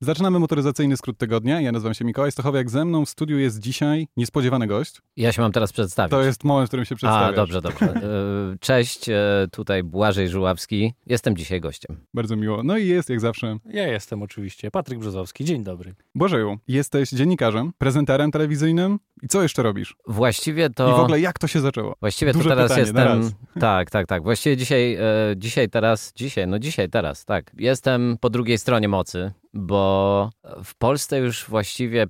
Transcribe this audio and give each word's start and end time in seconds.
Zaczynamy 0.00 0.38
motoryzacyjny 0.38 0.96
skrót 0.96 1.18
tygodnia. 1.18 1.60
Ja 1.60 1.72
nazywam 1.72 1.94
się 1.94 2.04
Mikołaj 2.04 2.32
Stochowiak. 2.32 2.70
Ze 2.70 2.84
mną 2.84 3.04
w 3.04 3.08
studiu 3.08 3.38
jest 3.38 3.58
dzisiaj 3.58 4.08
niespodziewany 4.16 4.66
gość. 4.66 5.00
Ja 5.16 5.32
się 5.32 5.42
mam 5.42 5.52
teraz 5.52 5.72
przedstawić. 5.72 6.10
To 6.10 6.22
jest 6.22 6.44
moment, 6.44 6.68
w 6.68 6.70
którym 6.70 6.84
się 6.84 6.96
przedstawiasz. 6.96 7.32
A, 7.32 7.36
dobrze, 7.36 7.62
dobrze. 7.62 7.86
E, 7.86 8.58
Cześć, 8.60 9.08
e, 9.08 9.14
tutaj 9.52 9.82
Błażej 9.82 10.28
Żuławski. 10.28 10.92
Jestem 11.06 11.36
dzisiaj 11.36 11.60
gościem. 11.60 11.96
Bardzo 12.14 12.36
miło. 12.36 12.62
No 12.62 12.76
i 12.78 12.86
jest, 12.86 13.10
jak 13.10 13.20
zawsze, 13.20 13.58
Ja 13.64 13.86
jestem 13.88 14.22
oczywiście 14.22 14.70
Patryk 14.70 14.98
Brzozowski. 14.98 15.44
Dzień 15.44 15.64
dobry. 15.64 15.94
Błażeju. 16.14 16.58
Jesteś 16.68 17.10
dziennikarzem, 17.10 17.72
prezenterem 17.78 18.30
telewizyjnym 18.30 18.98
i 19.22 19.28
co 19.28 19.42
jeszcze 19.42 19.62
robisz? 19.62 19.96
Właściwie 20.06 20.70
to... 20.70 20.88
I 20.88 20.92
w 20.92 21.00
ogóle 21.00 21.20
jak 21.20 21.38
to 21.38 21.46
się 21.46 21.60
zaczęło? 21.60 21.94
Właściwie 22.00 22.32
to 22.32 22.38
Duże 22.38 22.50
teraz 22.50 22.74
pytanie, 22.74 23.20
jestem. 23.20 23.30
Tak, 23.60 23.90
tak, 23.90 24.06
tak. 24.06 24.22
Właściwie 24.22 24.56
dzisiaj, 24.56 24.94
e, 24.94 25.00
dzisiaj, 25.36 25.68
teraz, 25.68 26.12
dzisiaj, 26.16 26.46
no 26.46 26.58
dzisiaj, 26.58 26.88
teraz, 26.90 27.24
tak. 27.24 27.52
Jestem 27.58 28.16
po 28.20 28.30
drugiej 28.30 28.58
stronie 28.58 28.88
mocy, 28.88 29.32
bo 29.56 30.30
w 30.64 30.74
Polsce 30.74 31.18
już 31.18 31.44
właściwie 31.44 32.06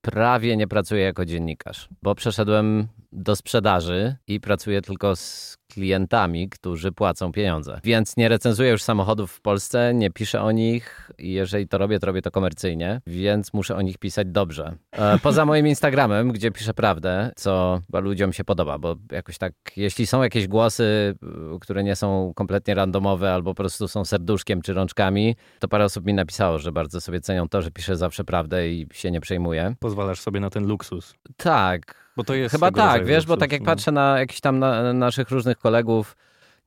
prawie 0.00 0.56
nie 0.56 0.68
pracuję 0.68 1.02
jako 1.02 1.24
dziennikarz, 1.24 1.88
bo 2.02 2.14
przeszedłem 2.14 2.88
do 3.12 3.36
sprzedaży 3.36 4.16
i 4.26 4.40
pracuję 4.40 4.82
tylko 4.82 5.16
z 5.16 5.56
klientami, 5.70 6.48
którzy 6.48 6.92
płacą 6.92 7.32
pieniądze. 7.32 7.80
Więc 7.84 8.16
nie 8.16 8.28
recenzuję 8.28 8.70
już 8.70 8.82
samochodów 8.82 9.32
w 9.32 9.40
Polsce, 9.40 9.94
nie 9.94 10.10
piszę 10.10 10.42
o 10.42 10.50
nich 10.52 11.10
i 11.18 11.32
jeżeli 11.32 11.68
to 11.68 11.78
robię, 11.78 11.98
to 11.98 12.06
robię 12.06 12.22
to 12.22 12.30
komercyjnie, 12.30 13.00
więc 13.06 13.52
muszę 13.52 13.76
o 13.76 13.82
nich 13.82 13.98
pisać 13.98 14.26
dobrze. 14.30 14.76
E, 14.92 15.18
Poza 15.18 15.44
moim 15.44 15.66
Instagramem, 15.66 16.32
gdzie 16.32 16.50
piszę 16.50 16.74
prawdę, 16.74 17.32
co 17.36 17.80
ludziom 17.92 18.32
się 18.32 18.44
podoba, 18.44 18.78
bo 18.78 18.96
jakoś 19.12 19.38
tak, 19.38 19.52
jeśli 19.76 20.06
są 20.06 20.22
jakieś 20.22 20.48
głosy, 20.48 21.14
y, 21.56 21.58
które 21.60 21.84
nie 21.84 21.96
są 21.96 22.32
kompletnie 22.36 22.74
randomowe 22.74 23.34
albo 23.34 23.50
po 23.50 23.54
prostu 23.54 23.88
są 23.88 24.04
serduszkiem 24.04 24.62
czy 24.62 24.72
rączkami, 24.72 25.36
to 25.58 25.68
parę 25.68 25.84
osób 25.84 26.06
mi 26.06 26.14
napisało, 26.14 26.58
że 26.58 26.72
bardzo 26.72 27.00
sobie 27.00 27.20
cenią 27.20 27.48
to, 27.48 27.62
że 27.62 27.70
piszę 27.70 27.96
zawsze 27.96 28.24
prawdę 28.24 28.68
i 28.68 28.86
się 28.92 29.10
nie 29.10 29.20
przejmuję. 29.20 29.74
Pozwalasz 29.78 30.20
sobie 30.20 30.40
na 30.40 30.50
ten 30.50 30.66
luksus. 30.66 31.14
Tak, 31.36 32.09
Bo 32.16 32.24
to 32.24 32.34
jest 32.34 32.52
Chyba 32.54 32.70
tak, 32.70 33.06
wiesz, 33.06 33.26
bo 33.26 33.36
tak 33.36 33.52
jak 33.52 33.60
no. 33.60 33.66
patrzę 33.66 33.92
na 33.92 34.18
jakichś 34.18 34.40
tam 34.40 34.58
na, 34.58 34.92
naszych 34.92 35.30
różnych 35.30 35.58
kolegów, 35.58 36.16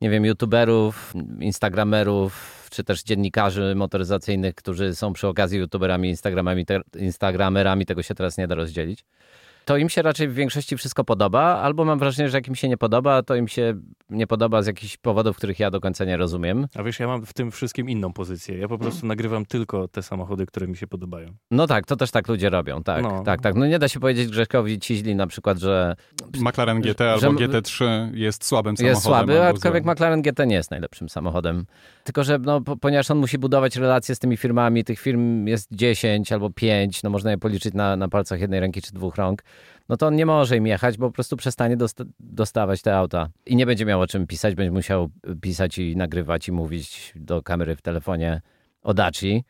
nie 0.02 0.09
wiem, 0.09 0.25
youtuberów, 0.25 1.13
instagramerów, 1.39 2.63
czy 2.72 2.83
też 2.83 3.03
dziennikarzy 3.03 3.75
motoryzacyjnych, 3.75 4.55
którzy 4.55 4.95
są 4.95 5.13
przy 5.13 5.27
okazji 5.27 5.59
youtuberami, 5.59 6.09
instagramami, 6.09 6.66
te, 6.66 6.81
instagramerami, 6.95 7.85
tego 7.85 8.03
się 8.03 8.16
teraz 8.16 8.38
nie 8.38 8.47
da 8.47 8.55
rozdzielić. 8.55 9.05
To 9.66 9.78
im 9.78 9.89
się 9.89 10.02
raczej 10.02 10.28
w 10.30 10.33
większości 10.33 10.78
wszystko 10.78 11.03
podoba, 11.03 11.42
albo 11.42 11.86
mam 11.86 12.00
wrażenie, 12.00 12.30
że 12.30 12.38
jak 12.38 12.47
im 12.47 12.56
się 12.56 12.69
nie 12.69 12.78
podoba, 12.78 13.23
to 13.23 13.36
im 13.36 13.47
się 13.47 13.73
nie 14.09 14.28
podoba 14.28 14.61
z 14.61 14.67
jakichś 14.67 14.97
powodów, 14.97 15.38
których 15.38 15.59
ja 15.59 15.72
do 15.72 15.81
końca 15.81 16.06
nie 16.06 16.17
rozumiem. 16.17 16.67
A 16.75 16.83
wiesz, 16.83 17.00
ja 17.00 17.08
mam 17.08 17.25
w 17.25 17.33
tym 17.33 17.52
wszystkim 17.52 17.89
inną 17.89 18.14
pozycję. 18.14 18.58
Ja 18.58 18.67
po 18.67 18.78
prostu 18.78 19.06
nagrywam 19.08 19.45
tylko 19.45 19.88
te 19.88 20.03
samochody, 20.03 20.45
które 20.45 20.67
mi 20.67 20.78
się 20.78 20.88
podobają. 20.88 21.28
No 21.52 21.67
tak, 21.67 21.86
to 21.86 21.95
też 21.95 22.11
tak 22.11 22.28
ludzie 22.28 22.50
robią, 22.50 22.84
tak, 22.84 23.03
No. 23.03 23.23
tak, 23.23 23.41
tak. 23.41 23.56
No 23.56 23.67
nie 23.67 23.80
da 23.80 23.88
się 23.88 24.00
powiedzieć 24.00 24.30
Grześkowi 24.30 24.80
Ciźli 24.80 25.16
na 25.16 25.28
przykład, 25.28 25.58
że 25.58 25.95
McLaren 26.39 26.81
GT 26.81 27.02
albo 27.02 27.19
że- 27.19 27.30
GT3 27.47 27.86
jest 28.14 28.45
słabym 28.45 28.78
samochodem. 28.78 28.95
Jest 28.95 29.03
słaby, 29.03 29.34
albo 29.41 29.47
aczkolwiek. 29.58 29.86
McLaren 29.86 30.22
GT 30.22 30.45
nie 30.47 30.56
jest 30.56 30.72
najlepszym 30.72 31.09
samochodem. 31.09 31.66
Tylko, 32.03 32.23
że 32.23 32.39
no, 32.39 32.61
po, 32.61 32.78
ponieważ 32.78 33.11
on 33.11 33.17
musi 33.17 33.38
budować 33.38 33.75
relacje 33.75 34.16
z 34.16 34.19
tymi 34.19 34.38
firmami, 34.38 34.84
tych 34.84 35.00
firm 35.00 35.47
jest 35.47 35.67
10 35.72 36.31
albo 36.31 36.50
5, 36.50 37.03
no 37.03 37.09
można 37.09 37.31
je 37.31 37.38
policzyć 37.38 37.73
na, 37.73 37.95
na 37.95 38.08
palcach 38.08 38.39
jednej 38.41 38.59
ręki 38.59 38.81
czy 38.81 38.94
dwóch 38.94 39.16
rąk, 39.16 39.44
no 39.89 39.97
to 39.97 40.07
on 40.07 40.15
nie 40.15 40.25
może 40.25 40.57
im 40.57 40.67
jechać, 40.67 40.97
bo 40.97 41.07
po 41.07 41.13
prostu 41.13 41.37
przestanie 41.37 41.77
dosta- 41.77 42.05
dostawać 42.19 42.81
te 42.81 42.97
auta. 42.97 43.29
I 43.45 43.55
nie 43.55 43.65
będzie 43.65 43.85
miał 43.85 44.01
o 44.01 44.07
czym 44.07 44.27
pisać, 44.27 44.55
będzie 44.55 44.71
musiał 44.71 45.09
pisać 45.41 45.77
i 45.77 45.95
nagrywać 45.95 46.47
i 46.47 46.51
mówić 46.51 47.13
do 47.15 47.41
kamery 47.41 47.75
w 47.75 47.81
telefonie 47.81 48.41
o 48.83 48.93
Daci. 48.93 49.43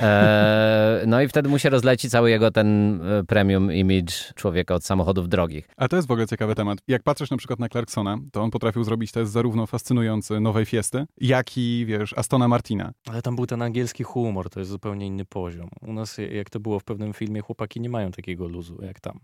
Eee, 0.00 1.06
no 1.06 1.22
i 1.22 1.28
wtedy 1.28 1.48
mu 1.48 1.58
się 1.58 1.70
rozleci 1.70 2.10
cały 2.10 2.30
jego 2.30 2.50
ten 2.50 3.00
e, 3.02 3.24
premium 3.24 3.72
image 3.72 4.12
człowieka 4.34 4.74
od 4.74 4.84
samochodów 4.84 5.28
drogich. 5.28 5.68
A 5.76 5.88
to 5.88 5.96
jest 5.96 6.08
w 6.08 6.10
ogóle 6.10 6.26
ciekawy 6.26 6.54
temat. 6.54 6.78
Jak 6.88 7.02
patrzysz 7.02 7.30
na 7.30 7.36
przykład 7.36 7.58
na 7.58 7.68
Clarksona, 7.68 8.18
to 8.32 8.42
on 8.42 8.50
potrafił 8.50 8.84
zrobić 8.84 9.12
test 9.12 9.32
zarówno 9.32 9.66
fascynujący 9.66 10.40
nowej 10.40 10.66
Fiesty, 10.66 11.04
jak 11.20 11.58
i, 11.58 11.84
wiesz, 11.86 12.18
Astona 12.18 12.48
Martina. 12.48 12.92
Ale 13.10 13.22
tam 13.22 13.36
był 13.36 13.46
ten 13.46 13.62
angielski 13.62 14.04
humor, 14.04 14.50
to 14.50 14.60
jest 14.60 14.70
zupełnie 14.70 15.06
inny 15.06 15.24
poziom. 15.24 15.68
U 15.80 15.92
nas, 15.92 16.18
jak 16.32 16.50
to 16.50 16.60
było 16.60 16.80
w 16.80 16.84
pewnym 16.84 17.12
filmie, 17.12 17.40
chłopaki 17.40 17.80
nie 17.80 17.88
mają 17.88 18.10
takiego 18.10 18.48
luzu 18.48 18.78
jak 18.82 19.00
tam. 19.00 19.20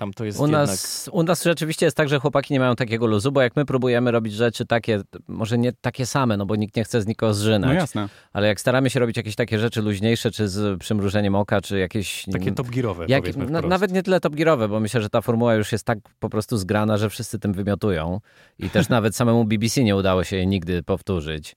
Tam 0.00 0.12
to 0.12 0.24
jest 0.24 0.40
U 0.40 0.42
jednak... 0.42 0.66
nas, 0.66 1.10
u 1.12 1.22
nas 1.22 1.44
rzeczywiście 1.44 1.86
jest 1.86 1.96
tak, 1.96 2.08
że 2.08 2.20
chłopaki 2.20 2.54
nie 2.54 2.60
mają 2.60 2.76
takiego 2.76 3.06
luzu, 3.06 3.32
bo 3.32 3.40
jak 3.40 3.56
my 3.56 3.64
próbujemy 3.64 4.10
robić 4.10 4.34
rzeczy 4.34 4.66
takie, 4.66 5.00
może 5.28 5.58
nie 5.58 5.72
takie 5.72 6.06
same, 6.06 6.36
no 6.36 6.46
bo 6.46 6.56
nikt 6.56 6.76
nie 6.76 6.84
chce 6.84 7.02
z 7.02 7.06
nikogo 7.06 7.30
No 7.30 7.34
zżynać, 7.34 7.74
jasne. 7.74 8.08
ale 8.32 8.48
jak 8.48 8.60
staramy 8.60 8.90
się 8.90 9.00
robić 9.00 9.16
jakieś 9.16 9.36
takie 9.36 9.58
rzeczy 9.58 9.82
luźniejsze, 9.82 10.30
czy 10.30 10.48
z 10.48 10.80
przymrużeniem 10.80 11.34
oka, 11.34 11.60
czy 11.60 11.78
jakieś... 11.78 12.24
Takie 12.32 12.52
top 12.52 12.70
gearowe, 12.70 13.04
jak, 13.08 13.22
powiedzmy 13.22 13.46
na, 13.46 13.60
nawet 13.60 13.92
nie 13.92 14.02
tyle 14.02 14.20
top 14.20 14.34
gearowe, 14.34 14.68
bo 14.68 14.80
myślę, 14.80 15.02
że 15.02 15.10
ta 15.10 15.20
formuła 15.20 15.54
już 15.54 15.72
jest 15.72 15.84
tak 15.84 15.98
po 16.18 16.28
prostu 16.28 16.56
zgrana, 16.56 16.96
że 16.96 17.10
wszyscy 17.10 17.38
tym 17.38 17.52
wymiotują 17.52 18.20
i 18.58 18.70
też 18.70 18.88
nawet 18.98 19.16
samemu 19.16 19.44
BBC 19.44 19.84
nie 19.84 19.96
udało 19.96 20.24
się 20.24 20.36
jej 20.36 20.46
nigdy 20.46 20.82
powtórzyć. 20.82 21.56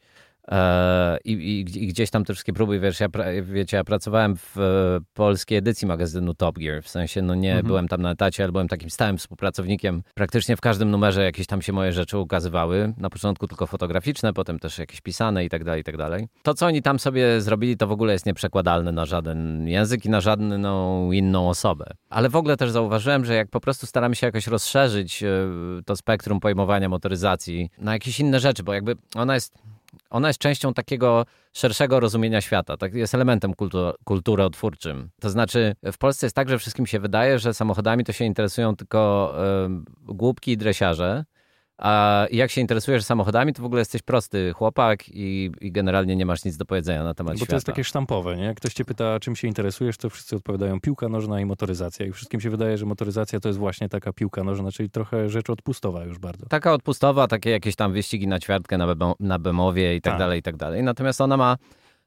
E, 0.51 1.17
i, 1.25 1.31
i, 1.31 1.83
I 1.83 1.87
gdzieś 1.87 2.09
tam 2.09 2.25
te 2.25 2.33
wszystkie 2.33 2.53
próby, 2.53 2.79
wiesz, 2.79 2.99
ja, 2.99 3.07
wiecie, 3.43 3.77
ja 3.77 3.83
pracowałem 3.83 4.37
w 4.37 4.57
e, 4.57 4.99
polskiej 5.13 5.57
edycji 5.57 5.87
magazynu 5.87 6.33
Top 6.33 6.59
Gear, 6.59 6.83
w 6.83 6.89
sensie, 6.89 7.21
no 7.21 7.35
nie 7.35 7.49
Mhm. 7.49 7.67
byłem 7.67 7.87
tam 7.87 8.01
na 8.01 8.11
etacie, 8.11 8.43
ale 8.43 8.51
byłem 8.51 8.67
takim 8.67 8.89
stałym 8.89 9.17
współpracownikiem. 9.17 10.03
Praktycznie 10.15 10.55
w 10.57 10.61
każdym 10.61 10.91
numerze 10.91 11.23
jakieś 11.23 11.47
tam 11.47 11.61
się 11.61 11.73
moje 11.73 11.91
rzeczy 11.91 12.17
ukazywały. 12.17 12.93
Na 12.97 13.09
początku 13.09 13.47
tylko 13.47 13.67
fotograficzne, 13.67 14.33
potem 14.33 14.59
też 14.59 14.77
jakieś 14.77 15.01
pisane 15.01 15.45
i 15.45 15.49
tak 15.49 15.63
dalej, 15.63 15.81
i 15.81 15.83
tak 15.83 15.97
dalej. 15.97 16.27
To, 16.43 16.53
co 16.53 16.65
oni 16.65 16.81
tam 16.81 16.99
sobie 16.99 17.41
zrobili, 17.41 17.77
to 17.77 17.87
w 17.87 17.91
ogóle 17.91 18.13
jest 18.13 18.25
nieprzekładalne 18.25 18.91
na 18.91 19.05
żaden 19.05 19.67
język 19.67 20.05
i 20.05 20.09
na 20.09 20.21
żadną 20.21 21.11
inną 21.11 21.49
osobę. 21.49 21.85
Ale 22.09 22.29
w 22.29 22.35
ogóle 22.35 22.57
też 22.57 22.71
zauważyłem, 22.71 23.25
że 23.25 23.33
jak 23.33 23.49
po 23.49 23.59
prostu 23.59 23.85
staramy 23.85 24.15
się 24.15 24.27
jakoś 24.27 24.47
rozszerzyć 24.47 25.23
e, 25.23 25.27
to 25.85 25.95
spektrum 25.95 26.39
pojmowania 26.39 26.89
motoryzacji 26.89 27.69
na 27.77 27.93
jakieś 27.93 28.19
inne 28.19 28.39
rzeczy, 28.39 28.63
bo 28.63 28.73
jakby 28.73 28.95
ona 29.15 29.33
jest 29.35 29.53
ona 30.13 30.27
jest 30.27 30.39
częścią 30.39 30.73
takiego 30.73 31.25
szerszego 31.53 31.99
rozumienia 31.99 32.41
świata, 32.41 32.77
tak 32.77 32.93
jest 32.93 33.15
elementem 33.15 33.53
kultu- 33.53 33.93
kulturotwórczym. 34.03 35.09
To 35.21 35.29
znaczy, 35.29 35.75
w 35.91 35.97
Polsce 35.97 36.25
jest 36.25 36.35
tak, 36.35 36.49
że 36.49 36.59
wszystkim 36.59 36.85
się 36.85 36.99
wydaje, 36.99 37.39
że 37.39 37.53
samochodami 37.53 38.03
to 38.03 38.11
się 38.11 38.25
interesują 38.25 38.75
tylko 38.75 39.33
em, 39.65 39.85
głupki 40.01 40.51
i 40.51 40.57
dresiarze, 40.57 41.25
a 41.83 42.25
jak 42.31 42.51
się 42.51 42.61
interesujesz 42.61 43.03
samochodami, 43.03 43.53
to 43.53 43.61
w 43.61 43.65
ogóle 43.65 43.81
jesteś 43.81 44.01
prosty 44.01 44.53
chłopak 44.53 45.09
i, 45.09 45.51
i 45.61 45.71
generalnie 45.71 46.15
nie 46.15 46.25
masz 46.25 46.45
nic 46.45 46.57
do 46.57 46.65
powiedzenia 46.65 47.03
na 47.03 47.13
temat 47.13 47.33
Bo 47.33 47.37
świata. 47.37 47.49
to 47.49 47.55
jest 47.55 47.65
takie 47.65 47.83
sztampowe, 47.83 48.35
nie? 48.37 48.43
Jak 48.43 48.57
ktoś 48.57 48.73
cię 48.73 48.85
pyta, 48.85 49.19
czym 49.19 49.35
się 49.35 49.47
interesujesz, 49.47 49.97
to 49.97 50.09
wszyscy 50.09 50.35
odpowiadają 50.35 50.79
piłka 50.81 51.09
nożna 51.09 51.39
i 51.41 51.45
motoryzacja. 51.45 52.05
I 52.05 52.11
wszystkim 52.11 52.41
się 52.41 52.49
wydaje, 52.49 52.77
że 52.77 52.85
motoryzacja 52.85 53.39
to 53.39 53.49
jest 53.49 53.59
właśnie 53.59 53.89
taka 53.89 54.13
piłka 54.13 54.43
nożna, 54.43 54.71
czyli 54.71 54.89
trochę 54.89 55.29
rzecz 55.29 55.49
odpustowa 55.49 56.03
już 56.03 56.17
bardzo. 56.19 56.45
Taka 56.45 56.73
odpustowa, 56.73 57.27
takie 57.27 57.49
jakieś 57.49 57.75
tam 57.75 57.93
wyścigi 57.93 58.27
na 58.27 58.39
ćwiartkę 58.39 58.77
na, 58.77 58.87
bemo, 58.95 59.15
na 59.19 59.39
Bemowie 59.39 59.95
i 59.95 60.01
tak, 60.01 60.13
Tak. 60.13 60.19
dalej, 60.19 60.39
i 60.39 60.43
tak 60.43 60.55
dalej. 60.55 60.83
Natomiast 60.83 61.21
ona 61.21 61.37
ma 61.37 61.57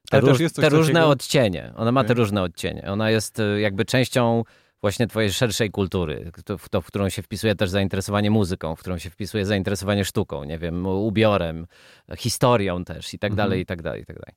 te, 0.09 0.19
róż, 0.19 0.37
te 0.53 0.69
różne 0.69 0.93
takiego- 0.93 1.09
odcienie. 1.09 1.73
Ona 1.75 1.91
ma 1.91 2.03
te 2.03 2.13
różne 2.13 2.41
odcienie. 2.43 2.83
Ona 2.91 3.09
jest 3.09 3.39
y, 3.39 3.59
jakby 3.59 3.85
częścią 3.85 4.43
właśnie 4.81 5.07
twojej 5.07 5.33
szerszej 5.33 5.71
kultury, 5.71 6.31
to, 6.45 6.57
w 6.57 6.69
to, 6.69 6.81
w 6.81 6.85
którą 6.87 7.09
się 7.09 7.21
wpisuje 7.21 7.55
też 7.55 7.69
zainteresowanie 7.69 8.31
muzyką, 8.31 8.75
w 8.75 8.79
którą 8.79 8.97
się 8.97 9.09
wpisuje 9.09 9.45
zainteresowanie 9.45 10.05
sztuką, 10.05 10.43
nie 10.43 10.57
wiem, 10.59 10.85
ubiorem, 10.85 11.67
historią 12.17 12.83
też 12.83 13.13
i 13.13 13.19
tak 13.19 13.31
Mhm. 13.31 13.49
dalej, 13.49 13.61
i 13.61 13.65
tak 13.65 13.81
dalej, 13.81 14.01
i 14.01 14.05
tak 14.05 14.15
dalej. 14.19 14.35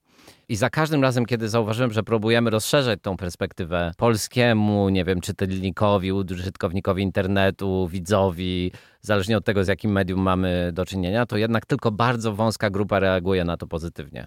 I 0.48 0.56
za 0.56 0.70
każdym 0.70 1.02
razem, 1.02 1.26
kiedy 1.26 1.48
zauważyłem, 1.48 1.92
że 1.92 2.02
próbujemy 2.02 2.50
rozszerzać 2.50 2.98
tą 3.02 3.16
perspektywę 3.16 3.92
polskiemu, 3.96 4.88
nie 4.88 5.04
wiem, 5.04 5.20
czytelnikowi, 5.20 6.12
użytkownikowi 6.12 7.02
internetu, 7.02 7.88
widzowi, 7.88 8.72
zależnie 9.00 9.36
od 9.36 9.44
tego, 9.44 9.64
z 9.64 9.68
jakim 9.68 9.92
medium 9.92 10.20
mamy 10.20 10.70
do 10.72 10.86
czynienia, 10.86 11.26
to 11.26 11.36
jednak 11.36 11.66
tylko 11.66 11.90
bardzo 11.90 12.32
wąska 12.34 12.70
grupa 12.70 12.98
reaguje 12.98 13.44
na 13.44 13.56
to 13.56 13.66
pozytywnie. 13.66 14.26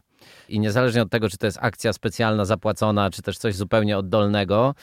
I 0.50 0.60
niezależnie 0.60 1.02
od 1.02 1.10
tego, 1.10 1.30
czy 1.30 1.38
to 1.38 1.46
jest 1.46 1.58
akcja 1.62 1.94
specjalna, 1.94 2.46
zapłacona, 2.46 3.10
czy 3.10 3.22
też 3.22 3.38
coś 3.38 3.56
zupełnie 3.56 3.98
oddolnego, 3.98 4.76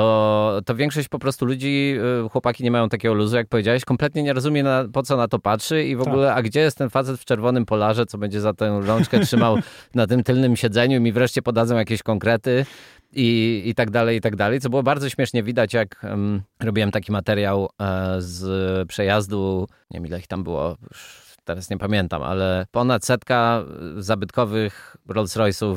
to, 0.00 0.60
to 0.66 0.74
większość 0.74 1.08
po 1.08 1.18
prostu 1.18 1.46
ludzi, 1.46 1.94
y, 2.26 2.28
chłopaki 2.28 2.64
nie 2.64 2.70
mają 2.70 2.88
takiego 2.88 3.14
luzu, 3.14 3.36
jak 3.36 3.48
powiedziałeś, 3.48 3.84
kompletnie 3.84 4.22
nie 4.22 4.32
rozumie, 4.32 4.62
na, 4.62 4.84
po 4.92 5.02
co 5.02 5.16
na 5.16 5.28
to 5.28 5.38
patrzy 5.38 5.84
i 5.84 5.96
w 5.96 5.98
Tak. 5.98 6.08
ogóle, 6.08 6.34
a 6.34 6.42
gdzie 6.42 6.60
jest 6.60 6.78
ten 6.78 6.90
facet 6.90 7.20
w 7.20 7.24
czerwonym 7.24 7.66
polarze, 7.66 8.06
co 8.06 8.18
będzie 8.18 8.40
za 8.40 8.52
tę 8.52 8.80
rączkę 8.86 9.20
trzymał 9.20 9.56
na 9.94 10.06
tym 10.06 10.22
tylnym 10.22 10.56
siedzeniu 10.56 10.96
i 10.98 11.00
mi 11.00 11.12
wreszcie 11.12 11.42
podadzą 11.42 11.76
jakieś 11.76 12.02
konkrety 12.02 12.66
i, 13.12 13.62
i 13.66 13.74
tak 13.74 13.90
dalej, 13.90 14.16
i 14.16 14.20
tak 14.20 14.36
dalej, 14.36 14.60
co 14.60 14.70
było 14.70 14.82
bardzo 14.82 15.10
śmiesznie 15.10 15.42
widać, 15.42 15.74
jak 15.74 16.04
em, 16.04 16.42
robiłem 16.62 16.90
taki 16.90 17.12
materiał 17.12 17.68
e, 17.80 18.16
z 18.18 18.88
przejazdu, 18.88 19.66
nie 19.90 19.98
wiem 20.00 20.06
ile 20.06 20.18
ich 20.18 20.26
tam 20.26 20.44
było, 20.44 20.76
już 20.90 21.26
teraz 21.44 21.70
nie 21.70 21.78
pamiętam, 21.78 22.22
ale 22.22 22.66
ponad 22.70 23.04
setka 23.04 23.64
zabytkowych 23.96 24.96
Rolls-Royce'ów 25.08 25.76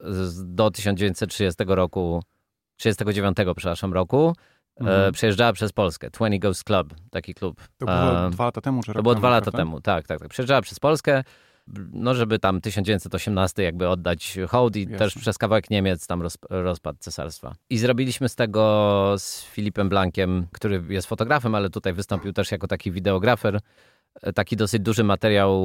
z- 0.00 0.54
do 0.54 0.70
1930 0.70 1.64
roku 1.66 2.22
39, 2.78 3.36
przepraszam, 3.56 3.92
roku 3.92 4.34
e, 4.76 4.80
Mhm. 4.80 5.12
przejeżdżała 5.12 5.52
przez 5.52 5.72
Polskę. 5.72 6.10
20 6.10 6.38
Ghost 6.38 6.64
Club, 6.64 6.94
taki 7.10 7.34
klub. 7.34 7.60
To 7.78 7.86
było 7.86 8.26
E, 8.26 8.30
dwa 8.30 8.44
lata 8.44 8.60
temu, 8.60 8.82
czy 8.82 8.92
to 8.94 9.02
było 9.02 9.14
dwa 9.14 9.28
lata 9.30 9.50
temu, 9.50 9.80
tak, 9.80 10.06
tak, 10.06 10.18
tak. 10.20 10.28
Przejeżdżała 10.28 10.62
przez 10.62 10.80
Polskę. 10.80 11.24
no 11.92 12.14
żeby 12.14 12.38
tam 12.38 12.60
1918 12.60 13.62
jakby 13.62 13.88
oddać 13.88 14.38
hołd 14.48 14.76
i 14.76 14.80
Jasne. 14.82 14.98
też 14.98 15.14
przez 15.14 15.38
kawałek 15.38 15.70
Niemiec 15.70 16.06
tam 16.06 16.22
roz, 16.22 16.38
rozpad 16.50 16.96
cesarstwa. 16.98 17.54
I 17.70 17.78
zrobiliśmy 17.78 18.28
z 18.28 18.34
tego 18.34 19.14
z 19.18 19.44
Filipem 19.44 19.88
Blankiem, 19.88 20.46
który 20.52 20.82
jest 20.88 21.06
fotografem, 21.08 21.54
ale 21.54 21.70
tutaj 21.70 21.92
wystąpił 21.92 22.32
też 22.32 22.50
jako 22.52 22.66
taki 22.66 22.92
wideografer, 22.92 23.60
e, 24.22 24.32
taki 24.32 24.56
dosyć 24.56 24.82
duży 24.82 25.04
materiał, 25.04 25.62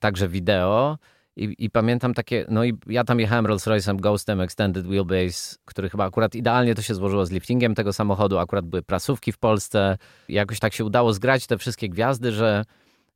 także 0.00 0.28
wideo. 0.28 0.98
I, 1.36 1.54
I 1.58 1.70
pamiętam 1.70 2.14
takie, 2.14 2.46
no 2.48 2.64
i 2.64 2.72
ja 2.86 3.04
tam 3.04 3.20
jechałem 3.20 3.46
Rolls 3.46 3.66
Royce'em 3.66 3.96
Ghostem 4.00 4.40
Extended 4.40 4.86
Wheelbase, 4.86 5.56
który 5.64 5.90
chyba 5.90 6.04
akurat 6.04 6.34
idealnie 6.34 6.74
to 6.74 6.82
się 6.82 6.94
złożyło 6.94 7.26
z 7.26 7.30
liftingiem 7.30 7.74
tego 7.74 7.92
samochodu, 7.92 8.38
akurat 8.38 8.66
były 8.66 8.82
prasówki 8.82 9.32
w 9.32 9.38
Polsce. 9.38 9.98
I 10.28 10.34
jakoś 10.34 10.58
tak 10.58 10.74
się 10.74 10.84
udało 10.84 11.12
zgrać 11.12 11.46
te 11.46 11.58
wszystkie 11.58 11.88
gwiazdy, 11.88 12.32
że, 12.32 12.64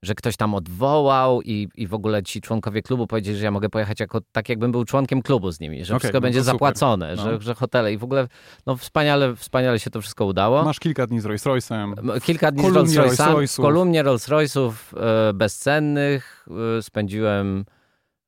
że 0.03 0.15
ktoś 0.15 0.37
tam 0.37 0.55
odwołał 0.55 1.43
i, 1.43 1.69
i 1.77 1.87
w 1.87 1.95
ogóle 1.95 2.23
ci 2.23 2.41
członkowie 2.41 2.83
klubu 2.83 3.07
powiedzieli, 3.07 3.39
że 3.39 3.45
ja 3.45 3.51
mogę 3.51 3.69
pojechać 3.69 4.01
jako, 4.01 4.21
tak 4.33 4.49
jakbym 4.49 4.73
był 4.73 4.85
członkiem 4.85 5.23
klubu 5.23 5.53
z 5.53 5.61
nimi, 5.61 5.85
że 5.85 5.95
Okej, 5.95 6.01
wszystko 6.01 6.17
no 6.17 6.21
będzie 6.21 6.41
super. 6.41 6.53
zapłacone, 6.55 7.15
No. 7.17 7.23
że, 7.23 7.41
że 7.41 7.55
hotele 7.55 7.93
i 7.93 7.99
w 7.99 8.05
ogóle 8.05 8.29
no 8.67 8.77
wspaniale, 8.77 9.37
wspaniale 9.37 9.79
się 9.79 9.91
to 9.91 10.01
wszystko 10.01 10.25
udało. 10.27 10.65
Masz 10.65 10.81
kilka 10.81 11.07
dni 11.07 11.21
z 11.21 11.25
Rolls 11.25 11.45
Royce'em. 11.47 12.21
Kilka 12.21 12.53
dni 12.53 12.71
z 12.71 12.75
Rolls 12.75 12.91
Royce'ami, 12.93 13.35
Rolls-Royce'ów. 13.35 13.59
w 13.59 13.63
kolumnie 13.63 14.03
Rolls 14.03 14.29
Royce'ów 14.29 14.73
e, 14.97 15.33
bezcennych 15.33 16.47
e, 16.79 16.83
spędziłem, 16.83 17.65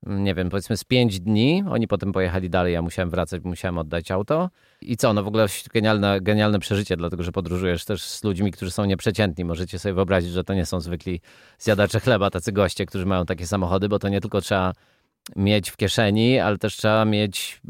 nie 0.05 0.35
wiem, 0.35 0.49
powiedzmy 0.49 0.77
z 0.77 0.83
pięć 0.83 1.19
dni. 1.19 1.63
Oni 1.69 1.87
potem 1.87 2.11
pojechali 2.11 2.49
dalej, 2.49 2.73
ja 2.73 2.81
musiałem 2.81 3.09
wracać, 3.09 3.43
musiałem 3.43 3.77
oddać 3.77 4.11
auto. 4.11 4.49
I 4.81 4.97
co, 4.97 5.13
no 5.13 5.23
w 5.23 5.27
ogóle 5.27 5.45
genialne, 5.73 6.21
genialne 6.21 6.59
przeżycie, 6.59 6.97
dlatego 6.97 7.23
że 7.23 7.31
podróżujesz 7.31 7.85
też 7.85 8.03
z 8.03 8.23
ludźmi, 8.23 8.51
którzy 8.51 8.71
są 8.71 8.85
nieprzeciętni. 8.85 9.45
Możecie 9.45 9.79
sobie 9.79 9.93
wyobrazić, 9.93 10.31
że 10.31 10.43
to 10.43 10.53
nie 10.53 10.65
są 10.65 10.79
zwykli 10.79 11.21
zjadacze 11.59 11.99
chleba, 11.99 12.29
tacy 12.29 12.51
goście, 12.51 12.85
którzy 12.85 13.05
mają 13.05 13.25
takie 13.25 13.47
samochody, 13.47 13.89
bo 13.89 13.99
to 13.99 14.09
nie 14.09 14.21
tylko 14.21 14.41
trzeba 14.41 14.73
mieć 15.35 15.69
w 15.69 15.77
kieszeni, 15.77 16.39
ale 16.39 16.57
też 16.57 16.75
trzeba 16.77 17.05
mieć, 17.05 17.61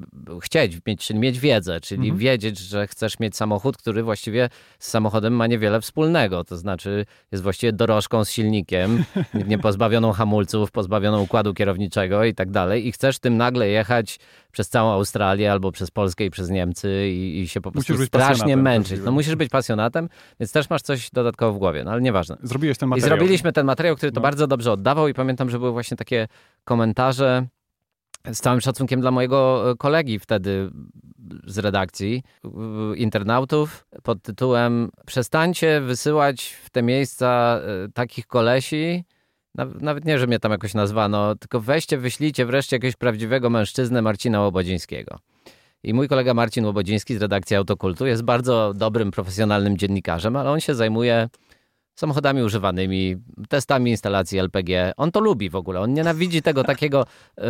chcieć 0.41 0.77
mieć, 0.87 1.09
mieć 1.09 1.39
wiedzę, 1.39 1.79
czyli 1.81 2.01
Mhm. 2.01 2.17
wiedzieć, 2.17 2.59
że 2.59 2.87
chcesz 2.87 3.19
mieć 3.19 3.35
samochód, 3.35 3.77
który 3.77 4.03
właściwie 4.03 4.49
z 4.79 4.87
samochodem 4.89 5.33
ma 5.33 5.47
niewiele 5.47 5.81
wspólnego. 5.81 6.43
To 6.43 6.57
znaczy 6.57 7.05
jest 7.31 7.43
właściwie 7.43 7.73
dorożką 7.73 8.25
z 8.25 8.31
silnikiem, 8.31 9.03
nie 9.47 9.57
pozbawioną 9.57 10.11
hamulców, 10.11 10.71
pozbawioną 10.71 11.21
układu 11.21 11.53
kierowniczego 11.53 12.23
i 12.25 12.33
tak 12.33 12.51
dalej. 12.51 12.87
I 12.87 12.91
chcesz 12.91 13.19
tym 13.19 13.37
nagle 13.37 13.67
jechać 13.67 14.19
przez 14.51 14.69
całą 14.69 14.91
Australię 14.91 15.51
albo 15.51 15.71
przez 15.71 15.91
Polskę 15.91 16.25
i 16.25 16.29
przez 16.29 16.49
Niemcy 16.49 17.09
i, 17.09 17.39
i 17.39 17.47
się 17.47 17.61
po 17.61 17.71
prostu 17.71 18.05
strasznie 18.05 18.57
męczyć. 18.57 19.01
No 19.05 19.11
musisz 19.11 19.35
być 19.35 19.49
pasjonatem, 19.49 20.09
więc 20.39 20.51
też 20.51 20.69
masz 20.69 20.81
coś 20.81 21.09
dodatkowo 21.11 21.53
w 21.53 21.57
głowie, 21.57 21.83
no 21.83 21.91
ale 21.91 22.01
nieważne. 22.01 22.37
Zrobiłeś 22.43 22.77
ten 22.77 22.87
I 22.87 22.89
materiał. 22.89 23.09
zrobiliśmy 23.09 23.53
ten 23.53 23.65
materiał, 23.65 23.95
który 23.95 24.11
to 24.11 24.19
No. 24.19 24.21
bardzo 24.23 24.47
dobrze 24.47 24.71
oddawał 24.71 25.07
i 25.07 25.13
pamiętam, 25.13 25.49
że 25.49 25.59
były 25.59 25.71
właśnie 25.71 25.97
takie 25.97 26.27
komentarze 26.63 27.47
z 28.31 28.39
całym 28.39 28.61
szacunkiem 28.61 29.01
dla 29.01 29.11
mojego 29.11 29.71
e, 29.71 29.75
kolegi 29.75 30.19
wtedy 30.19 30.69
z 31.47 31.57
redakcji, 31.57 32.23
internautów, 32.95 33.85
pod 34.03 34.21
tytułem 34.21 34.89
przestańcie 35.05 35.81
wysyłać 35.81 36.57
w 36.63 36.69
te 36.69 36.83
miejsca 36.83 37.59
e, 37.85 37.89
takich 37.93 38.27
kolesi, 38.27 39.03
Nawet 39.55 40.05
nie, 40.05 40.19
że 40.19 40.27
mnie 40.27 40.39
tam 40.39 40.51
jakoś 40.51 40.73
nazwano, 40.73 41.35
tylko 41.35 41.59
weźcie, 41.59 41.97
wyślijcie 41.97 42.45
wreszcie 42.45 42.75
jakiegoś 42.75 42.95
prawdziwego 42.95 43.49
mężczyznę 43.49 44.01
Marcina 44.01 44.41
Łobodzińskiego. 44.41 45.19
I 45.83 45.93
mój 45.93 46.07
kolega 46.07 46.33
Marcin 46.33 46.65
Łobodziński 46.65 47.15
z 47.15 47.21
redakcji 47.21 47.55
Autokultu 47.55 48.05
jest 48.05 48.23
bardzo 48.23 48.73
dobrym, 48.75 49.11
profesjonalnym 49.11 49.77
dziennikarzem, 49.77 50.35
ale 50.35 50.51
on 50.51 50.59
się 50.59 50.75
zajmuje 50.75 51.29
samochodami 51.99 52.43
używanymi, 52.43 53.15
testami 53.49 53.91
instalacji 53.91 54.39
LPG. 54.39 54.93
On 54.97 55.11
to 55.11 55.19
lubi 55.19 55.49
w 55.49 55.55
ogóle. 55.55 55.79
On 55.79 55.93
nienawidzi 55.93 56.41
tego 56.41 56.63
takiego. 56.63 57.05
y, 57.37 57.41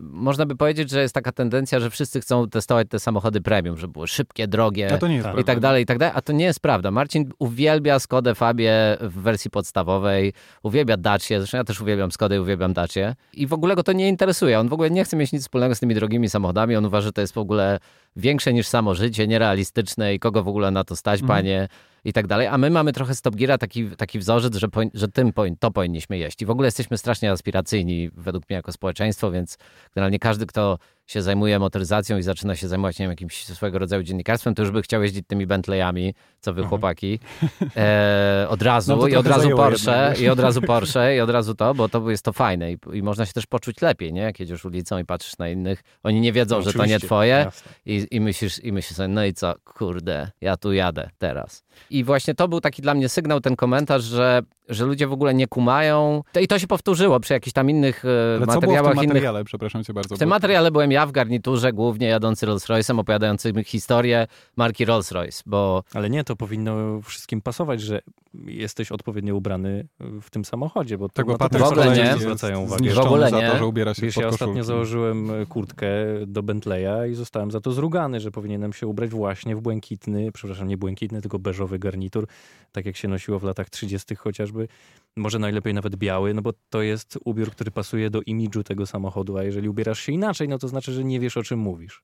można 0.00 0.46
by 0.46 0.56
powiedzieć, 0.56 0.90
że 0.90 1.00
jest 1.02 1.14
taka 1.14 1.32
tendencja, 1.32 1.80
że 1.80 1.90
wszyscy 1.90 2.20
chcą 2.20 2.48
testować 2.48 2.88
te 2.90 3.00
samochody 3.00 3.40
premium, 3.40 3.76
żeby 3.78 3.92
były 3.92 4.08
szybkie, 4.08 4.48
drogie 4.48 4.82
jest 4.82 5.00
Tak. 5.00 5.00
prawda. 5.22 5.40
i 5.40 5.44
tak 5.44 5.60
dalej, 5.60 5.82
i 5.82 5.86
tak 5.86 5.98
dalej. 5.98 6.14
A 6.16 6.22
to 6.22 6.32
nie 6.32 6.44
jest 6.44 6.60
prawda. 6.60 6.90
Marcin 6.90 7.30
uwielbia 7.38 7.98
Skodę 7.98 8.34
Fabię 8.34 8.72
w 9.00 9.20
wersji 9.22 9.50
podstawowej, 9.50 10.32
uwielbia 10.62 10.96
Dacie, 10.96 11.38
zresztą 11.40 11.58
ja 11.58 11.64
też 11.64 11.80
uwielbiam 11.80 12.12
Skodę 12.12 12.36
i 12.36 12.38
uwielbiam 12.38 12.72
Dacie. 12.72 13.14
I 13.32 13.46
w 13.46 13.52
ogóle 13.52 13.74
go 13.76 13.82
to 13.82 13.92
nie 13.92 14.08
interesuje. 14.08 14.60
On 14.60 14.68
w 14.68 14.72
ogóle 14.72 14.90
nie 14.90 15.04
chce 15.04 15.16
mieć 15.16 15.32
nic 15.32 15.42
wspólnego 15.42 15.74
z 15.74 15.80
tymi 15.80 15.94
drogimi 15.94 16.28
samochodami. 16.28 16.76
On 16.76 16.84
uważa, 16.84 17.04
że 17.04 17.12
to 17.12 17.20
jest 17.20 17.34
w 17.34 17.38
ogóle 17.38 17.78
większe 18.16 18.52
niż 18.52 18.66
samo 18.66 18.94
życie, 18.94 19.26
nierealistyczne 19.28 20.14
i 20.14 20.18
kogo 20.18 20.42
w 20.42 20.48
ogóle 20.48 20.70
na 20.70 20.84
to 20.84 20.96
stać, 20.96 21.20
Mhm. 21.20 21.38
panie, 21.38 21.68
i 22.04 22.12
tak 22.12 22.26
dalej. 22.26 22.46
A 22.46 22.58
my 22.58 22.70
mamy 22.70 22.92
trochę 22.92 23.14
Stop 23.14 23.36
Geara, 23.36 23.58
taki, 23.58 23.90
taki 23.90 24.18
wzorzec, 24.18 24.56
że, 24.56 24.68
że 24.94 25.08
tym 25.08 25.32
to 25.60 25.70
powinniśmy 25.70 26.18
jeść. 26.18 26.42
I 26.42 26.46
w 26.46 26.50
ogóle 26.50 26.66
jesteśmy 26.66 26.98
strasznie 26.98 27.30
aspiracyjni 27.30 28.10
według 28.16 28.48
mnie 28.50 28.56
jako 28.56 28.72
społeczeństwo, 28.72 29.30
więc 29.30 29.58
generalnie 29.94 30.18
każdy, 30.18 30.46
kto 30.46 30.78
się 31.06 31.22
zajmuje 31.22 31.58
motoryzacją 31.58 32.18
i 32.18 32.22
zaczyna 32.22 32.56
się 32.56 32.68
zajmować 32.68 32.98
nie 32.98 33.02
wiem, 33.02 33.10
jakimś 33.10 33.44
swego 33.44 33.78
rodzaju 33.78 34.02
dziennikarstwem, 34.02 34.54
to 34.54 34.62
już 34.62 34.70
by 34.70 34.82
chciał 34.82 35.02
jeździć 35.02 35.26
tymi 35.26 35.46
Bentleyami, 35.46 36.14
co 36.40 36.54
wy 36.54 36.62
chłopaki, 36.62 37.18
e, 37.76 38.46
od 38.48 38.62
razu 38.62 38.96
No 38.96 39.08
i 39.08 39.16
od 39.16 39.26
razu 39.26 39.50
Porsche, 39.50 40.14
i 40.20 40.28
od 40.28 40.40
razu 40.40 40.62
Porsche, 40.62 41.16
i 41.16 41.20
od 41.20 41.30
razu 41.30 41.54
to, 41.54 41.74
bo 41.74 41.88
to 41.88 42.10
jest 42.10 42.24
to 42.24 42.32
fajne 42.32 42.72
i, 42.72 42.78
i 42.92 43.02
można 43.02 43.26
się 43.26 43.32
też 43.32 43.46
poczuć 43.46 43.80
lepiej, 43.80 44.12
nie? 44.12 44.20
Jak 44.20 44.40
jedziesz 44.40 44.64
ulicą 44.64 44.98
i 44.98 45.04
patrzysz 45.04 45.38
na 45.38 45.48
innych, 45.48 45.82
oni 46.02 46.20
nie 46.20 46.32
wiedzą, 46.32 46.62
że 46.62 46.72
to 46.72 46.86
nie 46.86 47.00
twoje, 47.00 47.50
i, 47.86 48.06
i, 48.10 48.20
myślisz, 48.20 48.64
I 48.64 48.72
myślisz 48.72 48.96
sobie, 48.96 49.08
no 49.08 49.24
i 49.24 49.32
co, 49.32 49.54
kurde, 49.64 50.30
ja 50.40 50.56
tu 50.56 50.72
jadę 50.72 51.10
teraz. 51.18 51.64
I 51.90 52.04
właśnie 52.04 52.34
to 52.34 52.48
był 52.48 52.60
taki 52.60 52.82
dla 52.82 52.94
mnie 52.94 53.08
sygnał, 53.08 53.40
ten 53.40 53.56
komentarz, 53.56 54.02
że, 54.02 54.42
że 54.68 54.84
ludzie 54.84 55.06
w 55.06 55.12
ogóle 55.12 55.34
nie 55.34 55.46
kumają. 55.46 56.22
I 56.40 56.48
to 56.48 56.58
się 56.58 56.66
powtórzyło 56.66 57.20
przy 57.20 57.32
jakichś 57.32 57.52
tam 57.52 57.70
innych 57.70 58.04
e, 58.04 58.36
Ale 58.36 58.46
co 58.46 58.46
było 58.46 58.60
w 58.60 58.62
materiałach. 58.62 58.92
tym 58.92 59.02
innych... 59.02 59.14
materiale? 59.14 59.44
Przepraszam 59.44 59.84
cię 59.84 59.92
bardzo. 59.92 60.16
W 60.16 60.18
tym 60.18 60.28
materiale 60.28 60.70
byłem 60.70 60.92
ja 60.94 61.06
w 61.06 61.12
garniturze, 61.12 61.72
głównie 61.72 62.06
jadący 62.06 62.46
Rolls 62.46 62.66
Royce'em, 62.66 63.00
opowiadający 63.00 63.52
historię 63.64 64.26
marki 64.56 64.84
Rolls 64.84 65.12
Royce, 65.12 65.42
bo 65.46 65.82
Ale 65.94 66.10
nie, 66.10 66.24
to 66.24 66.36
powinno 66.36 67.00
wszystkim 67.02 67.40
pasować, 67.40 67.80
że 67.80 68.00
jesteś 68.46 68.92
odpowiednio 68.92 69.34
ubrany 69.36 69.86
w 70.22 70.30
tym 70.30 70.44
samochodzie, 70.44 70.98
bo 70.98 71.08
to, 71.08 71.14
Tak, 71.14 71.26
to 71.26 71.38
Patryk 71.38 71.62
w 71.62 71.66
ogóle 71.66 71.96
nie. 71.96 72.16
zwracają 72.18 72.60
uwagę. 72.60 72.78
zniszczony 72.78 73.04
W 73.04 73.06
ogóle 73.12 73.30
za 73.30 73.40
nie. 73.40 73.50
to, 73.50 73.58
że 73.58 73.66
ubiera 73.66 73.94
się 73.94 74.02
Wiesz, 74.02 74.16
ja 74.16 74.28
ostatnio 74.28 74.64
założyłem 74.64 75.30
kurtkę 75.48 75.86
do 76.26 76.42
Bentleya 76.42 77.10
i 77.10 77.14
zostałem 77.14 77.50
za 77.50 77.60
to 77.60 77.72
zrugany, 77.72 78.20
że 78.20 78.30
powinienem 78.30 78.72
się 78.72 78.86
ubrać 78.86 79.10
właśnie 79.10 79.56
w 79.56 79.60
błękitny, 79.60 80.32
przepraszam, 80.32 80.68
nie 80.68 80.76
błękitny, 80.76 81.20
tylko 81.22 81.38
beżowy 81.38 81.78
garnitur, 81.78 82.26
tak 82.72 82.86
jak 82.86 82.96
się 82.96 83.08
nosiło 83.08 83.38
w 83.38 83.42
latach 83.44 83.70
30. 83.70 84.14
chociażby. 84.14 84.68
Może 85.16 85.38
najlepiej 85.38 85.74
nawet 85.74 85.96
biały, 85.96 86.34
no 86.34 86.42
bo 86.42 86.52
to 86.70 86.82
jest 86.82 87.18
ubiór, 87.24 87.50
który 87.50 87.70
pasuje 87.70 88.10
do 88.10 88.22
imidżu 88.22 88.64
tego 88.64 88.86
samochodu, 88.86 89.36
a 89.36 89.44
jeżeli 89.44 89.68
ubierasz 89.68 90.00
się 90.00 90.12
inaczej, 90.12 90.48
no 90.48 90.58
to 90.58 90.68
znaczy, 90.68 90.92
że 90.92 91.04
nie 91.04 91.20
wiesz 91.20 91.36
o 91.36 91.42
czym 91.42 91.58
mówisz. 91.58 92.02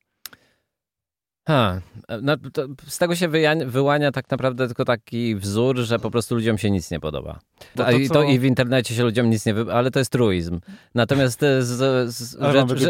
Ha, 1.50 1.80
no, 2.22 2.36
to 2.52 2.66
z 2.86 2.98
tego 2.98 3.14
się 3.16 3.28
wyja- 3.28 3.66
wyłania 3.66 4.12
tak 4.12 4.30
naprawdę 4.30 4.66
tylko 4.66 4.84
taki 4.84 5.36
wzór, 5.36 5.76
że 5.78 5.98
po 5.98 6.10
prostu 6.10 6.34
ludziom 6.34 6.58
się 6.58 6.70
nic 6.70 6.90
nie 6.90 7.00
podoba. 7.00 7.38
A 7.78 7.84
to, 7.84 7.90
i, 7.90 8.08
co- 8.08 8.14
to 8.14 8.22
I 8.22 8.38
w 8.38 8.44
internecie 8.44 8.94
się 8.94 9.02
ludziom 9.02 9.30
nic 9.30 9.46
nie 9.46 9.54
wy... 9.54 9.72
ale 9.72 9.90
to 9.90 9.98
jest 9.98 10.12
truizm. 10.12 10.60
Natomiast 10.94 11.42
e, 11.42 11.62
z, 11.62 11.68
z, 12.14 12.36
Ale 12.42 12.52
rzecz-. 12.68 12.80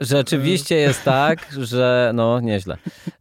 Rzeczywiście 0.00 0.76
jest 0.76 1.04
tak, 1.04 1.46
że 1.58 2.10
no 2.14 2.40
nieźle. 2.40 2.76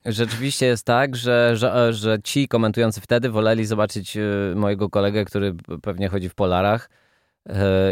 Rzeczywiście 0.05 0.65
jest 0.65 0.85
tak, 0.85 1.15
że, 1.15 1.51
że, 1.57 1.93
że 1.93 2.17
ci 2.23 2.47
komentujący 2.47 3.01
wtedy 3.01 3.29
woleli 3.29 3.65
zobaczyć 3.65 4.17
e, 4.17 4.21
mojego 4.55 4.89
kolegę, 4.89 5.25
który 5.25 5.55
pewnie 5.81 6.09
chodzi 6.09 6.29
w 6.29 6.35
polarach 6.35 6.89
e, 6.89 7.02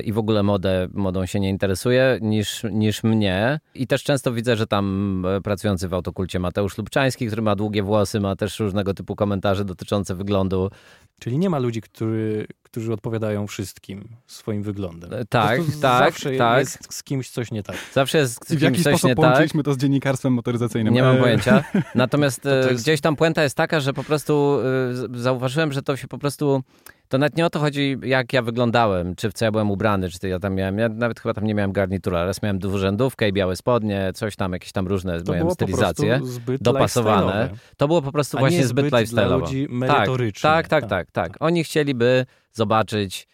i 0.03 0.13
w 0.13 0.17
ogóle 0.17 0.43
modę, 0.43 0.88
modą 0.93 1.25
się 1.25 1.39
nie 1.39 1.50
interesuje, 1.50 2.20
niż, 2.22 2.63
niż 2.72 3.03
mnie. 3.03 3.60
I 3.75 3.88
też 3.88 4.03
często 4.03 4.34
widzę, 4.34 4.55
że 4.55 4.67
tam 4.67 5.25
e, 5.25 5.41
pracujący 5.41 5.88
w 5.88 5.93
autokulcie 5.93 6.39
Mateusz 6.39 6.77
Lubczański, 6.77 7.27
który 7.27 7.41
ma 7.41 7.55
długie 7.55 7.84
włosy, 7.84 8.20
ma 8.20 8.36
też 8.36 8.60
różnego 8.60 8.93
typu 8.93 9.15
komentarze 9.15 9.65
dotyczące 9.65 10.15
wyglądu. 10.15 10.70
Czyli 11.20 11.38
nie 11.38 11.50
ma 11.50 11.60
ludzi, 11.60 11.81
który, 11.81 12.48
którzy 12.63 12.93
odpowiadają 12.93 13.48
wszystkim 13.48 14.08
swoim 14.27 14.63
wyglądem. 14.63 15.13
E, 15.13 15.25
tak, 15.25 15.60
tak, 15.60 16.12
zawsze 16.12 16.31
tak. 16.31 16.60
jest 16.60 16.93
z 16.93 17.03
kimś 17.03 17.29
coś 17.29 17.51
nie 17.51 17.63
tak. 17.63 17.75
Zawsze 17.93 18.17
jest 18.17 18.50
z 18.50 18.55
w 18.55 18.62
jaki 18.62 18.75
kimś 18.75 18.84
coś 18.84 18.93
sposób 18.93 19.08
nie 19.08 19.15
tak. 19.15 19.24
połączyliśmy 19.24 19.63
to 19.63 19.74
z 19.74 19.77
dziennikarstwem 19.77 20.34
motoryzacyjnym? 20.34 20.93
Nie 20.93 21.03
mam 21.03 21.15
E, 21.15 21.20
pojęcia. 21.20 21.63
Natomiast 21.96 22.41
to 22.41 22.51
e, 22.51 22.72
jest- 22.72 22.84
gdzieś 22.84 23.01
tam 23.01 23.15
puenta 23.15 23.43
jest 23.43 23.58
taka, 23.58 23.79
że 23.79 23.93
po 23.93 24.03
prostu 24.03 24.60
e, 25.15 25.20
zauważyłem, 25.20 25.72
że 25.72 25.81
to 25.81 25.98
się 25.98 26.08
po 26.08 26.17
prostu. 26.17 26.63
To 27.11 27.17
nawet 27.17 27.37
nie 27.37 27.45
o 27.45 27.49
to 27.49 27.59
chodzi, 27.59 27.97
jak 28.03 28.33
ja 28.33 28.41
wyglądałem, 28.41 29.15
czy 29.15 29.29
w 29.29 29.33
co 29.33 29.45
ja 29.45 29.51
byłem 29.51 29.71
ubrany, 29.71 30.09
czy 30.09 30.27
ja 30.27 30.39
tam 30.39 30.55
miałem. 30.55 30.77
Ja 30.77 30.89
nawet 30.89 31.19
chyba 31.19 31.33
tam 31.33 31.43
nie 31.43 31.55
miałem 31.55 31.71
garnitura. 31.71 32.25
Raz 32.25 32.41
miałem 32.41 32.59
dwurzędówkę 32.59 33.29
i 33.29 33.33
białe 33.33 33.55
spodnie, 33.55 34.11
coś 34.15 34.35
tam, 34.35 34.53
jakieś 34.53 34.71
tam 34.71 34.87
różne 34.87 35.21
To 35.21 35.33
miałem 35.33 35.51
stylizacje. 35.51 36.19
dopasowane. 36.61 37.49
To 37.77 37.87
było 37.87 38.01
po 38.01 38.11
prostu 38.11 38.37
A 38.37 38.39
właśnie 38.39 38.57
nie 38.57 38.65
zbyt 38.67 38.85
zbyt 38.87 38.93
lifestyle'owo. 39.01 39.39
ludzi 39.39 39.67
Tak, 39.67 39.71
merytorycznie. 39.71 40.41
tak, 40.49 40.67
tak, 40.67 40.85
tak, 40.85 41.11
tak. 41.11 41.37
Oni 41.39 41.63
chcieliby 41.63 42.25
zobaczyć 42.51 43.27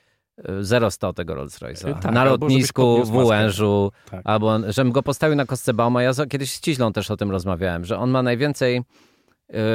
e, 0.74 0.90
0100 0.92 1.14
tego 1.14 1.36
Rolls 1.36 1.60
Royce'a. 1.60 2.00
Tak, 2.00 2.12
na 2.14 2.24
lotnisku, 2.26 3.04
w. 3.06 3.16
Łężu, 3.16 3.92
Tak. 4.12 4.22
albo 4.24 4.72
żebym 4.72 4.92
go 4.94 5.04
postawił 5.04 5.36
na 5.36 5.46
kostce 5.46 5.74
Bauma. 5.74 6.04
Ja 6.04 6.12
kiedyś 6.30 6.52
z 6.52 6.60
Ciźlą 6.60 6.94
też 6.94 7.12
o 7.12 7.18
tym 7.18 7.32
rozmawiałem, 7.32 7.86
że 7.86 7.98
on 8.00 8.10
ma 8.10 8.24
najwięcej 8.24 8.82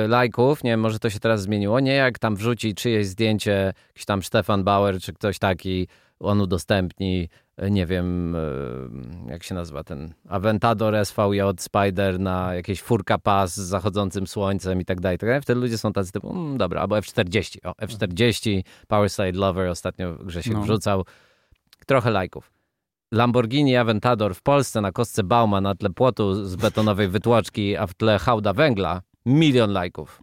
lajków, 0.09 0.65
nie 0.65 0.71
wiem, 0.71 0.81
może 0.81 0.99
to 0.99 1.11
się 1.11 1.21
teraz 1.21 1.43
zmieniło, 1.43 1.81
nie 1.81 1.93
jak 1.93 2.19
tam 2.19 2.37
wrzuci 2.37 2.75
czyjeś 2.75 3.07
zdjęcie, 3.07 3.73
jakiś 3.89 4.05
tam 4.05 4.23
Stefan 4.23 4.65
Bauer 4.65 5.01
czy 5.01 5.13
ktoś 5.13 5.39
taki 5.39 5.89
on 6.21 6.41
udostępni, 6.41 7.29
nie 7.71 7.87
wiem, 7.87 8.37
jak 9.27 9.43
się 9.43 9.55
nazywa 9.55 9.85
ten 9.85 10.15
Aventador 10.29 11.07
SVJ 11.07 11.41
Spider 11.59 12.21
na 12.21 12.55
jakieś 12.55 12.83
furka 12.83 13.19
pas 13.19 13.55
z 13.55 13.61
zachodzącym 13.61 14.27
słońcem 14.27 14.81
i 14.81 14.85
tak 14.85 15.01
dalej, 15.01 15.19
tak. 15.19 15.43
Wtedy 15.43 15.61
ludzie 15.61 15.79
są 15.79 15.93
tacy 15.93 16.13
typu, 16.13 16.31
mm, 16.31 16.59
dobra, 16.59 16.81
albo 16.81 16.97
F40, 16.97 17.59
o, 17.65 17.73
F40, 17.73 18.63
Powerside 18.89 19.33
Lover 19.33 19.69
ostatnio 19.69 20.15
Grzesiek 20.15 20.55
no. 20.55 20.63
wrzucał. 20.63 21.05
Trochę 21.87 22.11
lajków. 22.11 22.53
Lamborghini 23.13 23.77
Aventador 23.77 24.35
w 24.35 24.43
Polsce 24.43 24.81
na 24.81 24.93
kostce 24.93 25.23
Bauma 25.23 25.61
na 25.61 25.75
tle 25.75 25.91
płotu 25.91 26.47
z 26.47 26.57
betonowej 26.57 27.09
wytłoczki, 27.09 27.77
a 27.77 27.87
w 27.87 27.95
tle 27.95 28.19
hałda 28.19 28.53
węgla, 28.53 29.03
milion 29.27 29.73
lajków. 29.73 30.23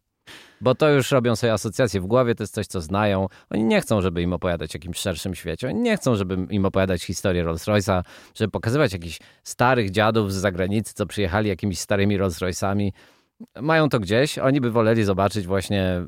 Bo 0.62 0.76
to 0.76 0.90
już 0.90 1.12
robią 1.12 1.36
sobie 1.36 1.54
asocjacje 1.54 2.02
w 2.02 2.06
głowie, 2.06 2.36
to 2.36 2.44
jest 2.44 2.54
coś, 2.54 2.68
co 2.68 2.82
znają. 2.82 3.28
Oni 3.50 3.64
nie 3.64 3.82
chcą, 3.82 4.02
żeby 4.02 4.22
im 4.22 4.34
opowiadać 4.34 4.76
o 4.76 4.78
jakimś 4.78 4.98
szerszym 4.98 5.36
świecie. 5.36 5.68
Oni 5.68 5.80
nie 5.80 5.98
chcą, 5.98 6.16
żeby 6.16 6.48
im 6.50 6.66
opowiadać 6.66 7.04
historię 7.04 7.46
Rolls-Royce'a, 7.46 8.04
żeby 8.36 8.52
pokazywać 8.52 8.94
jakichś 8.94 9.20
starych 9.44 9.92
dziadów 9.92 10.34
z 10.34 10.36
zagranicy, 10.36 10.94
co 10.94 11.06
przyjechali 11.06 11.50
jakimiś 11.50 11.80
starymi 11.80 12.20
Rolls-Royce'ami. 12.20 12.92
Mają 13.62 13.90
to 13.90 14.00
gdzieś, 14.00 14.38
oni 14.38 14.62
by 14.62 14.72
woleli 14.72 15.04
zobaczyć 15.04 15.48
właśnie 15.48 16.02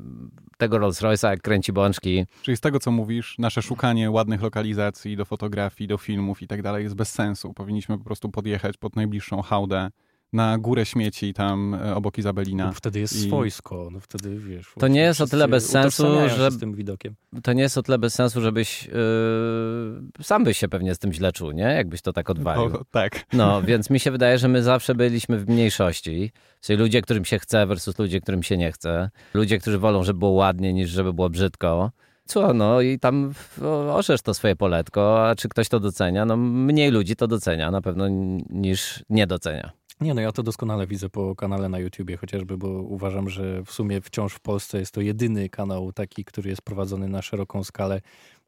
tego 0.58 0.78
Rolls-Royce'a, 0.78 1.30
jak 1.30 1.42
kręci 1.42 1.72
bączki. 1.72 2.26
Czyli 2.42 2.56
z 2.56 2.60
tego, 2.60 2.78
co 2.78 2.90
mówisz, 2.90 3.38
nasze 3.38 3.62
szukanie 3.62 4.10
ładnych 4.10 4.42
lokalizacji 4.42 5.16
do 5.16 5.24
fotografii, 5.24 5.88
do 5.88 5.98
filmów 5.98 6.42
i 6.42 6.46
tak 6.46 6.62
dalej 6.62 6.82
jest 6.84 6.94
bez 6.94 7.12
sensu. 7.12 7.54
Powinniśmy 7.54 7.98
po 7.98 8.04
prostu 8.04 8.28
podjechać 8.28 8.76
pod 8.76 8.96
najbliższą 8.96 9.42
hałdę, 9.42 9.90
na 10.32 10.58
górę 10.58 10.86
śmieci 10.86 11.34
tam 11.34 11.74
e, 11.74 11.94
obok 11.94 12.18
Izabelina. 12.18 12.66
No 12.66 12.72
wtedy 12.72 13.00
jest 13.00 13.16
I... 13.16 13.20
swojsko, 13.20 13.88
no 13.92 14.00
wtedy 14.00 14.38
wiesz. 14.38 14.72
To 14.78 14.88
nie 14.88 15.00
jest 15.00 15.20
o 15.20 15.26
tyle 15.26 15.48
bez 15.48 15.68
sensu, 15.68 16.06
że 16.36 16.50
z 16.50 16.58
tym 16.58 16.74
widokiem. 16.74 17.14
To 17.42 17.52
nie 17.52 17.62
jest 17.62 17.78
o 17.78 17.82
tyle 17.82 17.98
bez 17.98 18.14
sensu, 18.14 18.40
żebyś 18.40 18.86
yy, 18.86 18.92
sam 20.22 20.44
byś 20.44 20.58
się 20.58 20.68
pewnie 20.68 20.94
z 20.94 20.98
tym 20.98 21.12
źle 21.12 21.32
czuł, 21.32 21.50
nie? 21.50 21.62
Jakbyś 21.62 22.02
to 22.02 22.12
tak 22.12 22.30
odwalił. 22.30 22.64
O, 22.64 22.84
tak. 22.90 23.24
No, 23.32 23.62
więc 23.68 23.90
mi 23.90 24.00
się 24.00 24.10
wydaje, 24.10 24.38
że 24.38 24.48
my 24.48 24.62
zawsze 24.62 24.94
byliśmy 24.94 25.38
w 25.38 25.48
mniejszości. 25.48 26.32
Czyli 26.60 26.78
ludzie, 26.78 27.02
którym 27.02 27.24
się 27.24 27.38
chce 27.38 27.66
versus 27.66 27.98
ludzie, 27.98 28.20
którym 28.20 28.42
się 28.42 28.56
nie 28.56 28.72
chce. 28.72 29.10
Ludzie, 29.34 29.58
którzy 29.58 29.78
wolą, 29.78 30.02
żeby 30.02 30.18
było 30.18 30.30
ładnie 30.30 30.72
niż 30.72 30.90
żeby 30.90 31.12
było 31.12 31.30
brzydko. 31.30 31.90
Co, 32.24 32.54
no 32.54 32.80
i 32.80 32.98
tam 32.98 33.32
orzesz 33.90 34.22
to 34.22 34.34
swoje 34.34 34.56
poletko, 34.56 35.28
a 35.28 35.34
czy 35.34 35.48
ktoś 35.48 35.68
to 35.68 35.80
docenia? 35.80 36.24
No 36.24 36.36
mniej 36.36 36.90
ludzi 36.90 37.16
to 37.16 37.26
docenia 37.26 37.70
na 37.70 37.82
pewno 37.82 38.08
niż 38.50 39.04
nie 39.10 39.26
docenia. 39.26 39.72
Nie, 40.02 40.14
no 40.14 40.20
ja 40.20 40.32
to 40.32 40.42
doskonale 40.42 40.86
widzę 40.86 41.08
po 41.08 41.36
kanale 41.36 41.68
na 41.68 41.78
YouTubie 41.78 42.16
chociażby, 42.16 42.58
bo 42.58 42.68
uważam, 42.68 43.28
że 43.28 43.62
w 43.64 43.72
sumie 43.72 44.00
wciąż 44.00 44.34
w 44.34 44.40
Polsce 44.40 44.78
jest 44.78 44.94
to 44.94 45.00
jedyny 45.00 45.48
kanał 45.48 45.92
taki, 45.92 46.24
który 46.24 46.50
jest 46.50 46.62
prowadzony 46.62 47.08
na 47.08 47.22
szeroką 47.22 47.64
skalę, 47.64 48.00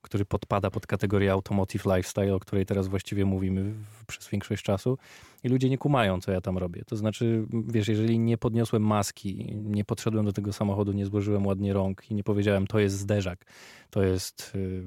który 0.04 0.24
podpada 0.24 0.70
pod 0.70 0.86
kategorię 0.86 1.32
automotive 1.32 1.84
lifestyle, 1.84 2.34
o 2.34 2.40
której 2.40 2.66
teraz 2.66 2.88
właściwie 2.88 3.24
mówimy 3.24 3.74
przez 4.06 4.28
większość 4.28 4.62
czasu 4.62 4.98
i 5.44 5.48
ludzie 5.48 5.70
nie 5.70 5.78
kumają, 5.78 6.20
co 6.20 6.32
ja 6.32 6.40
tam 6.40 6.58
robię. 6.58 6.82
To 6.86 6.96
znaczy, 6.96 7.46
wiesz, 7.68 7.88
jeżeli 7.88 8.18
nie 8.18 8.38
podniosłem 8.38 8.82
maski, 8.82 9.56
nie 9.64 9.84
podszedłem 9.84 10.24
do 10.24 10.32
tego 10.32 10.52
samochodu, 10.52 10.92
nie 10.92 11.06
złożyłem 11.06 11.46
ładnie 11.46 11.72
rąk 11.72 12.10
i 12.10 12.14
nie 12.14 12.24
powiedziałem, 12.24 12.66
to 12.66 12.78
jest 12.78 12.98
zderzak, 12.98 13.44
to 13.90 14.02
jest, 14.02 14.52
y, 14.54 14.84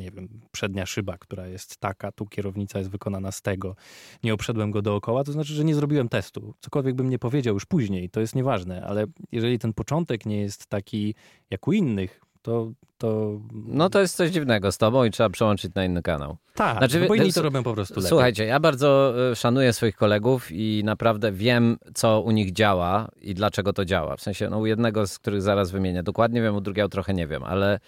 nie 0.00 0.10
wiem, 0.10 0.28
przednia 0.52 0.86
szyba, 0.86 1.18
która 1.18 1.46
jest 1.46 1.76
taka, 1.76 2.12
tu 2.12 2.26
kierownica 2.26 2.78
jest 2.78 2.90
wykonana 2.90 3.32
z 3.32 3.42
tego, 3.42 3.76
nie 4.22 4.34
obszedłem 4.34 4.70
go 4.70 4.82
dookoła, 4.82 5.24
to 5.24 5.32
znaczy, 5.32 5.52
że 5.52 5.64
nie 5.64 5.74
zrobiłem 5.74 6.08
testu. 6.08 6.54
Cokolwiek 6.60 6.94
bym 6.94 7.10
nie 7.10 7.18
powiedział 7.18 7.54
już 7.54 7.64
później, 7.64 8.10
to 8.10 8.20
jest 8.20 8.34
nieważne, 8.34 8.86
ale 8.86 9.04
jeżeli 9.32 9.58
ten 9.58 9.72
początek 9.72 10.26
nie 10.26 10.40
jest 10.40 10.66
taki 10.66 11.14
jak 11.50 11.68
u 11.68 11.72
innych, 11.72 12.20
to, 12.44 12.72
to... 12.98 13.40
No 13.52 13.90
to 13.90 14.00
jest 14.00 14.16
coś 14.16 14.30
dziwnego 14.30 14.72
z 14.72 14.78
tobą 14.78 15.04
i 15.04 15.10
trzeba 15.10 15.28
przełączyć 15.28 15.74
na 15.74 15.84
inny 15.84 16.02
kanał. 16.02 16.36
Tak, 16.54 16.78
znaczy, 16.78 17.06
bo 17.08 17.14
inni 17.14 17.32
to 17.32 17.42
robią 17.42 17.62
po 17.62 17.74
prostu 17.74 17.94
lepiej. 17.94 18.08
Słuchajcie, 18.08 18.44
ja 18.44 18.60
bardzo 18.60 19.14
e, 19.30 19.36
szanuję 19.36 19.72
swoich 19.72 19.96
kolegów 19.96 20.48
i 20.52 20.82
naprawdę 20.84 21.32
wiem, 21.32 21.76
co 21.94 22.20
u 22.20 22.30
nich 22.30 22.52
działa 22.52 23.08
i 23.20 23.34
dlaczego 23.34 23.72
to 23.72 23.84
działa. 23.84 24.16
W 24.16 24.20
sensie, 24.20 24.48
no 24.50 24.58
u 24.58 24.66
jednego, 24.66 25.06
z 25.06 25.18
których 25.18 25.42
zaraz 25.42 25.70
wymienię, 25.70 26.02
dokładnie 26.02 26.42
wiem, 26.42 26.56
u 26.56 26.60
drugiego 26.60 26.88
trochę 26.88 27.14
nie 27.14 27.26
wiem, 27.26 27.44
ale, 27.44 27.80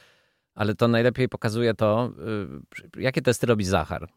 ale 0.55 0.75
to 0.75 0.89
najlepiej 0.89 1.29
pokazuje 1.29 1.75
to, 1.75 2.13
e, 2.97 3.01
jakie 3.01 3.23
testy 3.23 3.47
robi 3.47 3.65
Zachar 3.65 4.09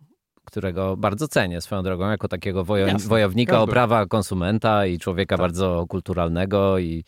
którego 0.46 0.98
bardzo 0.98 1.28
cenię 1.28 1.62
swoją 1.62 1.84
drogą, 1.84 2.10
jako 2.10 2.28
takiego 2.28 2.64
wojo 2.64 2.88
Jasne, 2.88 3.10
wojownika 3.10 3.52
każdy. 3.52 3.64
o 3.64 3.68
prawa 3.68 4.06
konsumenta 4.06 4.86
i 4.86 5.00
człowieka 5.00 5.38
tak. 5.38 5.44
bardzo 5.44 5.86
kulturalnego 5.90 6.78
i 6.78 7.04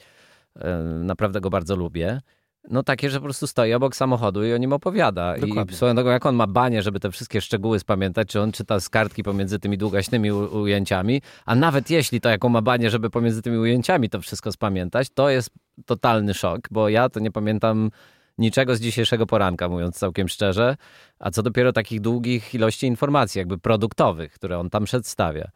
e, 0.55 0.77
naprawdę 0.83 1.41
go 1.41 1.49
bardzo 1.49 1.75
lubię. 1.75 2.21
No 2.69 2.83
takie, 2.83 3.09
że 3.09 3.19
po 3.19 3.23
prostu 3.23 3.47
stoi 3.47 3.73
obok 3.73 3.95
samochodu 3.95 4.45
i 4.45 4.53
o 4.53 4.57
nim 4.57 4.73
opowiada. 4.73 5.37
Dokładnie. 5.37 5.73
I 5.73 5.75
swoją 5.75 5.95
drogą, 5.95 6.09
jak 6.09 6.25
on 6.25 6.35
ma 6.35 6.47
banie, 6.47 6.81
żeby 6.81 6.99
te 6.99 7.11
wszystkie 7.11 7.41
szczegóły 7.41 7.79
spamiętać, 7.79 8.27
czy 8.27 8.41
on 8.41 8.51
czyta 8.51 8.79
z 8.79 8.89
kartki 8.89 9.23
pomiędzy 9.23 9.59
tymi 9.59 9.77
długaśnymi 9.77 10.31
ujęciami, 10.31 11.21
a 11.45 11.55
nawet 11.55 11.89
jeśli 11.89 12.21
to 12.21 12.29
jaką 12.29 12.49
ma 12.49 12.61
banie, 12.61 12.89
żeby 12.89 13.09
pomiędzy 13.09 13.41
tymi 13.41 13.57
ujęciami 13.57 14.09
to 14.09 14.21
wszystko 14.21 14.51
spamiętać, 14.51 15.09
to 15.09 15.29
jest 15.29 15.49
totalny 15.85 16.33
szok, 16.33 16.61
bo 16.71 16.89
ja 16.89 17.09
to 17.09 17.19
nie 17.19 17.31
pamiętam 17.31 17.91
niczego 18.37 18.75
z 18.75 18.81
dzisiejszego 18.81 19.25
poranka, 19.25 19.69
mówiąc 19.69 19.97
całkiem 19.97 20.27
szczerze, 20.27 20.77
a 21.19 21.31
co 21.31 21.43
dopiero 21.43 21.73
takich 21.73 22.01
długich 22.01 22.53
ilości 22.53 22.87
informacji, 22.87 23.39
jakby 23.39 23.57
produktowych, 23.57 24.33
które 24.33 24.59
on 24.59 24.69
tam 24.69 24.85
przedstawia. 24.85 25.51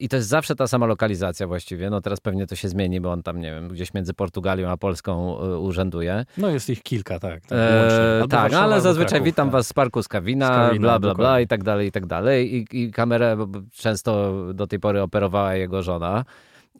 I 0.00 0.08
to 0.08 0.16
jest 0.16 0.28
zawsze 0.28 0.54
ta 0.54 0.66
sama 0.66 0.86
lokalizacja 0.86 1.46
właściwie. 1.46 1.90
No 1.90 2.00
teraz 2.00 2.20
pewnie 2.20 2.46
to 2.46 2.56
się 2.56 2.68
zmieni, 2.68 3.00
bo 3.00 3.12
on 3.12 3.22
tam, 3.22 3.40
nie 3.40 3.50
wiem, 3.50 3.68
gdzieś 3.68 3.94
między 3.94 4.14
Portugalią 4.14 4.68
a 4.68 4.76
Polską 4.76 5.42
y, 5.44 5.58
urzęduje. 5.58 6.24
No 6.36 6.50
jest 6.50 6.70
ich 6.70 6.82
kilka, 6.82 7.18
tak. 7.18 7.40
Tak, 7.46 7.58
e, 7.58 8.24
tak 8.30 8.52
no, 8.52 8.58
ale 8.58 8.80
zazwyczaj 8.80 9.08
Kraków, 9.08 9.24
witam 9.24 9.48
tak. 9.48 9.52
was 9.52 9.66
z 9.66 9.72
parku 9.72 10.02
Skawina, 10.02 10.46
Skawina 10.46 10.80
bla, 10.80 10.98
bla, 10.98 11.14
bla 11.14 11.40
i 11.40 11.46
tak 11.46 11.64
dalej, 11.64 11.88
i 11.88 11.92
tak 11.92 12.06
dalej. 12.06 12.54
I, 12.54 12.82
i 12.82 12.90
kamerę 12.90 13.36
często 13.72 14.32
do 14.54 14.66
tej 14.66 14.80
pory 14.80 15.02
operowała 15.02 15.54
jego 15.54 15.82
żona. 15.82 16.24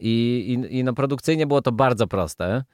I, 0.01 0.45
i, 0.71 0.79
I 0.79 0.85
no 0.85 0.93
produkcyjnie 0.93 1.47
było 1.47 1.63
to 1.63 1.73
bardzo 1.73 2.07
proste 2.07 2.65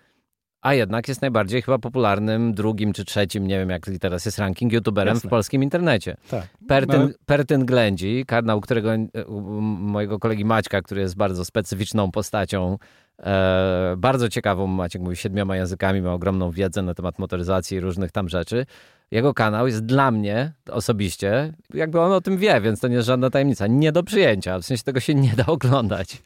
a 0.65 0.75
jednak 0.75 1.09
jest 1.09 1.23
najbardziej 1.23 1.63
chyba 1.63 1.79
popularnym 1.79 2.55
drugim 2.55 2.93
czy 2.93 3.05
trzecim, 3.05 3.47
nie 3.47 3.59
wiem 3.59 3.71
jak 3.71 3.87
teraz 4.01 4.25
jest 4.25 4.39
ranking, 4.39 4.73
youtuberem 4.73 5.15
Jasne. 5.15 5.29
w 5.29 5.31
polskim 5.31 5.63
internecie. 5.63 6.17
Tak. 6.31 6.49
Pertyn, 6.69 7.03
no. 7.03 7.09
Pertyn 7.27 7.67
Ględzi, 7.67 8.25
kanał 8.27 8.61
którego 8.61 8.91
mojego 9.29 10.19
kolegi 10.19 10.45
Maćka, 10.45 10.83
który 10.83 11.01
jest 11.01 11.17
bardzo 11.17 11.45
specyficzną 11.45 12.11
postacią, 12.11 12.79
e, 13.19 13.95
bardzo 13.99 14.29
ciekawą, 14.29 14.67
Maciek 14.67 15.03
mówi 15.03 15.17
siedmioma 15.17 15.57
językami, 15.57 16.03
ma 16.03 16.13
ogromną 16.13 16.51
wiedzę 16.51 16.83
na 16.83 16.95
temat 16.95 17.19
motoryzacji 17.19 17.77
i 17.77 17.81
różnych 17.81 18.13
tam 18.13 18.29
rzeczy 18.29 18.67
jego 19.15 19.35
kanał 19.35 19.67
jest 19.67 19.87
dla 19.87 20.11
mnie 20.11 20.53
osobiście, 20.71 21.53
jakby 21.75 22.01
on 22.01 22.13
o 22.13 22.21
tym 22.21 22.37
wie, 22.37 22.61
więc 22.61 22.81
to 22.81 22.89
nie 22.89 22.95
jest 22.95 23.07
żadna 23.07 23.31
tajemnica, 23.31 23.67
nie 23.67 23.93
do 23.93 24.03
przyjęcia. 24.03 24.59
W 24.59 24.65
sensie 24.65 24.83
tego 24.83 25.01
się 25.01 25.15
nie 25.15 25.33
da 25.37 25.47
oglądać. 25.47 26.23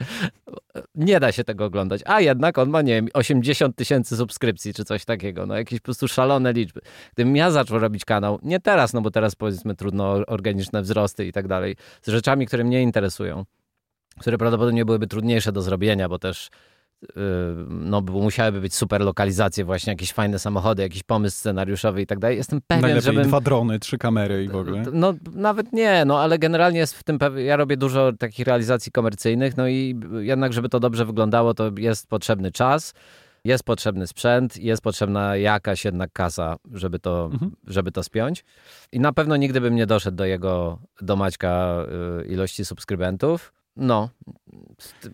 Nie 0.94 1.20
da 1.20 1.32
się 1.32 1.44
tego 1.44 1.64
oglądać. 1.64 2.00
A 2.06 2.20
jednak 2.20 2.58
on 2.58 2.70
ma, 2.70 2.82
nie 2.82 2.94
wiem, 2.94 3.08
80 3.14 3.76
tysięcy 3.76 4.16
subskrypcji 4.16 4.74
czy 4.74 4.84
coś 4.84 5.04
takiego. 5.04 5.46
No 5.46 5.56
jakieś 5.56 5.80
po 5.80 5.84
prostu 5.84 6.08
szalone 6.08 6.52
liczby. 6.52 6.80
Gdybym 7.14 7.36
ja 7.36 7.50
zaczął 7.50 7.78
robić 7.78 8.04
kanał, 8.04 8.38
nie 8.42 8.60
teraz, 8.60 8.92
no 8.92 9.00
bo 9.00 9.10
teraz 9.10 9.34
powiedzmy 9.34 9.74
trudno 9.74 10.12
organiczne 10.12 10.82
wzrosty 10.82 11.26
i 11.26 11.32
tak 11.32 11.48
dalej, 11.48 11.76
z 12.02 12.08
rzeczami, 12.08 12.46
które 12.46 12.64
mnie 12.64 12.82
interesują, 12.82 13.44
które 14.20 14.38
prawdopodobnie 14.38 14.84
byłyby 14.84 15.06
trudniejsze 15.06 15.52
do 15.52 15.62
zrobienia, 15.62 16.08
bo 16.08 16.18
też 16.18 16.50
no, 17.68 18.02
bo 18.02 18.12
musiałyby 18.12 18.60
być 18.60 18.74
super 18.74 19.00
lokalizacje, 19.00 19.64
właśnie 19.64 19.90
jakieś 19.90 20.12
fajne 20.12 20.38
samochody, 20.38 20.82
jakiś 20.82 21.02
pomysł 21.02 21.36
scenariuszowy 21.36 22.02
i 22.02 22.06
tak 22.06 22.18
dalej. 22.18 22.36
Jestem 22.36 22.60
pewien, 22.66 22.82
Najlepiej 22.82 23.02
żebym... 23.02 23.28
dwa 23.28 23.40
drony, 23.40 23.78
trzy 23.78 23.98
kamery 23.98 24.44
i 24.44 24.48
w 24.48 24.56
ogóle. 24.56 24.82
No 24.92 25.14
nawet 25.32 25.72
nie, 25.72 26.04
no 26.06 26.20
ale 26.20 26.38
generalnie 26.38 26.78
jest 26.78 26.94
w 26.94 27.04
tym, 27.04 27.18
ja 27.36 27.56
robię 27.56 27.76
dużo 27.76 28.12
takich 28.12 28.46
realizacji 28.46 28.92
komercyjnych, 28.92 29.56
no 29.56 29.68
i 29.68 30.00
jednak, 30.18 30.52
żeby 30.52 30.68
to 30.68 30.80
dobrze 30.80 31.04
wyglądało, 31.04 31.54
to 31.54 31.70
jest 31.76 32.06
potrzebny 32.06 32.52
czas, 32.52 32.94
jest 33.44 33.64
potrzebny 33.64 34.06
sprzęt, 34.06 34.56
jest 34.56 34.82
potrzebna 34.82 35.36
jakaś 35.36 35.84
jednak 35.84 36.12
kasa, 36.12 36.56
żeby 36.72 36.98
to, 36.98 37.30
mhm. 37.32 37.52
żeby 37.66 37.92
to 37.92 38.02
spiąć. 38.02 38.44
I 38.92 39.00
na 39.00 39.12
pewno 39.12 39.36
nigdy 39.36 39.60
bym 39.60 39.74
nie 39.74 39.86
doszedł 39.86 40.16
do 40.16 40.24
jego, 40.24 40.78
do 41.02 41.16
Maćka 41.16 41.76
y, 42.22 42.26
ilości 42.26 42.64
subskrybentów. 42.64 43.52
No, 43.78 44.10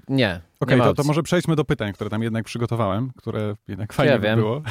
nie. 0.08 0.40
Okej, 0.60 0.80
okay, 0.80 0.94
to, 0.94 0.94
to, 0.94 1.04
może 1.04 1.22
przejdźmy 1.22 1.56
do 1.56 1.64
pytań, 1.64 1.92
które 1.92 2.10
tam 2.10 2.22
jednak 2.22 2.44
przygotowałem, 2.44 3.10
które 3.16 3.54
jednak 3.68 3.92
fajnie 3.92 4.12
ja 4.12 4.18
by 4.18 4.36
było. 4.36 4.62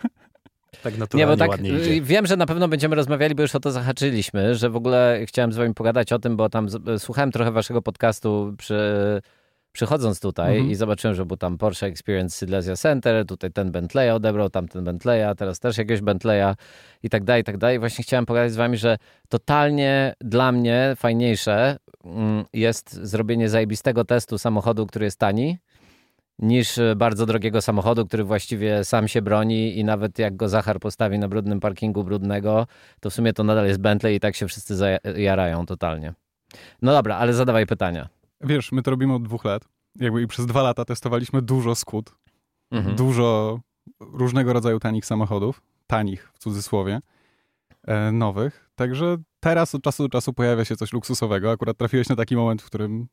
tak 0.82 0.98
naturalnie 0.98 1.32
nie, 1.32 1.46
bo 1.46 1.52
tak, 1.52 1.60
idzie. 1.60 2.02
Wiem, 2.02 2.26
że 2.26 2.36
na 2.36 2.46
pewno 2.46 2.68
będziemy 2.68 2.96
rozmawiali, 2.96 3.34
bo 3.34 3.42
już 3.42 3.54
o 3.54 3.60
to 3.60 3.70
zahaczyliśmy, 3.70 4.54
że 4.54 4.70
w 4.70 4.76
ogóle 4.76 5.20
chciałem 5.26 5.52
z 5.52 5.56
wami 5.56 5.74
pogadać 5.74 6.12
o 6.12 6.18
tym, 6.18 6.36
bo 6.36 6.48
tam 6.48 6.66
słuchałem 6.98 7.32
trochę 7.32 7.52
waszego 7.52 7.82
podcastu 7.82 8.54
przy 8.58 9.22
przychodząc 9.72 10.20
tutaj 10.20 10.52
mhm. 10.52 10.70
i 10.70 10.74
zobaczyłem, 10.74 11.14
że 11.14 11.26
był 11.26 11.36
tam 11.36 11.58
Porsche 11.58 11.86
Experience 11.86 12.46
Silesia 12.46 12.76
Center, 12.76 13.26
tutaj 13.26 13.50
ten 13.50 13.72
Bentleya 13.72 14.10
odebrał, 14.10 14.50
tamten 14.50 14.84
Bentleya, 14.84 15.36
teraz 15.36 15.60
też 15.60 15.78
jakiegoś 15.78 16.00
Bentleya 16.00 16.54
i 17.02 17.10
tak 17.10 17.24
dalej, 17.24 17.42
i 17.42 17.44
tak 17.44 17.56
dalej. 17.56 17.78
Właśnie 17.78 18.04
chciałem 18.04 18.26
pogadać 18.26 18.52
z 18.52 18.56
wami, 18.56 18.76
że 18.76 18.98
totalnie 19.28 20.14
dla 20.20 20.52
mnie 20.52 20.92
fajniejsze 20.96 21.76
mm, 22.04 22.44
jest 22.52 22.92
zrobienie 22.92 23.48
zajebistego 23.48 24.04
testu 24.04 24.38
samochodu, 24.38 24.86
który 24.86 25.04
jest 25.04 25.18
tani, 25.18 25.58
niż 26.38 26.78
e, 26.78 26.96
bardzo 26.96 27.26
drogiego 27.26 27.62
samochodu, 27.62 28.06
który 28.06 28.24
właściwie 28.24 28.84
sam 28.84 29.08
się 29.08 29.22
broni 29.22 29.78
i 29.78 29.84
nawet 29.84 30.18
jak 30.18 30.36
go 30.36 30.48
Zachar 30.48 30.80
postawi 30.80 31.18
na 31.18 31.28
brudnym 31.28 31.60
parkingu 31.60 32.04
brudnego, 32.04 32.66
to 33.00 33.10
w 33.10 33.14
sumie 33.14 33.32
to 33.32 33.44
nadal 33.44 33.66
jest 33.66 33.80
Bentley 33.80 34.16
i 34.16 34.20
tak 34.20 34.36
się 34.36 34.48
wszyscy 34.48 34.76
zajarają 34.76 35.66
totalnie. 35.66 36.14
No 36.82 36.92
dobra, 36.92 37.16
ale 37.16 37.34
zadawaj 37.34 37.66
pytania. 37.66 38.08
Wiesz, 38.42 38.72
my 38.72 38.82
to 38.82 38.90
robimy 38.90 39.14
od 39.14 39.22
dwóch 39.22 39.44
lat. 39.44 39.68
Jakby 39.96 40.22
i 40.22 40.26
przez 40.26 40.46
dwa 40.46 40.62
lata 40.62 40.84
testowaliśmy 40.84 41.42
dużo 41.42 41.74
skut, 41.74 42.14
mhm. 42.70 42.96
dużo 42.96 43.60
różnego 44.00 44.52
rodzaju 44.52 44.80
tanich 44.80 45.06
samochodów, 45.06 45.62
tanich 45.86 46.30
w 46.34 46.38
cudzysłowie, 46.38 47.00
e, 47.82 48.12
nowych. 48.12 48.70
Także 48.74 49.16
teraz 49.40 49.74
od 49.74 49.82
czasu 49.82 50.02
do 50.02 50.08
czasu 50.08 50.32
pojawia 50.32 50.64
się 50.64 50.76
coś 50.76 50.92
luksusowego. 50.92 51.50
Akurat 51.50 51.76
trafiłeś 51.76 52.08
na 52.08 52.16
taki 52.16 52.36
moment, 52.36 52.62
w 52.62 52.66
którym 52.66 53.06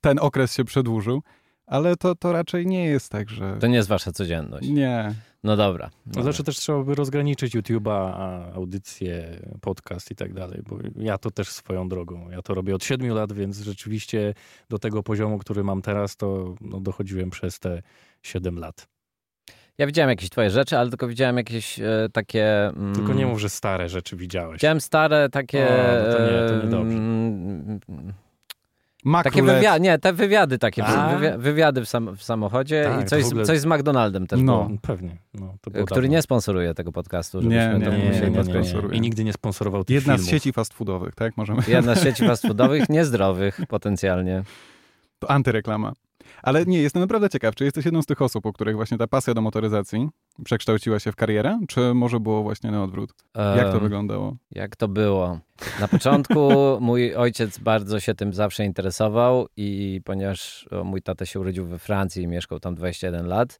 ten 0.00 0.18
okres 0.18 0.54
się 0.54 0.64
przedłużył. 0.64 1.22
Ale 1.66 1.96
to, 1.96 2.14
to 2.14 2.32
raczej 2.32 2.66
nie 2.66 2.86
jest 2.86 3.12
tak, 3.12 3.30
że... 3.30 3.56
To 3.60 3.66
nie 3.66 3.76
jest 3.76 3.88
wasza 3.88 4.12
codzienność. 4.12 4.68
Nie. 4.68 5.14
No 5.44 5.56
dobra. 5.56 5.90
To 6.12 6.22
znaczy 6.22 6.44
też 6.44 6.56
trzeba 6.56 6.82
by 6.82 6.94
rozgraniczyć 6.94 7.56
YouTube'a, 7.56 8.12
audycję, 8.54 9.40
podcast 9.60 10.10
i 10.10 10.14
tak 10.14 10.34
dalej, 10.34 10.62
bo 10.68 10.78
ja 10.96 11.18
to 11.18 11.30
też 11.30 11.48
swoją 11.48 11.88
drogą. 11.88 12.30
Ja 12.30 12.42
to 12.42 12.54
robię 12.54 12.74
od 12.74 12.84
siedmiu 12.84 13.14
lat, 13.14 13.32
więc 13.32 13.58
rzeczywiście 13.60 14.34
do 14.68 14.78
tego 14.78 15.02
poziomu, 15.02 15.38
który 15.38 15.64
mam 15.64 15.82
teraz, 15.82 16.16
to 16.16 16.54
no, 16.60 16.80
dochodziłem 16.80 17.30
przez 17.30 17.58
te 17.58 17.82
siedem 18.22 18.58
lat. 18.58 18.88
Ja 19.78 19.86
widziałem 19.86 20.10
jakieś 20.10 20.30
twoje 20.30 20.50
rzeczy, 20.50 20.78
ale 20.78 20.88
tylko 20.88 21.08
widziałem 21.08 21.36
jakieś 21.36 21.80
e, 21.80 22.08
takie... 22.12 22.66
Mm, 22.66 22.94
tylko 22.94 23.14
nie 23.14 23.26
mów, 23.26 23.40
że 23.40 23.48
stare 23.48 23.88
rzeczy 23.88 24.16
widziałeś. 24.16 24.58
Widziałem 24.58 24.80
stare 24.80 25.28
takie... 25.28 25.68
O, 25.68 26.06
no 26.06 26.12
to 26.12 26.22
nie, 26.22 26.48
to 26.48 26.64
niedobrze. 26.64 26.96
Mm, 26.96 27.80
takie 29.24 29.42
wywiady, 29.42 29.80
nie, 29.80 29.98
te 29.98 30.12
wywiady 30.12 30.58
takie, 30.58 30.84
wywi 31.18 31.38
wywiady 31.38 31.84
w, 31.84 31.88
sam 31.88 32.16
w 32.16 32.22
samochodzie 32.22 32.84
tak, 32.84 33.02
i 33.02 33.08
coś, 33.08 33.24
ogóle... 33.24 33.44
coś 33.44 33.60
z 33.60 33.66
McDonaldem 33.66 34.26
też 34.26 34.40
no, 34.42 34.64
było. 34.64 34.78
Pewnie. 34.82 35.16
No, 35.34 35.54
który 35.62 35.84
dawno. 35.86 36.06
nie 36.06 36.22
sponsoruje 36.22 36.74
tego 36.74 36.92
podcastu, 36.92 37.42
żebyśmy 37.42 37.78
nie, 37.78 37.78
nie, 37.78 37.98
nie, 37.98 38.30
nie, 38.30 38.30
nie, 38.30 38.90
nie, 38.90 38.96
I 38.96 39.00
nigdy 39.00 39.24
nie 39.24 39.32
sponsorował 39.32 39.84
tych 39.84 39.94
Jedna 39.94 40.12
filmów. 40.12 40.28
z 40.28 40.30
sieci 40.30 40.52
fast 40.52 40.74
foodowych, 40.74 41.14
tak? 41.14 41.36
Możemy... 41.36 41.62
Jedna 41.68 41.94
z 41.94 42.02
sieci 42.02 42.26
fast 42.28 42.46
foodowych, 42.46 42.88
niezdrowych 42.88 43.60
potencjalnie. 43.68 44.42
To 45.18 45.30
antyreklama. 45.30 45.92
Ale 46.42 46.64
nie, 46.64 46.82
jestem 46.82 47.02
naprawdę 47.02 47.30
ciekaw, 47.30 47.54
czy 47.54 47.64
jesteś 47.64 47.84
jedną 47.84 48.02
z 48.02 48.06
tych 48.06 48.22
osób, 48.22 48.46
u 48.46 48.52
których 48.52 48.76
właśnie 48.76 48.98
ta 48.98 49.06
pasja 49.06 49.34
do 49.34 49.40
motoryzacji 49.40 50.08
przekształciła 50.44 50.98
się 50.98 51.12
w 51.12 51.16
karierę, 51.16 51.60
czy 51.68 51.94
może 51.94 52.20
było 52.20 52.42
właśnie 52.42 52.70
na 52.70 52.82
odwrót? 52.82 53.12
Jak 53.56 53.72
to 53.72 53.80
wyglądało? 53.80 54.36
Jak 54.50 54.76
to 54.76 54.88
było? 54.88 55.38
Na 55.80 55.88
początku 55.88 56.50
mój 56.80 57.14
ojciec 57.14 57.58
bardzo 57.58 58.00
się 58.00 58.14
tym 58.14 58.32
zawsze 58.32 58.64
interesował 58.64 59.46
i 59.56 60.00
ponieważ 60.04 60.68
mój 60.84 61.02
tata 61.02 61.26
się 61.26 61.40
urodził 61.40 61.66
we 61.66 61.78
Francji 61.78 62.22
i 62.22 62.26
mieszkał 62.26 62.60
tam 62.60 62.74
21 62.74 63.26
lat, 63.26 63.58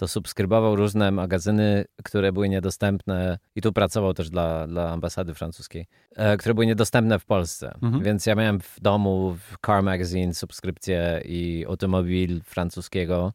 to 0.00 0.08
subskrybował 0.08 0.76
różne 0.76 1.10
magazyny, 1.10 1.84
które 2.04 2.32
były 2.32 2.48
niedostępne 2.48 3.38
i 3.54 3.60
tu 3.60 3.72
pracował 3.72 4.14
też 4.14 4.30
dla, 4.30 4.66
dla 4.66 4.90
ambasady 4.90 5.34
francuskiej, 5.34 5.86
e, 6.16 6.36
które 6.36 6.54
były 6.54 6.66
niedostępne 6.66 7.18
w 7.18 7.24
Polsce. 7.24 7.74
Mhm. 7.82 8.02
Więc 8.02 8.26
ja 8.26 8.34
miałem 8.34 8.60
w 8.60 8.80
domu 8.80 9.34
w 9.34 9.66
Car 9.66 9.82
Magazine 9.82 10.34
subskrypcję 10.34 11.22
i 11.24 11.64
automobil 11.68 12.42
francuskiego. 12.42 13.32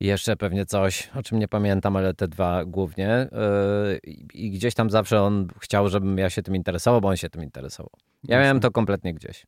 I 0.00 0.06
jeszcze 0.06 0.36
pewnie 0.36 0.66
coś, 0.66 1.10
o 1.14 1.22
czym 1.22 1.38
nie 1.38 1.48
pamiętam, 1.48 1.96
ale 1.96 2.14
te 2.14 2.28
dwa 2.28 2.64
głównie. 2.64 3.08
E, 3.10 3.28
I 4.34 4.50
gdzieś 4.50 4.74
tam 4.74 4.90
zawsze 4.90 5.22
on 5.22 5.48
chciał, 5.60 5.88
żebym 5.88 6.18
ja 6.18 6.30
się 6.30 6.42
tym 6.42 6.56
interesował, 6.56 7.00
bo 7.00 7.08
on 7.08 7.16
się 7.16 7.30
tym 7.30 7.42
interesował. 7.42 7.90
Ja 8.24 8.40
miałem 8.40 8.60
to 8.60 8.70
kompletnie 8.70 9.14
gdzieś 9.14 9.46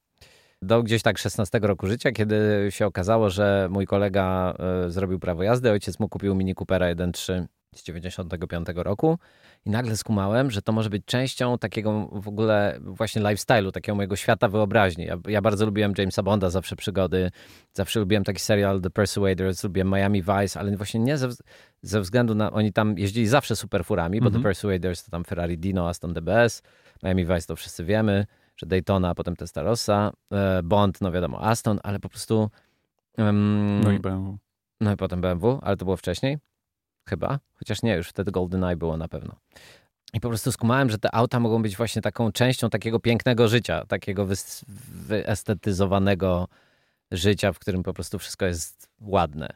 do 0.63 0.83
gdzieś 0.83 1.03
tak 1.03 1.19
16 1.19 1.59
roku 1.63 1.87
życia, 1.87 2.13
kiedy 2.13 2.67
się 2.71 2.87
okazało, 2.87 3.31
że 3.31 3.69
mój 3.71 3.87
kolega 3.87 4.55
y, 4.87 4.91
zrobił 4.91 5.19
prawo 5.19 5.43
jazdy, 5.43 5.71
ojciec 5.71 6.01
mu 6.01 6.09
kupił 6.09 6.35
Mini 6.35 6.55
Coopera 6.55 6.87
1.3 6.87 7.47
z 7.75 7.83
95 7.83 8.67
roku 8.75 9.19
i 9.65 9.71
nagle 9.71 9.97
skumałem, 9.97 10.51
że 10.51 10.63
to 10.63 10.73
może 10.73 10.91
być 10.91 11.05
częścią 11.05 11.59
takiego 11.59 12.09
w 12.13 12.29
ogóle 12.29 12.79
właśnie 12.81 13.23
lifestyle'u, 13.23 13.73
takiego 13.73 13.97
mojego 13.97 14.17
świata 14.17 14.49
wyobraźni. 14.49 15.05
Ja, 15.05 15.19
ja, 15.29 15.41
bardzo 15.41 15.67
lubiłem 15.67 15.93
Jamesa 15.99 16.23
Bonda, 16.23 16.51
zawsze 16.51 16.77
przygody, 16.77 17.31
zawsze 17.73 18.01
lubiłem 18.01 18.25
taki 18.25 18.41
serial 18.41 18.81
The 18.81 18.91
Persuaders, 18.91 19.65
lubiłem 19.65 19.91
Miami 19.91 20.23
Vice, 20.23 20.61
ale 20.61 20.77
właśnie 20.77 21.01
nie 21.01 21.19
ze, 21.19 21.29
ze 21.83 22.01
względu 22.01 22.35
na, 22.35 22.53
oni 22.53 22.73
tam 22.73 22.99
jeździli 22.99 23.27
zawsze 23.27 23.57
super 23.57 23.85
furami, 23.85 24.21
bo 24.21 24.27
mm 24.27 24.33
-hmm. 24.33 24.37
The 24.37 24.43
Persuaders 24.43 25.05
to 25.05 25.11
tam 25.11 25.25
Ferrari 25.25 25.59
Dino, 25.59 25.89
Aston 25.89 26.13
DBS, 26.15 26.63
Miami 27.03 27.25
Vice 27.25 27.47
to 27.47 27.57
wszyscy 27.57 27.85
wiemy, 27.85 28.27
że 28.57 28.67
Daytona, 28.67 29.09
a 29.09 29.15
potem 29.15 29.37
Testarossa, 29.37 30.13
e, 30.33 30.63
Bond, 30.63 31.01
no 31.01 31.13
wiadomo, 31.13 31.45
Aston, 31.45 31.81
ale 31.83 32.01
po 32.01 32.09
prostu... 32.09 32.51
Um, 33.19 33.81
no 33.85 33.93
i 33.93 33.99
BMW. 33.99 34.39
No 34.81 34.93
i 34.93 34.97
potem 34.97 35.21
BMW, 35.21 35.59
ale 35.63 35.77
to 35.77 35.85
było 35.85 35.97
wcześniej, 35.97 36.39
chyba, 37.09 37.39
chociaż 37.55 37.83
nie, 37.83 37.97
już 37.97 38.09
wtedy 38.09 38.31
GoldenEye 38.31 38.77
było 38.77 38.97
na 38.97 39.09
pewno. 39.09 39.37
I 40.15 40.21
po 40.21 40.29
prostu 40.29 40.53
skumałem, 40.53 40.91
że 40.91 40.99
te 40.99 41.15
auta 41.15 41.41
mogą 41.41 41.63
być 41.63 41.77
właśnie 41.77 42.03
taką 42.03 42.33
częścią 42.33 42.71
takiego 42.71 43.01
pięknego 43.01 43.49
życia, 43.49 43.87
takiego 43.87 44.27
wyestetyzowanego 45.09 46.49
życia, 47.11 47.53
w 47.53 47.59
którym 47.59 47.83
po 47.83 47.95
prostu 47.95 48.19
wszystko 48.19 48.47
jest 48.47 48.89
ładne. 49.01 49.49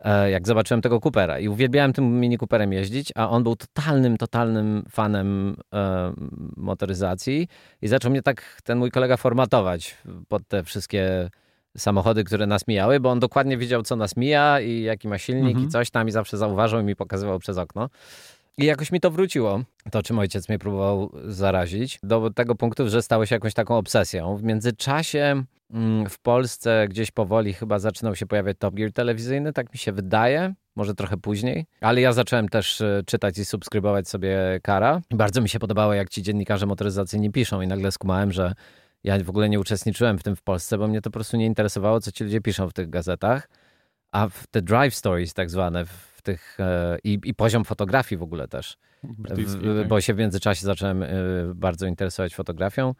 E, 0.00 0.30
jak 0.30 0.46
zobaczyłem 0.46 0.82
tego 0.82 1.00
Coopera 1.00 1.38
i 1.38 1.48
uwielbiałem 1.48 1.92
tym 1.92 2.20
Mini 2.20 2.38
Cooperem 2.38 2.72
jeździć, 2.72 3.12
a 3.14 3.30
on 3.30 3.42
był 3.42 3.56
totalnym, 3.56 4.16
totalnym 4.16 4.84
fanem 4.90 5.56
e, 5.74 6.12
motoryzacji 6.56 7.48
i 7.82 7.88
zaczął 7.88 8.10
mnie 8.10 8.22
tak 8.22 8.60
ten 8.64 8.78
mój 8.78 8.90
kolega 8.90 9.16
formatować 9.16 9.96
pod 10.28 10.48
te 10.48 10.62
wszystkie 10.62 11.30
samochody, 11.76 12.24
które 12.24 12.46
nas 12.46 12.68
mijały, 12.68 13.00
bo 13.00 13.10
on 13.10 13.20
dokładnie 13.20 13.58
wiedział, 13.58 13.82
co 13.82 13.96
nas 13.96 14.16
mija 14.16 14.60
i 14.60 14.82
jaki 14.82 15.08
ma 15.08 15.18
silnik 15.18 15.52
mhm. 15.52 15.66
i 15.66 15.68
coś 15.68 15.90
tam 15.90 16.08
i 16.08 16.10
zawsze 16.10 16.36
zauważył 16.36 16.80
i 16.80 16.82
mi 16.82 16.96
pokazywał 16.96 17.38
przez 17.38 17.58
okno. 17.58 17.88
I 18.58 18.64
jakoś 18.64 18.92
mi 18.92 19.00
to 19.00 19.10
wróciło, 19.10 19.60
to 19.90 20.02
czym 20.02 20.18
ojciec 20.18 20.48
mnie 20.48 20.58
próbował 20.58 21.12
zarazić, 21.24 21.98
do 22.02 22.30
tego 22.30 22.54
punktu, 22.54 22.88
że 22.88 23.02
stało 23.02 23.26
się 23.26 23.34
jakąś 23.34 23.54
taką 23.54 23.76
obsesją. 23.76 24.36
W 24.36 24.42
międzyczasie 24.42 25.44
mm, 25.70 26.08
w 26.08 26.18
Polsce 26.18 26.86
gdzieś 26.88 27.10
powoli 27.10 27.52
chyba 27.54 27.78
zaczynał 27.78 28.16
się 28.16 28.26
pojawiać 28.26 28.56
Top 28.58 28.74
Gear 28.74 28.92
telewizyjny, 28.92 29.52
tak 29.52 29.72
mi 29.72 29.78
się 29.78 29.92
wydaje, 29.92 30.54
może 30.76 30.94
trochę 30.94 31.16
później, 31.16 31.66
ale 31.80 32.00
ja 32.00 32.12
zacząłem 32.12 32.48
też 32.48 32.80
e, 32.80 33.02
czytać 33.06 33.38
i 33.38 33.44
subskrybować 33.44 34.08
sobie 34.08 34.60
Kara. 34.62 35.00
Bardzo 35.10 35.40
mi 35.40 35.48
się 35.48 35.58
podobało, 35.58 35.94
jak 35.94 36.08
ci 36.08 36.22
dziennikarze 36.22 36.66
motoryzacyjni 36.66 37.30
piszą 37.30 37.60
i 37.60 37.66
nagle 37.66 37.92
skumałem, 37.92 38.32
że 38.32 38.54
ja 39.04 39.24
w 39.24 39.30
ogóle 39.30 39.48
nie 39.48 39.60
uczestniczyłem 39.60 40.18
w 40.18 40.22
tym 40.22 40.36
w 40.36 40.42
Polsce, 40.42 40.78
bo 40.78 40.88
mnie 40.88 41.00
to 41.00 41.10
po 41.10 41.14
prostu 41.14 41.36
nie 41.36 41.46
interesowało, 41.46 42.00
co 42.00 42.12
ci 42.12 42.24
ludzie 42.24 42.40
piszą 42.40 42.68
w 42.68 42.72
tych 42.72 42.90
gazetach. 42.90 43.48
A 44.12 44.28
w 44.28 44.46
te 44.46 44.62
drive 44.62 44.94
stories 44.94 45.34
tak 45.34 45.50
zwane, 45.50 45.84
tych 46.26 46.56
e, 46.60 46.98
i, 47.04 47.18
i 47.24 47.34
poziom 47.34 47.64
fotografii 47.64 48.18
w 48.18 48.22
ogóle 48.22 48.48
też, 48.48 48.76
w, 49.02 49.28
tak. 49.28 49.88
bo 49.88 50.00
się 50.00 50.14
w 50.14 50.18
międzyczasie 50.18 50.66
zacząłem 50.66 51.02
e, 51.02 51.08
bardzo 51.54 51.86
interesować 51.86 52.34
fotografią. 52.34 52.94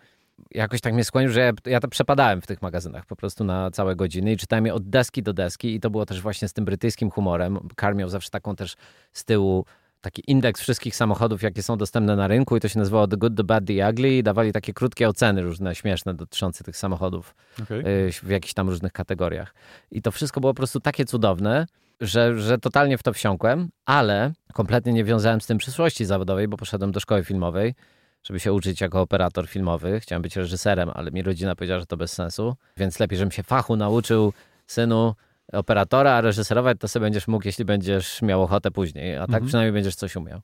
Jakoś 0.50 0.80
tak 0.80 0.94
mnie 0.94 1.04
skłonił, 1.04 1.30
że 1.30 1.40
ja, 1.40 1.52
ja 1.66 1.80
to 1.80 1.88
przepadałem 1.88 2.40
w 2.42 2.46
tych 2.46 2.62
magazynach 2.62 3.06
po 3.06 3.16
prostu 3.16 3.44
na 3.44 3.70
całe 3.70 3.96
godziny 3.96 4.32
i 4.32 4.36
czytałem 4.36 4.66
je 4.66 4.74
od 4.74 4.88
deski 4.88 5.22
do 5.22 5.32
deski 5.32 5.74
i 5.74 5.80
to 5.80 5.90
było 5.90 6.06
też 6.06 6.20
właśnie 6.20 6.48
z 6.48 6.52
tym 6.52 6.64
brytyjskim 6.64 7.10
humorem. 7.10 7.58
Kar 7.76 7.96
miał 7.96 8.08
zawsze 8.08 8.30
taką 8.30 8.56
też 8.56 8.76
z 9.12 9.24
tyłu 9.24 9.64
taki 10.00 10.22
indeks 10.26 10.60
wszystkich 10.60 10.96
samochodów, 10.96 11.42
jakie 11.42 11.62
są 11.62 11.76
dostępne 11.76 12.16
na 12.16 12.28
rynku 12.28 12.56
i 12.56 12.60
to 12.60 12.68
się 12.68 12.78
nazywało 12.78 13.06
The 13.08 13.16
Good, 13.16 13.36
The 13.36 13.44
Bad, 13.44 13.64
The 13.66 13.90
Ugly 13.90 14.16
i 14.16 14.22
dawali 14.22 14.52
takie 14.52 14.72
krótkie 14.72 15.08
oceny 15.08 15.42
różne, 15.42 15.74
śmieszne 15.74 16.14
dotyczące 16.14 16.64
tych 16.64 16.76
samochodów 16.76 17.34
okay. 17.62 17.82
w 18.22 18.28
jakichś 18.28 18.54
tam 18.54 18.68
różnych 18.68 18.92
kategoriach. 18.92 19.54
I 19.90 20.02
to 20.02 20.10
wszystko 20.10 20.40
było 20.40 20.54
po 20.54 20.56
prostu 20.56 20.80
takie 20.80 21.04
cudowne, 21.04 21.66
że, 22.00 22.38
że 22.38 22.58
totalnie 22.58 22.98
w 22.98 23.02
to 23.02 23.12
wsiąkłem, 23.12 23.68
ale 23.84 24.32
kompletnie 24.52 24.92
nie 24.92 25.04
wiązałem 25.04 25.40
z 25.40 25.46
tym 25.46 25.58
przyszłości 25.58 26.04
zawodowej, 26.04 26.48
bo 26.48 26.56
poszedłem 26.56 26.92
do 26.92 27.00
szkoły 27.00 27.24
filmowej, 27.24 27.74
żeby 28.22 28.40
się 28.40 28.52
uczyć 28.52 28.80
jako 28.80 29.00
operator 29.00 29.48
filmowy. 29.48 30.00
Chciałem 30.00 30.22
być 30.22 30.36
reżyserem, 30.36 30.90
ale 30.94 31.10
mi 31.10 31.22
rodzina 31.22 31.54
powiedziała, 31.54 31.80
że 31.80 31.86
to 31.86 31.96
bez 31.96 32.12
sensu, 32.12 32.56
więc 32.76 33.00
lepiej, 33.00 33.18
żebym 33.18 33.32
się 33.32 33.42
fachu 33.42 33.76
nauczył, 33.76 34.32
synu, 34.66 35.14
operatora, 35.52 36.12
a 36.12 36.20
reżyserować 36.20 36.78
to 36.80 36.88
sobie 36.88 37.06
będziesz 37.06 37.28
mógł, 37.28 37.46
jeśli 37.46 37.64
będziesz 37.64 38.22
miał 38.22 38.42
ochotę 38.42 38.70
później, 38.70 39.16
a 39.16 39.20
tak 39.20 39.28
mhm. 39.28 39.46
przynajmniej 39.46 39.72
będziesz 39.72 39.94
coś 39.94 40.16
umiał. 40.16 40.40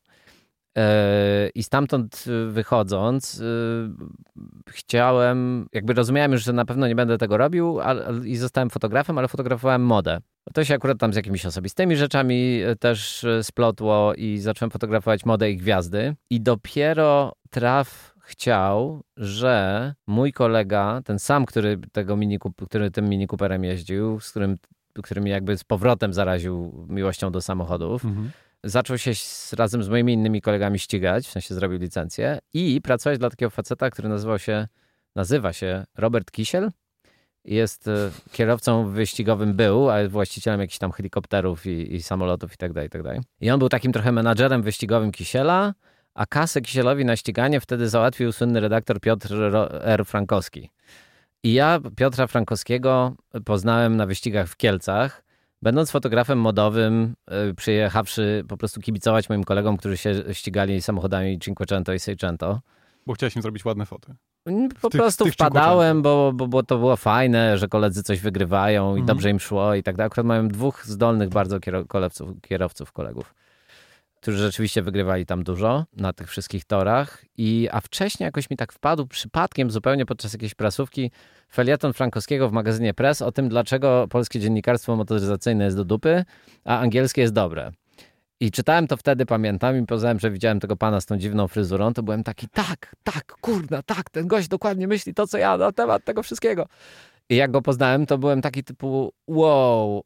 E, 0.79 1.49
I 1.55 1.63
stamtąd 1.63 2.25
wychodząc, 2.49 3.41
y, 3.41 3.91
chciałem, 4.69 5.67
jakby 5.73 5.93
rozumiałem 5.93 6.33
już, 6.33 6.45
że 6.45 6.53
na 6.53 6.65
pewno 6.65 6.89
nie 6.89 6.95
będę 6.95 7.19
tego 7.19 7.37
robił 7.37 7.79
i 8.25 8.37
zostałem 8.37 8.71
fotografem, 8.71 9.19
ale 9.19 9.29
fotografowałem 9.29 9.83
modę. 9.83 10.19
To 10.55 10.65
się 10.65 10.75
akurat 10.75 10.99
tam 10.99 11.13
z 11.13 11.17
jakimiś 11.17 11.47
osobistymi 11.47 11.97
rzeczami 11.97 12.63
e, 12.63 12.77
też 12.77 13.25
e, 13.25 13.45
splotło 13.45 14.15
i 14.15 14.39
zacząłem 14.39 14.71
fotografować 14.71 15.25
modę 15.25 15.51
i 15.51 15.57
gwiazdy. 15.57 16.15
I 16.31 16.41
dopiero 16.41 17.33
traf 17.51 18.15
chciał, 18.23 19.03
że 19.17 19.95
mój 20.07 20.33
kolega, 20.33 21.01
ten 21.05 21.19
sam, 21.19 21.47
który, 21.47 21.79
tego 21.93 22.17
mini, 22.17 22.39
który 22.67 22.91
tym 22.91 23.09
Mini 23.09 23.27
Cooperem 23.27 23.65
jeździł, 23.65 24.21
z 24.21 24.31
którym, 24.31 24.57
który 25.03 25.21
mnie 25.21 25.31
jakby 25.31 25.59
z 25.59 25.65
powrotem 25.65 26.13
zaraził 26.13 26.87
miłością 26.89 27.33
do 27.33 27.41
samochodów, 27.41 28.05
mhm. 28.05 28.31
Zaczął 28.65 28.99
się 28.99 29.15
z, 29.15 29.53
razem 29.53 29.83
z 29.83 29.89
moimi 29.89 30.13
innymi 30.13 30.43
kolegami 30.43 30.79
ścigać, 30.79 31.27
w 31.27 31.31
sensie 31.31 31.55
zrobił 31.55 31.79
licencję 31.79 32.39
i 32.55 32.81
pracować 32.83 33.19
dla 33.19 33.31
takiego 33.31 33.51
faceta, 33.51 33.91
który 33.91 34.09
nazywał 34.09 34.39
się, 34.39 34.69
nazywa 35.17 35.53
się 35.53 35.85
Robert 35.99 36.31
Kisiel 36.31 36.71
Jest 37.45 37.89
e, 37.89 38.11
kierowcą 38.33 38.89
wyścigowym 38.89 39.55
był, 39.55 39.91
a 39.91 40.09
właścicielem 40.09 40.61
jakichś 40.61 40.79
tam 40.79 40.93
helikopterów 40.93 41.67
i, 41.67 41.95
i 41.95 42.03
samolotów 42.03 42.55
i 42.55 42.57
tak 42.57 42.73
dalej, 42.73 42.87
i 42.87 42.91
tak 42.91 43.03
dalej. 43.03 43.21
I 43.41 43.51
on 43.51 43.59
był 43.59 43.69
takim 43.69 43.93
trochę 43.93 44.13
menadżerem 44.13 44.63
wyścigowym 44.63 45.13
Kisiela, 45.13 45.75
a 46.15 46.27
kasę 46.27 46.61
Kisielowi 46.61 47.05
na 47.05 47.17
ściganie 47.17 47.61
wtedy 47.61 47.89
załatwił 47.89 48.33
słynny 48.33 48.61
redaktor 48.61 49.01
Piotr 49.01 49.35
R. 49.81 50.05
Frankowski. 50.07 50.71
I 51.43 51.53
ja 51.53 51.81
Piotra 51.97 52.27
Frankowskiego 52.27 53.15
poznałem 53.45 53.97
na 53.97 54.07
wyścigach 54.07 54.49
w 54.49 54.57
Kielcach, 54.57 55.22
będąc 55.63 55.91
fotografem 55.91 56.39
modowym, 56.39 57.15
y, 57.51 57.55
przyjechawszy 57.55 58.45
po 58.49 58.57
prostu 58.57 58.81
kibicować 58.81 59.29
moim 59.29 59.45
kolegom, 59.45 59.77
którzy 59.77 59.97
się 59.97 60.15
ścigali 60.33 60.83
samochodami 60.83 61.39
Cinquecento 61.39 61.93
i 61.93 61.99
Seicento. 61.99 62.61
Bo 63.07 63.15
chciałeś 63.15 63.37
im 63.37 63.43
zrobić 63.43 63.65
ładne 63.65 63.87
foty. 63.87 64.15
Po 64.81 64.91
tych, 64.91 65.01
prostu 65.01 65.27
wpadałem, 65.27 66.03
bo, 66.03 66.33
bo, 66.35 66.49
bo, 66.49 66.63
to 66.63 66.79
było 66.79 66.97
fajne, 66.97 67.59
że 67.59 67.69
koledzy 67.69 68.03
coś 68.03 68.21
wygrywają 68.21 68.89
i 68.89 69.01
mhm. 69.01 69.07
dobrze 69.07 69.31
im 69.31 69.41
szło 69.41 69.75
i 69.75 69.83
tak 69.83 69.97
dalej. 69.97 70.07
Akurat 70.07 70.27
mają 70.27 70.49
dwóch 70.49 70.87
zdolnych 70.87 71.29
bardzo 71.29 71.61
kierowców, 71.61 72.41
kierowców 72.41 72.93
kolegów 72.93 73.35
którzy 74.23 74.39
rzeczywiście 74.39 74.83
wygrywali 74.83 75.27
tam 75.27 75.45
dużo 75.45 75.85
na 75.97 76.13
tych 76.13 76.29
wszystkich 76.29 76.65
torach. 76.65 77.25
I, 77.37 77.69
a 77.73 77.81
wcześniej 77.81 78.25
jakoś 78.25 78.51
mi 78.51 78.57
tak 78.57 78.73
wpadł 78.73 79.07
przypadkiem 79.07 79.71
zupełnie 79.71 80.07
podczas 80.07 80.33
jakiejś 80.33 80.55
prasówki 80.55 81.11
felieton 81.53 81.93
Frankowskiego 81.93 82.49
w 82.49 82.53
magazynie 82.53 82.95
Press 82.95 83.23
o 83.23 83.33
tym, 83.33 83.49
dlaczego 83.49 84.07
polskie 84.11 84.41
dziennikarstwo 84.41 84.97
motoryzacyjne 84.97 85.65
jest 85.65 85.77
do 85.77 85.85
dupy, 85.85 86.25
a 86.65 86.79
angielskie 86.79 87.23
jest 87.23 87.35
dobre. 87.35 87.73
I 88.41 88.51
czytałem 88.51 88.87
to 88.87 88.97
wtedy, 88.97 89.27
pamiętam, 89.27 89.79
i 89.79 89.87
poznałem, 89.87 90.19
że 90.19 90.31
widziałem 90.31 90.61
tego 90.61 90.77
pana 90.77 91.01
z 91.01 91.07
tą 91.07 91.19
dziwną 91.19 91.49
fryzurą, 91.49 91.93
to 91.93 92.03
byłem 92.03 92.25
taki, 92.25 92.49
tak, 92.49 92.97
tak, 93.05 93.25
kurna, 93.41 93.83
tak, 93.83 94.11
ten 94.11 94.27
gość 94.27 94.49
dokładnie 94.49 94.89
myśli 94.89 95.15
to, 95.15 95.27
co 95.27 95.39
ja 95.39 95.57
na 95.57 95.73
temat 95.73 96.05
tego 96.05 96.23
wszystkiego. 96.23 96.67
I 97.29 97.37
jak 97.37 97.51
go 97.51 97.63
poznałem, 97.63 98.07
to 98.07 98.19
byłem 98.19 98.43
taki 98.43 98.65
typu, 98.65 99.13
wow, 99.27 100.05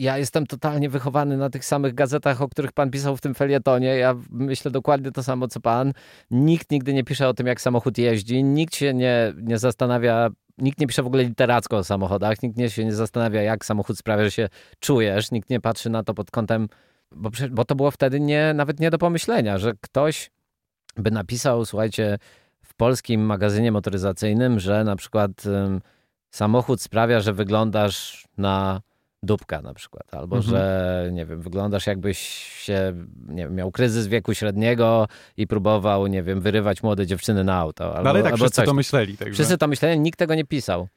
ja 0.00 0.18
jestem 0.18 0.46
totalnie 0.46 0.88
wychowany 0.88 1.36
na 1.36 1.50
tych 1.50 1.64
samych 1.64 1.94
gazetach, 1.94 2.42
o 2.42 2.48
których 2.48 2.72
pan 2.72 2.90
pisał 2.90 3.16
w 3.16 3.20
tym 3.20 3.34
felietonie. 3.34 3.96
Ja 3.96 4.14
myślę 4.30 4.70
dokładnie 4.70 5.12
to 5.12 5.22
samo, 5.22 5.48
co 5.48 5.60
pan. 5.60 5.92
Nikt 6.30 6.70
nigdy 6.70 6.94
nie 6.94 7.04
pisze 7.04 7.28
o 7.28 7.34
tym, 7.34 7.46
jak 7.46 7.60
samochód 7.60 7.98
jeździ. 7.98 8.44
Nikt 8.44 8.74
się 8.74 8.94
nie, 8.94 9.32
nie 9.36 9.58
zastanawia, 9.58 10.30
nikt 10.58 10.80
nie 10.80 10.86
pisze 10.86 11.02
w 11.02 11.06
ogóle 11.06 11.24
literacko 11.24 11.76
o 11.76 11.84
samochodach. 11.84 12.42
Nikt 12.42 12.56
nie 12.56 12.70
się 12.70 12.84
nie 12.84 12.94
zastanawia, 12.94 13.42
jak 13.42 13.64
samochód 13.64 13.98
sprawia, 13.98 14.24
że 14.24 14.30
się 14.30 14.48
czujesz. 14.78 15.30
Nikt 15.30 15.50
nie 15.50 15.60
patrzy 15.60 15.90
na 15.90 16.02
to 16.02 16.14
pod 16.14 16.30
kątem, 16.30 16.68
bo, 17.12 17.30
bo 17.50 17.64
to 17.64 17.74
było 17.74 17.90
wtedy 17.90 18.20
nie, 18.20 18.52
nawet 18.54 18.80
nie 18.80 18.90
do 18.90 18.98
pomyślenia, 18.98 19.58
że 19.58 19.72
ktoś 19.80 20.30
by 20.96 21.10
napisał, 21.10 21.64
słuchajcie, 21.64 22.18
w 22.62 22.74
polskim 22.74 23.20
magazynie 23.20 23.72
motoryzacyjnym, 23.72 24.60
że 24.60 24.84
na 24.84 24.96
przykład 24.96 25.46
um, 25.46 25.80
samochód 26.30 26.82
sprawia, 26.82 27.20
że 27.20 27.32
wyglądasz 27.32 28.24
na 28.38 28.80
dupka 29.22 29.62
na 29.62 29.74
przykład, 29.74 30.14
albo 30.14 30.36
mhm. 30.36 30.56
że 30.56 31.08
nie 31.12 31.26
wiem, 31.26 31.40
wyglądasz 31.40 31.86
jakbyś 31.86 32.18
się, 32.64 32.92
nie 33.28 33.42
wiem, 33.42 33.54
miał 33.54 33.70
kryzys 33.70 34.06
wieku 34.06 34.34
średniego 34.34 35.08
i 35.36 35.46
próbował, 35.46 36.06
nie 36.06 36.22
wiem, 36.22 36.40
wyrywać 36.40 36.82
młode 36.82 37.06
dziewczyny 37.06 37.44
na 37.44 37.56
auto. 37.56 37.84
Albo, 37.84 38.04
no 38.04 38.10
ale 38.10 38.22
tak 38.22 38.32
albo 38.32 38.44
wszyscy 38.44 38.56
coś. 38.56 38.66
to 38.66 38.74
myśleli. 38.74 39.16
Także. 39.16 39.34
Wszyscy 39.34 39.58
to 39.58 39.68
myśleli, 39.68 40.00
nikt 40.00 40.18
tego 40.18 40.34
nie 40.34 40.44
pisał. 40.44 40.88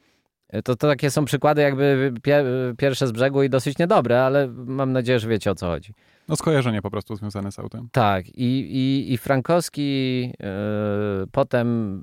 To, 0.63 0.75
to 0.75 0.87
takie 0.87 1.11
są 1.11 1.25
przykłady 1.25 1.61
jakby 1.61 2.13
pie, 2.23 2.45
pierwsze 2.77 3.07
z 3.07 3.11
brzegu 3.11 3.43
i 3.43 3.49
dosyć 3.49 3.77
niedobre, 3.77 4.23
ale 4.23 4.47
mam 4.47 4.91
nadzieję, 4.91 5.19
że 5.19 5.27
wiecie 5.27 5.51
o 5.51 5.55
co 5.55 5.67
chodzi. 5.67 5.93
No 6.27 6.35
skojarzenie 6.35 6.81
po 6.81 6.91
prostu 6.91 7.15
związane 7.15 7.51
z 7.51 7.59
autem. 7.59 7.89
Tak 7.91 8.29
i, 8.29 8.59
i, 8.59 9.13
i 9.13 9.17
Frankowski 9.17 10.21
yy, 10.21 11.27
potem 11.31 12.01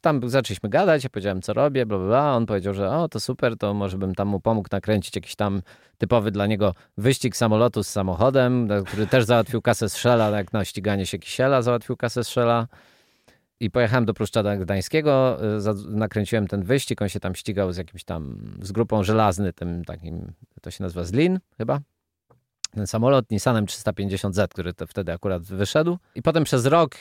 tam 0.00 0.28
zaczęliśmy 0.30 0.68
gadać, 0.68 1.04
ja 1.04 1.10
powiedziałem, 1.10 1.42
co 1.42 1.52
robię, 1.52 1.86
bla, 1.86 1.98
bla, 1.98 2.06
bla. 2.06 2.36
On 2.36 2.46
powiedział, 2.46 2.74
że 2.74 2.90
o, 2.90 3.08
to 3.08 3.20
super, 3.20 3.56
to 3.56 3.74
może 3.74 3.98
bym 3.98 4.14
tam 4.14 4.28
mu 4.28 4.40
pomógł 4.40 4.68
nakręcić 4.72 5.16
jakiś 5.16 5.36
tam 5.36 5.62
typowy 5.98 6.30
dla 6.30 6.46
niego 6.46 6.74
wyścig 6.96 7.36
samolotu 7.36 7.82
z 7.82 7.88
samochodem, 7.88 8.68
który 8.86 9.06
też 9.06 9.24
załatwił 9.24 9.62
kasę 9.62 9.88
Szela, 9.88 10.30
jak 10.30 10.52
na 10.52 10.64
ściganie 10.64 11.06
się 11.06 11.18
Kisiela 11.18 11.62
załatwił 11.62 11.96
kasę 11.96 12.24
Szela. 12.24 12.66
I 13.60 13.70
pojechałem 13.70 14.04
do 14.04 14.14
Pruszczada 14.14 14.56
Gdańskiego, 14.56 15.38
y, 15.58 15.90
nakręciłem 15.90 16.46
ten 16.46 16.62
wyścig, 16.62 17.02
on 17.02 17.08
się 17.08 17.20
tam 17.20 17.34
ścigał 17.34 17.72
z 17.72 17.76
jakimś 17.76 18.04
tam, 18.04 18.38
z 18.62 18.72
grupą 18.72 19.02
żelazny, 19.04 19.52
tym 19.52 19.84
takim, 19.84 20.32
to 20.62 20.70
się 20.70 20.84
nazywa 20.84 21.04
Zlin 21.04 21.38
chyba, 21.58 21.80
ten 22.70 22.86
samolot 22.86 23.30
Nissanem 23.30 23.66
350Z, 23.66 24.48
który 24.48 24.72
wtedy 24.88 25.12
akurat 25.12 25.42
wyszedł. 25.42 25.98
I 26.14 26.22
potem 26.22 26.44
przez 26.44 26.66
rok 26.66 26.94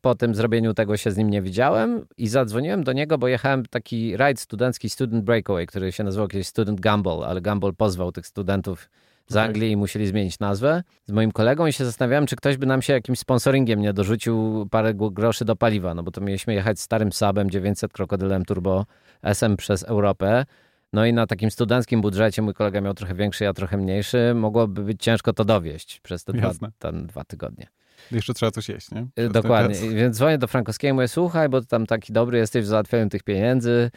po 0.00 0.14
tym 0.14 0.34
zrobieniu 0.34 0.74
tego 0.74 0.96
się 0.96 1.10
z 1.10 1.16
nim 1.16 1.30
nie 1.30 1.42
widziałem 1.42 2.06
i 2.16 2.28
zadzwoniłem 2.28 2.84
do 2.84 2.92
niego, 2.92 3.18
bo 3.18 3.28
jechałem 3.28 3.66
taki 3.66 4.16
rajd 4.16 4.40
studencki 4.40 4.90
Student 4.90 5.24
Breakaway, 5.24 5.66
który 5.66 5.92
się 5.92 6.04
nazywał 6.04 6.28
kiedyś 6.28 6.46
Student 6.46 6.80
Gamble, 6.80 7.26
ale 7.26 7.40
Gamble 7.40 7.72
pozwał 7.72 8.12
tych 8.12 8.26
studentów 8.26 8.90
z 9.28 9.36
Anglii 9.36 9.70
i 9.70 9.76
musieli 9.76 10.06
zmienić 10.06 10.38
nazwę. 10.38 10.82
Z 11.06 11.12
moim 11.12 11.32
kolegą 11.32 11.66
i 11.66 11.72
się 11.72 11.84
zastanawiałem, 11.84 12.26
czy 12.26 12.36
ktoś 12.36 12.56
by 12.56 12.66
nam 12.66 12.82
się 12.82 12.92
jakimś 12.92 13.18
sponsoringiem 13.18 13.80
nie 13.80 13.92
dorzucił 13.92 14.66
parę 14.70 14.94
groszy 14.94 15.44
do 15.44 15.56
paliwa, 15.56 15.94
no 15.94 16.02
bo 16.02 16.10
to 16.10 16.20
mieliśmy 16.20 16.54
jechać 16.54 16.80
starym 16.80 17.12
Sabem 17.12 17.50
900 17.50 17.92
krokodylem 17.92 18.44
turbo 18.44 18.86
SM 19.22 19.56
przez 19.56 19.82
Europę 19.82 20.44
no 20.92 21.06
i 21.06 21.12
na 21.12 21.26
takim 21.26 21.50
studenckim 21.50 22.00
budżecie 22.00 22.42
mój 22.42 22.54
kolega 22.54 22.80
miał 22.80 22.94
trochę 22.94 23.14
większy, 23.14 23.44
ja 23.44 23.52
trochę 23.52 23.76
mniejszy. 23.76 24.32
Mogłoby 24.34 24.82
być 24.82 25.02
ciężko 25.02 25.32
to 25.32 25.44
dowieść 25.44 26.00
przez 26.00 26.24
te 26.24 26.32
dwa, 26.32 26.52
dwa 26.92 27.24
tygodnie. 27.24 27.66
Jeszcze 28.12 28.34
trzeba 28.34 28.50
coś 28.50 28.68
jeść, 28.68 28.90
nie? 28.90 29.06
Przez 29.14 29.32
Dokładnie. 29.32 29.90
Więc 29.90 30.16
dzwonię 30.16 30.38
do 30.38 30.46
Frankowskiego 30.46 30.90
i 30.90 30.94
mówię, 30.94 31.08
słuchaj, 31.08 31.48
bo 31.48 31.62
tam 31.62 31.86
taki 31.86 32.12
dobry 32.12 32.38
jesteś 32.38 32.64
w 32.64 32.66
załatwianiu 32.66 33.08
tych 33.08 33.22
pieniędzy. 33.22 33.90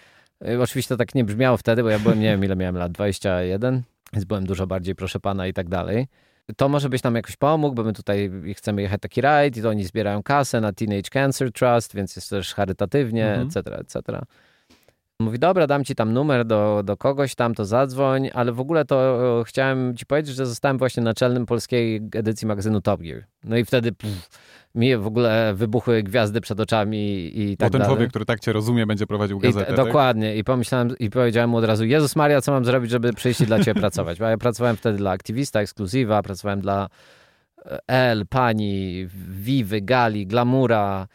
Y, 0.48 0.62
oczywiście 0.62 0.90
to 0.90 0.98
tak 0.98 1.16
nie 1.16 1.24
brzmiało 1.24 1.58
wtedy, 1.58 1.84
bo 1.84 1.90
ja 1.90 2.00
byłem, 2.00 2.20
nie 2.20 2.32
wiem 2.32 2.44
ile 2.44 2.56
miałem 2.56 2.78
lat, 2.78 2.92
21, 2.92 3.82
więc 4.14 4.26
byłem 4.26 4.46
dużo 4.46 4.68
bardziej 4.68 4.96
proszę 4.96 5.20
pana 5.20 5.48
i 5.48 5.54
tak 5.54 5.70
dalej. 5.70 6.08
To 6.58 6.70
może 6.70 6.90
byś 6.90 7.04
nam 7.04 7.16
jakoś 7.16 7.36
pomógł, 7.36 7.76
bo 7.76 7.84
my 7.84 7.94
tutaj 7.94 8.32
chcemy 8.56 8.82
jechać 8.82 9.02
taki 9.02 9.22
rajd 9.22 9.58
i 9.58 9.62
to 9.62 9.70
oni 9.70 9.86
zbierają 9.86 10.24
kasę 10.24 10.62
na 10.62 10.74
Teenage 10.74 11.10
Cancer 11.10 11.52
Trust, 11.52 11.96
więc 11.96 12.16
jest 12.16 12.30
też 12.30 12.54
charytatywnie, 12.54 13.28
mhm. 13.28 13.48
etc., 13.48 13.78
etc. 13.78 14.22
Mówi, 15.22 15.40
dobra, 15.40 15.68
dam 15.68 15.84
ci 15.84 15.96
tam 15.96 16.14
numer 16.14 16.46
do, 16.46 16.82
do 16.86 16.98
kogoś 16.98 17.36
tam, 17.36 17.56
to 17.56 17.66
zadzwoń, 17.66 18.30
ale 18.34 18.52
w 18.52 18.60
ogóle 18.60 18.86
to 18.86 19.20
e, 19.42 19.44
chciałem 19.44 19.98
ci 19.98 20.06
powiedzieć, 20.06 20.36
że 20.36 20.46
zostałem 20.46 20.78
właśnie 20.78 21.04
naczelnym 21.04 21.46
polskiej 21.46 22.02
edycji 22.16 22.48
magazynu 22.48 22.82
Top 22.82 23.02
Gear. 23.02 23.24
No 23.44 23.58
i 23.58 23.66
wtedy 23.66 23.92
pff, 23.92 24.30
mi 24.76 24.98
w 24.98 25.08
ogóle 25.08 25.54
wybuchły 25.56 26.04
gwiazdy 26.04 26.42
przed 26.42 26.60
oczami 26.60 27.32
i 27.40 27.58
tak 27.58 27.68
Bo 27.68 27.72
ten 27.72 27.80
dalej. 27.80 27.96
człowiek, 27.96 28.10
który 28.10 28.26
tak 28.26 28.40
cię 28.40 28.54
rozumie, 28.54 28.86
będzie 28.86 29.08
prowadził 29.08 29.40
gazetę. 29.40 29.74
I, 29.74 29.76
tak? 29.76 29.86
Dokładnie. 29.86 30.36
I 30.36 30.44
pomyślałem 30.44 30.98
i 31.00 31.10
powiedziałem 31.10 31.50
mu 31.50 31.58
od 31.58 31.66
razu, 31.66 31.86
Jezus 31.86 32.16
Maria, 32.16 32.42
co 32.42 32.52
mam 32.52 32.66
zrobić, 32.66 32.92
żeby 32.92 33.14
przyjść 33.14 33.42
i 33.42 33.46
dla 33.46 33.60
ciebie 33.64 33.82
pracować? 33.82 34.20
Bo 34.20 34.26
ja 34.26 34.38
pracowałem 34.38 34.78
wtedy 34.78 34.98
dla 34.98 35.12
Aktywista, 35.12 35.62
Ekskluzywa, 35.62 36.24
pracowałem 36.24 36.62
dla 36.62 36.88
L, 37.88 38.26
Pani, 38.30 39.08
Vivy, 39.30 39.82
Gali, 39.82 40.28
Glamura, 40.28 41.08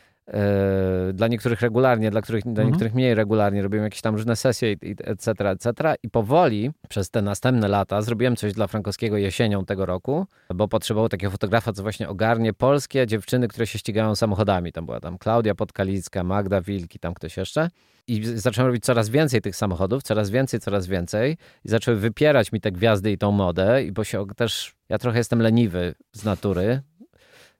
dla 1.12 1.28
niektórych 1.28 1.60
regularnie, 1.60 2.10
dla, 2.10 2.22
których, 2.22 2.42
dla 2.42 2.50
mhm. 2.50 2.68
niektórych 2.68 2.94
mniej 2.94 3.14
regularnie, 3.14 3.62
robiłem 3.62 3.84
jakieś 3.84 4.00
tam 4.00 4.14
różne 4.14 4.36
sesje, 4.36 4.76
etc., 5.04 5.50
etc. 5.50 5.94
I 6.02 6.10
powoli 6.10 6.70
przez 6.88 7.10
te 7.10 7.22
następne 7.22 7.68
lata 7.68 8.02
zrobiłem 8.02 8.36
coś 8.36 8.52
dla 8.52 8.66
Frankowskiego 8.66 9.16
jesienią 9.16 9.64
tego 9.64 9.86
roku, 9.86 10.26
bo 10.54 10.68
potrzebował 10.68 11.08
takiego 11.08 11.30
fotografa, 11.30 11.72
co 11.72 11.82
właśnie 11.82 12.08
ogarnie 12.08 12.52
polskie 12.52 13.06
dziewczyny, 13.06 13.48
które 13.48 13.66
się 13.66 13.78
ścigają 13.78 14.16
samochodami. 14.16 14.72
Tam 14.72 14.86
była 14.86 15.00
tam 15.00 15.18
Klaudia 15.18 15.54
Podkalicka, 15.54 16.24
Magda 16.24 16.60
Wilki, 16.60 16.98
tam 16.98 17.14
ktoś 17.14 17.36
jeszcze. 17.36 17.68
I 18.06 18.24
zacząłem 18.24 18.66
robić 18.66 18.84
coraz 18.84 19.08
więcej 19.08 19.40
tych 19.40 19.56
samochodów, 19.56 20.02
coraz 20.02 20.30
więcej, 20.30 20.60
coraz 20.60 20.86
więcej. 20.86 21.36
I 21.64 21.68
zaczęły 21.68 21.96
wypierać 21.96 22.52
mi 22.52 22.60
te 22.60 22.72
gwiazdy 22.72 23.12
i 23.12 23.18
tą 23.18 23.32
modę, 23.32 23.84
i 23.84 23.92
bo 23.92 24.04
się 24.04 24.26
też, 24.36 24.74
ja 24.88 24.98
trochę 24.98 25.18
jestem 25.18 25.42
leniwy 25.42 25.94
z 26.12 26.24
natury, 26.24 26.82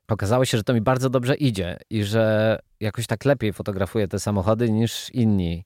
okazało 0.09 0.45
się, 0.45 0.57
że 0.57 0.65
to 0.65 0.75
mi 0.75 0.81
bardzo 0.81 1.11
dobrze 1.11 1.35
idzie 1.35 1.77
i 1.91 2.05
że 2.05 2.59
jakoś 2.81 3.07
tak 3.07 3.25
lepiej 3.25 3.53
fotografuję 3.53 4.09
te 4.09 4.19
samochody 4.19 4.71
niż 4.71 5.11
inni. 5.11 5.65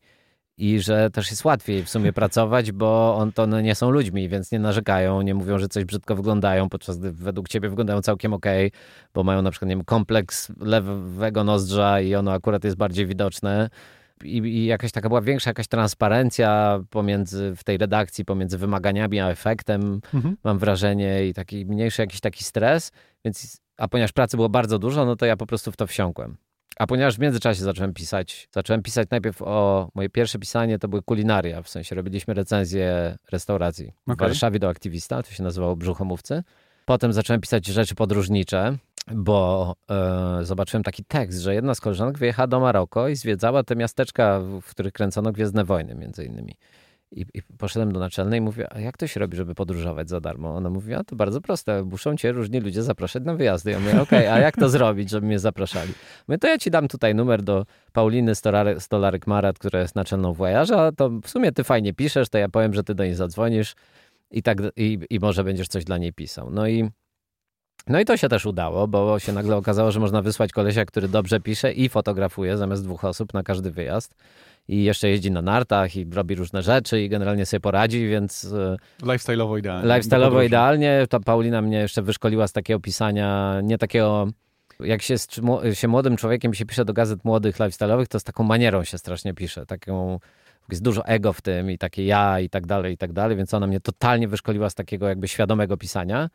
I 0.61 0.81
że 0.81 1.11
też 1.11 1.31
jest 1.31 1.44
łatwiej 1.44 1.85
w 1.85 1.88
sumie 1.88 2.12
pracować, 2.22 2.72
bo 2.72 3.16
on 3.16 3.33
to 3.33 3.46
no, 3.46 3.61
nie 3.61 3.74
są 3.74 3.90
ludźmi, 3.90 4.29
więc 4.29 4.53
nie 4.53 4.59
narzekają, 4.59 5.22
nie 5.22 5.35
mówią, 5.35 5.59
że 5.59 5.68
coś 5.68 5.85
brzydko 5.85 6.16
wyglądają, 6.16 6.68
podczas 6.68 6.98
gdy 6.98 7.12
według 7.12 7.48
ciebie 7.48 7.68
wyglądają 7.68 8.03
całkiem 8.03 8.33
ok, 8.33 8.46
bo 9.14 9.24
mają 9.24 9.42
na 9.42 9.51
przykład 9.51 9.68
nie 9.68 9.77
wiem, 9.77 9.85
kompleks 9.85 10.53
lewego 10.61 11.44
nozdrza 11.44 12.01
i 12.01 12.14
ono 12.14 12.33
akurat 12.33 12.64
jest 12.64 12.77
bardziej 12.77 13.07
widoczne. 13.07 13.70
I, 14.24 14.37
I, 14.37 14.66
jakaś 14.66 14.92
taka 14.92 15.09
była 15.09 15.20
większa 15.20 15.51
jakaś 15.51 15.68
transparencja 15.68 16.81
pomiędzy 16.90 17.55
w 17.57 17.64
tej 17.64 17.79
redakcji, 17.79 18.24
pomiędzy 18.24 18.59
wymaganiami 18.59 19.20
a 19.20 19.31
efektem, 19.31 20.01
mhm. 20.14 20.37
mam 20.44 20.59
wrażenie, 20.59 21.27
i 21.27 21.35
taki 21.35 21.66
mniejszy 21.66 22.03
jakiś 22.03 22.20
taki 22.20 22.44
stres, 22.44 22.92
więc 23.24 23.61
a 23.79 23.88
ponieważ 23.88 24.12
pracy 24.12 24.37
było 24.37 24.49
bardzo 24.49 24.79
dużo, 24.79 25.05
no 25.05 25.17
to 25.17 25.27
ja 25.27 25.37
po 25.37 25.47
prostu 25.47 25.73
w 25.73 25.77
to 25.77 25.87
wsiąkłem. 25.87 26.37
A 26.79 26.87
ponieważ 26.87 27.17
w 27.17 27.19
międzyczasie 27.19 27.62
zacząłem 27.62 27.95
pisać, 27.95 28.49
zacząłem 28.55 28.83
pisać 28.83 29.09
najpierw 29.11 29.43
o, 29.43 29.88
moje 29.95 30.09
pierwsze 30.09 30.38
pisanie 30.38 30.79
to 30.79 30.88
były 30.88 31.03
kulinaria, 31.03 31.62
w 31.62 31.69
sensie 31.69 31.95
robiliśmy 31.95 32.35
recenzję 32.35 33.17
restauracji 33.33 33.93
okay. 34.07 34.17
w 34.17 34.19
Warszawie 34.19 34.59
do 34.59 34.69
aktywista, 34.69 35.23
to 35.23 35.31
się 35.31 35.43
nazywało 35.43 35.77
Brzuchomówcy. 35.77 36.43
Potem 36.85 37.12
zacząłem 37.12 37.41
pisać 37.41 37.67
rzeczy 37.67 37.95
podróżnicze, 37.95 38.77
bo 39.12 39.75
e, 39.91 40.45
zobaczyłem 40.45 40.83
taki 40.83 41.05
tekst, 41.05 41.41
że 41.41 41.55
jedna 41.55 41.75
z 41.75 41.81
koleżanek 41.81 42.19
wyjechała 42.19 42.47
do 42.47 42.61
Maroko 42.61 43.09
i 43.09 43.17
zwiedzała 43.17 43.62
te 43.62 43.77
miasteczka, 43.77 44.41
w 44.41 44.71
których 44.71 44.93
kręcono 44.93 45.33
Gwiezdne 45.33 45.64
Wojny 45.64 45.95
między 45.95 46.25
innymi. 46.25 46.57
I, 47.12 47.25
I, 47.35 47.42
poszedłem 47.59 47.92
do 47.92 48.01
naczelnej 48.01 48.38
i 48.38 48.40
mówię, 48.40 48.73
a 48.73 48.81
jak 48.81 48.97
to 48.97 49.07
się 49.07 49.21
robi, 49.21 49.37
żeby 49.37 49.55
podróżować 49.55 50.09
za 50.09 50.21
darmo? 50.21 50.57
Ona 50.57 50.71
mówi, 50.71 50.94
a 50.94 51.05
to 51.05 51.16
bardzo 51.16 51.40
proste, 51.40 51.85
muszą 51.85 52.16
cię 52.16 52.33
różni 52.33 52.61
ludzie 52.61 52.83
zapraszać 52.83 53.25
na 53.25 53.35
wyjazdy. 53.35 53.71
Ja 53.71 53.81
mówię, 53.81 53.90
okej, 54.03 54.18
okay, 54.18 54.33
a 54.33 54.38
jak 54.38 54.57
to 54.57 54.68
zrobić, 54.68 55.11
żeby 55.11 55.27
mnie 55.27 55.38
zapraszali? 55.38 55.92
Mówię, 56.29 56.38
to 56.38 56.49
ja 56.49 56.59
ci 56.59 56.71
dam 56.71 56.88
tutaj 56.88 57.14
numer 57.14 57.42
do 57.42 57.66
Pauliny 57.92 58.33
Stolarek-Marat, 58.79 59.59
która 59.59 59.81
jest 59.81 59.94
naczelną 59.94 60.33
włajarza, 60.33 60.92
to 60.92 61.11
w 61.11 61.29
sumie 61.29 61.53
ty 61.53 61.64
fajnie 61.64 61.94
piszesz, 61.94 62.29
to 62.29 62.38
ja 62.38 62.49
powiem, 62.49 62.75
że 62.75 62.85
ty 62.85 62.94
do 62.94 63.05
niej 63.05 63.14
zadzwonisz 63.14 63.75
i 64.31 64.42
tak, 64.42 64.59
i, 64.77 64.99
i 65.11 65.18
może 65.18 65.44
będziesz 65.44 65.68
coś 65.68 65.85
dla 65.85 65.99
niej 65.99 66.12
pisał. 66.12 66.51
No 66.51 66.68
i 66.68 66.90
no 67.88 68.01
i 68.01 68.05
to 68.05 68.16
się 68.16 68.29
też 68.29 68.47
udało, 68.47 68.88
bo 68.88 69.18
się 69.18 69.33
nagle 69.33 69.57
okazało, 69.57 69.90
że 69.90 70.01
można 70.01 70.23
wysłać 70.23 70.53
kolesia, 70.53 70.85
który 70.85 71.09
dobrze 71.09 71.40
pisze 71.40 71.73
i 71.73 71.88
fotografuje 71.88 72.57
zamiast 72.57 72.85
dwóch 72.85 73.05
osób 73.05 73.35
na 73.35 73.42
każdy 73.42 73.71
wyjazd. 73.71 74.14
I 74.68 74.85
jeszcze 74.85 75.09
jeździ 75.09 75.31
na 75.31 75.42
nartach 75.42 75.96
i 75.96 76.07
robi 76.12 76.35
różne 76.35 76.62
rzeczy 76.62 77.02
i 77.02 77.09
generalnie 77.09 77.46
sobie 77.46 77.61
poradzi, 77.61 78.09
więc... 78.09 78.44
E, 78.44 78.76
lifestyle'owo 79.02 79.59
idealnie. 79.59 79.88
Lifestyle'owo 79.88 80.46
idealnie. 80.46 81.07
Ta 81.11 81.20
Paulina 81.20 81.62
mnie 81.62 81.78
jeszcze 81.78 82.02
wyszkoliła 82.02 82.48
z 82.48 82.52
takiego 82.52 82.81
pisania, 82.81 83.61
nie 83.62 83.78
takiego... 83.78 84.28
Jak 84.81 85.02
się, 85.02 85.14
się 85.72 85.88
młodym 85.88 86.16
człowiekiem 86.16 86.54
się 86.54 86.66
pisze 86.66 86.85
do 86.85 86.92
gazet 86.92 87.24
młodych, 87.24 87.57
lifestyle'owych, 87.57 88.07
to 88.07 88.20
z 88.20 88.24
taką 88.24 88.44
manierą 88.44 88.85
się 88.85 88.98
strasznie 88.98 89.35
pisze. 89.35 89.66
Taką 89.66 90.18
jest 90.70 90.83
dużo 90.83 91.07
ego 91.07 91.33
w 91.33 91.40
tym 91.40 91.70
i 91.70 91.78
takie 91.78 92.04
ja 92.04 92.40
i 92.40 92.50
tak 92.50 92.66
dalej, 92.66 92.94
i 92.94 92.96
tak 92.96 93.12
dalej, 93.12 93.37
więc 93.37 93.54
ona 93.54 93.66
mnie 93.66 93.81
totalnie 93.81 94.28
wyszkoliła 94.28 94.70
z 94.70 94.74
takiego 94.74 95.09
jakby 95.09 95.28
świadomego 95.28 95.76
pisania. 95.76 96.31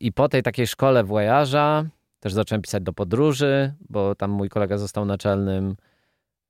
I 0.00 0.12
po 0.12 0.28
tej 0.28 0.42
takiej 0.42 0.66
szkole 0.66 1.04
włajarza 1.04 1.84
też 2.20 2.32
zacząłem 2.32 2.62
pisać 2.62 2.82
do 2.82 2.92
podróży, 2.92 3.72
bo 3.88 4.14
tam 4.14 4.30
mój 4.30 4.48
kolega 4.48 4.78
został 4.78 5.04
naczelnym. 5.04 5.76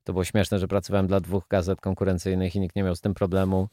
To 0.07 0.13
było 0.13 0.23
śmieszne, 0.23 0.59
że 0.59 0.67
pracowałem 0.67 1.07
dla 1.07 1.19
dwóch 1.19 1.43
gazet 1.49 1.81
konkurencyjnych 1.81 2.55
i 2.55 2.59
nikt 2.59 2.75
nie 2.75 2.83
miał 2.83 2.95
z 2.95 3.01
tym 3.01 3.13
problemu. 3.13 3.67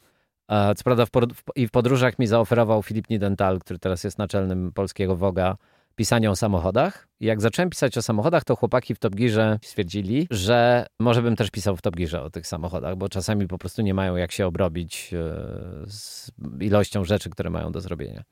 Co 0.49 0.83
prawda 0.83 1.05
w, 1.05 1.09
w, 1.09 1.43
i 1.55 1.67
w 1.67 1.71
podróżach 1.71 2.19
mi 2.19 2.27
zaoferował 2.27 2.83
Filip 2.83 3.09
Nidental, 3.09 3.59
który 3.59 3.79
teraz 3.79 4.03
jest 4.03 4.17
naczelnym 4.17 4.71
polskiego 4.71 5.15
Woga, 5.15 5.57
pisanie 5.95 6.31
o 6.31 6.35
samochodach. 6.35 7.07
I 7.19 7.25
jak 7.25 7.41
zacząłem 7.41 7.69
pisać 7.69 7.97
o 7.97 8.01
samochodach, 8.01 8.43
to 8.43 8.55
chłopaki 8.55 8.95
w 8.95 8.99
Top 8.99 9.15
Gearze 9.15 9.59
stwierdzili, 9.63 10.27
że 10.31 10.85
może 10.99 11.21
bym 11.21 11.35
też 11.35 11.51
pisał 11.51 11.75
w 11.75 11.81
Top 11.81 11.95
Gearze 11.95 12.23
o 12.23 12.29
tych 12.29 12.47
samochodach, 12.47 12.95
bo 12.95 13.09
czasami 13.09 13.47
po 13.47 13.57
prostu 13.57 13.81
nie 13.81 13.93
mają 13.93 14.15
jak 14.15 14.31
się 14.31 14.47
obrobić 14.47 15.13
e, 15.13 15.19
z 15.87 16.31
ilością 16.59 17.05
rzeczy, 17.05 17.29
które 17.29 17.49
mają 17.49 17.71
do 17.71 17.81
zrobienia. 17.81 18.23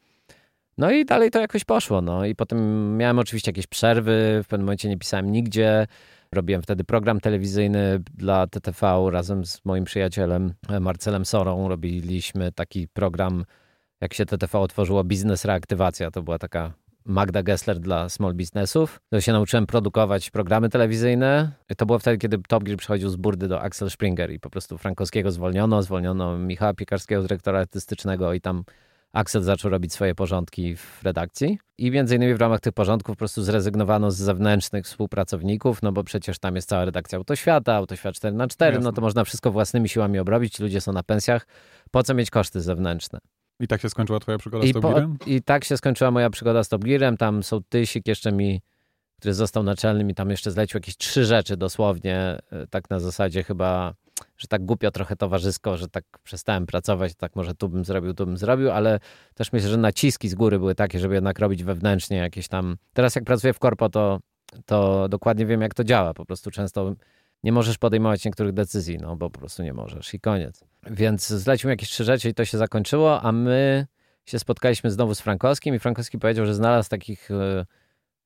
No 0.78 0.92
i 0.92 1.06
dalej 1.06 1.32
to 1.32 1.40
jakoś 1.40 1.64
poszło. 1.64 2.02
No 2.02 2.26
i 2.26 2.36
potem 2.36 2.98
miałem 2.98 3.20
oczywiście 3.20 3.50
jakieś 3.50 3.68
przerwy, 3.68 4.42
w 4.44 4.48
pewnym 4.48 4.66
momencie 4.66 4.90
nie 4.90 4.98
pisałem 4.98 5.32
nigdzie. 5.32 5.88
Robiłem 6.34 6.62
wtedy 6.62 6.84
program 6.84 7.20
telewizyjny 7.20 8.02
dla 8.14 8.48
TTV 8.48 9.10
razem 9.12 9.46
z 9.46 9.66
moim 9.66 9.84
przyjacielem 9.84 10.54
Marcelem 10.82 11.26
Sorą. 11.26 11.68
Robiliśmy 11.68 12.52
taki 12.52 12.88
program, 12.88 13.46
jak 14.02 14.14
się 14.14 14.26
TTV 14.26 14.60
otworzyło, 14.60 15.04
Biznes 15.04 15.46
Reaktywacja. 15.46 16.12
To 16.12 16.24
była 16.24 16.40
taka 16.40 16.74
Magda 17.06 17.44
Gessler 17.44 17.80
dla 17.80 18.10
small 18.10 18.34
businessów. 18.34 19.02
To 19.10 19.22
się 19.22 19.32
nauczyłem 19.32 19.66
produkować 19.66 20.30
programy 20.30 20.70
telewizyjne. 20.70 21.52
To 21.78 21.86
było 21.86 22.00
wtedy, 22.00 22.18
kiedy 22.18 22.38
Top 22.48 22.64
Gear 22.64 22.78
przychodził 22.78 23.10
z 23.10 23.16
burdy 23.16 23.48
do 23.48 23.62
Axel 23.62 23.90
Springer 23.90 24.32
i 24.32 24.40
po 24.40 24.50
prostu 24.50 24.78
Frankowskiego 24.78 25.32
zwolniono, 25.32 25.84
zwolniono 25.84 26.38
Michała 26.38 26.74
Piekarskiego, 26.74 27.22
dyrektora 27.22 27.60
artystycznego 27.60 28.34
i 28.34 28.42
tam 28.42 28.64
Axel 29.14 29.44
zaczął 29.44 29.72
robić 29.72 29.94
swoje 29.94 30.16
porządki 30.16 30.76
w 30.76 31.04
redakcji 31.04 31.60
i 31.78 31.92
między 31.92 32.16
innymi 32.16 32.34
w 32.34 32.42
ramach 32.42 32.60
tych 32.60 32.74
porządków 32.74 33.16
po 33.16 33.20
prostu 33.20 33.44
zrezygnowano 33.44 34.12
z 34.12 34.16
zewnętrznych 34.16 34.86
współpracowników, 34.86 35.82
no 35.82 35.92
bo 35.92 36.04
przecież 36.04 36.40
tam 36.40 36.56
jest 36.56 36.70
cała 36.70 36.86
redakcja 36.86 37.18
Autoświata, 37.18 37.76
Autoświat 37.76 38.16
4 38.16 38.36
na 38.36 38.48
4 38.48 38.80
no 38.80 38.92
to 38.92 39.02
można 39.02 39.24
wszystko 39.24 39.52
własnymi 39.52 39.90
siłami 39.90 40.20
obrobić, 40.20 40.60
ludzie 40.60 40.82
są 40.82 40.94
na 40.94 41.04
pensjach, 41.04 41.48
po 41.92 42.04
co 42.04 42.14
mieć 42.14 42.30
koszty 42.30 42.62
zewnętrzne? 42.62 43.20
I 43.60 43.68
tak 43.68 43.82
się 43.82 43.90
skończyła 43.90 44.20
twoja 44.20 44.38
przygoda 44.38 44.66
I 44.66 44.70
z 44.70 44.74
Top 44.74 44.84
Gearem? 44.84 45.18
I 45.26 45.42
tak 45.42 45.64
się 45.64 45.78
skończyła 45.78 46.12
moja 46.12 46.30
przygoda 46.30 46.64
z 46.64 46.70
Top 46.70 46.84
Gearem, 46.84 47.18
tam 47.18 47.44
są 47.44 47.64
Tysik 47.70 48.08
jeszcze 48.08 48.32
mi, 48.32 48.62
który 49.20 49.34
został 49.34 49.64
naczelnym 49.64 50.10
i 50.10 50.14
tam 50.14 50.30
jeszcze 50.30 50.52
zlecił 50.52 50.78
jakieś 50.78 50.98
trzy 50.98 51.26
rzeczy 51.26 51.58
dosłownie, 51.58 52.18
e, 52.52 52.68
tak 52.70 52.90
na 52.90 53.00
zasadzie 53.00 53.44
chyba 53.44 53.94
że 54.38 54.48
tak 54.48 54.66
głupio 54.66 54.92
trochę 54.92 55.16
towarzysko, 55.16 55.78
że 55.78 55.88
tak 55.88 56.04
przestałem 56.24 56.66
pracować, 56.66 57.16
tak 57.16 57.36
może 57.36 57.56
tu 57.56 57.70
bym 57.70 57.86
zrobił, 57.86 58.14
tu 58.14 58.26
bym 58.26 58.38
zrobił, 58.38 58.72
ale 58.72 59.00
też 59.36 59.52
myślę, 59.52 59.70
że 59.70 59.78
naciski 59.78 60.30
z 60.30 60.36
góry 60.36 60.60
były 60.60 60.76
takie, 60.76 61.00
żeby 61.00 61.16
jednak 61.16 61.40
robić 61.40 61.64
wewnętrznie 61.64 62.18
jakieś 62.18 62.48
tam... 62.48 62.78
Teraz 62.94 63.16
jak 63.16 63.24
pracuję 63.24 63.54
w 63.54 63.60
korpo, 63.60 63.90
to, 63.90 64.20
to 64.66 65.10
dokładnie 65.10 65.46
wiem, 65.46 65.62
jak 65.62 65.74
to 65.74 65.84
działa. 65.84 66.14
Po 66.14 66.26
prostu 66.26 66.52
często 66.52 66.96
nie 67.44 67.52
możesz 67.52 67.78
podejmować 67.78 68.26
niektórych 68.26 68.54
decyzji, 68.54 68.98
no 68.98 69.16
bo 69.16 69.30
po 69.30 69.40
prostu 69.40 69.64
nie 69.64 69.74
możesz 69.74 70.14
i 70.14 70.20
koniec. 70.20 70.64
Więc 70.92 71.28
zlecił 71.28 71.70
jakieś 71.70 71.90
trzy 71.90 72.04
rzeczy 72.04 72.30
i 72.30 72.34
to 72.34 72.46
się 72.46 72.58
zakończyło, 72.58 73.22
a 73.22 73.32
my 73.32 73.88
się 74.26 74.40
spotkaliśmy 74.40 74.92
znowu 74.92 75.16
z 75.16 75.22
Frankowskim 75.22 75.76
i 75.76 75.80
Frankowski 75.80 76.20
powiedział, 76.20 76.46
że 76.46 76.56
znalazł 76.56 76.90
takich 76.90 77.32
e, 77.32 77.66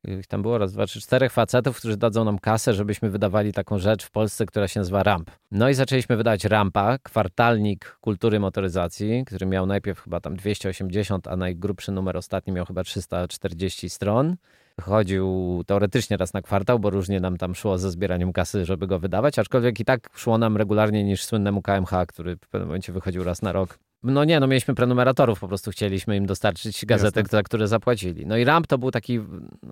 ich 0.03 0.27
tam 0.27 0.41
było 0.41 0.57
raz, 0.57 0.73
dwa, 0.73 0.86
trzy, 0.86 1.01
czterech 1.01 1.31
facetów, 1.31 1.77
którzy 1.77 1.97
dadzą 1.97 2.23
nam 2.23 2.39
kasę, 2.39 2.73
żebyśmy 2.73 3.10
wydawali 3.10 3.53
taką 3.53 3.77
rzecz 3.77 4.05
w 4.05 4.12
Polsce, 4.12 4.45
która 4.45 4.67
się 4.67 4.79
nazywa 4.79 5.03
RAMP. 5.03 5.31
No 5.51 5.69
i 5.69 5.73
zaczęliśmy 5.73 6.17
wydawać 6.17 6.45
RAMPA, 6.45 6.97
kwartalnik 6.97 7.97
kultury 8.01 8.39
motoryzacji, 8.39 9.23
który 9.25 9.45
miał 9.45 9.65
najpierw 9.65 9.99
chyba 9.99 10.19
tam 10.19 10.36
280, 10.36 11.27
a 11.27 11.36
najgrubszy 11.36 11.91
numer 11.91 12.17
ostatni 12.17 12.53
miał 12.53 12.65
chyba 12.65 12.83
340 12.83 13.89
stron. 13.89 14.36
Chodził 14.81 15.63
teoretycznie 15.67 16.17
raz 16.17 16.33
na 16.33 16.41
kwartał, 16.41 16.79
bo 16.79 16.89
różnie 16.89 17.19
nam 17.19 17.38
tam 17.38 17.55
szło 17.55 17.77
ze 17.77 17.91
zbieraniem 17.91 18.33
kasy, 18.33 18.65
żeby 18.65 18.88
go 18.88 18.99
wydawać, 18.99 19.39
aczkolwiek 19.39 19.79
i 19.79 19.86
tak 19.86 20.10
szło 20.15 20.38
nam 20.38 20.57
regularnie 20.57 21.03
niż 21.03 21.23
słynnemu 21.23 21.62
KMH, 21.62 21.91
który 22.07 22.36
w 22.36 22.39
pewnym 22.39 22.67
momencie 22.67 22.93
wychodził 22.93 23.23
raz 23.23 23.41
na 23.41 23.51
rok. 23.51 23.79
No 24.03 24.23
nie, 24.23 24.39
no 24.39 24.47
mieliśmy 24.47 24.75
prenumeratorów, 24.75 25.39
po 25.39 25.47
prostu 25.47 25.71
chcieliśmy 25.71 26.17
im 26.17 26.25
dostarczyć 26.25 26.86
gazetek, 26.86 27.29
za 27.29 27.43
które 27.43 27.67
zapłacili. 27.67 28.25
No 28.25 28.38
i 28.38 28.43
RAMP 28.43 28.67
to 28.67 28.77
był 28.77 28.91
taki 28.91 29.19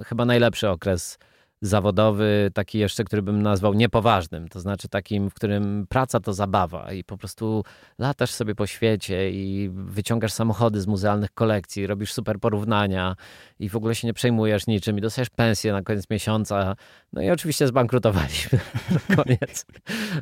chyba 0.05 0.25
najlepszy 0.25 0.69
okres 0.69 1.17
zawodowy, 1.61 2.51
taki 2.53 2.79
jeszcze, 2.79 3.03
który 3.03 3.21
bym 3.21 3.41
nazwał 3.41 3.73
niepoważnym, 3.73 4.47
to 4.47 4.59
znaczy 4.59 4.87
takim, 4.87 5.29
w 5.29 5.33
którym 5.33 5.85
praca 5.89 6.19
to 6.19 6.33
zabawa 6.33 6.93
i 6.93 7.03
po 7.03 7.17
prostu 7.17 7.63
latasz 7.99 8.31
sobie 8.31 8.55
po 8.55 8.67
świecie 8.67 9.31
i 9.31 9.69
wyciągasz 9.73 10.33
samochody 10.33 10.81
z 10.81 10.87
muzealnych 10.87 11.33
kolekcji, 11.33 11.87
robisz 11.87 12.13
super 12.13 12.39
porównania 12.39 13.15
i 13.59 13.69
w 13.69 13.75
ogóle 13.75 13.95
się 13.95 14.07
nie 14.07 14.13
przejmujesz 14.13 14.67
niczym 14.67 14.97
i 14.97 15.01
dostajesz 15.01 15.29
pensję 15.29 15.73
na 15.73 15.81
koniec 15.81 16.09
miesiąca. 16.09 16.75
No 17.13 17.21
i 17.21 17.29
oczywiście 17.29 17.67
zbankrutowaliśmy 17.67 18.59
na 19.09 19.15
koniec, 19.15 19.65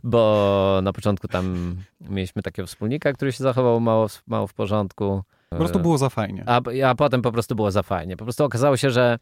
bo 0.03 0.79
na 0.83 0.93
początku 0.93 1.27
tam 1.27 1.75
mieliśmy 2.01 2.41
takiego 2.41 2.67
wspólnika, 2.67 3.13
który 3.13 3.31
się 3.31 3.43
zachował 3.43 3.79
mało, 3.79 4.07
mało 4.27 4.47
w 4.47 4.53
porządku. 4.53 5.23
Po 5.49 5.57
prostu 5.57 5.79
było 5.79 5.97
za 5.97 6.09
fajnie. 6.09 6.43
A, 6.45 6.61
a 6.85 6.95
potem 6.95 7.21
po 7.21 7.31
prostu 7.31 7.55
było 7.55 7.71
za 7.71 7.83
fajnie. 7.83 8.17
Po 8.17 8.23
prostu 8.23 8.43
okazało 8.43 8.77
się, 8.77 8.89
że 8.89 9.17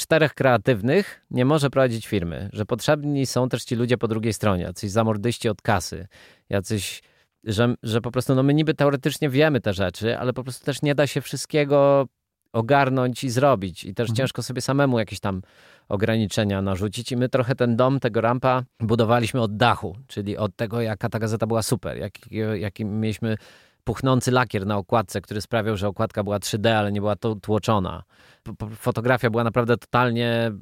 czterech 0.00 0.34
kreatywnych 0.34 1.26
nie 1.30 1.44
może 1.44 1.70
prowadzić 1.70 2.06
firmy, 2.06 2.50
że 2.52 2.66
potrzebni 2.66 3.26
są 3.26 3.48
też 3.48 3.64
ci 3.64 3.76
ludzie 3.76 3.98
po 3.98 4.08
drugiej 4.08 4.32
stronie, 4.32 4.62
jacyś 4.62 4.90
zamordyści 4.90 5.48
od 5.48 5.62
kasy, 5.62 6.06
jacyś, 6.48 7.02
że, 7.44 7.74
że 7.82 8.00
po 8.00 8.10
prostu 8.10 8.34
no 8.34 8.42
my 8.42 8.54
niby 8.54 8.74
teoretycznie 8.74 9.30
wiemy 9.30 9.60
te 9.60 9.72
rzeczy, 9.72 10.18
ale 10.18 10.32
po 10.32 10.42
prostu 10.42 10.64
też 10.64 10.82
nie 10.82 10.94
da 10.94 11.06
się 11.06 11.20
wszystkiego 11.20 12.06
ogarnąć 12.52 13.24
i 13.24 13.30
zrobić 13.30 13.84
i 13.84 13.94
też 13.94 14.04
mhm. 14.04 14.16
ciężko 14.16 14.42
sobie 14.42 14.60
samemu 14.60 14.98
jakieś 14.98 15.20
tam 15.20 15.42
ograniczenia 15.88 16.62
narzucić 16.62 17.12
i 17.12 17.16
my 17.16 17.28
trochę 17.28 17.54
ten 17.54 17.76
dom, 17.76 18.00
tego 18.00 18.20
rampa 18.20 18.64
budowaliśmy 18.80 19.40
od 19.40 19.56
dachu, 19.56 19.96
czyli 20.06 20.36
od 20.36 20.56
tego, 20.56 20.80
jaka 20.80 21.08
ta 21.08 21.18
gazeta 21.18 21.46
była 21.46 21.62
super, 21.62 21.96
jaki, 21.96 22.36
jaki 22.54 22.84
mieliśmy 22.84 23.36
puchnący 23.84 24.30
lakier 24.30 24.66
na 24.66 24.76
okładce, 24.76 25.20
który 25.20 25.40
sprawiał, 25.40 25.76
że 25.76 25.88
okładka 25.88 26.24
była 26.24 26.38
3D, 26.38 26.68
ale 26.68 26.92
nie 26.92 27.00
była 27.00 27.16
to 27.16 27.34
tłoczona. 27.34 28.02
Fotografia 28.76 29.30
była 29.30 29.44
naprawdę 29.44 29.76
totalnie 29.76 30.52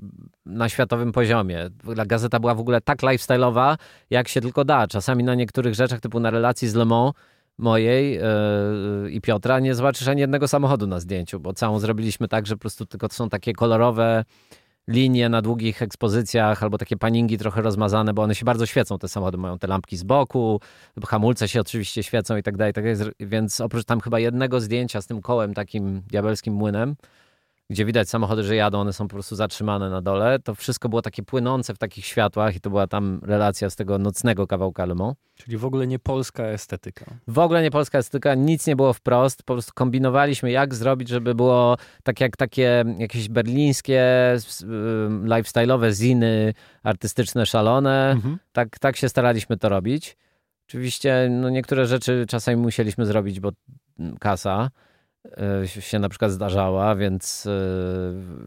na 0.46 0.68
światowym 0.68 1.12
poziomie. 1.12 1.70
Gazeta 2.06 2.40
była 2.40 2.54
w 2.54 2.60
ogóle 2.60 2.80
tak 2.80 3.02
lifestyle'owa, 3.02 3.76
jak 4.10 4.28
się 4.28 4.40
tylko 4.40 4.64
da. 4.64 4.86
Czasami 4.86 5.24
na 5.24 5.34
niektórych 5.34 5.74
rzeczach, 5.74 6.00
typu 6.00 6.20
na 6.20 6.30
relacji 6.30 6.68
z 6.68 6.74
Le 6.74 6.84
Mans, 6.84 7.12
mojej 7.58 8.14
yy, 8.14 9.10
i 9.10 9.20
Piotra, 9.20 9.60
nie 9.60 9.74
zobaczysz 9.74 10.08
ani 10.08 10.20
jednego 10.20 10.48
samochodu 10.48 10.86
na 10.86 11.00
zdjęciu, 11.00 11.40
bo 11.40 11.52
całą 11.52 11.78
zrobiliśmy 11.78 12.28
tak, 12.28 12.46
że 12.46 12.54
po 12.54 12.60
prostu 12.60 12.86
tylko 12.86 13.08
to 13.08 13.14
są 13.14 13.28
takie 13.28 13.52
kolorowe 13.52 14.24
linie 14.88 15.28
na 15.28 15.42
długich 15.42 15.82
ekspozycjach 15.82 16.62
albo 16.62 16.78
takie 16.78 16.96
paningi 16.96 17.38
trochę 17.38 17.62
rozmazane, 17.62 18.14
bo 18.14 18.22
one 18.22 18.34
się 18.34 18.44
bardzo 18.44 18.66
świecą, 18.66 18.98
te 18.98 19.08
samochody 19.08 19.38
mają 19.38 19.58
te 19.58 19.66
lampki 19.66 19.96
z 19.96 20.02
boku, 20.02 20.60
hamulce 21.06 21.48
się 21.48 21.60
oczywiście 21.60 22.02
świecą 22.02 22.36
i 22.36 22.42
tak 22.42 22.56
dalej, 22.56 22.72
tak 22.72 22.84
więc 23.20 23.60
oprócz 23.60 23.84
tam 23.84 24.00
chyba 24.00 24.18
jednego 24.18 24.60
zdjęcia 24.60 25.02
z 25.02 25.06
tym 25.06 25.20
kołem 25.22 25.54
takim 25.54 26.00
diabelskim 26.00 26.54
młynem, 26.54 26.96
gdzie 27.70 27.84
widać 27.84 28.08
samochody, 28.08 28.42
że 28.42 28.56
jadą, 28.56 28.80
one 28.80 28.92
są 28.92 29.08
po 29.08 29.14
prostu 29.14 29.36
zatrzymane 29.36 29.90
na 29.90 30.02
dole. 30.02 30.38
To 30.38 30.54
wszystko 30.54 30.88
było 30.88 31.02
takie 31.02 31.22
płynące 31.22 31.74
w 31.74 31.78
takich 31.78 32.06
światłach 32.06 32.56
i 32.56 32.60
to 32.60 32.70
była 32.70 32.86
tam 32.86 33.20
relacja 33.22 33.70
z 33.70 33.76
tego 33.76 33.98
nocnego 33.98 34.46
kawałka 34.46 34.86
Le 34.86 34.94
Mans. 34.94 35.16
Czyli 35.34 35.56
w 35.56 35.64
ogóle 35.64 35.86
nie 35.86 35.98
polska 35.98 36.44
estetyka. 36.44 37.06
W 37.26 37.38
ogóle 37.38 37.62
nie 37.62 37.70
polska 37.70 37.98
estetyka, 37.98 38.34
nic 38.34 38.66
nie 38.66 38.76
było 38.76 38.92
wprost, 38.92 39.42
po 39.42 39.54
prostu 39.54 39.72
kombinowaliśmy 39.74 40.50
jak 40.50 40.74
zrobić, 40.74 41.08
żeby 41.08 41.34
było 41.34 41.76
tak 42.02 42.20
jak 42.20 42.36
takie 42.36 42.84
jakieś 42.98 43.28
berlińskie 43.28 44.02
lifestyle'owe 45.24 45.92
ziny 45.92 46.54
artystyczne, 46.82 47.46
szalone. 47.46 48.10
Mhm. 48.10 48.38
Tak, 48.52 48.78
tak 48.78 48.96
się 48.96 49.08
staraliśmy 49.08 49.56
to 49.56 49.68
robić. 49.68 50.16
Oczywiście 50.68 51.28
no 51.30 51.50
niektóre 51.50 51.86
rzeczy 51.86 52.24
czasami 52.28 52.56
musieliśmy 52.56 53.06
zrobić, 53.06 53.40
bo 53.40 53.50
kasa 54.20 54.70
y, 54.84 54.87
się 55.66 55.98
na 55.98 56.08
przykład 56.08 56.30
zdarzała, 56.30 56.96
więc, 56.96 57.46
y, 57.46 57.50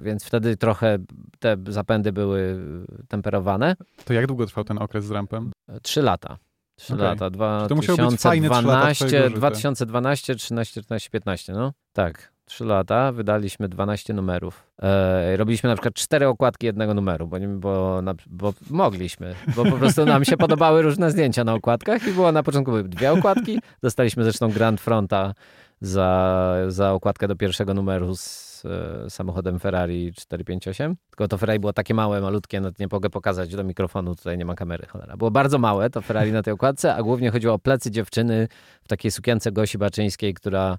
więc 0.01 0.23
wtedy 0.23 0.57
trochę 0.57 0.97
te 1.39 1.57
zapędy 1.67 2.11
były 2.11 2.59
temperowane. 3.07 3.75
To 4.05 4.13
jak 4.13 4.27
długo 4.27 4.45
trwał 4.45 4.63
ten 4.63 4.77
okres 4.77 5.05
z 5.05 5.11
rampem? 5.11 5.51
Trzy 5.81 6.01
lata. 6.01 6.37
Trzy 6.75 6.95
lata. 6.95 7.29
Dwa, 7.29 7.67
to 7.67 7.75
musiały 7.75 7.97
być 8.11 8.21
fajne 8.21 8.49
trzy 8.49 8.67
lata 8.67 8.93
2012, 8.93 9.05
twojego 9.05 9.27
życia. 9.27 9.37
2012, 9.37 10.35
13, 10.35 10.81
14, 10.81 11.09
15, 11.09 11.53
no. 11.53 11.73
Tak. 11.93 12.31
Trzy 12.45 12.65
lata, 12.65 13.11
wydaliśmy 13.11 13.69
12 13.69 14.13
numerów. 14.13 14.63
E, 14.81 15.37
robiliśmy 15.37 15.69
na 15.69 15.75
przykład 15.75 15.93
cztery 15.93 16.27
okładki 16.27 16.65
jednego 16.65 16.93
numeru, 16.93 17.27
bo, 17.27 17.37
bo, 17.57 18.01
bo 18.27 18.53
mogliśmy, 18.69 19.35
bo 19.55 19.65
po 19.65 19.77
prostu 19.77 20.05
nam 20.05 20.25
się 20.25 20.37
podobały 20.37 20.81
różne 20.81 21.11
zdjęcia 21.11 21.43
na 21.43 21.53
okładkach 21.53 22.07
i 22.07 22.11
było 22.11 22.31
na 22.31 22.43
początku 22.43 22.71
były 22.71 22.83
dwie 22.83 23.11
okładki. 23.11 23.59
Dostaliśmy 23.83 24.23
zresztą 24.23 24.51
Grand 24.51 24.81
Fronta 24.81 25.33
za, 25.81 26.53
za 26.67 26.91
okładkę 26.93 27.27
do 27.27 27.35
pierwszego 27.35 27.73
numeru 27.73 28.15
z 28.15 28.63
e, 29.05 29.09
samochodem 29.09 29.59
Ferrari 29.59 30.13
458. 30.13 30.95
Tylko 31.09 31.27
to 31.27 31.37
Ferrari 31.37 31.59
było 31.59 31.73
takie 31.73 31.93
małe, 31.93 32.21
malutkie, 32.21 32.61
nawet 32.61 32.79
nie 32.79 32.87
mogę 32.91 33.09
pokazać 33.09 33.55
do 33.55 33.63
mikrofonu, 33.63 34.15
tutaj 34.15 34.37
nie 34.37 34.45
ma 34.45 34.55
kamery, 34.55 34.85
cholera. 34.87 35.17
Było 35.17 35.31
bardzo 35.31 35.57
małe 35.57 35.89
to 35.89 36.01
Ferrari 36.01 36.31
na 36.31 36.43
tej 36.43 36.53
okładce, 36.53 36.95
a 36.95 37.03
głównie 37.03 37.31
chodziło 37.31 37.53
o 37.53 37.59
plecy 37.59 37.91
dziewczyny 37.91 38.47
w 38.83 38.87
takiej 38.87 39.11
sukience 39.11 39.51
Gosi 39.51 39.77
Baczyńskiej, 39.77 40.33
która 40.33 40.77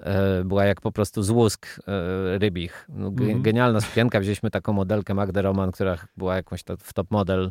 e, 0.00 0.44
była 0.44 0.64
jak 0.64 0.80
po 0.80 0.92
prostu 0.92 1.22
z 1.22 1.30
łusk 1.30 1.66
e, 1.88 2.38
rybich. 2.38 2.86
No, 2.88 3.10
ge- 3.10 3.22
Mhm. 3.24 3.42
Genialna 3.42 3.80
sukienka. 3.80 4.20
Wzięliśmy 4.20 4.50
taką 4.50 4.72
modelkę 4.72 5.14
Magdę 5.14 5.42
Roman, 5.42 5.70
która 5.72 5.96
była 6.16 6.36
jakąś 6.36 6.62
to, 6.62 6.76
w 6.76 6.92
top 6.92 7.10
model. 7.10 7.50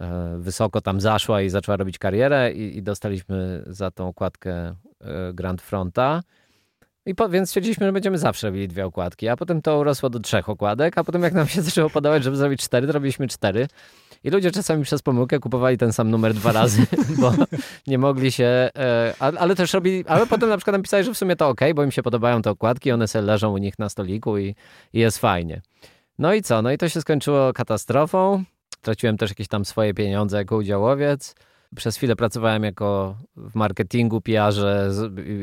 E, 0.00 0.36
wysoko 0.38 0.80
tam 0.80 1.00
zaszła 1.00 1.42
i 1.42 1.48
zaczęła 1.50 1.76
robić 1.76 1.98
karierę 1.98 2.52
i, 2.52 2.76
i 2.76 2.82
dostaliśmy 2.82 3.62
za 3.66 3.90
tą 3.90 4.08
okładkę 4.08 4.52
e, 4.52 4.74
Grand 5.32 5.62
Fronta. 5.62 6.22
I 7.06 7.14
po, 7.14 7.28
więc 7.28 7.48
stwierdziliśmy, 7.48 7.86
że 7.86 7.92
będziemy 7.92 8.18
zawsze 8.18 8.46
robili 8.46 8.68
dwie 8.68 8.86
okładki, 8.86 9.28
a 9.28 9.36
potem 9.36 9.62
to 9.62 9.78
urosło 9.78 10.10
do 10.10 10.20
trzech 10.20 10.48
okładek, 10.48 10.98
a 10.98 11.04
potem 11.04 11.22
jak 11.22 11.32
nam 11.32 11.46
się 11.48 11.62
zaczęło 11.68 11.90
podobać, 11.90 12.24
żeby 12.24 12.36
zrobić 12.36 12.62
cztery, 12.62 12.86
to 12.86 12.92
robiliśmy 12.92 13.28
cztery. 13.28 13.66
I 14.24 14.30
ludzie 14.30 14.50
czasami 14.50 14.84
przez 14.84 15.02
pomyłkę 15.02 15.38
kupowali 15.38 15.78
ten 15.78 15.92
sam 15.92 16.10
numer 16.10 16.34
dwa 16.34 16.52
razy, 16.52 16.86
bo 17.20 17.32
nie 17.86 17.98
mogli 17.98 18.32
się, 18.32 18.44
e, 18.78 19.14
a- 19.20 19.32
ale 19.32 19.54
też 19.54 19.72
robili, 19.72 20.04
ale 20.06 20.26
potem 20.26 20.48
na 20.48 20.56
przykład 20.56 20.76
napisali, 20.76 21.04
że 21.04 21.14
w 21.14 21.18
sumie 21.18 21.36
to 21.36 21.48
ok, 21.48 21.60
bo 21.74 21.84
im 21.84 21.90
się 21.90 22.02
podobają 22.02 22.42
te 22.42 22.50
okładki, 22.50 22.92
one 22.92 23.08
sobie 23.08 23.22
leżą 23.22 23.52
u 23.52 23.58
nich 23.58 23.78
na 23.78 23.88
stoliku 23.88 24.38
i, 24.38 24.54
i 24.92 24.98
jest 25.00 25.18
fajnie. 25.18 25.62
No 26.18 26.34
i 26.34 26.42
co? 26.42 26.62
No 26.62 26.72
i 26.72 26.78
to 26.78 26.88
się 26.88 27.00
skończyło 27.00 27.52
katastrofą. 27.52 28.44
Traciłem 28.84 29.16
też 29.16 29.30
jakieś 29.30 29.48
tam 29.48 29.64
swoje 29.64 29.94
pieniądze 29.94 30.36
jako 30.36 30.56
udziałowiec. 30.56 31.34
Przez 31.76 31.96
chwilę 31.96 32.16
pracowałem 32.16 32.64
jako 32.64 33.16
w 33.36 33.54
marketingu, 33.54 34.20
PR-ze 34.20 34.90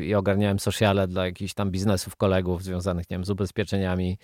i- 0.02 0.14
ogarniałem 0.14 0.58
sociale 0.58 1.08
dla 1.08 1.26
jakichś 1.26 1.54
tam 1.54 1.70
biznesów 1.70 2.16
kolegów 2.16 2.62
związanych, 2.62 3.10
nie 3.10 3.14
wiem, 3.16 3.24
z 3.24 3.30
ubezpieczeniami. 3.30 4.18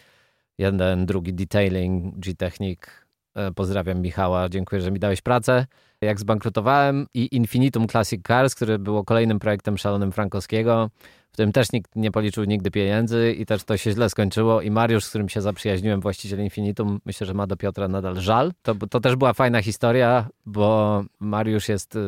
Jeden, 0.58 1.06
drugi 1.06 1.34
detailing, 1.34 2.14
G-Technic. 2.16 2.80
E, 3.34 3.52
Pozdrawiam 3.52 4.00
Michała, 4.00 4.48
dziękuję, 4.48 4.80
że 4.80 4.90
mi 4.90 4.98
dałeś 4.98 5.20
pracę. 5.20 5.66
Jak 6.00 6.20
zbankrutowałem 6.20 7.06
i 7.14 7.36
Infinitum 7.36 7.88
Classic 7.88 8.22
Cars, 8.26 8.54
które 8.54 8.78
było 8.78 9.04
kolejnym 9.04 9.38
projektem 9.38 9.78
szalonym 9.78 10.12
Frankowskiego, 10.12 10.90
którym 11.38 11.52
też 11.52 11.72
nikt 11.72 11.96
nie 11.96 12.10
policzył 12.10 12.44
nigdy 12.44 12.70
pieniędzy 12.70 13.32
i 13.32 13.46
też 13.46 13.64
to 13.64 13.76
się 13.76 13.90
źle 13.90 14.10
skończyło 14.10 14.60
i 14.62 14.70
Mariusz, 14.70 15.04
z 15.04 15.08
którym 15.08 15.28
się 15.28 15.40
zaprzyjaźniłem, 15.40 16.00
właściciel 16.00 16.40
Infinitum, 16.40 17.00
myślę, 17.04 17.26
że 17.26 17.34
ma 17.34 17.46
do 17.46 17.56
Piotra 17.56 17.88
nadal 17.88 18.16
żal. 18.16 18.52
To, 18.62 18.74
to 18.74 19.00
też 19.00 19.16
była 19.16 19.32
fajna 19.32 19.62
historia, 19.62 20.28
bo 20.46 21.04
Mariusz 21.20 21.68
jest 21.68 21.96
y, 21.96 22.00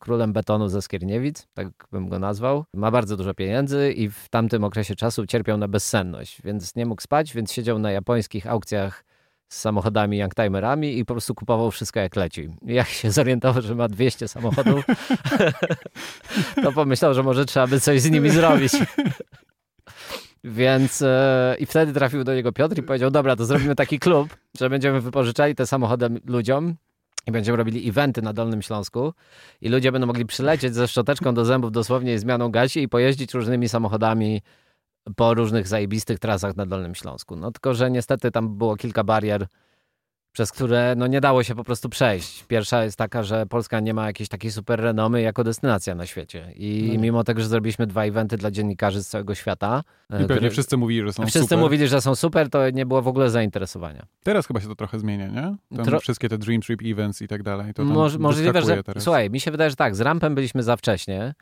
królem 0.00 0.32
betonu 0.32 0.68
ze 0.68 0.82
Skierniewic, 0.82 1.48
tak 1.54 1.68
bym 1.92 2.08
go 2.08 2.18
nazwał. 2.18 2.64
Ma 2.74 2.90
bardzo 2.90 3.16
dużo 3.16 3.34
pieniędzy 3.34 3.92
i 3.92 4.10
w 4.10 4.28
tamtym 4.28 4.64
okresie 4.64 4.94
czasu 4.94 5.26
cierpiał 5.26 5.58
na 5.58 5.68
bezsenność, 5.68 6.42
więc 6.44 6.76
nie 6.76 6.86
mógł 6.86 7.02
spać, 7.02 7.34
więc 7.34 7.52
siedział 7.52 7.78
na 7.78 7.90
japońskich 7.90 8.46
aukcjach 8.46 9.04
z 9.48 9.60
samochodami 9.60 10.18
youngtimerami 10.18 10.98
i 10.98 11.04
po 11.04 11.14
prostu 11.14 11.34
kupował 11.34 11.70
wszystko 11.70 12.00
jak 12.00 12.16
leci. 12.16 12.48
Jak 12.62 12.88
się 12.88 13.10
zorientował, 13.10 13.62
że 13.62 13.74
ma 13.74 13.88
200 13.88 14.28
samochodów, 14.28 14.84
to 16.62 16.72
pomyślał, 16.72 17.14
że 17.14 17.22
może 17.22 17.44
trzeba 17.44 17.66
by 17.66 17.80
coś 17.80 18.00
z 18.00 18.10
nimi 18.10 18.30
zrobić. 18.30 18.72
Więc 20.44 21.02
e, 21.02 21.56
i 21.58 21.66
wtedy 21.66 21.92
trafił 21.92 22.24
do 22.24 22.34
niego 22.34 22.52
Piotr 22.52 22.78
i 22.78 22.82
powiedział, 22.82 23.10
dobra, 23.10 23.36
to 23.36 23.44
zrobimy 23.44 23.74
taki 23.74 23.98
klub, 23.98 24.36
że 24.60 24.70
będziemy 24.70 25.00
wypożyczali 25.00 25.54
te 25.54 25.66
samochody 25.66 26.08
ludziom 26.24 26.74
i 27.26 27.32
będziemy 27.32 27.56
robili 27.56 27.88
eventy 27.88 28.22
na 28.22 28.32
Dolnym 28.32 28.62
Śląsku 28.62 29.12
i 29.60 29.68
ludzie 29.68 29.92
będą 29.92 30.06
mogli 30.06 30.26
przylecieć 30.26 30.74
ze 30.74 30.88
szczoteczką 30.88 31.34
do 31.34 31.44
zębów 31.44 31.72
dosłownie 31.72 32.14
i 32.14 32.18
zmianą 32.18 32.48
gazi 32.48 32.82
i 32.82 32.88
pojeździć 32.88 33.34
różnymi 33.34 33.68
samochodami 33.68 34.42
po 35.16 35.34
różnych 35.34 35.68
zajebistych 35.68 36.18
trasach 36.18 36.56
na 36.56 36.66
Dolnym 36.66 36.94
Śląsku. 36.94 37.36
No 37.36 37.50
tylko, 37.52 37.74
że 37.74 37.90
niestety 37.90 38.30
tam 38.30 38.58
było 38.58 38.76
kilka 38.76 39.04
barier, 39.04 39.46
przez 40.32 40.52
które 40.52 40.94
no, 40.96 41.06
nie 41.06 41.20
dało 41.20 41.42
się 41.42 41.54
po 41.54 41.64
prostu 41.64 41.88
przejść. 41.88 42.44
Pierwsza 42.44 42.84
jest 42.84 42.96
taka, 42.98 43.22
że 43.22 43.46
Polska 43.46 43.80
nie 43.80 43.94
ma 43.94 44.06
jakiejś 44.06 44.28
takiej 44.28 44.50
super 44.52 44.80
renomy 44.80 45.22
jako 45.22 45.44
destynacja 45.44 45.94
na 45.94 46.06
świecie. 46.06 46.52
I 46.56 46.90
No. 46.94 47.00
mimo 47.00 47.24
tego, 47.24 47.40
że 47.40 47.48
zrobiliśmy 47.48 47.86
dwa 47.86 48.04
eventy 48.04 48.36
dla 48.36 48.50
dziennikarzy 48.50 49.02
z 49.04 49.08
całego 49.08 49.34
świata, 49.34 49.82
I 50.10 50.14
e, 50.14 50.16
pewnie 50.16 50.26
które- 50.36 50.50
wszyscy 50.50 50.76
mówili, 50.76 51.02
że 51.06 51.12
są 51.12 51.22
wszyscy 51.22 51.40
super. 51.40 51.58
mówili, 51.58 51.88
że 51.88 52.00
są 52.00 52.14
super, 52.14 52.50
to 52.50 52.70
nie 52.70 52.86
było 52.86 53.02
w 53.02 53.08
ogóle 53.08 53.30
zainteresowania. 53.30 54.06
Teraz 54.22 54.46
chyba 54.46 54.60
się 54.60 54.68
to 54.68 54.74
trochę 54.74 54.98
zmienia, 54.98 55.26
nie? 55.28 55.56
Tro- 55.82 56.00
Wszystkie 56.00 56.28
te 56.28 56.38
Dream 56.38 56.60
Trip 56.62 56.80
Events 56.84 57.22
i 57.22 57.28
tak 57.28 57.42
dalej. 57.42 57.74
To 57.74 57.84
Moż, 57.84 58.16
możliwe, 58.16 58.62
że. 58.62 58.82
teraz. 58.82 59.04
Słuchaj, 59.04 59.30
mi 59.30 59.40
się 59.40 59.50
wydaje, 59.50 59.70
że 59.70 59.76
tak, 59.76 59.96
z 59.96 60.00
rampem 60.00 60.34
byliśmy 60.34 60.62
za 60.62 60.76
wcześnie. 60.76 61.34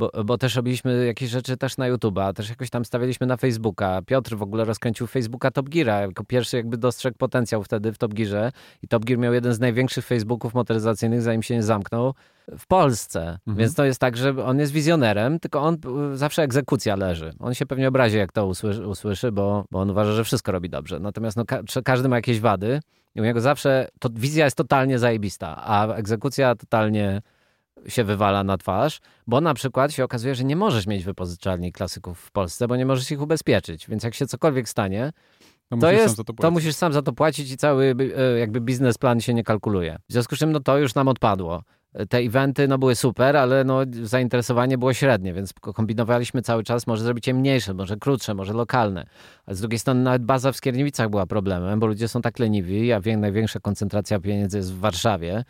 Bo, 0.00 0.10
bo 0.24 0.38
też 0.38 0.54
robiliśmy 0.54 1.06
jakieś 1.06 1.30
rzeczy 1.30 1.56
też 1.56 1.76
na 1.76 1.92
YouTube'a, 1.92 2.32
też 2.32 2.48
jakoś 2.48 2.70
tam 2.70 2.84
stawialiśmy 2.84 3.26
na 3.26 3.36
Facebooka. 3.36 4.02
Piotr 4.06 4.36
w 4.36 4.42
ogóle 4.42 4.64
rozkręcił 4.64 5.06
Facebooka 5.06 5.50
Top 5.50 5.68
Geara, 5.68 6.00
jako 6.00 6.24
pierwszy 6.24 6.56
jakby 6.56 6.76
dostrzegł 6.76 7.18
potencjał 7.18 7.62
wtedy 7.62 7.92
w 7.92 7.98
Top 7.98 8.14
Gearze 8.14 8.52
i 8.82 8.88
Top 8.88 9.04
Gear 9.04 9.18
miał 9.18 9.34
jeden 9.34 9.54
z 9.54 9.60
największych 9.60 10.06
Facebooków 10.06 10.54
motoryzacyjnych, 10.54 11.22
zanim 11.22 11.42
się 11.42 11.54
nie 11.54 11.62
zamknął, 11.62 12.14
w 12.58 12.66
Polsce. 12.66 13.20
Mhm. 13.20 13.56
Więc 13.56 13.74
to 13.74 13.84
jest 13.84 14.00
tak, 14.00 14.16
że 14.16 14.44
on 14.44 14.58
jest 14.58 14.72
wizjonerem, 14.72 15.40
tylko 15.40 15.60
on 15.62 15.76
y, 16.12 16.16
zawsze 16.16 16.42
egzekucja 16.42 16.96
leży. 16.96 17.32
On 17.38 17.54
się 17.54 17.66
pewnie 17.66 17.88
obrazi, 17.88 18.16
jak 18.16 18.32
to 18.32 18.46
usłyszy, 18.46 18.86
usłyszy 18.86 19.32
bo, 19.32 19.64
bo 19.70 19.80
on 19.80 19.90
uważa, 19.90 20.12
że 20.12 20.24
wszystko 20.24 20.52
robi 20.52 20.70
dobrze. 20.70 21.00
Natomiast 21.00 21.36
no, 21.36 21.44
ka- 21.44 21.62
każdy 21.84 22.08
ma 22.08 22.16
jakieś 22.16 22.40
wady 22.40 22.80
i 23.14 23.20
u 23.20 23.24
niego 23.24 23.40
zawsze 23.40 23.88
to 23.98 24.08
wizja 24.14 24.44
jest 24.44 24.56
totalnie 24.56 24.98
zajebista, 24.98 25.56
a 25.56 25.94
egzekucja 25.94 26.54
totalnie 26.54 27.22
się 27.88 28.04
wywala 28.04 28.44
na 28.44 28.58
twarz, 28.58 29.00
bo 29.26 29.40
na 29.40 29.54
przykład 29.54 29.92
się 29.92 30.04
okazuje, 30.04 30.34
że 30.34 30.44
nie 30.44 30.56
możesz 30.56 30.86
mieć 30.86 31.04
wypożyczalni 31.04 31.72
klasyków 31.72 32.20
w 32.20 32.30
Polsce, 32.30 32.68
bo 32.68 32.76
nie 32.76 32.86
możesz 32.86 33.10
ich 33.10 33.22
ubezpieczyć. 33.22 33.88
Więc 33.88 34.04
jak 34.04 34.14
się 34.14 34.26
cokolwiek 34.26 34.68
stanie, 34.68 35.12
To, 35.70 35.76
to, 35.76 35.86
musisz 35.86 35.90
sam 35.90 36.02
jest, 36.02 36.16
za 36.16 36.24
to 36.24 36.24
to 36.24 36.34
płacić. 36.34 36.54
musisz 36.54 36.74
sam 36.74 36.92
za 36.92 37.02
to 37.02 37.12
płacić 37.12 37.50
i 37.50 37.56
cały 37.56 37.94
e, 38.16 38.38
jakby 38.38 38.60
biznesplan 38.60 39.20
się 39.20 39.34
nie 39.34 39.44
kalkuluje. 39.44 39.98
W 40.08 40.12
związku 40.12 40.36
z 40.36 40.38
czym 40.38 40.52
no 40.52 40.60
to 40.60 40.78
już 40.78 40.94
nam 40.94 41.08
odpadło. 41.08 41.62
Te 42.08 42.18
eventy 42.18 42.68
no, 42.68 42.78
były 42.78 42.94
super, 42.94 43.36
ale 43.36 43.64
no, 43.64 43.80
zainteresowanie 44.02 44.78
było 44.78 44.94
średnie, 44.94 45.32
więc 45.32 45.52
kombinowaliśmy 45.52 46.42
cały 46.42 46.64
czas, 46.64 46.86
może 46.86 47.04
zrobić 47.04 47.26
je 47.26 47.34
mniejsze, 47.34 47.74
może 47.74 47.96
krótsze, 47.96 48.34
może 48.34 48.52
lokalne. 48.52 49.06
A 49.46 49.54
z 49.54 49.60
drugiej 49.60 49.78
strony 49.78 50.02
nawet 50.02 50.22
baza 50.24 50.52
w 50.52 50.56
Skierniewicach 50.56 51.10
była 51.10 51.26
problemem, 51.26 51.80
bo 51.80 51.86
ludzie 51.86 52.08
są 52.08 52.22
tak 52.22 52.38
leniwi, 52.38 52.92
a 52.92 53.00
największa 53.16 53.60
koncentracja 53.60 54.20
pieniędzy 54.20 54.56
jest 54.56 54.72
w 54.72 54.78
Warszawie. 54.78 55.44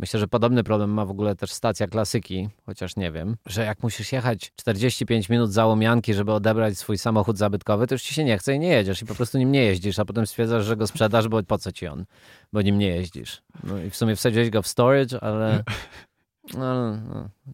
Myślę, 0.00 0.20
że 0.20 0.28
podobny 0.28 0.64
problem 0.64 0.90
ma 0.90 1.04
w 1.04 1.10
ogóle 1.10 1.36
też 1.36 1.52
stacja 1.52 1.86
klasyki, 1.86 2.48
chociaż 2.66 2.96
nie 2.96 3.12
wiem, 3.12 3.36
że 3.46 3.64
jak 3.64 3.82
musisz 3.82 4.12
jechać 4.12 4.52
45 4.56 5.28
minut 5.28 5.52
za 5.52 5.66
łomianki, 5.66 6.14
żeby 6.14 6.32
odebrać 6.32 6.78
swój 6.78 6.98
samochód 6.98 7.38
zabytkowy, 7.38 7.86
to 7.86 7.94
już 7.94 8.02
ci 8.02 8.14
się 8.14 8.24
nie 8.24 8.38
chce 8.38 8.54
i 8.54 8.58
nie 8.58 8.68
jedziesz 8.68 9.02
i 9.02 9.06
po 9.06 9.14
prostu 9.14 9.38
nim 9.38 9.52
nie 9.52 9.64
jeździsz, 9.64 9.98
a 9.98 10.04
potem 10.04 10.26
stwierdzasz, 10.26 10.64
że 10.64 10.76
go 10.76 10.86
sprzedasz, 10.86 11.28
bo 11.28 11.42
po 11.42 11.58
co 11.58 11.72
ci 11.72 11.86
on, 11.86 12.04
bo 12.52 12.62
nim 12.62 12.78
nie 12.78 12.86
jeździsz. 12.86 13.42
No 13.64 13.78
i 13.78 13.90
w 13.90 13.96
sumie 13.96 14.16
wsadziłeś 14.16 14.50
go 14.50 14.62
w 14.62 14.68
storage, 14.68 15.20
ale... 15.20 15.62
No, 16.54 16.96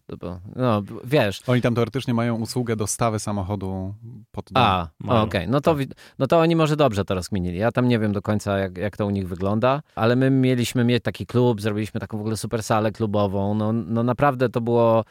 no, 0.09 0.17
było- 0.17 0.39
no 0.55 0.83
wiesz, 1.03 1.41
Oni 1.47 1.61
tam 1.61 1.75
teoretycznie 1.75 2.13
mają 2.13 2.35
usługę 2.35 2.75
dostawy 2.75 3.19
samochodu 3.19 3.93
pod 4.31 4.45
dom. 4.51 4.63
a, 4.63 4.89
okej, 5.23 5.47
no, 5.47 5.61
to, 5.61 5.75
wi- 5.75 5.87
no 6.19 6.27
to 6.27 6.39
oni 6.39 6.55
może 6.55 6.75
dobrze 6.75 7.05
to 7.05 7.15
rozkminili. 7.15 7.57
Ja 7.57 7.71
tam 7.71 7.87
nie 7.87 7.99
wiem 7.99 8.11
do 8.13 8.21
końca, 8.21 8.57
jak, 8.57 8.77
jak 8.77 8.97
to 8.97 9.05
u 9.05 9.09
nich 9.09 9.27
wygląda, 9.27 9.81
ale 9.95 10.15
my 10.15 10.29
mieliśmy 10.29 10.83
mieć 10.83 11.03
taki 11.03 11.25
klub, 11.25 11.61
zrobiliśmy 11.61 11.99
taką 11.99 12.17
w 12.17 12.21
ogóle 12.21 12.37
super 12.37 12.63
salę 12.63 12.91
klubową. 12.91 13.53
No, 13.55 13.73
no 13.73 14.03
naprawdę 14.03 14.49
to 14.49 14.61
było. 14.61 15.03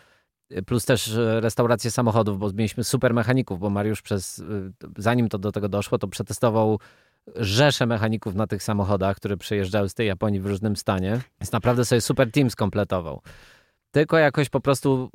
Plus 0.66 0.84
też 0.84 1.14
e, 1.14 1.40
restaurację 1.40 1.90
samochodów, 1.90 2.38
bo 2.38 2.50
mieliśmy 2.52 2.84
super 2.84 3.14
mechaników, 3.14 3.58
bo 3.60 3.70
Mariusz 3.70 4.02
przez, 4.02 4.38
y, 4.38 4.72
zanim 4.98 5.28
to 5.28 5.38
do 5.38 5.52
tego 5.52 5.68
doszło, 5.68 5.98
to 5.98 6.08
przetestował 6.08 6.78
rzesze 7.36 7.86
mechaników 7.86 8.34
na 8.34 8.46
tych 8.46 8.62
samochodach, 8.62 9.16
które 9.16 9.36
przyjeżdżały 9.36 9.88
z 9.88 9.94
tej 9.94 10.06
Japonii 10.06 10.40
w 10.40 10.46
różnym 10.46 10.76
stanie. 10.76 11.20
Więc 11.40 11.52
naprawdę 11.52 11.84
sobie 11.84 12.00
super 12.00 12.30
team 12.30 12.50
skompletował. 12.50 13.22
Tylko 13.96 14.18
jakoś 14.18 14.48
po 14.48 14.60
prostu 14.60 15.10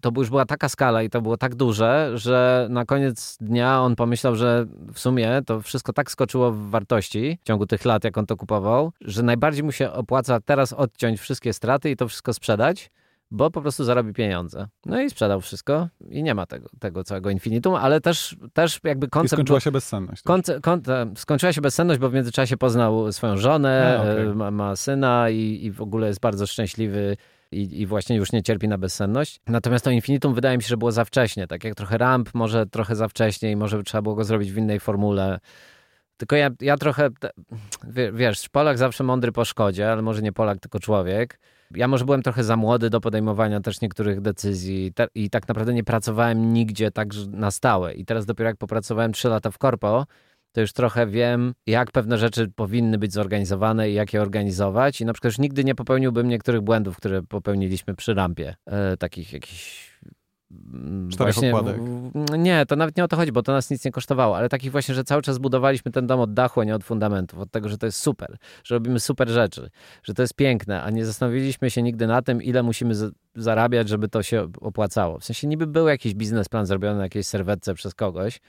to 0.00 0.12
już 0.16 0.30
była 0.30 0.44
taka 0.44 0.68
skala 0.68 1.02
i 1.02 1.10
to 1.10 1.22
było 1.22 1.36
tak 1.36 1.54
duże, 1.54 2.10
że 2.14 2.66
na 2.70 2.84
koniec 2.84 3.36
dnia 3.40 3.80
on 3.80 3.96
pomyślał, 3.96 4.36
że 4.36 4.66
w 4.92 4.98
sumie 4.98 5.42
to 5.46 5.60
wszystko 5.60 5.92
tak 5.92 6.10
skoczyło 6.10 6.52
w 6.52 6.70
wartości 6.70 7.38
w 7.42 7.44
ciągu 7.44 7.66
tych 7.66 7.84
lat, 7.84 8.04
jak 8.04 8.18
on 8.18 8.26
to 8.26 8.36
kupował, 8.36 8.92
że 9.00 9.22
najbardziej 9.22 9.64
mu 9.64 9.72
się 9.72 9.92
opłaca 9.92 10.40
teraz 10.40 10.72
odciąć 10.72 11.20
wszystkie 11.20 11.52
straty 11.52 11.90
i 11.90 11.96
to 11.96 12.08
wszystko 12.08 12.32
sprzedać, 12.32 12.90
bo 13.30 13.50
po 13.50 13.62
prostu 13.62 13.84
zarobi 13.84 14.12
pieniądze. 14.12 14.68
No 14.86 15.00
i 15.00 15.10
sprzedał 15.10 15.40
wszystko 15.40 15.88
i 16.10 16.22
nie 16.22 16.34
ma 16.34 16.46
tego, 16.46 16.68
tego 16.80 17.04
całego 17.04 17.30
infinitum, 17.30 17.74
ale 17.74 18.00
też, 18.00 18.36
też 18.52 18.80
jakby 18.84 19.08
koncept... 19.08 19.32
I 19.32 19.36
skończyła 19.36 19.60
się 19.60 19.70
bezsenność. 19.70 20.22
Konce, 20.22 20.60
kon, 20.60 20.82
skończyła 21.16 21.52
się 21.52 21.60
bezsenność, 21.60 22.00
bo 22.00 22.10
w 22.10 22.14
międzyczasie 22.14 22.56
poznał 22.56 23.12
swoją 23.12 23.36
żonę, 23.36 23.98
A, 23.98 24.02
okay. 24.02 24.34
ma, 24.34 24.50
ma, 24.50 24.76
syna 24.76 25.30
i, 25.30 25.64
i 25.64 25.70
w 25.70 25.82
ogóle 25.82 26.06
jest 26.06 26.20
bardzo 26.20 26.46
szczęśliwy 26.46 27.16
i, 27.52 27.80
i, 27.80 27.86
właśnie 27.86 28.16
już 28.16 28.32
nie 28.32 28.42
cierpi 28.42 28.68
na 28.68 28.78
bezsenność. 28.78 29.40
Natomiast 29.46 29.84
to 29.84 29.90
infinitum 29.90 30.34
wydaje 30.34 30.56
mi 30.56 30.62
się, 30.62 30.68
że 30.68 30.76
było 30.76 30.92
za 30.92 31.04
wcześnie. 31.04 31.46
Tak 31.46 31.64
jak 31.64 31.74
trochę 31.74 31.98
ramp, 31.98 32.34
może 32.34 32.66
trochę 32.66 32.96
za 32.96 33.08
wcześnie 33.08 33.50
i 33.50 33.56
może 33.56 33.82
trzeba 33.82 34.02
było 34.02 34.14
go 34.14 34.24
zrobić 34.24 34.52
w 34.52 34.56
innej 34.56 34.80
formule. 34.80 35.40
Tylko 36.16 36.36
ja, 36.36 36.50
ja 36.60 36.76
trochę, 36.76 37.08
wiesz, 38.12 38.48
Polak 38.48 38.78
zawsze 38.78 39.04
mądry 39.04 39.32
po 39.32 39.44
szkodzie, 39.44 39.92
ale 39.92 40.02
może 40.02 40.22
nie 40.22 40.32
Polak, 40.32 40.60
tylko 40.60 40.80
człowiek. 40.80 41.40
Ja 41.74 41.88
może 41.88 42.04
byłem 42.04 42.22
trochę 42.22 42.44
za 42.44 42.56
młody 42.56 42.90
do 42.90 43.00
podejmowania 43.00 43.60
też 43.60 43.80
niektórych 43.80 44.20
decyzji 44.20 44.92
i 45.14 45.30
tak 45.30 45.48
naprawdę 45.48 45.74
nie 45.74 45.84
pracowałem 45.84 46.52
nigdzie 46.52 46.90
tak 46.90 47.08
na 47.28 47.50
stałe. 47.50 47.94
I 47.94 48.04
teraz 48.04 48.26
dopiero 48.26 48.48
jak 48.48 48.56
popracowałem 48.56 49.12
3 49.12 49.28
lata 49.28 49.50
w 49.50 49.58
korpo, 49.58 50.06
to 50.52 50.60
już 50.60 50.72
trochę 50.72 51.06
wiem, 51.06 51.54
jak 51.66 51.90
pewne 51.90 52.18
rzeczy 52.18 52.48
powinny 52.56 52.98
być 52.98 53.12
zorganizowane 53.12 53.90
i 53.90 53.94
jak 53.94 54.12
je 54.12 54.22
organizować. 54.22 55.00
I 55.00 55.04
na 55.04 55.12
przykład 55.12 55.32
już 55.32 55.38
nigdy 55.38 55.64
nie 55.64 55.74
popełniłbym 55.74 56.28
niektórych 56.28 56.60
błędów, 56.60 56.96
które 56.96 57.22
popełniliśmy 57.22 57.94
przy 57.94 58.14
rampie. 58.14 58.54
E, 58.66 58.96
takich 58.96 59.32
jakichś 59.32 59.90
mm, 60.50 61.10
Czterech 61.10 61.34
właśnie, 61.34 61.56
okładek. 61.56 61.76
Nie, 62.38 62.66
to 62.66 62.76
nawet 62.76 62.96
nie 62.96 63.04
o 63.04 63.08
to 63.08 63.16
chodzi, 63.16 63.32
bo 63.32 63.42
to 63.42 63.52
nas 63.52 63.70
nic 63.70 63.84
nie 63.84 63.90
kosztowało, 63.90 64.36
ale 64.36 64.48
takich 64.48 64.72
właśnie, 64.72 64.94
że 64.94 65.04
cały 65.04 65.22
czas 65.22 65.38
budowaliśmy 65.38 65.92
ten 65.92 66.06
dom 66.06 66.20
od 66.20 66.34
dachu, 66.34 66.60
a 66.60 66.64
nie 66.64 66.74
od 66.74 66.84
fundamentów, 66.84 67.38
od 67.38 67.50
tego, 67.50 67.68
że 67.68 67.78
to 67.78 67.86
jest 67.86 67.98
super, 67.98 68.36
że 68.64 68.74
robimy 68.74 69.00
super 69.00 69.28
rzeczy, 69.28 69.70
że 70.02 70.14
to 70.14 70.22
jest 70.22 70.34
piękne, 70.34 70.82
a 70.82 70.90
nie 70.90 71.06
zastanowiliśmy 71.06 71.70
się 71.70 71.82
nigdy 71.82 72.06
na 72.06 72.22
tym, 72.22 72.42
ile 72.42 72.62
musimy 72.62 72.94
zarabiać, 73.34 73.88
żeby 73.88 74.08
to 74.08 74.22
się 74.22 74.48
opłacało. 74.60 75.18
W 75.18 75.24
sensie 75.24 75.46
niby 75.46 75.66
był 75.66 75.88
jakiś 75.88 76.14
biznesplan 76.14 76.66
zrobiony 76.66 76.96
na 76.96 77.02
jakiejś 77.02 77.26
serwetce 77.26 77.74
przez 77.74 77.94
kogoś, 77.94 78.40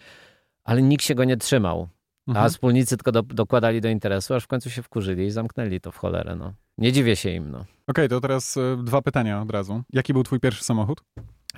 ale 0.63 0.81
nikt 0.81 1.03
się 1.03 1.15
go 1.15 1.23
nie 1.23 1.37
trzymał. 1.37 1.87
Mhm. 2.27 2.45
A 2.45 2.49
wspólnicy 2.49 2.97
tylko 2.97 3.11
do, 3.11 3.21
dokładali 3.21 3.81
do 3.81 3.89
interesu, 3.89 4.33
aż 4.33 4.43
w 4.43 4.47
końcu 4.47 4.69
się 4.69 4.81
wkurzyli 4.81 5.25
i 5.25 5.31
zamknęli 5.31 5.81
to 5.81 5.91
w 5.91 5.97
cholerę. 5.97 6.35
No. 6.35 6.53
Nie 6.77 6.91
dziwię 6.91 7.15
się 7.15 7.29
im. 7.29 7.51
No. 7.51 7.57
Okej, 7.57 7.67
okay, 7.87 8.09
to 8.09 8.21
teraz 8.21 8.57
y, 8.57 8.77
dwa 8.83 9.01
pytania 9.01 9.41
od 9.41 9.51
razu. 9.51 9.83
Jaki 9.93 10.13
był 10.13 10.23
twój 10.23 10.39
pierwszy 10.39 10.63
samochód? 10.63 11.03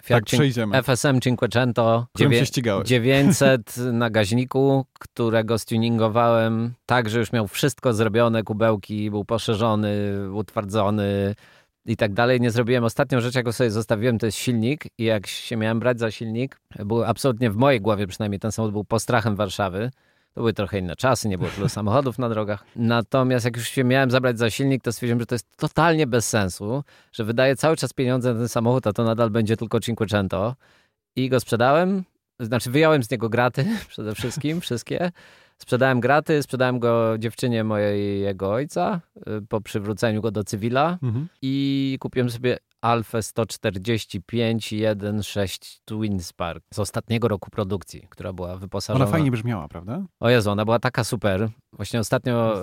Fiat 0.02 0.20
tak, 0.20 0.24
przejdziemy. 0.26 0.84
FSM 0.84 1.20
Cinquecento. 1.20 2.08
Dziewię- 2.18 2.46
się 2.46 2.84
900 2.84 3.78
na 3.94 4.10
gaźniku, 4.10 4.86
którego 5.00 5.60
stuningowałem 5.60 6.74
tak, 6.86 7.10
że 7.10 7.20
już 7.20 7.32
miał 7.32 7.48
wszystko 7.48 7.94
zrobione, 7.94 8.44
kubełki, 8.44 9.12
był 9.12 9.26
poszerzony, 9.26 9.92
utwardzony, 10.34 11.36
i 11.86 11.98
tak 11.98 12.14
dalej. 12.14 12.42
Nie 12.42 12.52
zrobiłem 12.52 12.84
ostatnią 12.84 13.22
rzecz, 13.22 13.36
jaką 13.36 13.52
sobie 13.52 13.72
zostawiłem, 13.72 14.20
to 14.20 14.26
jest 14.26 14.38
silnik 14.38 14.84
i 14.98 15.04
jak 15.04 15.28
się 15.28 15.58
miałem 15.58 15.80
brać 15.80 16.00
za 16.00 16.12
silnik, 16.12 16.60
był 16.86 17.04
absolutnie 17.04 17.52
w 17.52 17.56
mojej 17.56 17.82
głowie 17.82 18.08
przynajmniej 18.08 18.40
ten 18.40 18.52
samochód 18.52 18.74
był 18.74 18.84
postrachem 18.84 19.36
Warszawy. 19.36 19.92
To 20.34 20.42
były 20.42 20.54
trochę 20.54 20.80
inne 20.80 20.96
czasy, 20.96 21.30
nie 21.30 21.38
było 21.38 21.50
tylu 21.50 21.70
samochodów 21.80 22.20
na 22.20 22.30
drogach. 22.30 22.66
Natomiast 22.76 23.46
jak 23.46 23.58
już 23.58 23.68
się 23.68 23.84
miałem 23.84 24.12
zabrać 24.12 24.40
za 24.40 24.50
silnik, 24.50 24.84
to 24.84 24.92
stwierdziłem, 24.92 25.20
że 25.20 25.26
to 25.26 25.36
jest 25.36 25.58
totalnie 25.58 26.08
bez 26.08 26.30
sensu, 26.30 26.84
że 27.12 27.24
wydaję 27.24 27.56
cały 27.56 27.78
czas 27.78 27.94
pieniądze 27.94 28.34
na 28.34 28.40
ten 28.40 28.50
samochód, 28.50 28.88
a 28.88 28.94
to 28.94 29.04
nadal 29.04 29.30
będzie 29.30 29.58
tylko 29.58 29.80
Cinquecento. 29.80 30.56
I 31.16 31.30
go 31.30 31.40
sprzedałem, 31.40 32.04
znaczy 32.46 32.72
wyjąłem 32.72 33.04
z 33.04 33.12
niego 33.12 33.30
graty 33.30 33.66
przede 33.90 34.16
wszystkim, 34.16 34.62
wszystkie. 34.62 35.12
Sprzedałem 35.58 36.00
graty, 36.00 36.44
sprzedałem 36.44 36.80
go 36.80 37.18
dziewczynie 37.18 37.64
mojego 37.64 38.52
ojca 38.52 39.02
y, 39.18 39.22
po 39.50 39.62
przywróceniu 39.62 40.22
go 40.22 40.32
do 40.32 40.44
cywila 40.44 40.98
mhm. 41.04 41.28
i 41.42 41.98
kupiłem 42.00 42.30
sobie 42.30 42.58
Alfę 42.82 43.24
145 43.24 44.74
1.6 44.74 45.80
Twin 45.86 46.20
Spark 46.20 46.64
z 46.74 46.80
ostatniego 46.80 47.28
roku 47.28 47.50
produkcji, 47.50 48.08
która 48.10 48.34
była 48.34 48.58
wyposażona. 48.58 49.06
Ona 49.06 49.12
fajnie 49.12 49.32
brzmiała, 49.32 49.68
prawda? 49.68 50.06
O 50.20 50.30
Jezu, 50.30 50.52
ona 50.52 50.66
była 50.66 50.80
taka 50.80 51.04
super. 51.04 51.50
Właśnie 51.74 52.00
ostatnio 52.00 52.56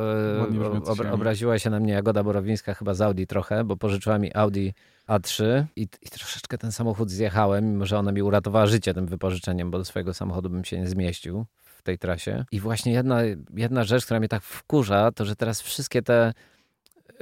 ob, 0.87 0.99
obraziła 1.13 1.59
się 1.59 1.71
na 1.71 1.81
mnie 1.81 1.93
Jagoda 1.93 2.23
Borowińska 2.23 2.75
chyba 2.75 2.95
z 2.95 3.01
Audi 3.01 3.27
trochę, 3.27 3.65
bo 3.65 3.77
pożyczyła 3.77 4.19
mi 4.19 4.35
Audi 4.35 4.73
A3 5.11 5.65
i, 5.77 5.83
i 5.83 6.09
troszeczkę 6.11 6.59
ten 6.59 6.73
samochód 6.73 7.11
zjechałem, 7.11 7.73
mimo 7.73 7.87
że 7.87 7.99
ona 7.99 8.13
mi 8.13 8.23
uratowała 8.23 8.67
życie 8.67 8.95
tym 8.95 9.07
wypożyczeniem, 9.07 9.71
bo 9.71 9.79
do 9.79 9.85
swojego 9.85 10.15
samochodu 10.15 10.51
bym 10.51 10.65
się 10.65 10.79
nie 10.79 10.89
zmieścił 10.89 11.47
w 11.63 11.83
tej 11.83 11.99
trasie. 11.99 12.45
I 12.53 12.61
właśnie 12.61 12.93
jedna, 12.93 13.21
jedna 13.55 13.85
rzecz, 13.85 14.05
która 14.05 14.21
mnie 14.21 14.29
tak 14.29 14.43
wkurza, 14.43 15.13
to 15.13 15.25
że 15.25 15.37
teraz 15.37 15.63
wszystkie 15.63 16.03
te 16.03 16.33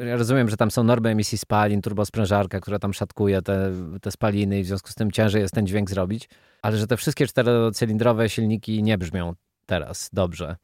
ja 0.07 0.17
rozumiem, 0.17 0.49
że 0.49 0.57
tam 0.57 0.71
są 0.71 0.85
normy 0.85 1.09
emisji 1.09 1.39
spalin, 1.39 1.83
turbosprężarka, 1.83 2.61
która 2.61 2.79
tam 2.79 2.95
szatkuje 2.95 3.43
te, 3.43 3.73
te 4.03 4.11
spaliny 4.11 4.61
i 4.61 4.63
w 4.63 4.67
związku 4.67 4.91
z 4.91 4.95
tym 4.95 5.11
ciężej 5.11 5.43
jest 5.43 5.55
ten 5.55 5.67
dźwięk 5.67 5.91
zrobić, 5.91 6.29
ale 6.63 6.77
że 6.77 6.87
te 6.87 6.97
wszystkie 6.97 7.27
czterocylindrowe 7.27 8.29
silniki 8.29 8.83
nie 8.83 8.99
brzmią 8.99 9.35
teraz 9.69 10.11
dobrze. 10.13 10.57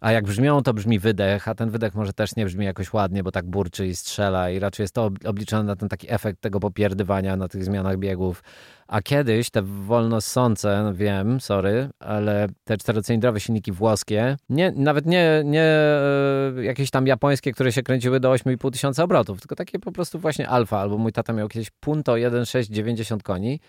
A 0.00 0.12
jak 0.12 0.24
brzmią, 0.24 0.62
to 0.62 0.74
brzmi 0.74 0.98
wydech, 0.98 1.48
a 1.48 1.54
ten 1.54 1.70
wydech 1.70 1.94
może 1.94 2.12
też 2.12 2.36
nie 2.36 2.44
brzmi 2.46 2.64
jakoś 2.64 2.92
ładnie, 2.92 3.22
bo 3.22 3.30
tak 3.30 3.46
burczy 3.46 3.86
i 3.86 3.96
strzela 3.96 4.50
i 4.50 4.58
raczej 4.58 4.84
jest 4.84 4.94
to 4.94 5.10
obliczone 5.24 5.64
na 5.64 5.76
ten 5.76 5.88
taki 5.88 6.12
efekt 6.12 6.40
tego 6.40 6.60
popierdywania 6.60 7.36
na 7.36 7.48
tych 7.48 7.64
zmianach 7.64 7.98
biegów. 7.98 8.42
A 8.88 9.02
kiedyś 9.02 9.50
te 9.50 9.62
wolno 9.62 10.20
ssące, 10.20 10.82
no 10.82 10.94
wiem, 10.94 11.40
sorry, 11.40 11.88
ale 11.98 12.46
te 12.64 12.76
czterocylindrowe 12.76 13.40
silniki 13.40 13.72
włoskie, 13.72 14.36
nie, 14.48 14.72
nawet 14.76 15.06
nie, 15.06 15.42
nie 15.44 15.64
e, 15.64 16.52
jakieś 16.62 16.90
tam 16.90 17.06
japońskie, 17.06 17.52
które 17.52 17.72
się 17.72 17.82
kręciły 17.82 18.20
do 18.20 18.32
8,5 18.32 18.70
tysiąca 18.70 19.04
obrotów, 19.04 19.40
tylko 19.40 19.56
takie 19.56 19.78
po 19.78 19.92
prostu 19.92 20.18
właśnie 20.18 20.48
alfa, 20.48 20.78
albo 20.78 20.98
mój 20.98 21.12
tata 21.12 21.32
miał 21.32 21.48
kiedyś 21.48 21.70
Punto 21.70 22.16
1,690 22.16 23.22
koni, 23.22 23.60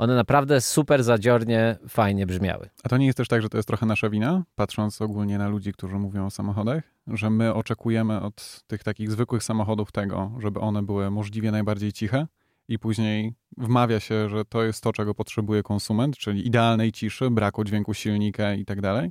one 0.00 0.14
naprawdę 0.14 0.60
super 0.60 1.04
zadziornie, 1.04 1.76
fajnie 1.88 2.26
brzmiały. 2.26 2.68
A 2.82 2.88
to 2.88 2.96
nie 2.96 3.06
jest 3.06 3.18
też 3.18 3.28
tak, 3.28 3.42
że 3.42 3.48
to 3.48 3.58
jest 3.58 3.68
trochę 3.68 3.86
nasza 3.86 4.10
wina, 4.10 4.44
patrząc 4.54 5.02
ogólnie 5.02 5.38
na 5.38 5.48
ludzi, 5.48 5.72
którzy 5.72 5.96
mówią 5.96 6.26
o 6.26 6.30
samochodach, 6.30 6.82
że 7.06 7.30
my 7.30 7.54
oczekujemy 7.54 8.20
od 8.20 8.62
tych 8.66 8.82
takich 8.84 9.10
zwykłych 9.10 9.42
samochodów 9.42 9.92
tego, 9.92 10.32
żeby 10.38 10.60
one 10.60 10.82
były 10.82 11.10
możliwie 11.10 11.50
najbardziej 11.50 11.92
ciche 11.92 12.26
i 12.68 12.78
później 12.78 13.34
wmawia 13.58 14.00
się, 14.00 14.28
że 14.28 14.44
to 14.44 14.62
jest 14.62 14.82
to, 14.82 14.92
czego 14.92 15.14
potrzebuje 15.14 15.62
konsument, 15.62 16.16
czyli 16.16 16.46
idealnej 16.46 16.92
ciszy, 16.92 17.30
braku 17.30 17.64
dźwięku 17.64 17.94
silnika 17.94 18.54
i 18.54 18.64
tak 18.64 18.80
dalej. 18.80 19.10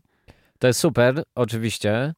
To 0.60 0.68
jest 0.68 0.80
super, 0.80 1.24
oczywiście, 1.36 2.14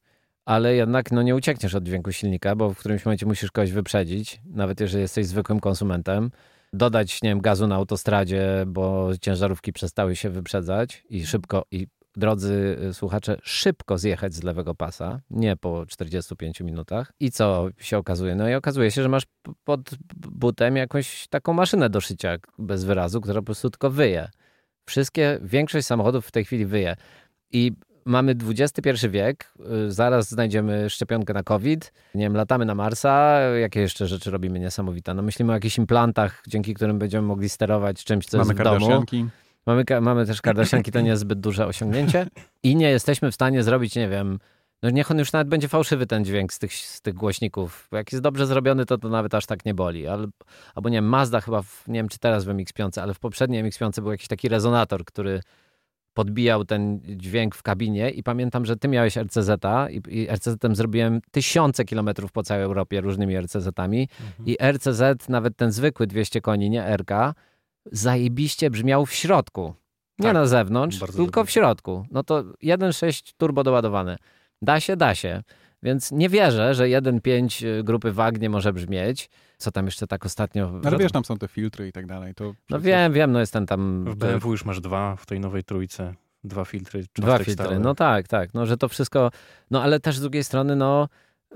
ale 0.45 0.75
jednak 0.75 1.11
no, 1.11 1.21
nie 1.21 1.35
uciekniesz 1.35 1.75
od 1.75 1.83
dźwięku 1.83 2.11
silnika, 2.11 2.55
bo 2.55 2.73
w 2.73 2.77
którymś 2.77 3.05
momencie 3.05 3.25
musisz 3.25 3.51
kogoś 3.51 3.71
wyprzedzić, 3.71 4.41
nawet 4.45 4.79
jeżeli 4.79 5.01
jesteś 5.01 5.25
zwykłym 5.25 5.59
konsumentem 5.59 6.31
dodać, 6.73 7.21
nie 7.21 7.29
wiem, 7.29 7.41
gazu 7.41 7.67
na 7.67 7.75
autostradzie, 7.75 8.63
bo 8.67 9.09
ciężarówki 9.21 9.73
przestały 9.73 10.15
się 10.15 10.29
wyprzedzać 10.29 11.03
i 11.09 11.25
szybko, 11.25 11.65
i 11.71 11.87
drodzy 12.15 12.77
słuchacze, 12.93 13.37
szybko 13.43 13.97
zjechać 13.97 14.33
z 14.33 14.43
lewego 14.43 14.75
pasa, 14.75 15.19
nie 15.29 15.57
po 15.57 15.85
45 15.85 16.61
minutach. 16.61 17.13
I 17.19 17.31
co 17.31 17.67
się 17.77 17.97
okazuje? 17.97 18.35
No 18.35 18.49
i 18.49 18.53
okazuje 18.53 18.91
się, 18.91 19.03
że 19.03 19.09
masz 19.09 19.23
pod 19.63 19.89
butem 20.13 20.75
jakąś 20.75 21.27
taką 21.27 21.53
maszynę 21.53 21.89
do 21.89 22.01
szycia 22.01 22.37
bez 22.59 22.83
wyrazu, 22.83 23.21
która 23.21 23.41
po 23.41 23.45
prostu 23.45 23.69
tylko 23.69 23.89
wyje. 23.89 24.29
Wszystkie, 24.85 25.39
większość 25.41 25.87
samochodów 25.87 26.27
w 26.27 26.31
tej 26.31 26.45
chwili 26.45 26.65
wyje. 26.65 26.95
I 27.51 27.71
mamy 28.05 28.35
XXI 28.49 29.07
wiek, 29.09 29.53
y, 29.87 29.91
zaraz 29.91 30.29
znajdziemy 30.29 30.89
szczepionkę 30.89 31.33
na 31.33 31.43
COVID, 31.43 31.93
nie 32.15 32.25
wiem, 32.25 32.35
latamy 32.35 32.65
na 32.65 32.75
Marsa, 32.75 33.39
jakie 33.39 33.79
jeszcze 33.81 34.07
rzeczy 34.07 34.31
robimy 34.31 34.59
niesamowite? 34.59 35.13
No 35.13 35.21
myślimy 35.21 35.51
o 35.51 35.55
jakichś 35.55 35.77
implantach, 35.77 36.43
dzięki 36.47 36.73
którym 36.73 36.99
będziemy 36.99 37.27
mogli 37.27 37.49
sterować 37.49 38.03
czymś, 38.03 38.25
co 38.25 38.37
mamy 38.37 38.53
jest 38.53 38.61
w 38.61 38.63
domu. 38.63 39.03
Mamy, 39.65 39.83
mamy 40.01 40.25
też 40.25 40.41
Kardashianki, 40.41 40.91
to 40.91 41.01
nie 41.01 41.09
jest 41.09 41.21
zbyt 41.21 41.39
duże 41.39 41.67
osiągnięcie 41.67 42.27
i 42.63 42.75
nie 42.75 42.89
jesteśmy 42.89 43.31
w 43.31 43.35
stanie 43.35 43.63
zrobić, 43.63 43.95
nie 43.95 44.09
wiem, 44.09 44.39
no 44.83 44.89
niech 44.89 45.11
on 45.11 45.19
już 45.19 45.31
nawet 45.31 45.47
będzie 45.47 45.67
fałszywy 45.67 46.07
ten 46.07 46.25
dźwięk 46.25 46.53
z 46.53 46.59
tych, 46.59 46.73
z 46.73 47.01
tych 47.01 47.13
głośników. 47.13 47.87
Bo 47.91 47.97
jak 47.97 48.11
jest 48.11 48.23
dobrze 48.23 48.47
zrobiony, 48.47 48.85
to 48.85 48.97
to 48.97 49.09
nawet 49.09 49.33
aż 49.33 49.45
tak 49.45 49.65
nie 49.65 49.73
boli. 49.73 50.07
Ale, 50.07 50.27
albo 50.75 50.89
nie 50.89 50.97
wiem, 50.97 51.05
Mazda 51.05 51.41
chyba, 51.41 51.61
w, 51.61 51.83
nie 51.87 51.99
wiem 51.99 52.09
czy 52.09 52.19
teraz 52.19 52.45
w 52.45 52.47
MX-5, 52.47 53.01
ale 53.01 53.13
w 53.13 53.19
poprzedniej 53.19 53.63
MX-5 53.63 54.01
był 54.01 54.11
jakiś 54.11 54.27
taki 54.27 54.49
rezonator, 54.49 55.05
który 55.05 55.41
podbijał 56.13 56.65
ten 56.65 56.99
dźwięk 57.03 57.55
w 57.55 57.63
kabinie 57.63 58.09
i 58.09 58.23
pamiętam, 58.23 58.65
że 58.65 58.77
ty 58.77 58.87
miałeś 58.87 59.17
RCZ 59.17 59.49
i, 59.89 60.01
i 60.07 60.27
RCZ-em 60.27 60.75
zrobiłem 60.75 61.21
tysiące 61.31 61.85
kilometrów 61.85 62.31
po 62.31 62.43
całej 62.43 62.63
Europie 62.63 63.01
różnymi 63.01 63.37
RCZ-ami 63.37 64.01
mhm. 64.01 64.45
i 64.45 64.57
RCZ, 64.71 65.29
nawet 65.29 65.57
ten 65.57 65.71
zwykły 65.71 66.07
200 66.07 66.41
koni, 66.41 66.69
nie 66.69 66.97
RK, 66.97 67.33
zajebiście 67.91 68.69
brzmiał 68.69 69.05
w 69.05 69.13
środku. 69.13 69.73
Nie 70.19 70.25
tak, 70.25 70.33
na 70.33 70.45
zewnątrz, 70.45 70.99
tylko 70.99 71.25
dobrze. 71.25 71.45
w 71.45 71.51
środku. 71.51 72.05
No 72.11 72.23
to 72.23 72.43
1.6 72.43 73.33
turbo 73.37 73.63
doładowane. 73.63 74.17
Da 74.61 74.79
się, 74.79 74.97
da 74.97 75.15
się. 75.15 75.43
Więc 75.83 76.11
nie 76.11 76.29
wierzę, 76.29 76.73
że 76.73 76.83
1.5 76.83 77.65
y, 77.65 77.83
grupy 77.83 78.11
WAG 78.11 78.41
nie 78.41 78.49
może 78.49 78.73
brzmieć. 78.73 79.29
Co 79.57 79.71
tam 79.71 79.85
jeszcze 79.85 80.07
tak 80.07 80.25
ostatnio... 80.25 80.71
No 80.71 80.89
ale 80.89 80.97
wiesz, 80.97 81.11
tam 81.11 81.25
są 81.25 81.37
te 81.37 81.47
filtry 81.47 81.87
i 81.87 81.91
tak 81.91 82.05
dalej. 82.05 82.33
To 82.35 82.53
no 82.69 82.79
wiem, 82.79 83.13
wiem, 83.13 83.31
no 83.31 83.39
jest 83.39 83.53
ten 83.53 83.65
tam... 83.65 84.05
W 84.05 84.15
BMW 84.15 84.51
już 84.51 84.65
masz 84.65 84.81
dwa, 84.81 85.15
w 85.15 85.25
tej 85.25 85.39
nowej 85.39 85.63
trójce. 85.63 86.15
Dwa 86.43 86.65
filtry. 86.65 87.05
Dwa 87.15 87.37
filtry, 87.37 87.53
stałe. 87.53 87.79
no 87.79 87.95
tak, 87.95 88.27
tak. 88.27 88.53
No, 88.53 88.65
że 88.65 88.77
to 88.77 88.87
wszystko... 88.87 89.31
No 89.71 89.83
ale 89.83 89.99
też 89.99 90.17
z 90.17 90.21
drugiej 90.21 90.43
strony, 90.43 90.75
no 90.75 91.09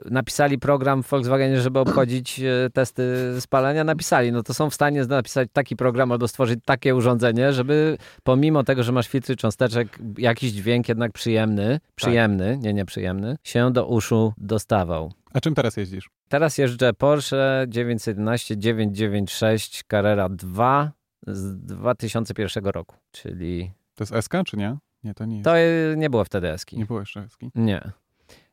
napisali 0.05 0.59
program 0.59 1.03
w 1.03 1.09
Volkswagenie, 1.09 1.61
żeby 1.61 1.79
obchodzić 1.79 2.39
e, 2.39 2.69
testy 2.73 3.35
spalania, 3.39 3.83
napisali. 3.83 4.31
No 4.31 4.43
to 4.43 4.53
są 4.53 4.69
w 4.69 4.73
stanie 4.73 5.05
napisać 5.05 5.49
taki 5.53 5.75
program 5.75 6.11
albo 6.11 6.27
stworzyć 6.27 6.59
takie 6.65 6.95
urządzenie, 6.95 7.53
żeby 7.53 7.97
pomimo 8.23 8.63
tego, 8.63 8.83
że 8.83 8.91
masz 8.91 9.07
filtry 9.07 9.35
cząsteczek, 9.35 9.99
jakiś 10.17 10.51
dźwięk 10.51 10.89
jednak 10.89 11.11
przyjemny, 11.11 11.79
przyjemny, 11.95 12.53
tak. 12.53 12.63
nie 12.63 12.73
nieprzyjemny, 12.73 13.37
się 13.43 13.71
do 13.71 13.87
uszu 13.87 14.33
dostawał. 14.37 15.13
A 15.33 15.39
czym 15.39 15.55
teraz 15.55 15.77
jeździsz? 15.77 16.09
Teraz 16.29 16.57
jeżdżę 16.57 16.93
Porsche 16.93 17.65
911 17.67 18.57
996 18.57 19.83
Carrera 19.91 20.29
2 20.29 20.91
z 21.27 21.65
2001 21.65 22.65
roku, 22.65 22.95
czyli... 23.11 23.71
To 23.95 24.03
jest 24.03 24.25
SK, 24.25 24.33
czy 24.45 24.57
nie? 24.57 24.77
Nie, 25.03 25.13
to 25.13 25.25
nie 25.25 25.35
jest. 25.35 25.45
To 25.45 25.53
nie 25.95 26.09
było 26.09 26.23
wtedy 26.23 26.51
eski. 26.51 26.77
Nie 26.77 26.85
było 26.85 26.99
jeszcze 26.99 27.19
eski? 27.21 27.51
Nie. 27.55 27.91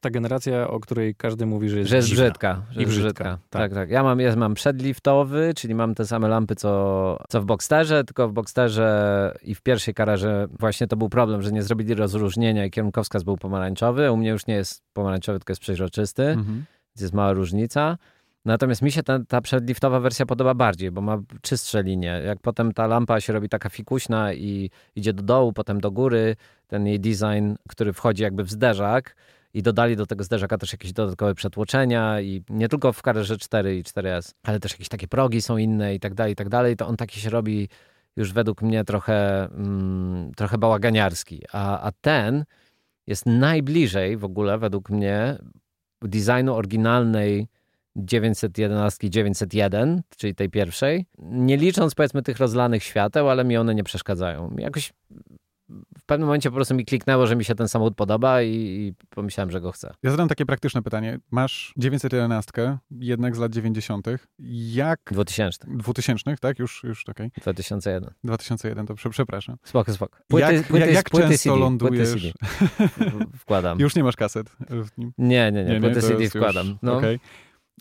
Ta 0.02 0.10
generacja, 0.10 0.68
o 0.68 0.80
której 0.80 1.14
każdy 1.14 1.46
mówi, 1.46 1.68
że 1.68 1.78
jest, 1.78 1.90
że 1.90 1.96
jest 1.96 2.10
brzydka. 2.10 2.62
Że 2.70 2.82
I 2.82 2.86
brzydka. 2.86 3.04
brzydka. 3.04 3.24
Tak. 3.24 3.62
tak, 3.62 3.74
tak. 3.74 3.90
Ja 3.90 4.02
mam, 4.02 4.20
ja 4.20 4.36
mam 4.36 4.54
przedliftowy, 4.54 5.52
czyli 5.56 5.74
mam 5.74 5.94
te 5.94 6.06
same 6.06 6.28
lampy, 6.28 6.54
co, 6.54 7.24
co 7.28 7.40
w 7.40 7.44
Boxsterze, 7.44 8.04
tylko 8.04 8.28
w 8.28 8.32
Boxsterze 8.32 9.38
i 9.42 9.54
w 9.54 9.62
pierwszej 9.62 9.94
kararze 9.94 10.46
właśnie 10.60 10.86
to 10.86 10.96
był 10.96 11.08
problem, 11.08 11.42
że 11.42 11.52
nie 11.52 11.62
zrobili 11.62 11.94
rozróżnienia 11.94 12.66
i 12.66 12.70
kierunkowskaz 12.70 13.22
był 13.22 13.36
pomarańczowy. 13.36 14.12
U 14.12 14.16
mnie 14.16 14.30
już 14.30 14.46
nie 14.46 14.54
jest 14.54 14.82
pomarańczowy, 14.92 15.38
tylko 15.38 15.50
jest 15.50 15.62
przeźroczysty, 15.62 16.22
mhm. 16.22 16.64
więc 16.96 17.00
jest 17.00 17.14
mała 17.14 17.32
różnica. 17.32 17.98
Natomiast 18.44 18.82
mi 18.82 18.92
się 18.92 19.02
ta, 19.02 19.18
ta 19.28 19.40
przedliftowa 19.40 20.00
wersja 20.00 20.26
podoba 20.26 20.54
bardziej, 20.54 20.90
bo 20.90 21.00
ma 21.00 21.18
czystsze 21.42 21.82
linie. 21.82 22.22
Jak 22.26 22.38
potem 22.40 22.72
ta 22.72 22.86
lampa 22.86 23.20
się 23.20 23.32
robi 23.32 23.48
taka 23.48 23.68
fikuśna 23.68 24.32
i 24.32 24.70
idzie 24.96 25.12
do 25.12 25.22
dołu, 25.22 25.52
potem 25.52 25.80
do 25.80 25.90
góry, 25.90 26.36
ten 26.66 26.86
jej 26.86 27.00
design, 27.00 27.54
który 27.68 27.92
wchodzi 27.92 28.22
jakby 28.22 28.44
w 28.44 28.50
zderzak 28.50 29.14
i 29.54 29.62
dodali 29.62 29.96
do 29.96 30.06
tego 30.06 30.24
zderzaka 30.24 30.58
też 30.58 30.72
jakieś 30.72 30.92
dodatkowe 30.92 31.34
przetłoczenia 31.34 32.20
i 32.20 32.42
nie 32.50 32.68
tylko 32.68 32.92
w 32.92 33.02
karerze 33.02 33.38
4 33.38 33.76
i 33.76 33.82
4S, 33.82 34.34
ale 34.42 34.60
też 34.60 34.72
jakieś 34.72 34.88
takie 34.88 35.08
progi 35.08 35.42
są 35.42 35.56
inne 35.56 35.94
i 35.94 36.00
tak 36.00 36.14
dalej, 36.14 36.32
i 36.32 36.36
tak 36.36 36.48
dalej. 36.48 36.76
To 36.76 36.86
on 36.86 36.96
taki 36.96 37.20
się 37.20 37.30
robi 37.30 37.68
już 38.16 38.32
według 38.32 38.62
mnie 38.62 38.84
trochę, 38.84 39.44
mm, 39.44 40.32
trochę 40.34 40.58
bałaganiarski. 40.58 41.42
A, 41.52 41.80
a 41.80 41.92
ten 42.00 42.44
jest 43.06 43.26
najbliżej 43.26 44.16
w 44.16 44.24
ogóle 44.24 44.58
według 44.58 44.90
mnie 44.90 45.38
designu 46.02 46.54
oryginalnej 46.54 47.46
911, 47.96 49.10
901, 49.10 50.02
czyli 50.16 50.34
tej 50.34 50.50
pierwszej, 50.50 51.06
nie 51.18 51.56
licząc 51.56 51.94
powiedzmy 51.94 52.22
tych 52.22 52.38
rozlanych 52.38 52.84
świateł, 52.84 53.30
ale 53.30 53.44
mi 53.44 53.56
one 53.56 53.74
nie 53.74 53.84
przeszkadzają. 53.84 54.56
Jakoś 54.58 54.92
w 55.98 56.04
pewnym 56.06 56.26
momencie 56.26 56.50
po 56.50 56.54
prostu 56.54 56.74
mi 56.74 56.84
kliknęło, 56.84 57.26
że 57.26 57.36
mi 57.36 57.44
się 57.44 57.54
ten 57.54 57.68
samochód 57.68 57.96
podoba 57.96 58.42
i, 58.42 58.50
i 58.50 58.94
pomyślałem, 59.10 59.50
że 59.50 59.60
go 59.60 59.72
chcę. 59.72 59.94
Ja 60.02 60.10
zadam 60.10 60.28
takie 60.28 60.46
praktyczne 60.46 60.82
pytanie. 60.82 61.18
Masz 61.30 61.72
911, 61.76 62.78
jednak 62.90 63.36
z 63.36 63.38
lat 63.38 63.52
90. 63.52 64.06
Jak... 64.38 65.00
2000. 65.12 65.66
2000, 65.68 66.36
tak? 66.40 66.58
Już, 66.58 66.84
już 66.84 67.08
okej. 67.08 67.26
Okay. 67.26 67.42
2001. 67.42 68.10
2001, 68.24 68.86
to 68.86 68.94
przepraszam. 69.10 69.56
Spoko, 69.64 69.92
spoko. 69.92 70.18
Płyty, 70.28 70.54
jak 70.54 70.66
płyty, 70.66 70.92
jak 70.92 71.10
płyty 71.10 71.28
często 71.28 71.50
CD, 71.50 71.60
lądujesz? 71.60 72.32
Wkładam. 73.38 73.78
Już 73.84 73.94
nie 73.96 74.04
masz 74.04 74.16
kaset 74.16 74.50
w 74.70 74.98
nim? 74.98 75.12
Nie, 75.18 75.52
nie, 75.52 75.64
nie. 75.64 75.74
nie 75.74 75.80
płyty 75.80 75.96
nie, 75.96 76.02
CD 76.02 76.30
wkładam. 76.30 76.78
No. 76.82 76.96
Okay. 76.96 77.18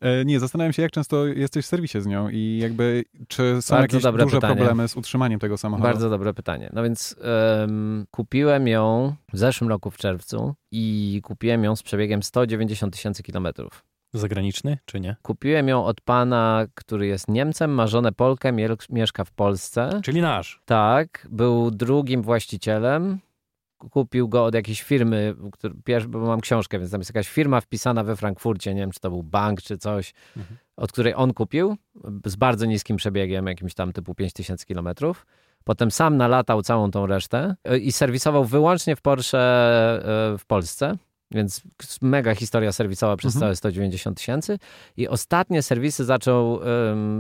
E, 0.02 0.26
nie, 0.26 0.40
zastanawiam 0.40 0.74
się, 0.74 0.82
jak 0.82 0.92
często 0.92 1.26
jesteś 1.28 1.66
w 1.66 1.68
serwisie 1.68 2.02
z 2.02 2.06
nią 2.06 2.30
i 2.30 2.58
jakby, 2.62 3.04
czy 3.28 3.62
są 3.62 3.76
Bardzo 3.76 3.98
jakieś 3.98 4.24
duże 4.24 4.38
pytanie. 4.38 4.56
problemy 4.56 4.88
z 4.88 4.96
utrzymaniem 4.96 5.40
tego 5.40 5.58
samochodu? 5.58 5.88
Bardzo 5.88 6.10
dobre 6.10 6.34
pytanie. 6.34 6.70
No 6.74 6.84
więc 6.84 7.16
um, 7.62 8.06
kupiłem 8.12 8.68
ją 8.68 9.16
w 9.34 9.38
zeszłym 9.38 9.70
roku 9.70 9.92
w 9.92 9.98
czerwcu 9.98 10.56
i 10.72 11.20
kupiłem 11.24 11.64
ją 11.64 11.76
z 11.76 11.84
przebiegiem 11.84 12.24
190 12.24 12.94
tysięcy 12.94 13.24
kilometrów. 13.24 13.84
Zagraniczny, 14.14 14.78
czy 14.86 15.00
nie? 15.00 15.16
Kupiłem 15.22 15.68
ją 15.68 15.86
od 15.86 16.02
pana, 16.02 16.66
który 16.76 17.08
jest 17.08 17.28
Niemcem, 17.28 17.72
ma 17.74 17.88
żonę 17.88 18.12
Polkę, 18.12 18.54
mieszka 18.90 19.26
w 19.26 19.32
Polsce. 19.32 20.02
Czyli 20.04 20.22
nasz. 20.22 20.62
Tak, 20.66 21.28
był 21.32 21.72
drugim 21.72 22.22
właścicielem 22.22 23.20
kupił 23.90 24.30
go 24.30 24.46
od 24.46 24.56
jakiejś 24.56 24.82
firmy, 24.82 25.36
który, 25.52 25.76
bo 26.08 26.20
mam 26.20 26.42
książkę, 26.42 26.80
więc 26.80 26.92
tam 26.92 27.02
jest 27.02 27.10
jakaś 27.10 27.30
firma 27.30 27.62
wpisana 27.62 28.04
we 28.04 28.16
Frankfurcie, 28.16 28.74
nie 28.74 28.82
wiem, 28.82 28.92
czy 28.92 29.00
to 29.00 29.10
był 29.10 29.24
bank, 29.24 29.62
czy 29.62 29.78
coś, 29.78 30.14
mhm. 30.38 30.58
od 30.78 30.92
której 30.92 31.14
on 31.16 31.34
kupił 31.34 31.78
z 32.26 32.36
bardzo 32.36 32.66
niskim 32.66 32.98
przebiegiem, 32.98 33.48
jakimś 33.48 33.74
tam 33.74 33.94
typu 33.94 34.16
5000 34.16 34.66
kilometrów. 34.66 35.26
Potem 35.64 35.92
sam 35.92 36.18
nalatał 36.18 36.62
całą 36.62 36.92
tą 36.92 37.06
resztę 37.06 37.56
e, 37.64 37.78
i 37.78 37.92
serwisował 37.92 38.46
wyłącznie 38.46 38.96
w 38.96 39.02
Porsche 39.02 39.40
e, 39.40 40.38
w 40.38 40.46
Polsce. 40.48 40.98
Więc 41.32 41.62
mega 42.02 42.36
historia 42.36 42.72
serwisowa 42.72 43.18
przez 43.18 43.36
mhm. 43.36 43.40
całe 43.40 43.56
190 43.56 44.18
tysięcy. 44.18 44.60
I 44.98 45.08
ostatnie 45.08 45.62
serwisy 45.62 46.06
zaczął 46.06 46.60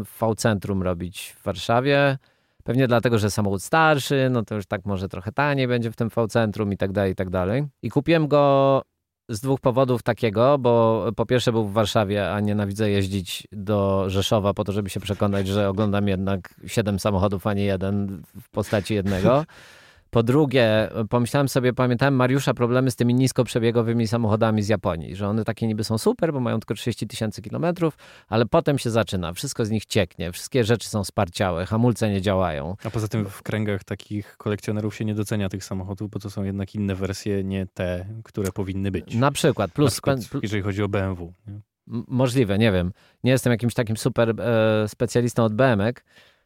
w 0.05 0.19
V-Centrum 0.19 0.83
robić 0.83 1.35
w 1.39 1.43
Warszawie. 1.43 2.17
Pewnie 2.63 2.87
dlatego, 2.87 3.17
że 3.17 3.31
samochód 3.31 3.63
starszy, 3.63 4.27
no 4.31 4.43
to 4.43 4.55
już 4.55 4.65
tak 4.65 4.85
może 4.85 5.07
trochę 5.09 5.31
taniej 5.31 5.67
będzie 5.67 5.91
w 5.91 5.95
tym 5.95 6.09
V-centrum 6.09 6.73
i 6.73 6.77
tak 6.77 6.91
dalej, 6.91 7.11
i 7.11 7.15
tak 7.15 7.29
dalej. 7.29 7.63
I 7.81 7.89
kupiłem 7.89 8.27
go 8.27 8.81
z 9.29 9.39
dwóch 9.39 9.59
powodów 9.59 10.03
takiego, 10.03 10.57
bo 10.57 11.05
po 11.15 11.25
pierwsze 11.25 11.51
był 11.51 11.65
w 11.65 11.73
Warszawie, 11.73 12.31
a 12.31 12.39
nienawidzę 12.39 12.89
jeździć 12.89 13.47
do 13.51 14.09
Rzeszowa 14.09 14.53
po 14.53 14.63
to, 14.63 14.71
żeby 14.71 14.89
się 14.89 14.99
przekonać, 14.99 15.47
że 15.47 15.69
oglądam 15.69 16.07
jednak 16.07 16.55
siedem 16.67 16.99
samochodów, 16.99 17.47
a 17.47 17.53
nie 17.53 17.65
jeden 17.65 18.23
w 18.41 18.49
postaci 18.49 18.93
jednego. 18.93 19.43
Po 20.11 20.23
drugie, 20.23 20.89
pomyślałem 21.09 21.49
sobie, 21.49 21.73
pamiętałem 21.73 22.15
Mariusza 22.15 22.53
problemy 22.53 22.91
z 22.91 22.95
tymi 22.95 23.13
niskoprzebiegowymi 23.13 24.07
samochodami 24.07 24.63
z 24.63 24.67
Japonii, 24.67 25.15
że 25.15 25.27
one 25.27 25.43
takie 25.43 25.67
niby 25.67 25.83
są 25.83 25.97
super, 25.97 26.33
bo 26.33 26.39
mają 26.39 26.59
tylko 26.59 26.73
30 26.73 27.07
tysięcy 27.07 27.41
kilometrów, 27.41 27.97
ale 28.27 28.45
potem 28.45 28.79
się 28.79 28.89
zaczyna, 28.89 29.33
wszystko 29.33 29.65
z 29.65 29.69
nich 29.69 29.85
cieknie, 29.85 30.31
wszystkie 30.31 30.63
rzeczy 30.63 30.89
są 30.89 31.03
sparciałe, 31.03 31.65
hamulce 31.65 32.09
nie 32.09 32.21
działają. 32.21 32.75
A 32.83 32.89
poza 32.89 33.07
tym 33.07 33.25
w 33.25 33.43
kręgach 33.43 33.83
takich 33.83 34.37
kolekcjonerów 34.37 34.95
się 34.95 35.05
nie 35.05 35.15
docenia 35.15 35.49
tych 35.49 35.63
samochodów, 35.63 36.09
bo 36.09 36.19
to 36.19 36.29
są 36.29 36.43
jednak 36.43 36.75
inne 36.75 36.95
wersje, 36.95 37.43
nie 37.43 37.65
te, 37.73 38.05
które 38.23 38.51
powinny 38.51 38.91
być. 38.91 39.15
Na 39.15 39.31
przykład. 39.31 39.71
Plus, 39.71 40.01
Na 40.05 40.15
przykład, 40.17 40.43
jeżeli 40.43 40.61
chodzi 40.61 40.83
o 40.83 40.87
BMW. 40.87 41.33
Nie? 41.47 41.61
Możliwe, 42.07 42.57
nie 42.57 42.71
wiem. 42.71 42.91
Nie 43.23 43.31
jestem 43.31 43.51
jakimś 43.51 43.73
takim 43.73 43.97
super 43.97 44.41
e, 44.41 44.87
specjalistą 44.87 45.43
od 45.43 45.53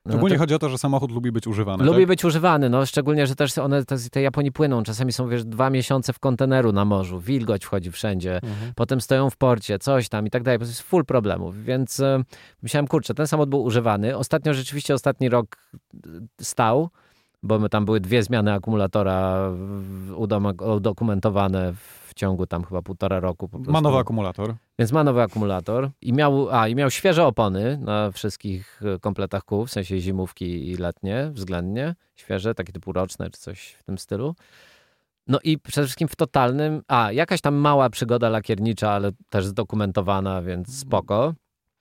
BMW, 0.06 0.24
no 0.24 0.30
to... 0.30 0.40
chodzi 0.40 0.56
o 0.56 0.60
to, 0.60 0.70
że 0.70 0.78
samochód 0.78 1.12
lubi 1.12 1.32
być 1.32 1.48
używany. 1.48 1.84
Lubi 1.84 2.00
tak? 2.00 2.08
być 2.08 2.26
używany, 2.26 2.70
no 2.70 2.86
szczególnie, 2.86 3.28
że 3.28 3.36
też 3.36 3.58
one 3.58 3.84
z 3.92 4.10
tej 4.10 4.24
Japonii 4.24 4.52
płyną. 4.52 4.84
Czasami 4.84 5.14
są, 5.14 5.30
wiesz, 5.30 5.44
dwa 5.44 5.70
miesiące 5.70 6.14
w 6.14 6.20
konteneru 6.20 6.72
na 6.72 6.86
morzu, 6.86 7.20
wilgoć 7.20 7.66
wchodzi 7.66 7.92
wszędzie, 7.92 8.36
mhm. 8.36 8.74
potem 8.76 9.02
stoją 9.02 9.30
w 9.30 9.38
porcie, 9.38 9.80
coś 9.80 10.10
tam 10.10 10.28
i 10.28 10.30
tak 10.30 10.44
dalej. 10.44 10.60
To 10.60 10.66
jest 10.66 10.82
full 10.82 11.06
problemów, 11.06 11.64
więc 11.64 12.00
e, 12.00 12.24
myślałem, 12.64 12.88
kurczę, 12.88 13.14
ten 13.14 13.28
samochód 13.28 13.50
był 13.50 13.64
używany. 13.64 14.18
Ostatnio 14.18 14.54
rzeczywiście 14.54 14.94
ostatni 14.94 15.30
rok 15.30 15.56
e, 15.94 15.98
stał, 16.42 16.90
bo 17.44 17.70
tam 17.70 17.86
były 17.86 18.00
dwie 18.00 18.24
zmiany 18.24 18.54
akumulatora 18.54 19.50
udokumentowane 20.68 21.74
w 22.08 22.14
ciągu 22.14 22.48
tam 22.48 22.64
chyba 22.64 22.82
półtora 22.82 23.20
roku. 23.20 23.50
Ma 23.68 23.82
nowy 23.82 23.98
akumulator. 23.98 24.56
Więc 24.80 24.92
ma 24.92 25.04
nowy 25.04 25.22
akumulator 25.22 25.90
i 26.02 26.14
miał, 26.14 26.48
a, 26.52 26.68
i 26.68 26.76
miał 26.76 26.92
świeże 26.92 27.26
opony 27.26 27.78
na 27.78 28.12
wszystkich 28.12 28.82
e, 28.96 29.00
kompletach 29.00 29.44
kół, 29.44 29.66
w 29.66 29.72
sensie 29.72 30.00
zimówki 30.00 30.70
i 30.70 30.78
letnie 30.78 31.30
względnie, 31.34 31.96
świeże, 32.16 32.56
takie 32.56 32.74
typu 32.74 32.92
roczne 32.92 33.30
czy 33.30 33.40
coś 33.40 33.72
w 33.72 33.84
tym 33.84 33.98
stylu. 33.98 34.36
No 35.28 35.40
i 35.44 35.60
przede 35.60 35.88
wszystkim 35.88 36.08
w 36.08 36.16
totalnym, 36.16 36.82
a 36.88 37.12
jakaś 37.12 37.42
tam 37.42 37.56
mała 37.56 37.90
przygoda 37.90 38.30
lakiernicza, 38.30 38.92
ale 38.92 39.12
też 39.30 39.46
zdokumentowana, 39.46 40.42
więc 40.42 40.80
spoko. 40.80 41.34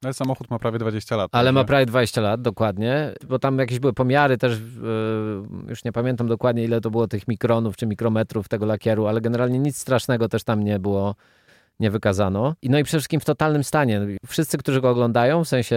Ale 0.05 0.15
samochód 0.15 0.51
ma 0.51 0.59
prawie 0.59 0.79
20 0.79 1.17
lat. 1.17 1.29
Ale 1.33 1.53
ma 1.53 1.65
prawie 1.65 1.87
20 1.87 2.21
lat, 2.21 2.43
dokładnie, 2.43 3.15
bo 3.29 3.39
tam 3.39 3.59
jakieś 3.59 3.79
były 3.79 3.93
pomiary 3.93 4.39
też, 4.39 4.53
yy, 4.53 5.69
już 5.69 5.85
nie 5.85 5.93
pamiętam 5.93 6.29
dokładnie 6.29 6.65
ile 6.65 6.81
to 6.81 6.91
było 6.91 7.09
tych 7.09 7.29
mikronów 7.29 7.77
czy 7.77 7.87
mikrometrów 7.87 8.49
tego 8.49 8.67
lakieru, 8.67 9.07
ale 9.07 9.21
generalnie 9.21 9.59
nic 9.59 9.77
strasznego 9.77 10.29
też 10.29 10.45
tam 10.45 10.65
nie 10.65 10.79
było, 10.79 11.15
nie 11.81 11.91
wykazano. 11.91 12.55
I 12.63 12.71
no 12.71 12.79
i 12.79 12.85
przede 12.85 12.99
wszystkim 12.99 13.21
w 13.21 13.25
totalnym 13.25 13.65
stanie. 13.65 14.01
Wszyscy, 14.27 14.59
którzy 14.59 14.81
go 14.81 14.91
oglądają, 14.91 15.45
w 15.45 15.49
sensie 15.49 15.77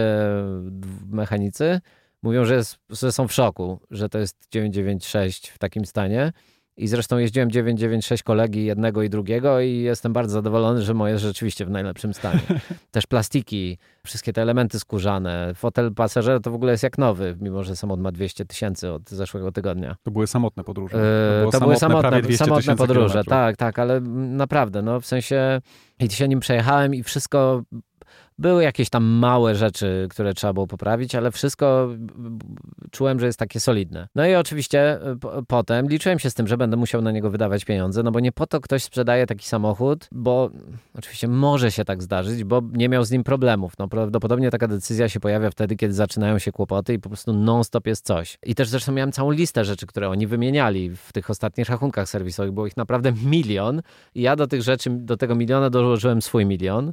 mechanicy, 1.06 1.80
mówią, 2.22 2.44
że, 2.44 2.54
jest, 2.54 2.78
że 2.90 3.12
są 3.12 3.28
w 3.28 3.32
szoku, 3.32 3.80
że 3.90 4.08
to 4.08 4.18
jest 4.18 4.36
996 4.50 5.48
w 5.48 5.58
takim 5.58 5.86
stanie. 5.86 6.32
I 6.78 6.88
zresztą 6.88 7.18
jeździłem 7.18 7.50
996 7.50 8.22
kolegi 8.22 8.64
jednego 8.64 9.02
i 9.02 9.10
drugiego 9.10 9.60
i 9.60 9.76
jestem 9.76 10.12
bardzo 10.12 10.32
zadowolony, 10.32 10.82
że 10.82 10.94
moje 10.94 11.18
rzeczywiście 11.18 11.64
w 11.64 11.70
najlepszym 11.70 12.14
stanie. 12.14 12.40
Też 12.90 13.06
plastiki, 13.06 13.78
wszystkie 14.04 14.32
te 14.32 14.42
elementy 14.42 14.80
skórzane. 14.80 15.54
Fotel 15.54 15.94
pasażera 15.94 16.40
to 16.40 16.50
w 16.50 16.54
ogóle 16.54 16.72
jest 16.72 16.82
jak 16.82 16.98
nowy, 16.98 17.36
mimo 17.40 17.64
że 17.64 17.76
samolot 17.76 18.00
ma 18.00 18.12
200 18.12 18.44
tysięcy 18.44 18.92
od 18.92 19.10
zeszłego 19.10 19.52
tygodnia. 19.52 19.96
To 20.02 20.10
były 20.10 20.26
samotne 20.26 20.64
podróże. 20.64 20.92
To, 20.92 21.44
yy, 21.44 21.52
to 21.52 21.60
były 21.60 21.76
samotne, 21.76 22.36
samotne 22.36 22.76
podróże, 22.76 23.08
kilometrów. 23.08 23.24
tak, 23.26 23.56
tak, 23.56 23.78
ale 23.78 24.00
naprawdę, 24.00 24.82
no 24.82 25.00
w 25.00 25.06
sensie 25.06 25.60
i 26.00 26.10
się 26.10 26.28
nim 26.28 26.40
przejechałem 26.40 26.94
i 26.94 27.02
wszystko 27.02 27.62
Były 28.38 28.62
jakieś 28.62 28.90
tam 28.90 29.04
małe 29.04 29.54
rzeczy, 29.54 30.06
które 30.10 30.34
trzeba 30.34 30.52
było 30.52 30.66
poprawić, 30.66 31.14
ale 31.14 31.30
wszystko 31.30 31.88
czułem, 32.90 33.20
że 33.20 33.26
jest 33.26 33.38
takie 33.38 33.60
solidne. 33.60 34.08
No 34.14 34.26
i 34.26 34.34
oczywiście 34.34 34.80
e, 34.92 35.16
potem 35.48 35.88
liczyłem 35.88 36.18
się 36.18 36.30
z 36.30 36.34
tym, 36.34 36.46
że 36.46 36.56
będę 36.56 36.76
musiał 36.76 37.02
na 37.02 37.12
niego 37.12 37.30
wydawać 37.30 37.64
pieniądze, 37.64 38.02
no 38.02 38.10
bo 38.10 38.20
nie 38.20 38.32
po 38.32 38.46
to 38.46 38.60
ktoś 38.60 38.82
sprzedaje 38.82 39.26
taki 39.26 39.48
samochód, 39.48 40.08
bo 40.12 40.50
oczywiście 40.94 41.28
może 41.28 41.72
się 41.72 41.84
tak 41.84 42.02
zdarzyć, 42.02 42.44
bo 42.44 42.62
nie 42.72 42.88
miał 42.88 43.04
z 43.04 43.10
nim 43.10 43.24
problemów. 43.24 43.72
No 43.78 43.88
prawdopodobnie 43.88 44.50
taka 44.50 44.68
decyzja 44.68 45.08
się 45.08 45.20
pojawia 45.20 45.50
wtedy, 45.50 45.76
kiedy 45.76 45.94
zaczynają 45.94 46.38
się 46.38 46.52
kłopoty 46.52 46.94
i 46.94 46.98
po 46.98 47.08
prostu 47.08 47.32
non-stop 47.32 47.86
jest 47.86 48.06
coś. 48.06 48.38
I 48.46 48.54
też 48.54 48.68
zresztą 48.68 48.92
miałem 48.92 49.12
całą 49.12 49.30
listę 49.30 49.64
rzeczy, 49.64 49.86
które 49.86 50.08
oni 50.08 50.26
wymieniali 50.26 50.96
w 50.96 51.12
tych 51.12 51.30
ostatnich 51.30 51.68
rachunkach 51.68 52.08
serwisowych. 52.08 52.52
Było 52.52 52.66
ich 52.66 52.76
naprawdę 52.76 53.12
milion 53.24 53.82
i 54.14 54.22
ja 54.22 54.36
do 54.36 54.46
tych 54.46 54.62
rzeczy, 54.62 54.90
do 54.90 55.16
tego 55.16 55.34
miliona 55.34 55.70
dołożyłem 55.70 56.22
swój 56.22 56.46
milion 56.46 56.92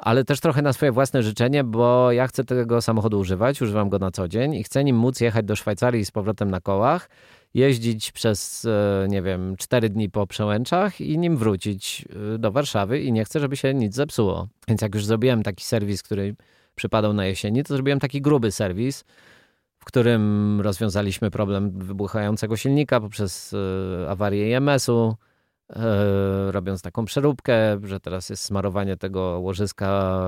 ale 0.00 0.24
też 0.24 0.40
trochę 0.40 0.62
na 0.62 0.72
swoje 0.72 0.92
własne 0.92 1.22
życzenie, 1.22 1.64
bo 1.64 2.12
ja 2.12 2.26
chcę 2.26 2.44
tego 2.44 2.82
samochodu 2.82 3.18
używać, 3.18 3.62
używam 3.62 3.88
go 3.88 3.98
na 3.98 4.10
co 4.10 4.28
dzień 4.28 4.54
i 4.54 4.64
chcę 4.64 4.84
nim 4.84 4.96
móc 4.96 5.20
jechać 5.20 5.46
do 5.46 5.56
Szwajcarii 5.56 6.04
z 6.04 6.10
powrotem 6.10 6.50
na 6.50 6.60
kołach, 6.60 7.08
jeździć 7.54 8.12
przez, 8.12 8.64
e, 8.64 9.06
nie 9.08 9.22
wiem, 9.22 9.56
cztery 9.56 9.88
dni 9.88 10.10
po 10.10 10.26
przełęczach 10.26 11.00
i 11.00 11.18
nim 11.18 11.36
wrócić 11.36 12.04
e, 12.34 12.38
do 12.38 12.52
Warszawy 12.52 13.00
i 13.00 13.12
nie 13.12 13.24
chcę, 13.24 13.40
żeby 13.40 13.56
się 13.56 13.74
nic 13.74 13.94
zepsuło. 13.94 14.48
Więc 14.68 14.82
jak 14.82 14.94
już 14.94 15.04
zrobiłem 15.04 15.42
taki 15.42 15.64
serwis, 15.64 16.02
który 16.02 16.34
przypadał 16.74 17.12
na 17.12 17.26
jesieni, 17.26 17.64
to 17.64 17.74
zrobiłem 17.74 18.00
taki 18.00 18.20
gruby 18.22 18.52
serwis, 18.52 19.04
w 19.78 19.84
którym 19.84 20.60
rozwiązaliśmy 20.60 21.30
problem 21.30 21.70
wybuchającego 21.70 22.56
silnika 22.56 23.00
poprzez 23.00 23.54
e, 23.54 24.10
awarię 24.10 24.56
EMS-u, 24.56 25.16
E, 25.16 25.29
robiąc 26.50 26.82
taką 26.82 27.04
przeróbkę, 27.04 27.78
że 27.84 28.00
teraz 28.00 28.30
jest 28.30 28.44
smarowanie 28.44 28.96
tego 28.96 29.20
łożyska, 29.20 30.20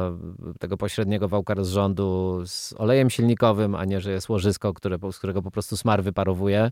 tego 0.61 0.76
pośredniego 0.76 1.28
wałka 1.28 1.55
rozrządu 1.55 2.40
z 2.47 2.74
olejem 2.78 3.11
silnikowym, 3.11 3.74
a 3.74 3.84
nie, 3.84 4.01
że 4.01 4.12
jest 4.12 4.28
łożysko, 4.28 4.74
które, 4.74 4.99
z 5.12 5.18
którego 5.18 5.43
po 5.43 5.51
prostu 5.51 5.76
smar 5.76 6.03
wyparowuje 6.03 6.70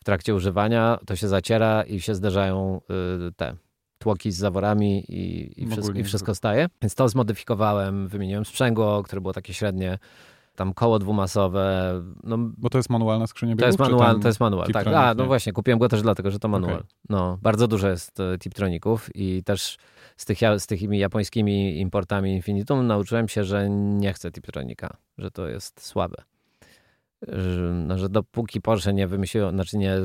w 0.00 0.04
trakcie 0.04 0.34
używania, 0.34 0.98
to 1.06 1.16
się 1.16 1.28
zaciera 1.28 1.82
i 1.82 2.00
się 2.00 2.14
zderzają 2.14 2.80
y, 3.28 3.32
te 3.32 3.56
tłoki 3.98 4.32
z 4.32 4.36
zaworami 4.36 5.04
i, 5.08 5.52
i, 5.62 5.66
wszystko, 5.66 5.98
i 5.98 6.04
wszystko 6.04 6.34
staje. 6.34 6.68
Więc 6.82 6.94
to 6.94 7.08
zmodyfikowałem, 7.08 8.08
wymieniłem 8.08 8.44
sprzęgło, 8.44 9.02
które 9.02 9.20
było 9.20 9.34
takie 9.34 9.54
średnie, 9.54 9.98
tam 10.56 10.74
koło 10.74 10.98
dwumasowe. 10.98 11.92
No, 12.24 12.38
Bo 12.38 12.70
to 12.70 12.78
jest 12.78 12.90
manualna 12.90 13.26
skrzynia 13.26 13.56
biegów? 13.56 13.60
To 13.62 13.66
jest 13.66 13.78
manual, 13.78 14.20
to 14.20 14.28
jest 14.28 14.40
manual, 14.40 14.68
tak. 14.68 14.86
A, 14.86 15.14
no 15.14 15.26
właśnie, 15.26 15.52
kupiłem 15.52 15.78
go 15.78 15.88
też 15.88 16.02
dlatego, 16.02 16.30
że 16.30 16.38
to 16.38 16.48
manual. 16.48 16.74
Okay. 16.74 16.86
No, 17.08 17.38
bardzo 17.42 17.68
dużo 17.68 17.88
jest 17.88 18.20
e, 18.20 18.38
Tiptroników 18.38 19.16
i 19.16 19.42
też 19.44 19.76
z, 20.16 20.24
tych, 20.24 20.38
z 20.58 20.66
tymi 20.66 20.98
japońskimi 20.98 21.80
importami 21.80 22.34
Infinitum 22.34 22.86
nauczyłem 22.86 23.28
się, 23.28 23.44
że 23.44 23.70
nie 23.70 24.12
chcę 24.12 24.32
Tiptronika, 24.32 24.96
że 25.18 25.30
to 25.30 25.48
jest 25.48 25.86
słabe. 25.86 26.16
Że, 27.28 27.60
no, 27.60 27.98
że 27.98 28.08
dopóki 28.08 28.60
Porsche 28.60 28.92
nie 28.92 29.06
wymyśliło, 29.06 29.50
znaczy 29.50 29.78
nie 29.78 29.96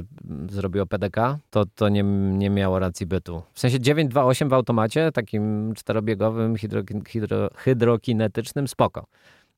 zrobiło 0.50 0.86
PDK, 0.86 1.40
to 1.50 1.66
to 1.76 1.90
nie, 1.90 2.04
nie 2.04 2.50
miało 2.50 2.80
racji 2.80 3.06
bytu. 3.06 3.42
W 3.54 3.60
sensie 3.60 3.80
928 3.80 4.50
w 4.50 4.54
automacie, 4.54 5.12
takim 5.12 5.74
czterobiegowym, 5.76 6.56
hydro, 6.56 6.82
hydro, 7.08 7.50
hydrokinetycznym, 7.56 8.68
spoko 8.68 9.06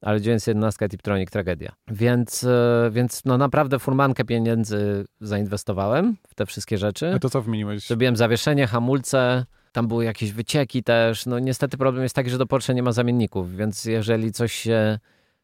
ale 0.04 0.22
911 0.22 0.90
Tiptronic 0.90 1.30
tragedia. 1.30 1.72
Więc, 1.88 2.44
e, 2.44 2.90
więc 2.92 3.22
no 3.26 3.38
naprawdę 3.38 3.80
furmankę 3.80 4.26
pieniędzy 4.26 5.06
zainwestowałem 5.22 6.18
w 6.28 6.36
te 6.36 6.46
wszystkie 6.46 6.78
rzeczy. 6.78 7.14
A 7.16 7.20
to 7.20 7.30
co 7.30 7.42
wymieniłeś? 7.42 7.88
Zrobiłem 7.88 8.16
zawieszenie, 8.16 8.68
hamulce, 8.68 9.46
tam 9.72 9.88
były 9.88 10.06
jakieś 10.06 10.32
wycieki 10.32 10.84
też. 10.84 11.26
No 11.26 11.40
niestety 11.40 11.78
problem 11.78 12.04
jest 12.04 12.16
taki, 12.16 12.30
że 12.30 12.38
do 12.38 12.46
Porsche 12.46 12.74
nie 12.74 12.84
ma 12.84 12.92
zamienników, 12.92 13.56
więc 13.56 13.86
jeżeli 13.86 14.32
coś 14.32 14.54
się, 14.54 15.00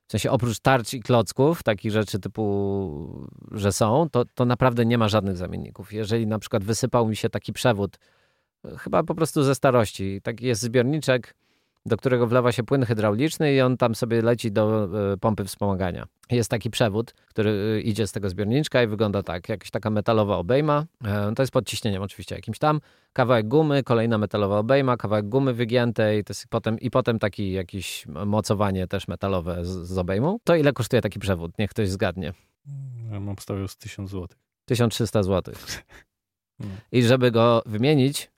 w 0.08 0.12
sensie 0.12 0.32
oprócz 0.32 0.60
tarcz 0.60 0.94
i 0.94 1.00
klocków, 1.00 1.64
takich 1.64 1.92
rzeczy 1.92 2.20
typu, 2.20 3.28
że 3.52 3.72
są, 3.72 4.10
to, 4.12 4.26
to 4.36 4.46
naprawdę 4.46 4.86
nie 4.86 4.98
ma 4.98 5.08
żadnych 5.08 5.38
zamienników. 5.38 5.94
Jeżeli 5.94 6.28
na 6.28 6.40
przykład 6.40 6.64
wysypał 6.64 7.08
mi 7.08 7.16
się 7.16 7.30
taki 7.30 7.54
przewód, 7.54 7.98
chyba 8.78 9.04
po 9.04 9.16
prostu 9.16 9.44
ze 9.44 9.56
starości, 9.56 10.22
taki 10.24 10.46
jest 10.46 10.62
zbiorniczek, 10.62 11.36
do 11.86 11.98
którego 11.98 12.28
wlewa 12.28 12.52
się 12.52 12.64
płyn 12.64 12.86
hydrauliczny 12.86 13.54
i 13.54 13.62
on 13.62 13.78
tam 13.78 13.96
sobie 13.96 14.22
leci 14.22 14.52
do 14.52 14.90
e, 15.14 15.18
pompy 15.18 15.46
wspomagania. 15.46 16.06
Jest 16.32 16.52
taki 16.52 16.70
przewód, 16.70 17.14
który 17.28 17.50
e, 17.78 17.82
idzie 17.82 18.08
z 18.08 18.12
tego 18.12 18.30
zbiorniczka 18.30 18.84
i 18.84 18.88
wygląda 18.88 19.24
tak, 19.24 19.50
jakaś 19.50 19.72
taka 19.72 19.90
metalowa 19.90 20.38
obejma, 20.38 20.86
e, 21.06 21.34
to 21.36 21.44
jest 21.44 21.54
pod 21.54 21.68
ciśnieniem 21.68 22.02
oczywiście 22.02 22.36
jakimś 22.36 22.60
tam, 22.60 22.80
kawałek 23.14 23.48
gumy, 23.48 23.84
kolejna 23.84 24.18
metalowa 24.18 24.58
obejma, 24.58 24.98
kawałek 24.98 25.30
gumy 25.30 25.54
wygiętej 25.54 26.24
to 26.24 26.32
jest 26.32 26.48
potem, 26.50 26.80
i 26.80 26.92
potem 26.92 27.20
taki 27.20 27.52
jakiś 27.52 28.06
mocowanie 28.26 28.88
też 28.88 29.08
metalowe 29.08 29.66
z, 29.66 29.70
z 29.70 29.98
obejmą. 29.98 30.38
To 30.44 30.56
ile 30.56 30.74
kosztuje 30.74 31.02
taki 31.02 31.20
przewód? 31.20 31.52
Niech 31.60 31.70
ktoś 31.70 31.90
zgadnie. 31.90 32.34
Ja 33.12 33.20
mam 33.20 33.36
stawiał 33.40 33.68
z 33.68 33.78
1000 33.78 34.12
zł. 34.12 34.28
1300 34.66 35.24
zł. 35.24 35.54
I 36.92 37.04
żeby 37.04 37.32
go 37.32 37.64
wymienić, 37.66 38.32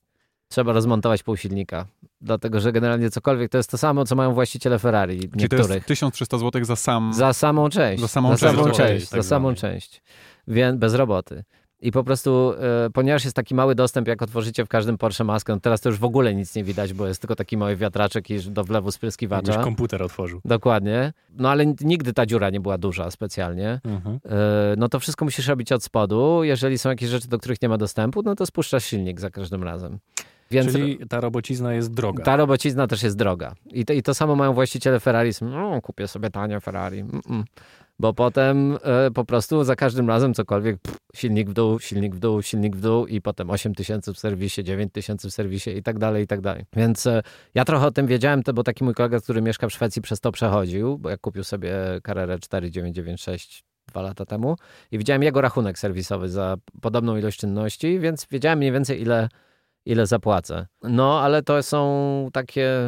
trzeba 0.48 0.74
rozmontować 0.74 1.24
pół 1.24 1.38
silnika. 1.38 1.86
Dlatego, 2.22 2.59
że 2.59 2.72
generalnie 2.72 3.09
cokolwiek 3.09 3.51
to 3.51 3.57
jest 3.57 3.69
to 3.69 3.78
samo, 3.78 4.05
co 4.05 4.15
mają 4.15 4.34
właściciele 4.34 4.80
Ferrari 4.80 5.19
Czyli 5.19 5.32
niektórych. 5.36 5.67
to 5.67 5.74
jest 5.74 5.86
1300 5.86 6.38
zł 6.38 6.63
za 6.63 6.76
sam... 6.76 7.13
Za 7.13 7.34
samą 7.34 7.69
część. 7.69 8.01
Za 8.01 8.07
samą 8.07 8.30
za 8.30 8.38
część. 8.38 8.55
Samą 8.55 8.72
część 8.72 9.09
tak 9.09 9.24
za 9.24 9.30
samą 9.30 9.55
część. 9.55 10.01
Więc 10.47 10.80
bez 10.80 10.93
roboty. 10.93 11.43
I 11.82 11.91
po 11.91 12.03
prostu, 12.03 12.53
e, 12.86 12.89
ponieważ 12.89 13.24
jest 13.24 13.36
taki 13.36 13.55
mały 13.55 13.76
dostęp, 13.76 14.07
jak 14.07 14.22
otworzycie 14.22 14.65
w 14.65 14.67
każdym 14.67 14.97
Porsche 14.97 15.24
maskę, 15.24 15.53
no 15.53 15.59
teraz 15.59 15.82
to 15.82 15.89
już 15.89 15.99
w 15.99 16.03
ogóle 16.03 16.36
nic 16.36 16.55
nie 16.55 16.63
widać, 16.63 16.93
bo 16.93 17.07
jest 17.07 17.22
tylko 17.22 17.36
taki 17.36 17.57
mały 17.57 17.76
wiatraczek 17.76 18.30
i 18.30 18.39
do 18.39 18.63
wlewu 18.63 18.91
spryskiwacza. 18.91 19.51
Jakbyś 19.51 19.65
komputer 19.65 20.03
otworzył. 20.03 20.41
Dokładnie. 20.45 21.13
No 21.38 21.49
ale 21.49 21.65
nigdy 21.82 22.13
ta 22.13 22.26
dziura 22.26 22.49
nie 22.49 22.59
była 22.59 22.78
duża 22.78 23.11
specjalnie. 23.11 23.80
Mhm. 23.84 24.19
E, 24.26 24.30
no 24.78 24.89
to 24.89 24.99
wszystko 24.99 25.26
musisz 25.26 25.47
robić 25.47 25.72
od 25.72 25.84
spodu. 25.84 26.43
Jeżeli 26.43 26.78
są 26.78 26.89
jakieś 26.89 27.09
rzeczy, 27.09 27.28
do 27.28 27.38
których 27.38 27.61
nie 27.61 27.69
ma 27.69 27.78
dostępu, 27.78 28.22
no 28.26 28.36
to 28.36 28.45
spuszczasz 28.45 28.86
silnik 28.86 29.19
za 29.19 29.30
każdym 29.30 29.63
razem. 29.63 29.99
Więc 30.52 30.72
Czyli 30.72 30.99
ta 31.10 31.20
robocizna 31.20 31.74
jest 31.74 31.93
droga. 31.93 32.24
Ta 32.24 32.36
robocizna 32.36 32.88
też 32.88 33.04
jest 33.04 33.18
droga. 33.18 33.54
I 33.66 33.86
to, 33.86 33.93
i 33.93 34.04
to 34.04 34.14
samo 34.14 34.36
mają 34.36 34.54
właściciele 34.54 34.99
Ferrari. 34.99 35.32
No, 35.41 35.82
kupię 35.82 36.08
sobie 36.08 36.30
tanie 36.30 36.60
Ferrari. 36.60 36.99
Mm 36.99 37.22
-mm. 37.22 37.43
Bo 37.99 38.14
potem 38.14 38.78
e, 38.84 39.12
po 39.12 39.26
prostu 39.26 39.64
za 39.64 39.76
każdym 39.76 40.08
razem 40.10 40.34
cokolwiek 40.34 40.78
pff, 40.82 40.97
silnik 41.16 41.49
w 41.49 41.54
dół, 41.54 41.80
silnik 41.80 42.16
w 42.16 42.20
dół, 42.20 42.41
silnik 42.41 42.76
w 42.76 42.82
dół 42.82 43.08
i 43.08 43.22
potem 43.22 43.49
8 43.49 43.76
tysięcy 43.76 44.14
w 44.14 44.20
serwisie, 44.20 44.64
9 44.64 44.93
tysięcy 44.93 45.30
w 45.30 45.34
serwisie 45.34 45.78
i 45.78 45.84
tak 45.84 45.99
dalej, 45.99 46.24
i 46.24 46.28
tak 46.28 46.41
dalej. 46.41 46.66
Więc 46.76 47.08
e, 47.08 47.22
ja 47.56 47.66
trochę 47.66 47.86
o 47.86 47.91
tym 47.91 48.08
wiedziałem, 48.08 48.43
to 48.43 48.54
bo 48.54 48.64
taki 48.64 48.84
mój 48.84 48.93
kolega, 48.93 49.20
który 49.20 49.41
mieszka 49.41 49.68
w 49.68 49.72
Szwecji 49.74 50.02
przez 50.02 50.20
to 50.20 50.32
przechodził, 50.32 50.97
bo 50.97 51.10
jak 51.10 51.22
kupił 51.22 51.43
sobie 51.43 51.74
Carrera 52.06 52.38
4996 52.39 53.64
dwa 53.88 54.02
lata 54.02 54.26
temu 54.26 54.56
i 54.91 54.97
widziałem 54.97 55.24
jego 55.24 55.41
rachunek 55.41 55.80
serwisowy 55.80 56.30
za 56.30 56.58
podobną 56.82 57.18
ilość 57.18 57.39
czynności, 57.39 57.99
więc 57.99 58.28
wiedziałem 58.32 58.60
mniej 58.60 58.72
więcej 58.72 59.02
ile 59.02 59.30
ile 59.86 60.07
zapłacę. 60.07 60.67
No, 60.84 61.21
ale 61.21 61.43
to 61.43 61.63
są 61.63 62.29
takie 62.34 62.88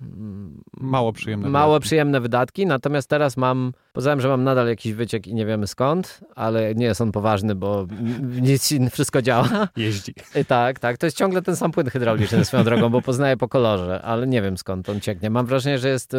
mm, 0.00 0.62
mało 0.80 1.12
przyjemne 1.12 1.48
mało 1.48 1.72
wydatki. 1.72 1.86
przyjemne 1.86 2.20
wydatki, 2.20 2.66
natomiast 2.66 3.08
teraz 3.08 3.36
mam, 3.36 3.72
poza 3.92 4.20
że 4.20 4.28
mam 4.28 4.44
nadal 4.44 4.68
jakiś 4.68 4.92
wyciek 4.92 5.26
i 5.26 5.34
nie 5.34 5.46
wiemy 5.46 5.66
skąd, 5.66 6.20
ale 6.34 6.74
nie 6.74 6.86
jest 6.86 7.00
on 7.00 7.12
poważny, 7.12 7.54
bo 7.54 7.86
nic, 8.48 8.74
wszystko 8.92 9.22
działa. 9.22 9.68
Jeździ. 9.76 10.14
I 10.40 10.44
tak, 10.44 10.78
tak, 10.78 10.98
to 10.98 11.06
jest 11.06 11.16
ciągle 11.16 11.42
ten 11.42 11.56
sam 11.56 11.72
płyn 11.72 11.90
hydrauliczny 11.90 12.44
swoją 12.44 12.64
drogą, 12.64 12.90
bo 12.90 13.02
poznaję 13.02 13.36
po 13.36 13.48
kolorze, 13.48 14.02
ale 14.02 14.26
nie 14.26 14.42
wiem 14.42 14.58
skąd 14.58 14.88
on 14.88 15.00
cieknie. 15.00 15.30
Mam 15.30 15.46
wrażenie, 15.46 15.78
że 15.78 15.88
jest... 15.88 16.12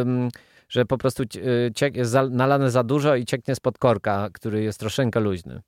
że 0.69 0.85
po 0.85 0.97
prostu 0.97 1.23
ciek, 1.75 1.95
jest 1.95 2.15
nalane 2.29 2.71
za 2.71 2.83
dużo 2.83 3.15
i 3.15 3.25
cieknie 3.25 3.55
spod 3.55 3.77
korka, 3.77 4.29
który 4.33 4.63
jest 4.63 4.79
troszeczkę 4.79 5.19
luźny. 5.19 5.61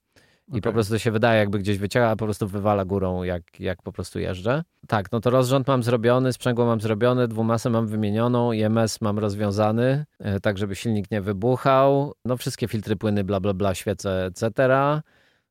I 0.47 0.51
okay. 0.51 0.61
po 0.61 0.71
prostu 0.71 0.99
się 0.99 1.11
wydaje, 1.11 1.39
jakby 1.39 1.59
gdzieś 1.59 1.77
wycięła, 1.77 2.07
a 2.07 2.15
po 2.15 2.25
prostu 2.25 2.47
wywala 2.47 2.85
górą, 2.85 3.23
jak, 3.23 3.59
jak 3.59 3.81
po 3.81 3.91
prostu 3.91 4.19
jeżdżę. 4.19 4.63
Tak, 4.87 5.11
no 5.11 5.19
to 5.19 5.29
rozrząd 5.29 5.67
mam 5.67 5.83
zrobiony, 5.83 6.33
sprzęgło 6.33 6.65
mam 6.65 6.81
zrobione, 6.81 7.27
dwumasę 7.27 7.69
mam 7.69 7.87
wymienioną, 7.87 8.51
IMS 8.51 9.01
mam 9.01 9.19
rozwiązany, 9.19 10.05
e, 10.19 10.39
tak 10.39 10.57
żeby 10.57 10.75
silnik 10.75 11.11
nie 11.11 11.21
wybuchał. 11.21 12.13
No 12.25 12.37
wszystkie 12.37 12.67
filtry 12.67 12.95
płyny, 12.95 13.23
bla, 13.23 13.39
bla, 13.39 13.53
bla, 13.53 13.75
świece, 13.75 14.25
etc. 14.25 14.51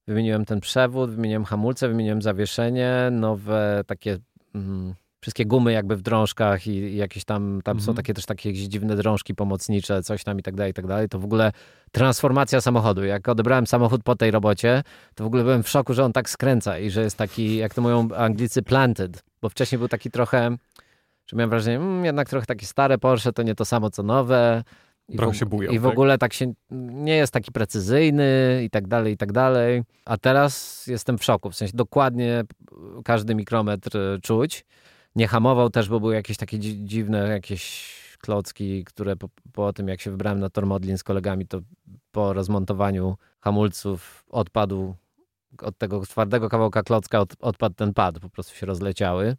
Wymieniłem 0.06 0.44
ten 0.44 0.60
przewód, 0.60 1.10
wymieniłem 1.10 1.44
hamulce, 1.44 1.88
wymieniłem 1.88 2.22
zawieszenie, 2.22 3.08
nowe 3.12 3.82
takie... 3.86 4.18
Mm, 4.54 4.94
wszystkie 5.26 5.46
gumy 5.46 5.72
jakby 5.72 5.96
w 5.96 6.02
drążkach 6.02 6.66
i, 6.66 6.70
i 6.70 6.96
jakieś 6.96 7.24
tam, 7.24 7.60
tam 7.64 7.80
są 7.80 7.82
mhm. 7.82 7.96
takie 7.96 8.14
też 8.14 8.26
takie 8.26 8.52
dziwne 8.52 8.96
drążki 8.96 9.34
pomocnicze, 9.34 10.02
coś 10.02 10.24
tam 10.24 10.38
i 10.38 10.42
tak 10.42 10.54
dalej, 10.54 10.70
i 10.70 10.74
tak 10.74 10.86
dalej. 10.86 11.08
To 11.08 11.18
w 11.18 11.24
ogóle 11.24 11.52
transformacja 11.92 12.60
samochodu. 12.60 13.04
Jak 13.04 13.28
odebrałem 13.28 13.66
samochód 13.66 14.02
po 14.02 14.16
tej 14.16 14.30
robocie, 14.30 14.82
to 15.14 15.24
w 15.24 15.26
ogóle 15.26 15.42
byłem 15.42 15.62
w 15.62 15.68
szoku, 15.68 15.94
że 15.94 16.04
on 16.04 16.12
tak 16.12 16.30
skręca 16.30 16.78
i 16.78 16.90
że 16.90 17.02
jest 17.02 17.16
taki, 17.16 17.56
jak 17.56 17.74
to 17.74 17.82
mówią 17.82 18.08
Anglicy, 18.16 18.62
planted, 18.62 19.22
bo 19.42 19.48
wcześniej 19.48 19.78
był 19.78 19.88
taki 19.88 20.10
trochę, 20.10 20.56
że 21.26 21.36
miałem 21.36 21.50
wrażenie, 21.50 21.76
mm, 21.76 22.04
jednak 22.04 22.28
trochę 22.28 22.46
takie 22.46 22.66
stare 22.66 22.98
Porsche 22.98 23.32
to 23.32 23.42
nie 23.42 23.54
to 23.54 23.64
samo 23.64 23.90
co 23.90 24.02
nowe. 24.02 24.62
I 25.08 25.16
Trochę 25.16 25.32
w, 25.32 25.36
się 25.36 25.46
bują, 25.46 25.70
I 25.70 25.78
w 25.78 25.82
tak? 25.82 25.92
ogóle 25.92 26.18
tak 26.18 26.32
się 26.32 26.52
nie 26.70 27.16
jest 27.16 27.32
taki 27.32 27.52
precyzyjny 27.52 28.60
i 28.64 28.70
tak 28.70 28.86
dalej, 28.86 29.14
i 29.14 29.16
tak 29.16 29.32
dalej. 29.32 29.82
A 30.04 30.16
teraz 30.16 30.86
jestem 30.86 31.18
w 31.18 31.24
szoku. 31.24 31.50
W 31.50 31.56
sensie 31.56 31.76
dokładnie 31.76 32.44
każdy 33.04 33.34
mikrometr 33.34 33.98
czuć 34.22 34.64
nie 35.16 35.28
hamował 35.28 35.70
też, 35.70 35.88
bo 35.88 36.00
były 36.00 36.14
jakieś 36.14 36.36
takie 36.36 36.58
dziwne, 36.58 37.28
jakieś 37.28 37.96
klocki, 38.18 38.84
które 38.84 39.16
po, 39.16 39.28
po 39.52 39.72
tym, 39.72 39.88
jak 39.88 40.00
się 40.00 40.10
wybrałem 40.10 40.40
na 40.40 40.50
tor 40.50 40.66
Modlin 40.66 40.98
z 40.98 41.04
kolegami, 41.04 41.46
to 41.46 41.60
po 42.12 42.32
rozmontowaniu 42.32 43.16
hamulców 43.40 44.24
odpadł 44.30 44.94
od 45.62 45.78
tego 45.78 46.00
twardego 46.00 46.48
kawałka 46.48 46.82
klocka 46.82 47.20
od, 47.20 47.34
odpadł 47.40 47.74
ten 47.74 47.94
pad, 47.94 48.18
po 48.18 48.28
prostu 48.28 48.54
się 48.54 48.66
rozleciały. 48.66 49.36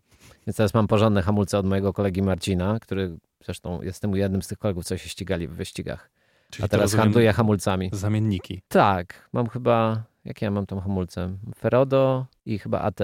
Więc 0.47 0.57
teraz 0.57 0.73
mam 0.73 0.87
porządne 0.87 1.21
hamulce 1.21 1.59
od 1.59 1.65
mojego 1.65 1.93
kolegi 1.93 2.21
Marcina, 2.21 2.79
który 2.79 3.17
zresztą 3.45 3.81
jestem 3.81 4.15
jednym 4.15 4.41
z 4.41 4.47
tych 4.47 4.57
kolegów, 4.57 4.85
co 4.85 4.97
się 4.97 5.09
ścigali 5.09 5.47
w 5.47 5.53
wyścigach. 5.53 6.09
Czyli 6.49 6.65
A 6.65 6.67
teraz 6.67 6.93
handluję 6.93 7.33
hamulcami. 7.33 7.89
Zamienniki. 7.93 8.61
Tak, 8.67 9.29
mam 9.33 9.47
chyba, 9.47 10.03
jakie 10.25 10.45
ja 10.45 10.51
mam 10.51 10.65
tam 10.65 10.79
hamulce? 10.79 11.37
Ferodo 11.55 12.25
i 12.45 12.59
chyba 12.59 12.79
AT, 12.81 12.99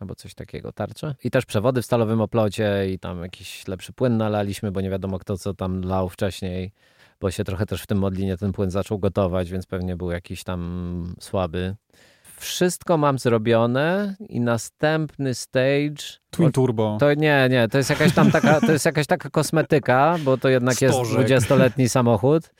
albo 0.00 0.14
coś 0.14 0.34
takiego, 0.34 0.72
tarcze. 0.72 1.14
I 1.24 1.30
też 1.30 1.46
przewody 1.46 1.82
w 1.82 1.84
stalowym 1.84 2.20
oplocie 2.20 2.90
i 2.92 2.98
tam 2.98 3.22
jakiś 3.22 3.68
lepszy 3.68 3.92
płyn 3.92 4.16
nalaliśmy, 4.16 4.72
bo 4.72 4.80
nie 4.80 4.90
wiadomo 4.90 5.18
kto 5.18 5.38
co 5.38 5.54
tam 5.54 5.82
lał 5.82 6.08
wcześniej, 6.08 6.72
bo 7.20 7.30
się 7.30 7.44
trochę 7.44 7.66
też 7.66 7.82
w 7.82 7.86
tym 7.86 7.98
modlinie 7.98 8.36
ten 8.36 8.52
płyn 8.52 8.70
zaczął 8.70 8.98
gotować, 8.98 9.50
więc 9.50 9.66
pewnie 9.66 9.96
był 9.96 10.10
jakiś 10.10 10.44
tam 10.44 11.14
słaby. 11.20 11.76
Wszystko 12.36 12.96
mam 12.96 13.18
zrobione 13.18 14.16
i 14.28 14.40
następny 14.40 15.34
stage... 15.34 16.20
Twin 16.30 16.52
Turbo. 16.52 16.96
To 17.00 17.14
nie, 17.14 17.48
nie, 17.50 17.68
to 17.68 17.78
jest 17.78 17.90
jakaś 17.90 18.14
tam 18.14 18.30
taka, 18.30 18.60
to 18.60 18.72
jest 18.72 18.84
jakaś 18.84 19.06
taka 19.06 19.30
kosmetyka, 19.30 20.18
bo 20.24 20.36
to 20.36 20.48
jednak 20.48 20.82
jest 20.82 20.94
Stożek. 20.94 21.28
20-letni 21.28 21.88
samochód. 21.88 22.50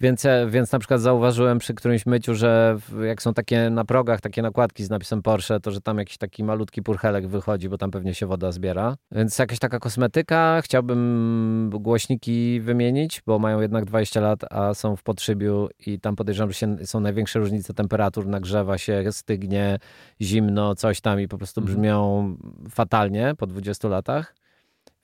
Więc, 0.00 0.24
ja- 0.24 0.46
więc 0.46 0.72
na 0.72 0.78
przykład 0.78 1.00
zauważyłem 1.00 1.58
przy 1.58 1.74
którymś 1.74 2.06
myciu, 2.06 2.34
że 2.34 2.78
jak 3.06 3.22
są 3.22 3.34
takie 3.34 3.70
na 3.70 3.84
progach 3.84 4.20
takie 4.20 4.42
nakładki 4.42 4.84
z 4.84 4.90
napisem 4.90 5.22
Porsche, 5.22 5.60
to 5.60 5.70
że 5.70 5.80
tam 5.80 5.98
jakiś 5.98 6.18
taki 6.18 6.44
malutki 6.44 6.82
purchelek 6.82 7.28
wychodzi, 7.28 7.68
bo 7.68 7.78
tam 7.78 7.90
pewnie 7.90 8.14
się 8.14 8.26
woda 8.26 8.52
zbiera. 8.52 8.96
Więc 9.12 9.38
jakaś 9.38 9.58
taka 9.58 9.78
kosmetyka. 9.78 10.60
Chciałbym 10.64 11.70
głośniki 11.74 12.60
wymienić, 12.60 13.22
bo 13.26 13.38
mają 13.38 13.60
jednak 13.60 13.84
20 13.84 14.20
lat, 14.20 14.40
a 14.52 14.74
są 14.74 14.96
w 14.96 15.02
podszybiu 15.02 15.68
i 15.86 16.00
tam 16.00 16.16
podejrzewam, 16.16 16.50
że 16.50 16.54
się, 16.54 16.76
są 16.84 17.00
największe 17.00 17.38
różnice 17.38 17.74
temperatur, 17.74 18.26
nagrzewa 18.26 18.78
się, 18.78 19.04
stygnie, 19.10 19.78
zimno, 20.20 20.74
coś 20.74 21.00
tam 21.00 21.20
i 21.20 21.28
po 21.28 21.38
prostu 21.38 21.60
Mhm. 21.60 21.76
brzmią 21.78 22.36
fatalnie 22.70 23.34
po 23.38 23.46
20 23.46 23.88
latach. 23.88 24.34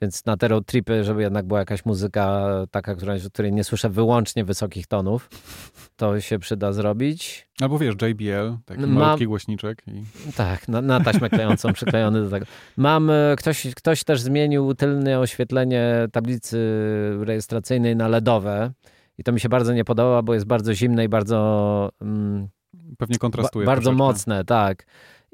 Więc 0.02 0.24
na 0.24 0.36
te 0.36 0.48
road 0.48 0.66
tripy, 0.66 1.04
żeby 1.04 1.22
jednak 1.22 1.46
była 1.46 1.58
jakaś 1.60 1.84
muzyka 1.84 2.48
taka, 2.70 2.94
która, 2.94 3.14
której 3.32 3.52
nie 3.52 3.64
słyszę 3.64 3.90
wyłącznie 3.90 4.44
wysokich 4.44 4.86
tonów, 4.86 5.28
to 5.96 6.20
się 6.20 6.38
przyda 6.38 6.72
zrobić. 6.72 7.48
Albo 7.60 7.78
wiesz, 7.78 7.94
JBL, 8.02 8.56
taki 8.64 8.80
Mam- 8.80 8.92
malutki 8.92 9.26
głośniczek. 9.26 9.82
I... 9.86 10.02
Tak, 10.32 10.68
na, 10.68 10.80
na 10.82 11.00
taśmę 11.00 11.30
klejącą 11.30 11.72
przyklejony 11.72 12.24
do 12.24 12.30
tego. 12.30 12.46
Mam, 12.76 13.10
e, 13.10 13.36
ktoś, 13.38 13.66
ktoś 13.74 14.04
też 14.04 14.20
zmienił 14.20 14.74
tylne 14.74 15.20
oświetlenie 15.20 16.08
tablicy 16.12 16.58
rejestracyjnej 17.20 17.96
na 17.96 18.08
LEDowe 18.08 18.72
i 19.18 19.24
to 19.24 19.32
mi 19.32 19.40
się 19.40 19.48
bardzo 19.48 19.72
nie 19.72 19.84
podoba, 19.84 20.22
bo 20.22 20.34
jest 20.34 20.46
bardzo 20.46 20.74
zimne 20.74 21.04
i 21.04 21.08
bardzo... 21.08 21.90
Mm, 22.02 22.48
Pewnie 22.98 23.14
Ba- 23.14 23.18
kontrastuje. 23.18 23.66
bardzo 23.66 23.82
troszeczkę. 23.82 24.04
mocne, 24.04 24.44
tak. 24.44 24.86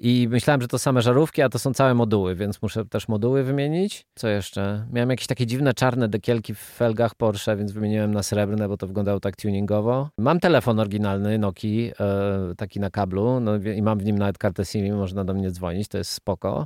I 0.05 0.29
myślałem, 0.31 0.63
że 0.63 0.69
to 0.69 0.79
same 0.79 1.03
żarówki, 1.03 1.43
a 1.43 1.49
to 1.49 1.59
są 1.59 1.75
całe 1.75 1.95
moduły, 1.95 2.35
więc 2.35 2.63
muszę 2.63 2.85
też 2.85 3.09
moduły 3.09 3.45
wymienić. 3.45 4.07
Co 4.15 4.29
jeszcze? 4.29 4.87
Miałem 4.93 5.11
jakieś 5.11 5.27
takie 5.27 5.47
dziwne 5.47 5.75
czarne 5.75 6.09
dekielki 6.09 6.55
w 6.55 6.59
felgach 6.59 7.15
Porsche, 7.15 7.57
więc 7.57 7.73
wymieniłem 7.73 8.15
na 8.15 8.23
srebrne, 8.23 8.69
bo 8.69 8.77
to 8.77 8.87
wyglądało 8.87 9.21
tak 9.21 9.37
tuningowo. 9.37 10.09
Mam 10.19 10.41
telefon 10.41 10.81
oryginalny 10.81 11.39
Nokii, 11.39 11.93
e, 12.01 12.55
taki 12.57 12.81
na 12.81 12.91
kablu 12.91 13.41
no, 13.41 13.57
i 13.57 13.83
mam 13.83 13.99
w 13.99 14.05
nim 14.05 14.19
nawet 14.19 14.39
kartę 14.39 14.65
SIM, 14.65 14.97
można 14.97 15.25
do 15.25 15.35
mnie 15.35 15.51
dzwonić, 15.51 15.89
to 15.89 15.99
jest 15.99 16.11
spoko. 16.11 16.65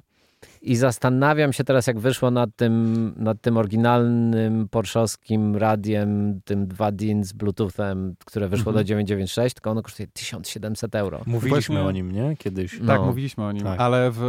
I 0.62 0.76
zastanawiam 0.76 1.52
się 1.52 1.64
teraz, 1.64 1.86
jak 1.86 1.98
wyszło 1.98 2.30
nad 2.30 2.50
tym, 2.56 3.14
nad 3.16 3.40
tym 3.40 3.56
oryginalnym 3.56 4.68
porszowskim 4.68 5.56
radiem, 5.56 6.40
tym 6.44 6.66
2 6.68 6.92
DIN 6.92 7.24
z 7.24 7.32
Bluetoothem, 7.32 8.14
które 8.26 8.48
wyszło 8.48 8.70
Mhm. 8.70 8.76
do 8.76 8.84
996, 8.84 9.54
tylko 9.54 9.70
ono 9.70 9.82
kosztuje 9.82 10.06
1700 10.12 10.94
euro. 10.94 11.20
Mówiliśmy 11.26 11.50
Właśnie- 11.74 11.80
o 11.82 11.90
nim, 11.92 12.12
nie? 12.12 12.36
Kiedyś. 12.36 12.80
No. 12.80 12.86
Tak, 12.86 13.00
mówiliśmy 13.02 13.44
o 13.44 13.52
nim, 13.52 13.62
Tak. 13.64 13.80
ale 13.80 14.10
w 14.12 14.22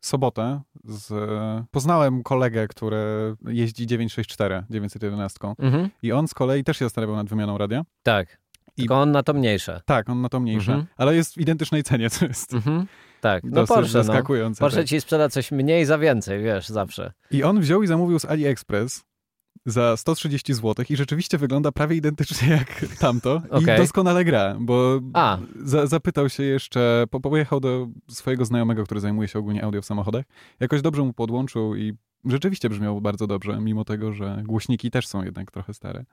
sobotę 0.00 0.60
z... 0.84 1.12
poznałem 1.70 2.22
kolegę, 2.22 2.68
który 2.68 2.96
jeździ 3.46 3.86
964, 3.86 4.62
911 4.70 5.54
Mhm. 5.58 5.88
i 6.02 6.12
on 6.12 6.28
z 6.28 6.34
kolei 6.34 6.64
też 6.64 6.78
się 6.78 6.84
zastanawiał 6.84 7.16
nad 7.16 7.28
wymianą 7.28 7.58
radia. 7.58 7.82
Tak. 8.02 8.38
I- 8.76 8.80
Tylko 8.80 9.00
on 9.00 9.10
na 9.12 9.22
to 9.22 9.34
mniejsze. 9.34 9.80
Tak, 9.84 10.08
on 10.08 10.20
na 10.20 10.28
to 10.28 10.40
mniejsze, 10.40 10.72
Mhm. 10.72 10.86
ale 10.96 11.14
jest 11.16 11.34
w 11.34 11.38
identycznej 11.38 11.82
cenie, 11.82 12.10
co 12.10 12.26
jest 12.26 12.54
Mhm. 12.54 12.86
Tak. 13.20 13.44
No 13.44 13.66
Porsche, 13.66 13.98
no. 13.98 14.04
zaskakujące. 14.04 14.60
Porsche 14.60 14.80
tak. 14.80 14.86
ci 14.86 15.00
sprzeda 15.00 15.28
coś 15.28 15.52
mniej 15.52 15.84
za 15.84 15.98
więcej, 15.98 16.42
wiesz, 16.42 16.68
zawsze. 16.68 17.12
I 17.30 17.42
on 17.42 17.60
wziął 17.60 17.82
i 17.82 17.86
zamówił 17.86 18.18
z 18.18 18.24
AliExpress 18.24 19.04
za 19.66 19.96
130 19.96 20.54
zł 20.54 20.84
i 20.88 20.96
rzeczywiście 20.96 21.38
wygląda 21.38 21.72
prawie 21.72 21.96
identycznie 21.96 22.48
jak 22.48 22.98
tamto 22.98 23.42
i 23.46 23.50
Okej. 23.50 23.78
doskonale 23.78 24.24
gra, 24.24 24.56
bo 24.60 25.00
za, 25.64 25.86
zapytał 25.86 26.28
się 26.28 26.42
jeszcze, 26.42 27.04
po, 27.10 27.20
pojechał 27.20 27.60
do 27.60 27.88
swojego 28.08 28.44
znajomego, 28.44 28.84
który 28.84 29.00
zajmuje 29.00 29.28
się 29.28 29.38
ogólnie 29.38 29.64
audio 29.64 29.82
w 29.82 29.84
samochodach, 29.84 30.24
jakoś 30.60 30.82
dobrze 30.82 31.02
mu 31.02 31.12
podłączył 31.12 31.76
i 31.76 31.94
rzeczywiście 32.24 32.68
brzmiał 32.68 33.00
bardzo 33.00 33.26
dobrze, 33.26 33.60
mimo 33.60 33.84
tego, 33.84 34.12
że 34.12 34.42
głośniki 34.44 34.90
też 34.90 35.06
są 35.06 35.24
jednak 35.24 35.50
trochę 35.50 35.74
stare. 35.74 36.04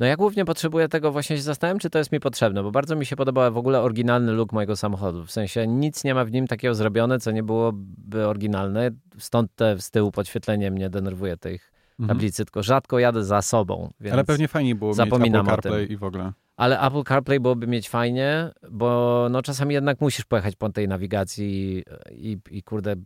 No 0.00 0.06
ja 0.06 0.16
głównie 0.16 0.44
potrzebuję 0.44 0.88
tego, 0.88 1.12
właśnie 1.12 1.36
się 1.36 1.42
zastanawiam, 1.42 1.78
czy 1.78 1.90
to 1.90 1.98
jest 1.98 2.12
mi 2.12 2.20
potrzebne, 2.20 2.62
bo 2.62 2.70
bardzo 2.70 2.96
mi 2.96 3.06
się 3.06 3.16
podoba 3.16 3.50
w 3.50 3.56
ogóle 3.56 3.80
oryginalny 3.80 4.32
look 4.32 4.52
mojego 4.52 4.76
samochodu. 4.76 5.24
W 5.26 5.30
sensie 5.30 5.66
nic 5.66 6.04
nie 6.04 6.14
ma 6.14 6.24
w 6.24 6.32
nim 6.32 6.46
takiego 6.46 6.74
zrobione, 6.74 7.20
co 7.20 7.30
nie 7.30 7.42
byłoby 7.42 8.26
oryginalne. 8.26 8.90
Stąd 9.18 9.54
te 9.54 9.80
z 9.80 9.90
tyłu 9.90 10.12
podświetlenie 10.12 10.70
mnie 10.70 10.90
denerwuje 10.90 11.36
tych 11.36 11.72
Mhm. 12.00 12.16
tablicy, 12.18 12.44
tylko 12.44 12.62
rzadko 12.62 12.98
jadę 12.98 13.24
za 13.24 13.42
sobą. 13.42 13.92
Ale 14.12 14.24
pewnie 14.24 14.48
fajnie 14.48 14.74
było 14.74 14.94
zapominam 14.94 15.46
mieć 15.46 15.52
Apple. 15.54 15.62
CarPlay 15.62 15.92
i 15.92 15.96
w 15.96 16.04
ogóle. 16.04 16.32
Ale 16.56 16.80
Apple 16.80 17.02
CarPlay 17.04 17.40
byłoby 17.40 17.66
mieć 17.66 17.88
fajnie, 17.88 18.50
bo 18.70 19.26
no 19.30 19.42
czasami 19.42 19.74
jednak 19.74 20.00
musisz 20.00 20.24
pojechać 20.24 20.56
po 20.56 20.70
tej 20.70 20.88
nawigacji 20.88 21.84
i, 22.12 22.38
i 22.50 22.62
kurde, 22.62 22.96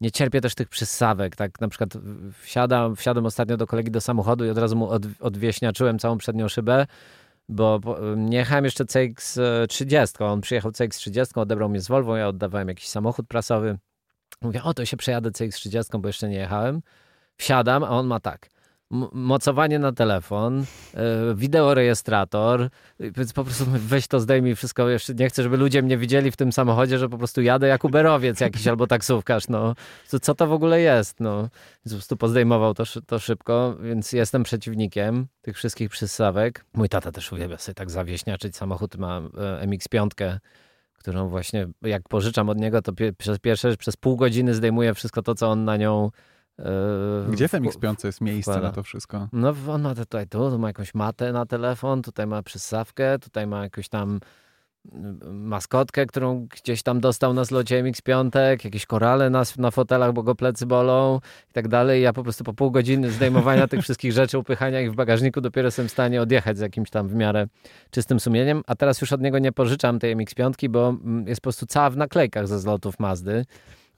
nie 0.00 0.10
cierpię 0.10 0.40
też 0.40 0.54
tych 0.54 0.68
przystawek, 0.68 1.36
tak 1.36 1.60
na 1.60 1.68
przykład 1.68 1.90
wsiadam, 2.42 2.96
wsiadłem 2.96 3.26
ostatnio 3.26 3.56
do 3.56 3.66
kolegi 3.66 3.90
do 3.90 4.00
samochodu 4.00 4.44
i 4.44 4.50
od 4.50 4.58
razu 4.58 4.76
mu 4.76 4.88
od, 4.88 5.02
odwieśniaczyłem 5.20 5.98
całą 5.98 6.18
przednią 6.18 6.48
szybę, 6.48 6.86
bo 7.48 7.80
nie 8.16 8.36
jechałem 8.36 8.64
jeszcze 8.64 8.84
CX-30, 8.84 10.24
on 10.24 10.40
przyjechał 10.40 10.70
CX-30, 10.70 11.40
odebrał 11.40 11.68
mnie 11.68 11.80
z 11.80 11.88
Volvo, 11.88 12.16
ja 12.16 12.28
oddawałem 12.28 12.68
jakiś 12.68 12.88
samochód 12.88 13.26
prasowy. 13.28 13.78
Mówię, 14.42 14.62
o 14.62 14.74
to 14.74 14.84
się 14.84 14.96
przejadę 14.96 15.30
CX-30, 15.30 16.00
bo 16.00 16.08
jeszcze 16.08 16.28
nie 16.28 16.36
jechałem. 16.36 16.82
Wsiadam, 17.36 17.84
a 17.84 17.88
on 17.88 18.06
ma 18.06 18.20
tak, 18.20 18.48
mocowanie 19.12 19.78
na 19.78 19.92
telefon, 19.92 20.64
e, 20.94 21.34
wideorejestrator, 21.34 22.68
więc 23.00 23.32
po 23.32 23.44
prostu 23.44 23.64
weź 23.68 24.06
to 24.06 24.20
zdejmij 24.20 24.54
wszystko, 24.54 24.86
nie 25.18 25.28
chcę, 25.28 25.42
żeby 25.42 25.56
ludzie 25.56 25.82
mnie 25.82 25.98
widzieli 25.98 26.30
w 26.30 26.36
tym 26.36 26.52
samochodzie, 26.52 26.98
że 26.98 27.08
po 27.08 27.18
prostu 27.18 27.42
jadę 27.42 27.68
jak 27.68 27.84
uberowiec 27.84 28.40
jakiś 28.40 28.66
albo 28.66 28.86
taksówkarz, 28.86 29.48
no. 29.48 29.74
Co, 30.22 30.34
to 30.34 30.46
w 30.46 30.52
ogóle 30.52 30.80
jest, 30.80 31.20
no. 31.20 31.40
Więc 31.40 31.50
po 31.84 31.90
prostu 31.90 32.16
pozdejmował 32.16 32.74
to, 32.74 32.84
to 33.06 33.18
szybko, 33.18 33.76
więc 33.82 34.12
jestem 34.12 34.42
przeciwnikiem 34.42 35.26
tych 35.42 35.56
wszystkich 35.56 35.90
przystawek. 35.90 36.64
Mój 36.74 36.88
tata 36.88 37.12
też 37.12 37.32
uwielbia 37.32 37.58
sobie 37.58 37.74
tak 37.74 37.90
zawieśniaczyć, 37.90 38.56
samochód 38.56 38.96
ma 38.96 39.18
e, 39.18 39.66
MX-5, 39.66 40.38
którą 40.92 41.28
właśnie 41.28 41.68
jak 41.82 42.08
pożyczam 42.08 42.48
od 42.48 42.58
niego, 42.58 42.82
to 42.82 42.92
przez 43.18 43.38
pierwsze 43.38 43.76
przez 43.76 43.96
pół 43.96 44.16
godziny 44.16 44.54
zdejmuję 44.54 44.94
wszystko 44.94 45.22
to, 45.22 45.34
co 45.34 45.50
on 45.50 45.64
na 45.64 45.76
nią 45.76 46.10
Gdzie 47.30 47.48
w 47.48 47.52
wkł- 47.52 47.60
MX-5 47.60 48.04
jest 48.04 48.20
miejsce 48.20 48.60
na 48.60 48.72
to 48.72 48.82
wszystko? 48.82 49.28
no 49.32 49.54
on 49.68 49.82
ma 49.82 49.94
tutaj 49.94 50.28
tu, 50.28 50.50
tu 50.50 50.58
ma 50.58 50.68
jakąś 50.68 50.94
matę 50.94 51.32
na 51.32 51.46
telefon, 51.46 52.02
tutaj 52.02 52.26
ma 52.26 52.42
przystawkę, 52.42 53.18
tutaj 53.18 53.46
ma 53.46 53.62
jakąś 53.62 53.88
tam 53.88 54.20
mm, 54.92 55.42
maskotkę, 55.46 56.06
którą 56.06 56.46
gdzieś 56.46 56.82
tam 56.82 57.00
dostał 57.00 57.34
na 57.34 57.44
zlocie 57.44 57.82
MX-5, 57.82 58.64
jakieś 58.64 58.86
korale 58.86 59.30
na, 59.30 59.42
na 59.58 59.70
fotelach, 59.70 60.12
bo 60.12 60.22
go 60.22 60.34
plecy 60.34 60.66
bolą 60.66 61.20
i 61.50 61.52
tak 61.52 61.68
dalej. 61.68 62.02
Ja 62.02 62.12
po 62.12 62.22
prostu 62.22 62.44
po 62.44 62.54
pół 62.54 62.70
godziny 62.70 63.10
zdejmowania 63.10 63.68
tych 63.68 63.82
wszystkich 63.82 64.12
rzeczy, 64.12 64.38
upychania 64.38 64.80
ich 64.80 64.92
w 64.92 64.94
bagażniku 64.94 65.40
dopiero 65.40 65.66
jestem 65.66 65.88
w 65.88 65.90
stanie 65.90 66.22
odjechać 66.22 66.58
z 66.58 66.60
jakimś 66.60 66.90
tam 66.90 67.08
w 67.08 67.14
miarę 67.14 67.46
czystym 67.90 68.20
sumieniem, 68.20 68.62
a 68.66 68.74
teraz 68.74 69.00
już 69.00 69.12
od 69.12 69.20
niego 69.20 69.38
nie 69.38 69.52
pożyczam 69.52 69.98
tej 69.98 70.16
MX-5, 70.16 70.68
bo 70.68 70.88
mm, 70.88 71.28
jest 71.28 71.40
po 71.40 71.42
prostu 71.42 71.66
cała 71.66 71.90
w 71.90 71.96
naklejkach 71.96 72.48
ze 72.48 72.60
zlotów 72.60 72.98
Mazdy. 72.98 73.44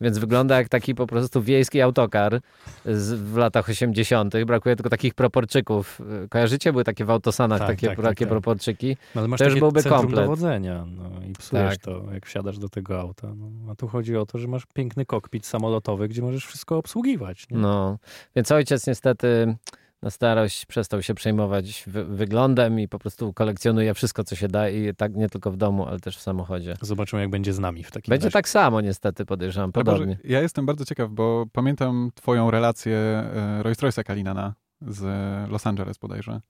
Więc 0.03 0.19
wygląda 0.19 0.57
jak 0.59 0.69
taki 0.69 0.95
po 0.95 1.07
prostu 1.07 1.43
wiejski 1.43 1.81
autokar 1.81 2.41
z, 2.87 3.13
w 3.13 3.37
latach 3.37 3.69
80. 3.69 4.35
Brakuje 4.47 4.77
tylko 4.77 4.91
takich 4.91 5.15
proporczyków. 5.15 6.01
Kojarzycie? 6.31 6.73
Były 6.73 6.85
takie 6.85 7.05
w 7.05 7.11
autosanach 7.11 7.59
Tak, 7.59 7.69
takie, 7.69 7.87
tak, 7.87 7.97
tak, 7.97 8.05
takie 8.05 8.25
tak. 8.25 8.29
proporczyki. 8.29 8.97
No, 9.15 9.21
ale 9.21 9.29
masz 9.29 9.39
To 9.39 9.45
już 9.45 9.59
byłby 9.59 9.83
komplet. 9.83 10.21
dowodzenia 10.21 10.85
no, 10.97 11.11
i 11.31 11.33
psujesz 11.33 11.75
Tak. 11.79 11.85
to, 11.85 12.05
jak 12.15 12.27
wsiadasz 12.27 12.59
do 12.59 12.69
tego 12.69 13.01
auta. 13.01 13.29
No, 13.37 13.73
a 13.73 13.75
tu 13.75 13.89
chodzi 13.89 14.17
o 14.17 14.27
to, 14.27 14.39
że 14.39 14.49
masz 14.49 14.67
piękny 14.75 15.07
kokpit 15.07 15.47
samolotowy, 15.47 16.09
gdzie 16.09 16.23
możesz 16.23 16.47
wszystko 16.47 16.77
obsługiwać. 16.79 17.47
Nie? 17.51 17.59
No, 17.59 17.99
więc 18.37 18.53
ojciec 18.53 18.87
niestety 18.87 19.57
na 20.03 20.11
starość 20.11 20.67
przestał 20.67 21.03
się 21.03 21.15
przejmować 21.15 21.85
wy 21.87 22.05
wyglądem 22.05 22.81
i 22.81 22.89
po 22.89 22.99
prostu 22.99 23.33
kolekcjonuje 23.33 23.95
wszystko, 23.95 24.25
co 24.25 24.37
się 24.37 24.49
da 24.49 24.69
i 24.69 24.95
tak 24.95 25.15
nie 25.15 25.29
tylko 25.29 25.51
w 25.51 25.57
domu, 25.57 25.87
ale 25.87 26.01
też 26.01 26.17
w 26.17 26.21
samochodzie. 26.21 26.77
Zobaczymy, 26.81 27.23
jak 27.23 27.31
będzie 27.31 27.53
z 27.53 27.59
nami 27.59 27.85
w 27.85 27.91
takim 27.91 28.11
Będzie 28.11 28.27
razie. 28.27 28.33
tak 28.33 28.49
samo 28.49 28.81
niestety, 28.81 29.27
podejrzewam, 29.27 29.73
podobnie. 29.73 30.19
Ja 30.25 30.41
jestem 30.41 30.67
bardzo 30.67 30.85
ciekaw, 30.85 31.11
bo 31.11 31.47
pamiętam 31.53 32.11
twoją 32.15 32.51
relację 32.51 32.97
e, 32.97 33.63
Rolls 33.63 33.79
Royce'a 33.79 34.05
Kalina 34.05 34.35
na 34.35 34.55
z 34.87 35.05
Los 35.51 35.67
Angeles 35.67 35.99
bodajże. 35.99 36.41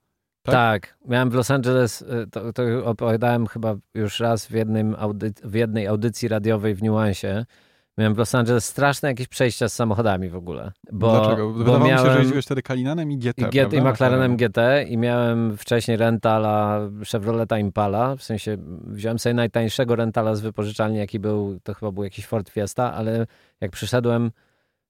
Tak? 0.43 0.53
tak, 0.53 0.97
miałem 1.07 1.29
w 1.29 1.33
Los 1.33 1.51
Angeles, 1.51 2.01
y, 2.01 2.05
to, 2.31 2.53
to, 2.53 2.63
opowiadałem 2.85 3.47
chyba 3.47 3.75
już 3.93 4.19
raz 4.19 4.47
w, 4.47 4.51
jednym 4.51 4.95
audy, 4.99 5.33
w 5.43 5.53
jednej 5.53 5.87
audycji 5.87 6.27
radiowej 6.27 6.75
w 6.75 6.83
Nuansie. 6.83 7.45
Miałem 7.97 8.13
w 8.13 8.17
Los 8.17 8.35
Angeles 8.35 8.65
straszne 8.65 9.09
jakieś 9.09 9.27
przejścia 9.27 9.69
z 9.69 9.73
samochodami 9.73 10.29
w 10.29 10.35
ogóle. 10.35 10.71
Bo, 10.91 11.11
Dlaczego? 11.11 11.53
Wydawało 11.53 11.79
bo 11.79 11.85
miałem, 11.85 12.03
mi 12.03 12.09
się, 12.09 12.13
że 12.13 12.19
jeździłeś 12.19 12.45
wtedy 12.45 12.61
Kalinanem 12.61 13.11
i 13.11 13.17
GT, 13.17 13.41
I, 13.41 13.45
GT, 13.45 13.73
i 13.73 13.81
McLarenem 13.81 14.37
GT 14.37 14.57
i 14.87 14.97
miałem 14.97 15.57
wcześniej 15.57 15.97
rentala 15.97 16.79
Chevroleta 17.11 17.59
Impala, 17.59 18.15
w 18.15 18.23
sensie 18.23 18.57
wziąłem 18.87 19.19
sobie 19.19 19.33
najtańszego 19.33 19.95
rentala 19.95 20.35
z 20.35 20.41
wypożyczalni, 20.41 20.97
jaki 20.97 21.19
był, 21.19 21.59
to 21.63 21.73
chyba 21.73 21.91
był 21.91 22.03
jakiś 22.03 22.25
Ford 22.25 22.49
Fiesta, 22.49 22.93
ale 22.93 23.27
jak 23.61 23.71
przyszedłem 23.71 24.31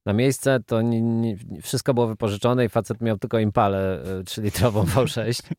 na 0.06 0.14
miejsce, 0.14 0.60
to 0.66 0.82
nie, 0.82 1.02
nie, 1.02 1.38
wszystko 1.62 1.94
było 1.94 2.08
wypożyczone 2.08 2.66
i 2.66 2.70
facet 2.70 3.02
miał 3.02 3.18
tylko 3.18 3.40
Impalę 3.40 4.04
3-litrową 4.24 4.86
V6. 4.86 5.42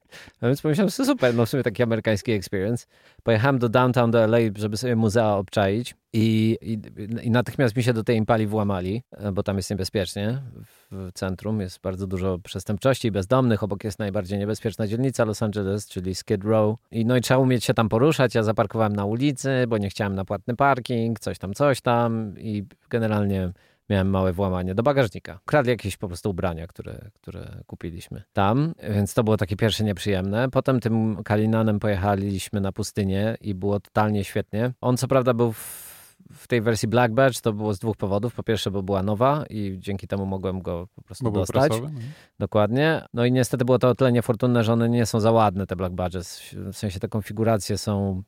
No 0.42 0.48
więc 0.48 0.62
pomyślałem, 0.62 0.90
że 0.90 1.04
super, 1.04 1.34
no 1.34 1.46
w 1.46 1.48
sumie 1.48 1.62
taki 1.62 1.82
amerykański 1.82 2.32
experience. 2.32 2.86
Pojechałem 3.22 3.58
do 3.58 3.68
downtown 3.68 4.10
do 4.10 4.24
LA, 4.26 4.38
żeby 4.56 4.76
sobie 4.76 4.96
muzea 4.96 5.36
obczaić 5.36 5.94
i, 6.12 6.58
i, 6.62 6.78
i 7.26 7.30
natychmiast 7.30 7.76
mi 7.76 7.82
się 7.82 7.92
do 7.92 8.04
tej 8.04 8.16
Impali 8.16 8.46
włamali, 8.46 9.02
e, 9.10 9.32
bo 9.32 9.42
tam 9.42 9.56
jest 9.56 9.70
niebezpiecznie. 9.70 10.42
W 10.90 11.12
centrum 11.14 11.60
jest 11.60 11.80
bardzo 11.80 12.06
dużo 12.06 12.38
przestępczości 12.38 13.10
bezdomnych. 13.10 13.62
Obok 13.62 13.84
jest 13.84 13.98
najbardziej 13.98 14.38
niebezpieczna 14.38 14.86
dzielnica 14.86 15.24
Los 15.24 15.42
Angeles, 15.42 15.88
czyli 15.88 16.14
Skid 16.14 16.44
Row. 16.44 16.76
I, 16.90 17.06
no 17.06 17.16
i 17.16 17.20
trzeba 17.20 17.38
umieć 17.38 17.64
się 17.64 17.74
tam 17.74 17.88
poruszać. 17.88 18.34
Ja 18.34 18.42
zaparkowałem 18.42 18.96
na 18.96 19.04
ulicy, 19.04 19.64
bo 19.68 19.78
nie 19.78 19.88
chciałem 19.88 20.14
na 20.14 20.24
płatny 20.24 20.56
parking, 20.56 21.20
coś 21.20 21.38
tam, 21.38 21.54
coś 21.54 21.80
tam 21.80 22.34
i 22.38 22.64
generalnie 22.90 23.52
miałem 23.88 24.10
małe 24.10 24.32
włamanie 24.32 24.74
do 24.74 24.82
bagażnika. 24.82 25.40
Kradli 25.44 25.70
jakieś 25.70 25.96
po 25.96 26.08
prostu 26.08 26.30
ubrania, 26.30 26.66
które, 26.66 27.10
które 27.14 27.62
kupiliśmy 27.66 28.22
tam, 28.32 28.74
więc 28.90 29.14
to 29.14 29.24
było 29.24 29.36
takie 29.36 29.56
pierwsze 29.56 29.84
nieprzyjemne. 29.84 30.50
Potem 30.50 30.80
tym 30.80 31.22
Kalinanem 31.22 31.78
pojechaliśmy 31.78 32.60
na 32.60 32.72
pustynię 32.72 33.36
i 33.40 33.54
było 33.54 33.80
totalnie 33.80 34.24
świetnie. 34.24 34.72
On 34.80 34.96
co 34.96 35.08
prawda 35.08 35.34
był 35.34 35.52
w 35.52 35.94
w 36.32 36.46
tej 36.46 36.60
wersji 36.60 36.88
Black 36.88 37.14
Badge 37.14 37.40
to 37.40 37.52
było 37.52 37.74
z 37.74 37.78
dwóch 37.78 37.96
powodów. 37.96 38.34
Po 38.34 38.42
pierwsze, 38.42 38.70
bo 38.70 38.82
była 38.82 39.02
nowa 39.02 39.44
i 39.50 39.76
dzięki 39.78 40.06
temu 40.06 40.26
mogłem 40.26 40.62
go 40.62 40.88
po 40.94 41.02
prostu 41.02 41.24
bo 41.24 41.30
dostać. 41.30 41.68
Prasowy, 41.68 41.90
no. 41.94 42.00
Dokładnie. 42.38 43.04
No 43.14 43.24
i 43.24 43.32
niestety 43.32 43.64
było 43.64 43.78
to 43.78 43.88
o 43.88 43.94
tyle 43.94 44.12
niefortunne, 44.12 44.64
że 44.64 44.72
one 44.72 44.88
nie 44.88 45.06
są 45.06 45.20
za 45.20 45.32
ładne, 45.32 45.66
te 45.66 45.76
Black 45.76 45.94
Badges. 45.94 46.40
W 46.52 46.76
sensie 46.76 47.00
te 47.00 47.08
konfiguracje 47.08 47.78
są 47.78 48.22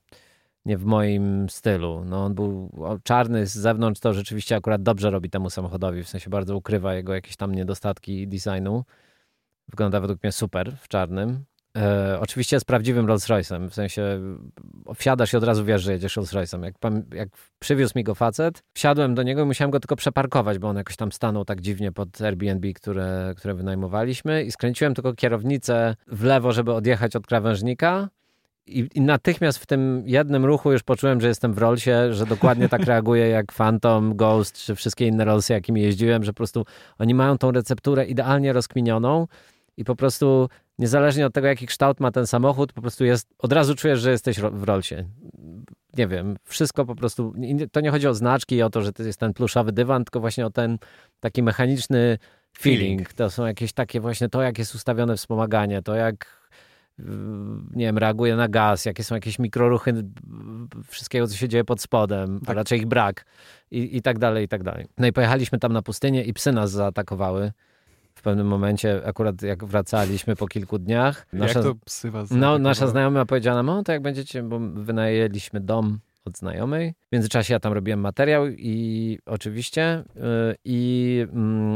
w 0.74 0.84
moim 0.84 1.48
stylu. 1.50 2.04
No 2.04 2.24
on 2.24 2.34
był 2.34 2.70
czarny 3.02 3.46
z 3.46 3.54
zewnątrz, 3.54 4.00
to 4.00 4.12
rzeczywiście 4.12 4.56
akurat 4.56 4.82
dobrze 4.82 5.10
robi 5.10 5.30
temu 5.30 5.50
samochodowi, 5.50 6.04
w 6.04 6.08
sensie 6.08 6.30
bardzo 6.30 6.56
ukrywa 6.56 6.94
jego 6.94 7.14
jakieś 7.14 7.36
tam 7.36 7.54
niedostatki 7.54 8.28
designu. 8.28 8.84
Wygląda 9.68 10.00
według 10.00 10.22
mnie 10.22 10.32
super 10.32 10.76
w 10.80 10.88
czarnym. 10.88 11.44
E, 11.76 12.20
oczywiście 12.20 12.60
z 12.60 12.64
prawdziwym 12.64 13.06
Rolls 13.06 13.26
Royce'em, 13.26 13.68
w 13.68 13.74
sensie 13.74 14.20
wsiadasz 14.94 15.32
i 15.32 15.36
od 15.36 15.44
razu 15.44 15.64
wiesz, 15.64 15.82
że 15.82 15.92
jedziesz 15.92 16.16
Rolls 16.16 16.32
Royce'em. 16.32 16.64
Jak, 16.64 16.74
jak 17.14 17.28
przywiózł 17.58 17.92
mi 17.96 18.04
go 18.04 18.14
facet, 18.14 18.62
wsiadłem 18.74 19.14
do 19.14 19.22
niego 19.22 19.42
i 19.42 19.44
musiałem 19.44 19.70
go 19.70 19.80
tylko 19.80 19.96
przeparkować, 19.96 20.58
bo 20.58 20.68
on 20.68 20.76
jakoś 20.76 20.96
tam 20.96 21.12
stanął 21.12 21.44
tak 21.44 21.60
dziwnie 21.60 21.92
pod 21.92 22.20
Airbnb, 22.20 22.72
które, 22.72 23.34
które 23.36 23.54
wynajmowaliśmy 23.54 24.44
i 24.44 24.52
skręciłem 24.52 24.94
tylko 24.94 25.14
kierownicę 25.14 25.96
w 26.06 26.24
lewo, 26.24 26.52
żeby 26.52 26.72
odjechać 26.72 27.16
od 27.16 27.26
krawężnika 27.26 28.08
i, 28.66 28.88
I, 28.94 29.00
natychmiast 29.00 29.58
w 29.58 29.66
tym 29.66 30.02
jednym 30.06 30.44
ruchu 30.44 30.72
już 30.72 30.82
poczułem, 30.82 31.20
że 31.20 31.28
jestem 31.28 31.54
w 31.54 31.58
Rollsie, 31.58 31.90
że 32.10 32.26
dokładnie 32.26 32.68
tak 32.68 32.84
reaguję 32.90 33.28
jak 33.28 33.52
Phantom, 33.52 34.16
Ghost 34.16 34.58
czy 34.58 34.74
wszystkie 34.74 35.06
inne 35.06 35.24
Rollsy, 35.24 35.52
jakimi 35.52 35.82
jeździłem, 35.82 36.24
że 36.24 36.32
po 36.32 36.36
prostu 36.36 36.64
oni 36.98 37.14
mają 37.14 37.38
tą 37.38 37.50
recepturę 37.50 38.04
idealnie 38.04 38.52
rozkminioną 38.52 39.26
i 39.76 39.84
po 39.84 39.96
prostu 39.96 40.48
niezależnie 40.78 41.26
od 41.26 41.34
tego, 41.34 41.46
jaki 41.46 41.66
kształt 41.66 42.00
ma 42.00 42.10
ten 42.10 42.26
samochód, 42.26 42.72
po 42.72 42.82
prostu 42.82 43.04
jest, 43.04 43.28
od 43.38 43.52
razu 43.52 43.74
czujesz, 43.74 44.00
że 44.00 44.10
jesteś 44.10 44.40
w 44.40 44.62
Rollsie. 44.62 45.04
Nie 45.96 46.08
wiem, 46.08 46.36
wszystko 46.44 46.84
po 46.84 46.94
prostu, 46.94 47.34
to 47.72 47.80
nie 47.80 47.90
chodzi 47.90 48.08
o 48.08 48.14
znaczki 48.14 48.54
i 48.54 48.62
o 48.62 48.70
to, 48.70 48.82
że 48.82 48.92
to 48.92 49.02
jest 49.02 49.20
ten 49.20 49.34
pluszowy 49.34 49.72
dywan, 49.72 50.04
tylko 50.04 50.20
właśnie 50.20 50.46
o 50.46 50.50
ten 50.50 50.78
taki 51.20 51.42
mechaniczny 51.42 52.18
feeling. 52.58 53.12
To 53.12 53.30
są 53.30 53.46
jakieś 53.46 53.72
takie 53.72 54.00
właśnie 54.00 54.28
to, 54.28 54.42
jak 54.42 54.58
jest 54.58 54.74
ustawione 54.74 55.16
wspomaganie, 55.16 55.82
to 55.82 55.94
jak 55.94 56.46
nie 57.74 57.86
wiem, 57.86 57.98
reaguje 57.98 58.36
na 58.36 58.48
gaz, 58.48 58.84
jakie 58.84 59.04
są 59.04 59.14
jakieś 59.14 59.38
mikroruchy 59.38 59.92
wszystkiego, 60.86 61.26
co 61.26 61.36
się 61.36 61.48
dzieje 61.48 61.64
pod 61.64 61.80
spodem, 61.80 62.40
tak. 62.40 62.50
a 62.50 62.54
raczej 62.54 62.78
ich 62.78 62.86
brak 62.86 63.24
i, 63.70 63.96
i 63.96 64.02
tak 64.02 64.18
dalej, 64.18 64.44
i 64.44 64.48
tak 64.48 64.62
dalej. 64.62 64.86
No 64.98 65.06
i 65.06 65.12
pojechaliśmy 65.12 65.58
tam 65.58 65.72
na 65.72 65.82
pustynię 65.82 66.24
i 66.24 66.32
psy 66.32 66.52
nas 66.52 66.70
zaatakowały. 66.70 67.52
W 68.14 68.22
pewnym 68.22 68.46
momencie, 68.46 69.02
akurat 69.06 69.42
jak 69.42 69.64
wracaliśmy 69.64 70.36
po 70.36 70.46
kilku 70.46 70.78
dniach. 70.78 71.26
Nasza, 71.32 71.58
jak 71.58 71.68
to 71.68 71.74
psy 71.84 72.10
was 72.10 72.30
No, 72.30 72.58
nasza 72.58 72.86
znajoma 72.86 73.26
powiedziała 73.26 73.56
nam, 73.56 73.66
no 73.66 73.82
to 73.82 73.92
jak 73.92 74.02
będziecie, 74.02 74.42
bo 74.42 74.58
wynajęliśmy 74.60 75.60
dom 75.60 75.98
od 76.26 76.38
znajomej. 76.38 76.94
W 77.08 77.12
międzyczasie 77.12 77.54
ja 77.54 77.60
tam 77.60 77.72
robiłem 77.72 78.00
materiał 78.00 78.48
i 78.48 79.18
oczywiście 79.26 80.04
yy, 80.14 80.22
i 80.64 81.12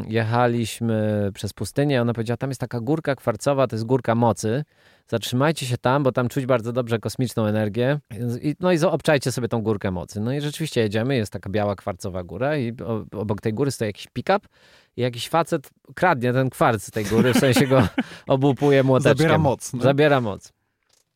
yy, 0.07 0.13
jechaliśmy 0.13 1.31
przez 1.35 1.53
pustynię. 1.53 2.03
Ona 2.03 2.13
powiedziała, 2.13 2.37
tam 2.37 2.51
jest 2.51 2.61
taka 2.61 2.81
górka 2.81 3.15
kwarcowa, 3.15 3.67
to 3.67 3.77
jest 3.77 3.87
górka 3.87 4.15
mocy. 4.15 4.65
Zatrzymajcie 5.09 5.67
się 5.67 5.79
tam, 5.79 6.03
bo 6.03 6.13
tam 6.13 6.29
czuć 6.29 6.47
bardzo 6.47 6.73
dobrze 6.73 6.99
kosmiczną 6.99 7.47
energię. 7.47 7.99
I, 8.43 8.55
no 8.61 8.73
i 8.73 8.79
obczajcie 8.79 9.33
sobie 9.33 9.49
tą 9.49 9.63
górkę 9.63 9.91
mocy. 9.91 10.21
No 10.21 10.33
i 10.33 10.41
rzeczywiście 10.41 10.81
jedziemy, 10.81 11.17
jest 11.17 11.33
taka 11.33 11.51
biała 11.51 11.77
kwarcowa 11.77 12.23
góra 12.23 12.57
i 12.57 12.73
obok 13.13 13.41
tej 13.41 13.55
góry 13.55 13.71
stoi 13.71 13.89
jakiś 13.89 14.07
pick-up 14.13 14.49
i 14.97 15.03
jakiś 15.03 15.29
facet 15.29 15.71
kradnie 15.95 16.33
ten 16.33 16.51
kwarc 16.51 16.83
z 16.83 16.91
tej 16.91 17.05
góry, 17.05 17.35
w 17.35 17.39
sensie 17.39 17.67
go 17.67 17.89
obłupuje 18.27 18.83
młoteczkiem. 18.83 19.17
Zabiera 19.19 19.39
moc. 19.39 19.73
No. 19.73 19.83
Zabiera 19.83 20.21
moc. 20.21 20.53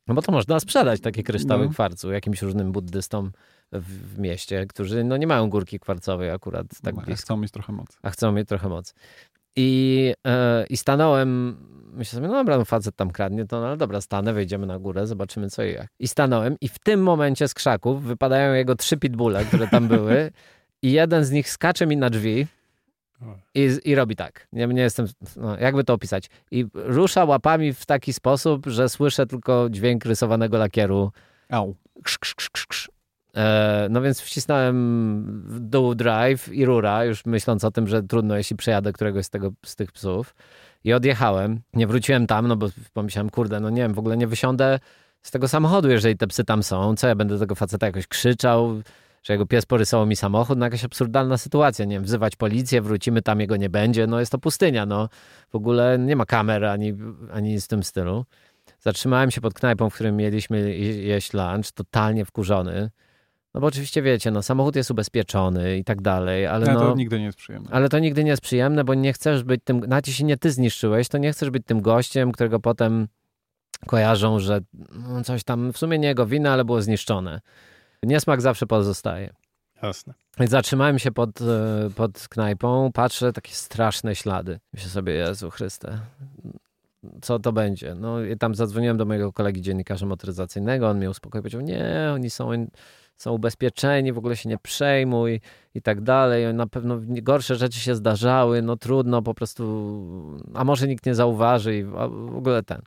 No 0.07 0.15
bo 0.15 0.23
to 0.23 0.33
można 0.33 0.61
sprzedać 0.61 1.01
takie 1.01 1.23
kryształy 1.23 1.65
no. 1.65 1.71
kwarcu 1.71 2.13
jakimś 2.13 2.43
różnym 2.43 2.73
buddystom 2.73 3.33
w, 3.73 4.15
w, 4.15 4.19
mieście, 4.19 4.67
którzy 4.67 5.05
no 5.05 5.17
nie 5.17 5.27
mają 5.27 5.51
górki 5.51 5.81
kwarcowej 5.81 6.31
akurat 6.31 6.67
tak 6.83 6.95
no, 6.95 7.03
A 7.13 7.15
chcą 7.15 7.37
mieć 7.37 7.51
trochę 7.51 7.73
mocy. 7.73 7.99
A 8.03 8.11
chcą 8.11 8.33
mieć 8.33 8.49
trochę 8.49 8.69
mocy. 8.69 8.95
I, 9.57 10.15
e, 10.27 10.67
I 10.71 10.77
stanąłem, 10.77 11.57
myślę 11.93 12.17
sobie, 12.17 12.29
no 12.29 12.35
dobra, 12.35 12.59
no 12.59 12.65
facet 12.65 12.97
tam 12.97 13.11
kradnie, 13.11 13.47
to 13.47 13.61
no 13.61 13.67
ale 13.67 13.77
dobra, 13.77 14.01
stanę, 14.01 14.33
wejdziemy 14.33 14.67
na 14.67 14.79
górę, 14.79 15.07
zobaczymy 15.07 15.51
co 15.51 15.65
i 15.65 15.73
jak. 15.73 15.87
I 15.99 16.09
stanąłem 16.09 16.57
i 16.61 16.69
w 16.69 16.79
tym 16.79 17.03
momencie 17.03 17.49
z 17.49 17.55
krzaków 17.55 18.03
wypadają 18.03 18.55
jego 18.55 18.75
trzy 18.77 18.97
pitbulle, 18.97 19.45
które 19.45 19.69
tam 19.69 19.89
były 19.89 20.33
i 20.83 20.93
jeden 20.93 21.25
z 21.25 21.31
nich 21.31 21.51
skacze 21.51 21.87
mi 21.87 21.97
na 21.97 22.11
drzwi 22.11 22.47
i, 23.55 23.71
I 23.85 23.95
robi 23.95 24.17
tak. 24.17 24.49
Nie, 24.53 24.67
nie 24.67 24.83
jestem, 24.83 25.07
no, 25.37 25.59
jakby 25.59 25.85
to 25.85 25.95
opisać. 25.95 26.31
I 26.51 26.67
rusza 26.75 27.25
łapami 27.25 27.73
w 27.73 27.87
taki 27.87 28.13
sposób, 28.13 28.67
że 28.67 28.89
słyszę 28.89 29.27
tylko 29.27 29.71
dźwięk 29.71 30.05
rysowanego 30.05 30.59
lakieru. 30.59 31.13
Au. 31.51 31.75
Ksz, 32.03 32.19
ksz, 32.19 32.51
ksz, 32.51 32.67
ksz. 32.67 32.91
E, 33.37 33.87
no 33.91 34.03
więc 34.03 34.21
wcisnąłem 34.21 35.43
w 35.47 35.61
dół 35.61 35.95
drive 35.95 36.49
i 36.53 36.65
rura, 36.65 37.05
już 37.05 37.27
myśląc 37.27 37.65
o 37.65 37.71
tym, 37.71 37.89
że 37.89 38.03
trudno, 38.03 38.37
jeśli 38.37 38.57
przejadę 38.57 38.93
któregoś 38.93 39.27
z, 39.27 39.31
tego, 39.31 39.53
z 39.65 39.77
tych 39.77 39.93
psów. 39.93 40.35
I 40.85 40.93
odjechałem. 40.93 41.61
Nie 41.75 41.87
wróciłem 41.87 42.27
tam, 42.27 42.49
no 42.49 42.57
bo 42.57 42.69
pomyślałem, 42.93 43.31
kurde, 43.31 43.61
no 43.61 43.71
nie 43.71 43.83
wiem, 43.83 43.95
w 43.95 43.99
ogóle 43.99 44.17
nie 44.17 44.27
wysiądę 44.27 44.79
z 45.23 45.31
tego 45.31 45.49
samochodu, 45.49 45.91
jeżeli 45.91 46.17
te 46.17 46.27
psy 46.27 46.45
tam 46.45 46.63
są. 46.63 46.97
Co 46.97 47.09
ja 47.09 47.15
będę 47.15 47.39
tego 47.39 47.55
faceta 47.55 47.87
jakoś 47.87 48.07
krzyczał? 48.07 48.83
Że 49.25 49.33
jego 49.33 49.47
pies 49.47 49.67
porysował 49.67 50.07
mi 50.07 50.17
samochód, 50.17 50.59
no 50.59 50.67
jakaś 50.67 50.85
absurdalna 50.85 51.39
sytuacja, 51.39 51.85
nie 51.85 51.97
wiem, 51.97 52.05
wzywać 52.05 52.37
policję, 52.37 52.83
wrócimy, 52.83 53.23
tam 53.23 53.41
jego 53.41 53.57
nie 53.57 53.71
będzie, 53.71 54.07
no 54.07 54.21
jest 54.21 54.33
to 54.33 54.39
pustynia, 54.39 54.87
no 54.87 55.09
w 55.51 55.55
ogóle 55.55 55.99
nie 55.99 56.17
ma 56.17 56.27
kamer 56.27 56.65
ani, 56.65 56.93
ani 57.33 57.51
nic 57.51 57.65
w 57.65 57.69
tym 57.69 57.83
stylu. 57.83 58.25
Zatrzymałem 58.81 59.31
się 59.31 59.41
pod 59.41 59.55
knajpą, 59.55 59.91
w 59.91 59.95
którym 59.95 60.17
mieliśmy 60.17 60.77
jeść 60.77 61.33
lunch, 61.33 61.73
totalnie 61.75 62.25
wkurzony. 62.25 62.91
No 63.55 63.61
bo 63.61 63.67
oczywiście 63.67 64.03
wiecie, 64.03 64.31
no 64.31 64.43
samochód 64.43 64.77
jest 64.77 64.91
ubezpieczony 64.91 65.79
i 65.79 65.85
tak 65.85 66.03
dalej, 66.03 66.47
ale 66.47 66.75
no... 66.75 66.81
to 66.81 66.95
nigdy 66.95 67.19
nie 67.19 67.25
jest 67.25 67.39
przyjemne. 67.39 67.69
Ale 67.73 67.89
to 67.89 67.99
nigdy 67.99 68.25
nie 68.25 68.31
jest 68.31 68.43
przyjemne, 68.43 68.85
bo 68.85 68.95
nie 68.95 69.13
chcesz 69.13 69.43
być 69.43 69.61
tym, 69.65 69.81
nawet 69.81 70.09
jeśli 70.09 70.25
nie 70.25 70.37
ty 70.37 70.51
zniszczyłeś, 70.51 71.09
to 71.09 71.19
nie 71.19 71.33
chcesz 71.33 71.51
być 71.51 71.63
tym 71.67 71.81
gościem, 71.81 72.33
którego 72.33 72.61
potem 72.61 73.09
kojarzą, 73.87 74.39
że 74.39 74.61
no, 75.09 75.25
coś 75.25 75.45
tam, 75.45 75.73
w 75.73 75.79
sumie 75.79 75.99
nie 75.99 76.09
jego 76.09 76.27
wina, 76.27 76.53
ale 76.53 76.65
było 76.65 76.83
zniszczone. 76.83 77.41
Niesmak 78.07 78.41
zawsze 78.41 78.67
pozostaje. 78.67 79.35
Jasne. 79.83 80.15
Więc 80.39 80.51
zatrzymałem 80.51 80.99
się 80.99 81.13
pod, 81.13 81.41
e, 81.41 81.91
pod 81.97 82.29
knajpą, 82.29 82.91
patrzę, 82.93 83.33
takie 83.33 83.53
straszne 83.53 84.15
ślady. 84.15 84.61
Myślę 84.73 84.91
sobie, 84.91 85.13
Jezu 85.13 85.51
Chryste, 85.51 85.99
co 87.23 87.39
to 87.39 87.53
będzie? 87.53 87.95
No 87.95 88.25
i 88.25 88.37
tam 88.37 88.55
zadzwoniłem 88.55 88.97
do 88.97 89.05
mojego 89.05 89.33
kolegi 89.33 89.63
dziennikarza 89.63 90.07
motoryzacyjnego, 90.07 90.89
on 90.89 90.97
mnie 90.97 91.11
uspokoił, 91.11 91.43
powiedział, 91.43 91.61
nie, 91.61 92.11
oni 92.15 92.31
są, 92.31 92.51
są 93.17 93.33
ubezpieczeni, 93.33 94.13
w 94.13 94.19
ogóle 94.19 94.37
się 94.37 94.49
nie 94.49 94.59
przejmuj 94.59 95.41
i 95.75 95.83
tak 95.83 96.01
dalej. 96.01 96.55
Na 96.55 96.67
pewno 96.67 96.99
gorsze 97.07 97.57
rzeczy 97.57 97.81
się 97.81 97.95
zdarzały, 97.95 98.63
no 98.63 98.77
trudno 98.77 99.23
po 99.23 99.35
prostu, 99.35 99.65
a 100.55 100.65
może 100.65 100.89
nikt 100.89 101.07
nie 101.07 101.15
zauważy 101.15 101.77
i 101.77 101.85
w 101.85 102.37
ogóle 102.37 102.63
ten. 102.63 102.83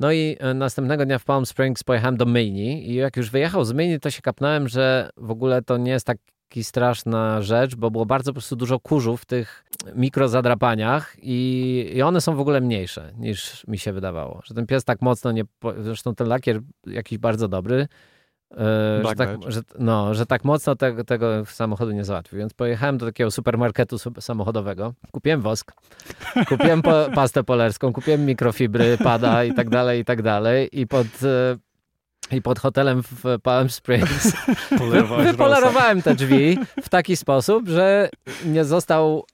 No 0.00 0.12
i 0.12 0.36
e, 0.40 0.54
następnego 0.54 1.06
dnia 1.06 1.18
w 1.18 1.24
Palm 1.24 1.46
Springs 1.46 1.84
pojechałem 1.84 2.16
do 2.16 2.26
Maine 2.26 2.78
i 2.78 2.94
jak 2.94 3.16
już 3.16 3.30
wyjechał 3.30 3.64
z 3.64 3.72
Maine, 3.72 4.00
to 4.00 4.10
się 4.10 4.22
kapnąłem, 4.22 4.68
że 4.68 5.10
w 5.16 5.30
ogóle 5.30 5.62
to 5.62 5.76
nie 5.76 5.90
jest 5.90 6.06
tak 6.06 6.18
taki 6.54 6.64
straszna 6.64 7.42
rzecz, 7.42 7.76
bo 7.76 7.90
było 7.90 8.06
bardzo 8.06 8.30
po 8.30 8.34
prostu 8.34 8.56
dużo 8.56 8.80
kurzu 8.80 9.16
w 9.16 9.24
tych 9.24 9.64
mikrozadrapaniach 9.94 11.16
i, 11.18 11.90
i 11.94 12.02
one 12.02 12.20
są 12.20 12.36
w 12.36 12.40
ogóle 12.40 12.60
mniejsze 12.60 13.12
niż 13.18 13.66
mi 13.66 13.78
się 13.78 13.92
wydawało. 13.92 14.40
Że 14.44 14.54
ten 14.54 14.66
pies 14.66 14.84
tak 14.84 15.02
mocno 15.02 15.32
nie... 15.32 15.44
Zresztą 15.78 16.14
ten 16.14 16.28
lakier 16.28 16.60
jakiś 16.86 17.18
bardzo 17.18 17.48
dobry, 17.48 17.86
że, 19.08 19.14
tak, 19.16 19.28
że, 19.46 19.60
no, 19.78 20.14
że 20.14 20.26
tak 20.26 20.44
mocno 20.44 20.76
te, 20.76 21.04
tego 21.04 21.44
samochodu 21.44 21.92
nie 21.92 22.04
załatwił. 22.04 22.38
Więc 22.38 22.54
pojechałem 22.54 22.98
do 22.98 23.06
takiego 23.06 23.30
supermarketu 23.30 23.96
samochodowego, 24.20 24.94
kupiłem 25.12 25.40
wosk, 25.40 25.72
kupiłem 26.48 26.82
po, 26.82 27.06
pastę 27.14 27.44
polerską, 27.44 27.92
kupiłem 27.92 28.26
mikrofibry, 28.26 28.98
pada 28.98 29.44
i 29.44 29.54
tak 29.54 29.70
dalej, 29.70 30.00
i 30.00 30.04
tak 30.04 30.22
dalej. 30.22 30.68
I 30.72 30.86
pod, 30.86 31.06
i 32.30 32.42
pod 32.42 32.58
hotelem 32.58 33.02
w 33.02 33.40
Palm 33.42 33.70
Springs 33.70 34.32
wypolerowałem 35.24 36.02
te 36.02 36.14
drzwi 36.14 36.58
w 36.82 36.88
taki 36.88 37.16
sposób, 37.16 37.68
że 37.68 38.08
nie 38.44 38.64
został 38.64 39.24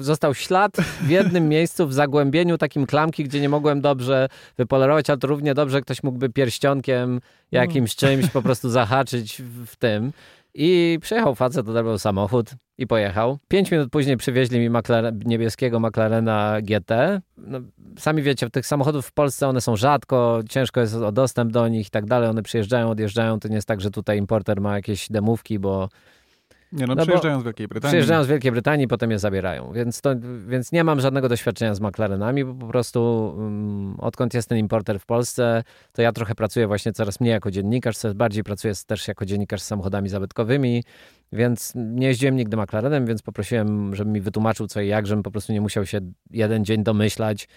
został 0.00 0.34
ślad 0.34 0.76
w 1.00 1.10
jednym 1.10 1.48
miejscu, 1.54 1.86
w 1.86 1.94
zagłębieniu 1.94 2.58
takim 2.58 2.86
klamki, 2.86 3.24
gdzie 3.24 3.40
nie 3.40 3.48
mogłem 3.48 3.80
dobrze 3.80 4.28
wypolerować, 4.56 5.10
ale 5.10 5.18
to 5.18 5.26
równie 5.26 5.54
dobrze 5.54 5.80
ktoś 5.80 6.02
mógłby 6.02 6.28
pierścionkiem 6.28 7.20
jakimś 7.52 7.96
czymś 7.96 8.30
po 8.30 8.42
prostu 8.42 8.70
zahaczyć 8.78 9.42
w 9.66 9.76
tym. 9.76 10.12
I 10.54 10.98
przyjechał 11.02 11.34
facet, 11.34 11.68
odebrał 11.68 11.98
samochód 11.98 12.50
i 12.78 12.86
pojechał. 12.86 13.38
Pięć 13.48 13.70
minut 13.70 13.90
później 13.90 14.16
przywieźli 14.16 14.60
mi 14.60 14.70
McLaren, 14.70 15.20
niebieskiego 15.24 15.80
McLarena 15.80 16.56
GT. 16.62 17.20
No, 17.36 17.60
sami 17.98 18.22
wiecie, 18.22 18.50
tych 18.50 18.66
samochodów 18.66 19.06
w 19.06 19.12
Polsce 19.12 19.48
one 19.48 19.60
są 19.60 19.76
rzadko, 19.76 20.40
ciężko 20.48 20.80
jest 20.80 20.94
o 20.94 21.12
dostęp 21.12 21.52
do 21.52 21.68
nich 21.68 21.86
i 21.86 21.90
tak 21.90 22.06
dalej. 22.06 22.28
One 22.28 22.42
przyjeżdżają, 22.42 22.90
odjeżdżają. 22.90 23.40
To 23.40 23.48
nie 23.48 23.54
jest 23.54 23.68
tak, 23.68 23.80
że 23.80 23.90
tutaj 23.90 24.18
importer 24.18 24.60
ma 24.60 24.74
jakieś 24.74 25.08
demówki, 25.08 25.58
bo 25.58 25.88
nie 26.72 26.86
no, 26.86 26.94
no 26.94 27.02
przyjeżdżają 27.02 27.40
z 27.40 27.44
Wielkiej 27.44 27.68
Brytanii. 27.68 27.90
Przyjeżdżają 27.90 28.24
z 28.24 28.26
Wielkiej 28.26 28.52
Brytanii, 28.52 28.88
potem 28.88 29.10
je 29.10 29.18
zabierają. 29.18 29.72
Więc, 29.72 30.00
to, 30.00 30.10
więc 30.46 30.72
nie 30.72 30.84
mam 30.84 31.00
żadnego 31.00 31.28
doświadczenia 31.28 31.74
z 31.74 31.80
McLarenami, 31.80 32.44
bo 32.44 32.54
po 32.54 32.66
prostu 32.66 33.34
um, 33.36 33.96
odkąd 34.00 34.34
jest 34.34 34.48
ten 34.48 34.58
importer 34.58 34.98
w 34.98 35.06
Polsce, 35.06 35.64
to 35.92 36.02
ja 36.02 36.12
trochę 36.12 36.34
pracuję 36.34 36.66
właśnie 36.66 36.92
coraz 36.92 37.20
mniej 37.20 37.32
jako 37.32 37.50
dziennikarz, 37.50 37.96
coraz 37.96 38.16
bardziej 38.16 38.44
pracuję 38.44 38.74
też 38.86 39.08
jako 39.08 39.26
dziennikarz 39.26 39.62
z 39.62 39.66
samochodami 39.66 40.08
zabytkowymi, 40.08 40.84
więc 41.32 41.72
nie 41.76 42.06
jeździłem 42.06 42.36
nigdy 42.36 42.56
McLarenem, 42.56 43.06
więc 43.06 43.22
poprosiłem, 43.22 43.94
żeby 43.94 44.10
mi 44.10 44.20
wytłumaczył 44.20 44.66
co 44.66 44.80
i 44.80 44.88
jak, 44.88 45.06
żebym 45.06 45.22
po 45.22 45.30
prostu 45.30 45.52
nie 45.52 45.60
musiał 45.60 45.86
się 45.86 46.00
jeden 46.30 46.64
dzień 46.64 46.82
domyślać, 46.82 47.48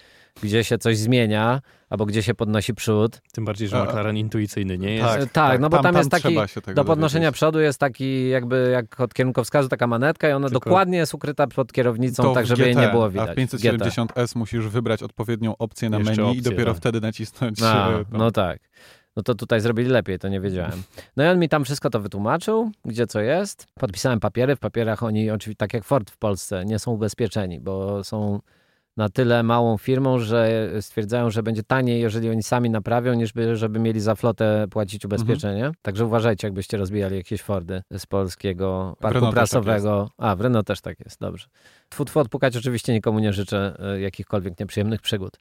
gdzie 0.43 0.63
się 0.63 0.77
coś 0.77 0.97
zmienia, 0.97 1.61
albo 1.89 2.05
gdzie 2.05 2.23
się 2.23 2.33
podnosi 2.33 2.73
przód. 2.73 3.21
Tym 3.33 3.45
bardziej, 3.45 3.67
że 3.67 3.83
McLaren 3.83 4.17
intuicyjny 4.17 4.77
nie 4.77 4.95
jest. 4.95 5.07
Tak, 5.07 5.19
tak, 5.19 5.31
tak 5.31 5.59
no 5.59 5.69
bo 5.69 5.77
tam, 5.77 5.83
tam 5.83 5.95
jest 5.95 6.11
taki, 6.11 6.35
do 6.75 6.85
podnoszenia 6.85 7.21
dowiedzieć. 7.21 7.35
przodu 7.35 7.59
jest 7.59 7.79
taki 7.79 8.29
jakby 8.29 8.69
jak 8.73 8.99
od 8.99 9.13
kierunkowskazu 9.13 9.69
taka 9.69 9.87
manetka 9.87 10.29
i 10.29 10.31
ona 10.31 10.47
Tylko 10.47 10.59
dokładnie 10.59 10.97
jest 10.97 11.13
ukryta 11.13 11.47
pod 11.47 11.73
kierownicą, 11.73 12.33
tak 12.33 12.45
żeby 12.45 12.61
GT, 12.61 12.67
jej 12.67 12.75
nie 12.75 12.87
było 12.87 13.09
widać. 13.09 13.29
A 13.29 13.33
w 13.33 13.35
570S 13.35 14.37
musisz 14.37 14.67
wybrać 14.67 15.03
odpowiednią 15.03 15.57
opcję 15.57 15.89
na 15.89 15.97
Jeszcze 15.97 16.11
menu 16.11 16.23
opcję, 16.23 16.39
i 16.39 16.43
dopiero 16.43 16.71
tak. 16.71 16.77
wtedy 16.77 17.01
nacisnąć. 17.01 17.61
A, 17.63 17.89
e, 17.89 18.03
no 18.11 18.31
tak. 18.31 18.59
No 19.15 19.23
to 19.23 19.35
tutaj 19.35 19.61
zrobili 19.61 19.89
lepiej, 19.89 20.19
to 20.19 20.27
nie 20.27 20.41
wiedziałem. 20.41 20.83
No 21.17 21.23
i 21.23 21.27
on 21.27 21.39
mi 21.39 21.49
tam 21.49 21.65
wszystko 21.65 21.89
to 21.89 21.99
wytłumaczył, 21.99 22.71
gdzie 22.85 23.07
co 23.07 23.21
jest. 23.21 23.67
Podpisałem 23.79 24.19
papiery. 24.19 24.55
W 24.55 24.59
papierach 24.59 25.03
oni, 25.03 25.31
oczywiście 25.31 25.57
tak 25.57 25.73
jak 25.73 25.83
Ford 25.83 26.11
w 26.11 26.17
Polsce, 26.17 26.65
nie 26.65 26.79
są 26.79 26.91
ubezpieczeni, 26.91 27.59
bo 27.59 28.03
są 28.03 28.39
na 28.97 29.09
tyle 29.09 29.43
małą 29.43 29.77
firmą, 29.77 30.19
że 30.19 30.69
stwierdzają, 30.81 31.29
że 31.29 31.43
będzie 31.43 31.63
taniej, 31.63 32.01
jeżeli 32.01 32.29
oni 32.29 32.43
sami 32.43 32.69
naprawią, 32.69 33.13
niż 33.13 33.33
by, 33.33 33.55
żeby 33.55 33.79
mieli 33.79 33.99
za 33.99 34.15
flotę 34.15 34.67
płacić 34.69 35.05
ubezpieczenie. 35.05 35.65
Mhm. 35.65 35.73
Także 35.81 36.05
uważajcie, 36.05 36.47
jakbyście 36.47 36.77
rozbijali 36.77 37.15
jakieś 37.15 37.41
Fordy 37.41 37.81
z 37.91 38.05
polskiego 38.05 38.97
parku 38.99 39.21
tak 39.21 39.31
prasowego. 39.31 40.09
Tak 40.17 40.27
A, 40.27 40.35
w 40.35 40.41
Renault 40.41 40.67
też 40.67 40.81
tak 40.81 40.99
jest, 40.99 41.19
dobrze. 41.19 41.47
Tfu, 41.89 42.05
tfu, 42.05 42.19
odpukać 42.19 42.57
oczywiście 42.57 42.93
nikomu 42.93 43.19
nie 43.19 43.33
życzę 43.33 43.75
e, 43.79 44.01
jakichkolwiek 44.01 44.59
nieprzyjemnych 44.59 45.01
przygód. 45.01 45.37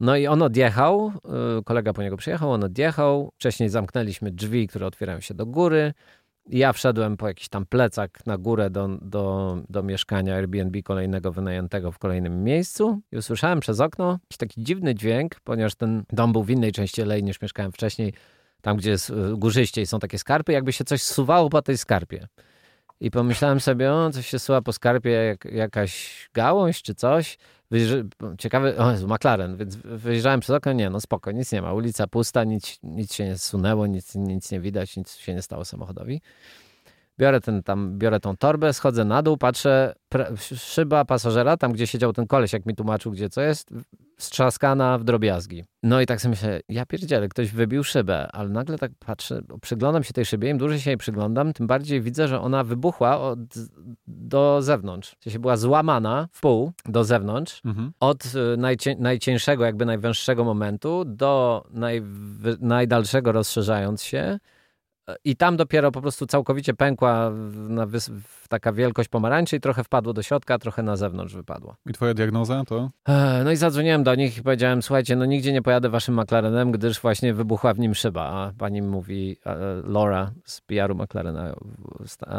No 0.00 0.16
i 0.16 0.26
on 0.26 0.42
odjechał, 0.42 1.12
e, 1.58 1.62
kolega 1.64 1.92
po 1.92 2.02
niego 2.02 2.16
przyjechał, 2.16 2.52
on 2.52 2.64
odjechał. 2.64 3.30
Wcześniej 3.34 3.68
zamknęliśmy 3.68 4.30
drzwi, 4.30 4.68
które 4.68 4.86
otwierają 4.86 5.20
się 5.20 5.34
do 5.34 5.46
góry. 5.46 5.92
Ja 6.46 6.72
wszedłem 6.72 7.16
po 7.16 7.28
jakiś 7.28 7.48
tam 7.48 7.66
plecak 7.66 8.26
na 8.26 8.38
górę 8.38 8.70
do, 8.70 8.88
do, 9.02 9.56
do 9.68 9.82
mieszkania 9.82 10.34
Airbnb 10.34 10.82
kolejnego 10.82 11.32
wynajętego 11.32 11.92
w 11.92 11.98
kolejnym 11.98 12.44
miejscu 12.44 13.00
i 13.12 13.16
usłyszałem 13.16 13.60
przez 13.60 13.80
okno 13.80 14.10
jakiś 14.12 14.36
taki 14.36 14.62
dziwny 14.62 14.94
dźwięk, 14.94 15.40
ponieważ 15.44 15.74
ten 15.74 16.04
dom 16.12 16.32
był 16.32 16.44
w 16.44 16.50
innej 16.50 16.72
części 16.72 17.02
alei 17.02 17.22
niż 17.22 17.42
mieszkałem 17.42 17.72
wcześniej, 17.72 18.12
tam 18.62 18.76
gdzie 18.76 18.90
jest 18.90 19.10
y, 19.10 19.14
górzyście 19.36 19.82
i 19.82 19.86
są 19.86 19.98
takie 19.98 20.18
skarpy, 20.18 20.52
jakby 20.52 20.72
się 20.72 20.84
coś 20.84 21.02
suwało 21.02 21.50
po 21.50 21.62
tej 21.62 21.78
skarpie. 21.78 22.26
I 23.00 23.10
pomyślałem 23.10 23.60
sobie, 23.60 23.92
o, 23.92 24.10
coś 24.10 24.26
się 24.26 24.38
suwa 24.38 24.62
po 24.62 24.72
skarpie, 24.72 25.10
jak, 25.10 25.44
jakaś 25.44 26.28
gałąź 26.34 26.82
czy 26.82 26.94
coś. 26.94 27.38
Ciekawy, 28.38 28.78
o 28.78 28.90
Jezu, 28.90 29.08
McLaren, 29.08 29.56
więc 29.56 29.76
wyjrzałem 29.76 30.40
przez 30.40 30.56
okno, 30.56 30.72
nie, 30.72 30.90
no 30.90 31.00
spoko, 31.00 31.32
nic 31.32 31.52
nie 31.52 31.62
ma, 31.62 31.72
ulica 31.72 32.06
pusta, 32.06 32.44
nic, 32.44 32.78
nic 32.82 33.14
się 33.14 33.24
nie 33.24 33.38
zsunęło, 33.38 33.86
nic, 33.86 34.14
nic 34.14 34.52
nie 34.52 34.60
widać, 34.60 34.96
nic 34.96 35.16
się 35.16 35.34
nie 35.34 35.42
stało 35.42 35.64
samochodowi. 35.64 36.20
Biorę, 37.20 37.40
ten, 37.40 37.62
tam, 37.62 37.98
biorę 37.98 38.20
tą 38.20 38.36
torbę, 38.36 38.72
schodzę 38.72 39.04
na 39.04 39.22
dół, 39.22 39.36
patrzę, 39.36 39.94
szyba 40.56 41.04
pasażera, 41.04 41.56
tam 41.56 41.72
gdzie 41.72 41.86
siedział 41.86 42.12
ten 42.12 42.26
koleś, 42.26 42.52
jak 42.52 42.66
mi 42.66 42.74
tłumaczył, 42.74 43.12
gdzie 43.12 43.28
co 43.28 43.40
jest, 43.40 43.74
strzaskana 44.18 44.98
w 44.98 45.04
drobiazgi. 45.04 45.64
No 45.82 46.00
i 46.00 46.06
tak 46.06 46.20
sobie 46.20 46.30
myślę, 46.30 46.60
ja 46.68 46.86
pierdzielę, 46.86 47.28
ktoś 47.28 47.50
wybił 47.50 47.84
szybę, 47.84 48.28
ale 48.32 48.48
nagle 48.48 48.78
tak 48.78 48.92
patrzę, 48.98 49.40
przyglądam 49.62 50.04
się 50.04 50.12
tej 50.12 50.24
szybie, 50.24 50.50
im 50.50 50.58
dłużej 50.58 50.80
się 50.80 50.90
jej 50.90 50.96
przyglądam, 50.96 51.52
tym 51.52 51.66
bardziej 51.66 52.00
widzę, 52.00 52.28
że 52.28 52.40
ona 52.40 52.64
wybuchła 52.64 53.20
od, 53.20 53.38
do 54.06 54.62
zewnątrz. 54.62 55.16
W 55.20 55.24
sensie 55.24 55.38
była 55.38 55.56
złamana 55.56 56.28
w 56.32 56.40
pół 56.40 56.72
do 56.84 57.04
zewnątrz, 57.04 57.62
mhm. 57.64 57.92
od 58.00 58.24
y, 58.24 58.56
najcie, 58.56 58.96
najcieńszego, 58.98 59.64
jakby 59.64 59.84
najwęższego 59.84 60.44
momentu 60.44 61.04
do 61.04 61.64
naj, 61.70 62.02
najdalszego 62.60 63.32
rozszerzając 63.32 64.02
się 64.02 64.38
i 65.24 65.36
tam 65.36 65.56
dopiero 65.56 65.92
po 65.92 66.00
prostu 66.00 66.26
całkowicie 66.26 66.74
pękła 66.74 67.32
taka 68.48 68.72
wielkość 68.72 69.08
pomarańczy 69.08 69.56
i 69.56 69.60
trochę 69.60 69.84
wpadło 69.84 70.12
do 70.12 70.22
środka, 70.22 70.58
trochę 70.58 70.82
na 70.82 70.96
zewnątrz 70.96 71.34
wypadło. 71.34 71.76
I 71.86 71.92
twoja 71.92 72.14
diagnoza 72.14 72.64
to? 72.66 72.90
No 73.44 73.50
i 73.50 73.56
zadzwoniłem 73.56 74.04
do 74.04 74.14
nich 74.14 74.38
i 74.38 74.42
powiedziałem, 74.42 74.82
słuchajcie, 74.82 75.16
no 75.16 75.24
nigdzie 75.24 75.52
nie 75.52 75.62
pojadę 75.62 75.88
waszym 75.88 76.20
McLarenem, 76.20 76.72
gdyż 76.72 77.00
właśnie 77.00 77.34
wybuchła 77.34 77.74
w 77.74 77.78
nim 77.78 77.94
szyba. 77.94 78.22
A 78.22 78.52
pani 78.58 78.82
mówi, 78.82 79.36
Laura 79.84 80.30
z 80.44 80.60
PR-u 80.60 80.94
McLarena 80.94 81.54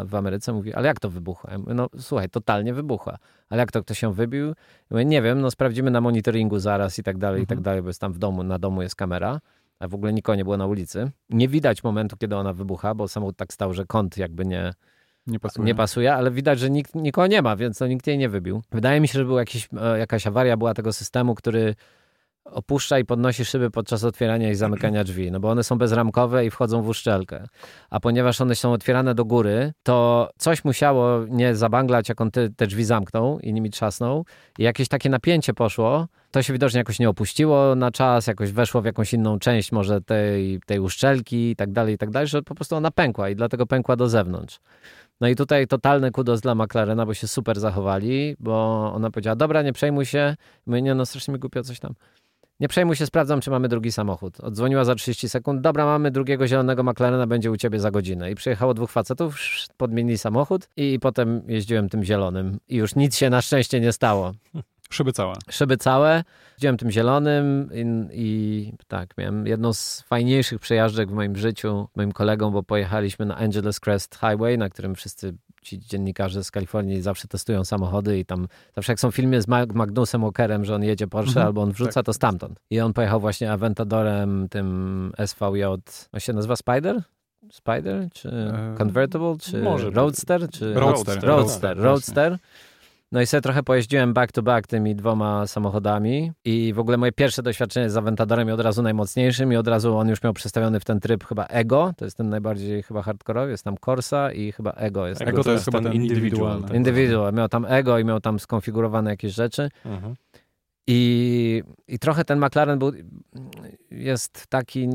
w 0.04 0.14
Ameryce 0.14 0.52
mówi, 0.52 0.74
ale 0.74 0.88
jak 0.88 1.00
to 1.00 1.10
wybuchła? 1.10 1.50
Ja 1.52 1.58
mówię, 1.58 1.74
no 1.74 1.88
słuchaj, 1.98 2.30
totalnie 2.30 2.74
wybuchła. 2.74 3.18
Ale 3.48 3.60
jak 3.60 3.72
to 3.72 3.82
ktoś 3.82 3.98
się 3.98 4.14
wybił? 4.14 4.46
Ja 4.48 4.54
mówię, 4.90 5.04
nie 5.04 5.22
wiem, 5.22 5.40
no 5.40 5.50
sprawdzimy 5.50 5.90
na 5.90 6.00
monitoringu 6.00 6.58
zaraz 6.58 6.98
i 6.98 7.02
tak 7.02 7.18
dalej, 7.18 7.42
i 7.42 7.46
tak 7.46 7.58
mhm. 7.58 7.62
dalej, 7.62 7.82
bo 7.82 7.88
jest 7.88 8.00
tam 8.00 8.12
w 8.12 8.18
domu, 8.18 8.42
na 8.42 8.58
domu 8.58 8.82
jest 8.82 8.96
kamera 8.96 9.40
a 9.82 9.88
w 9.88 9.94
ogóle 9.94 10.12
nikogo 10.12 10.36
nie 10.36 10.44
było 10.44 10.56
na 10.56 10.66
ulicy. 10.66 11.10
Nie 11.30 11.48
widać 11.48 11.84
momentu, 11.84 12.16
kiedy 12.16 12.36
ona 12.36 12.52
wybucha, 12.52 12.94
bo 12.94 13.08
samochód 13.08 13.36
tak 13.36 13.52
stał, 13.52 13.74
że 13.74 13.86
kąt 13.86 14.16
jakby 14.16 14.44
nie, 14.44 14.74
nie 15.26 15.40
pasuje. 15.40 15.66
nie 15.66 15.74
pasuje, 15.74 16.14
ale 16.14 16.30
widać, 16.30 16.58
że 16.58 16.70
nikt, 16.70 16.94
nikogo 16.94 17.26
nie 17.26 17.42
ma, 17.42 17.56
więc 17.56 17.78
to 17.78 17.86
nikt 17.86 18.06
jej 18.06 18.18
nie 18.18 18.28
wybił. 18.28 18.62
Wydaje 18.72 19.00
mi 19.00 19.08
się, 19.08 19.18
że 19.18 19.24
była 19.24 19.40
jakiś, 19.40 19.68
e, 19.80 19.98
jakaś 19.98 20.26
awaria 20.26 20.56
była 20.56 20.74
tego 20.74 20.92
systemu, 20.92 21.34
który 21.34 21.74
opuszcza 22.44 22.98
i 22.98 23.04
podnosi 23.04 23.44
szyby 23.44 23.70
podczas 23.70 24.04
otwierania 24.04 24.50
i 24.50 24.54
zamykania 24.54 25.04
drzwi, 25.04 25.30
no 25.30 25.40
bo 25.40 25.50
one 25.50 25.64
są 25.64 25.78
bezramkowe 25.78 26.46
i 26.46 26.50
wchodzą 26.50 26.82
w 26.82 26.88
uszczelkę. 26.88 27.46
A 27.90 28.00
ponieważ 28.00 28.40
one 28.40 28.54
są 28.54 28.72
otwierane 28.72 29.14
do 29.14 29.24
góry, 29.24 29.72
to 29.82 30.28
coś 30.38 30.64
musiało 30.64 31.24
nie 31.28 31.54
zabanglać, 31.54 32.08
jak 32.08 32.20
on 32.20 32.30
te, 32.30 32.50
te 32.50 32.66
drzwi 32.66 32.84
zamknął 32.84 33.40
i 33.40 33.52
nimi 33.52 33.70
trzasnął 33.70 34.24
i 34.58 34.62
jakieś 34.62 34.88
takie 34.88 35.10
napięcie 35.10 35.54
poszło, 35.54 36.06
to 36.30 36.42
się 36.42 36.52
widocznie 36.52 36.78
jakoś 36.78 36.98
nie 36.98 37.08
opuściło 37.08 37.74
na 37.74 37.90
czas, 37.90 38.26
jakoś 38.26 38.52
weszło 38.52 38.82
w 38.82 38.84
jakąś 38.84 39.14
inną 39.14 39.38
część 39.38 39.72
może 39.72 40.00
tej, 40.00 40.60
tej 40.66 40.80
uszczelki 40.80 41.50
i 41.50 41.56
tak 41.56 41.72
dalej, 41.72 41.94
i 41.94 41.98
tak 41.98 42.10
dalej, 42.10 42.28
że 42.28 42.42
po 42.42 42.54
prostu 42.54 42.76
ona 42.76 42.90
pękła 42.90 43.28
i 43.30 43.36
dlatego 43.36 43.66
pękła 43.66 43.96
do 43.96 44.08
zewnątrz. 44.08 44.60
No 45.20 45.28
i 45.28 45.36
tutaj 45.36 45.66
totalny 45.66 46.10
kudos 46.10 46.40
dla 46.40 46.54
McLarena, 46.54 47.06
bo 47.06 47.14
się 47.14 47.28
super 47.28 47.60
zachowali, 47.60 48.36
bo 48.40 48.52
ona 48.94 49.10
powiedziała, 49.10 49.36
dobra, 49.36 49.62
nie 49.62 49.72
przejmuj 49.72 50.06
się. 50.06 50.36
My 50.66 50.82
nie, 50.82 50.94
no 50.94 51.06
strasznie 51.06 51.34
mi 51.34 51.40
głupio 51.40 51.62
coś 51.62 51.80
tam. 51.80 51.94
Nie 52.60 52.68
przejmuj 52.68 52.96
się, 52.96 53.06
sprawdzam, 53.06 53.40
czy 53.40 53.50
mamy 53.50 53.68
drugi 53.68 53.92
samochód. 53.92 54.40
Odzwoniła 54.40 54.84
za 54.84 54.94
30 54.94 55.28
sekund. 55.28 55.60
Dobra, 55.60 55.84
mamy 55.84 56.10
drugiego 56.10 56.46
zielonego 56.46 56.82
McLarena, 56.82 57.26
będzie 57.26 57.50
u 57.50 57.56
ciebie 57.56 57.80
za 57.80 57.90
godzinę. 57.90 58.30
I 58.30 58.34
przyjechało 58.34 58.74
dwóch 58.74 58.90
facetów, 58.90 59.36
podmienili 59.76 60.18
samochód 60.18 60.68
i 60.76 60.98
potem 61.00 61.42
jeździłem 61.48 61.88
tym 61.88 62.04
zielonym. 62.04 62.58
I 62.68 62.76
już 62.76 62.94
nic 62.94 63.16
się 63.16 63.30
na 63.30 63.42
szczęście 63.42 63.80
nie 63.80 63.92
stało. 63.92 64.32
Szyby 64.92 65.12
całe. 65.12 65.34
Szyby 65.50 65.76
całe. 65.76 66.24
Jeździłem 66.52 66.76
tym 66.76 66.90
zielonym 66.90 67.70
i, 67.74 67.84
i, 68.12 68.72
tak, 68.88 69.18
miałem 69.18 69.46
jedną 69.46 69.72
z 69.72 70.00
fajniejszych 70.00 70.60
przejażdżek 70.60 71.10
w 71.10 71.12
moim 71.12 71.36
życiu, 71.36 71.88
moim 71.96 72.12
kolegą, 72.12 72.50
bo 72.50 72.62
pojechaliśmy 72.62 73.26
na 73.26 73.36
Angeles 73.36 73.80
Crest 73.80 74.14
Highway, 74.14 74.58
na 74.58 74.68
którym 74.68 74.94
wszyscy 74.94 75.34
ci 75.62 75.78
dziennikarze 75.78 76.44
z 76.44 76.50
Kalifornii 76.50 77.02
zawsze 77.02 77.28
testują 77.28 77.64
samochody 77.64 78.18
i 78.18 78.24
tam 78.24 78.48
zawsze 78.76 78.92
jak 78.92 79.00
są 79.00 79.10
filmy 79.10 79.42
z 79.42 79.48
Magnusem 79.74 80.20
Walkerem, 80.20 80.64
że 80.64 80.74
on 80.74 80.82
jedzie 80.82 81.06
Porsche 81.06 81.30
mhm, 81.30 81.46
albo 81.46 81.62
on 81.62 81.72
wrzuca, 81.72 81.92
tak. 81.92 82.06
to 82.06 82.12
stamtąd. 82.12 82.60
I 82.70 82.80
on 82.80 82.92
pojechał 82.92 83.20
właśnie 83.20 83.52
Aventadorem 83.52 84.48
tym 84.48 85.12
SVJ, 85.26 85.64
on 86.12 86.20
się 86.20 86.32
nazywa 86.32 86.56
Spider? 86.56 87.02
Spider, 87.50 88.08
czy 88.12 88.28
E, 88.28 88.74
Convertible, 88.78 89.36
czy 89.40 89.62
może. 89.62 89.90
Roadster, 89.90 90.50
czy 90.50 90.74
Roadster. 90.74 91.24
Roadster, 91.24 91.76
tak, 91.76 91.84
Roadster. 91.84 92.38
No 93.12 93.20
i 93.20 93.26
sobie 93.26 93.40
trochę 93.40 93.62
pojeździłem 93.62 94.12
back 94.12 94.32
to 94.32 94.42
back 94.42 94.66
tymi 94.66 94.96
dwoma 94.96 95.46
samochodami 95.46 96.32
i 96.44 96.72
w 96.74 96.78
ogóle 96.78 96.96
moje 96.96 97.12
pierwsze 97.12 97.42
doświadczenie 97.42 97.90
z 97.90 97.96
Aventadorem 97.96 98.48
i 98.48 98.52
od 98.52 98.60
razu 98.60 98.82
najmocniejszym 98.82 99.52
i 99.52 99.56
od 99.56 99.68
razu 99.68 99.96
on 99.96 100.08
już 100.08 100.22
miał 100.22 100.32
przestawiony 100.32 100.80
w 100.80 100.84
ten 100.84 101.00
tryb 101.00 101.24
chyba 101.24 101.46
Ego, 101.46 101.94
to 101.96 102.04
jest 102.04 102.16
ten 102.16 102.28
najbardziej 102.28 102.82
chyba 102.82 103.02
hardkorowy, 103.02 103.50
jest 103.50 103.64
tam 103.64 103.76
Corsa 103.84 104.32
i 104.32 104.52
chyba 104.52 104.70
Ego 104.70 105.06
jest. 105.06 105.22
Ego 105.22 105.44
to 105.44 105.52
jest 105.52 105.64
chyba 105.64 105.80
ten 105.80 105.92
indywidualny. 105.92 106.20
indywidualny. 106.20 106.66
tak. 106.68 106.76
Indywidual, 106.76 107.32
miał 107.32 107.48
tam 107.48 107.64
Ego 107.68 107.98
i 107.98 108.04
miał 108.04 108.20
tam 108.20 108.38
skonfigurowane 108.38 109.10
jakieś 109.10 109.34
rzeczy. 109.34 109.68
Mhm. 109.84 110.14
I, 110.86 111.62
I 111.88 111.98
trochę 111.98 112.24
ten 112.24 112.38
McLaren 112.38 112.78
był, 112.78 112.92
jest 113.90 114.46
taki 114.46 114.88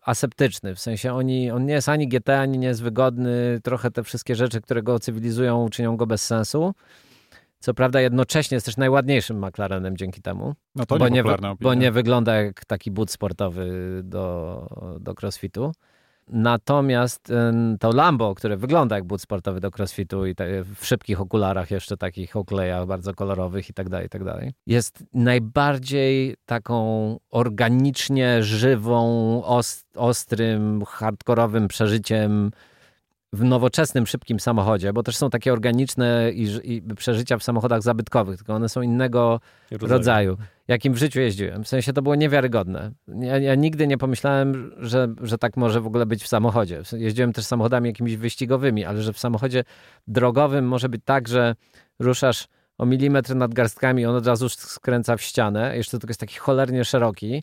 aseptyczny, 0.00 0.74
w 0.74 0.80
sensie 0.80 1.14
oni, 1.14 1.50
on 1.50 1.66
nie 1.66 1.74
jest 1.74 1.88
ani 1.88 2.08
GT, 2.08 2.28
ani 2.28 2.58
nie 2.58 2.66
jest 2.66 2.82
wygodny, 2.82 3.60
trochę 3.62 3.90
te 3.90 4.02
wszystkie 4.02 4.34
rzeczy, 4.34 4.60
które 4.60 4.82
go 4.82 4.98
cywilizują, 4.98 5.68
czynią 5.68 5.96
go 5.96 6.06
bez 6.06 6.24
sensu. 6.24 6.74
Co 7.64 7.74
prawda 7.74 8.00
jednocześnie 8.00 8.54
jest 8.54 8.66
też 8.66 8.76
najładniejszym 8.76 9.44
McLarenem 9.46 9.96
dzięki 9.96 10.22
temu, 10.22 10.54
No 10.74 10.86
to 10.86 10.98
bo, 10.98 11.08
nie, 11.08 11.22
wy- 11.22 11.28
bo 11.60 11.74
nie 11.74 11.92
wygląda 11.92 12.34
jak 12.34 12.64
taki 12.64 12.90
but 12.90 13.10
sportowy 13.10 13.70
do, 14.02 14.66
do 15.00 15.14
crossfitu. 15.22 15.72
Natomiast 16.28 17.30
em, 17.30 17.76
to 17.80 17.92
Lambo, 17.92 18.34
które 18.34 18.56
wygląda 18.56 18.96
jak 18.96 19.04
but 19.04 19.20
sportowy 19.22 19.60
do 19.60 19.70
crossfitu 19.78 20.26
i 20.26 20.34
te, 20.34 20.64
w 20.64 20.86
szybkich 20.86 21.20
okularach 21.20 21.70
jeszcze 21.70 21.96
takich 21.96 22.34
Oakley'ach 22.34 22.86
bardzo 22.86 23.14
kolorowych 23.14 23.70
i 23.70 23.74
tak 23.74 23.88
dalej, 23.88 24.06
i 24.06 24.08
tak 24.10 24.24
dalej, 24.24 24.52
jest 24.66 25.04
najbardziej 25.14 26.36
taką 26.46 27.16
organicznie 27.30 28.42
żywą, 28.42 29.04
os- 29.44 29.84
ostrym, 29.96 30.82
hardkorowym 30.86 31.68
przeżyciem 31.68 32.50
w 33.34 33.44
nowoczesnym, 33.44 34.06
szybkim 34.06 34.40
samochodzie, 34.40 34.92
bo 34.92 35.02
też 35.02 35.16
są 35.16 35.30
takie 35.30 35.52
organiczne 35.52 36.30
i, 36.32 36.48
i 36.64 36.82
przeżycia 36.82 37.38
w 37.38 37.42
samochodach 37.42 37.82
zabytkowych, 37.82 38.36
tylko 38.36 38.54
one 38.54 38.68
są 38.68 38.82
innego 38.82 39.40
rodzaju, 39.80 40.36
jakim 40.68 40.92
w 40.92 40.96
życiu 40.96 41.20
jeździłem. 41.20 41.64
W 41.64 41.68
sensie 41.68 41.92
to 41.92 42.02
było 42.02 42.14
niewiarygodne. 42.14 42.90
Ja, 43.08 43.38
ja 43.38 43.54
nigdy 43.54 43.86
nie 43.86 43.98
pomyślałem, 43.98 44.72
że, 44.78 45.14
że 45.22 45.38
tak 45.38 45.56
może 45.56 45.80
w 45.80 45.86
ogóle 45.86 46.06
być 46.06 46.22
w 46.22 46.28
samochodzie. 46.28 46.82
Jeździłem 46.92 47.32
też 47.32 47.44
samochodami 47.44 47.88
jakimiś 47.88 48.16
wyścigowymi, 48.16 48.84
ale 48.84 49.02
że 49.02 49.12
w 49.12 49.18
samochodzie 49.18 49.64
drogowym 50.06 50.68
może 50.68 50.88
być 50.88 51.02
tak, 51.04 51.28
że 51.28 51.54
ruszasz 51.98 52.46
o 52.78 52.86
milimetr 52.86 53.34
nad 53.34 53.54
garstkami 53.54 54.06
on 54.06 54.16
od 54.16 54.26
razu 54.26 54.48
skręca 54.48 55.16
w 55.16 55.22
ścianę. 55.22 55.76
Jeszcze 55.76 55.98
tylko 55.98 56.10
jest 56.10 56.20
taki 56.20 56.36
cholernie 56.36 56.84
szeroki. 56.84 57.42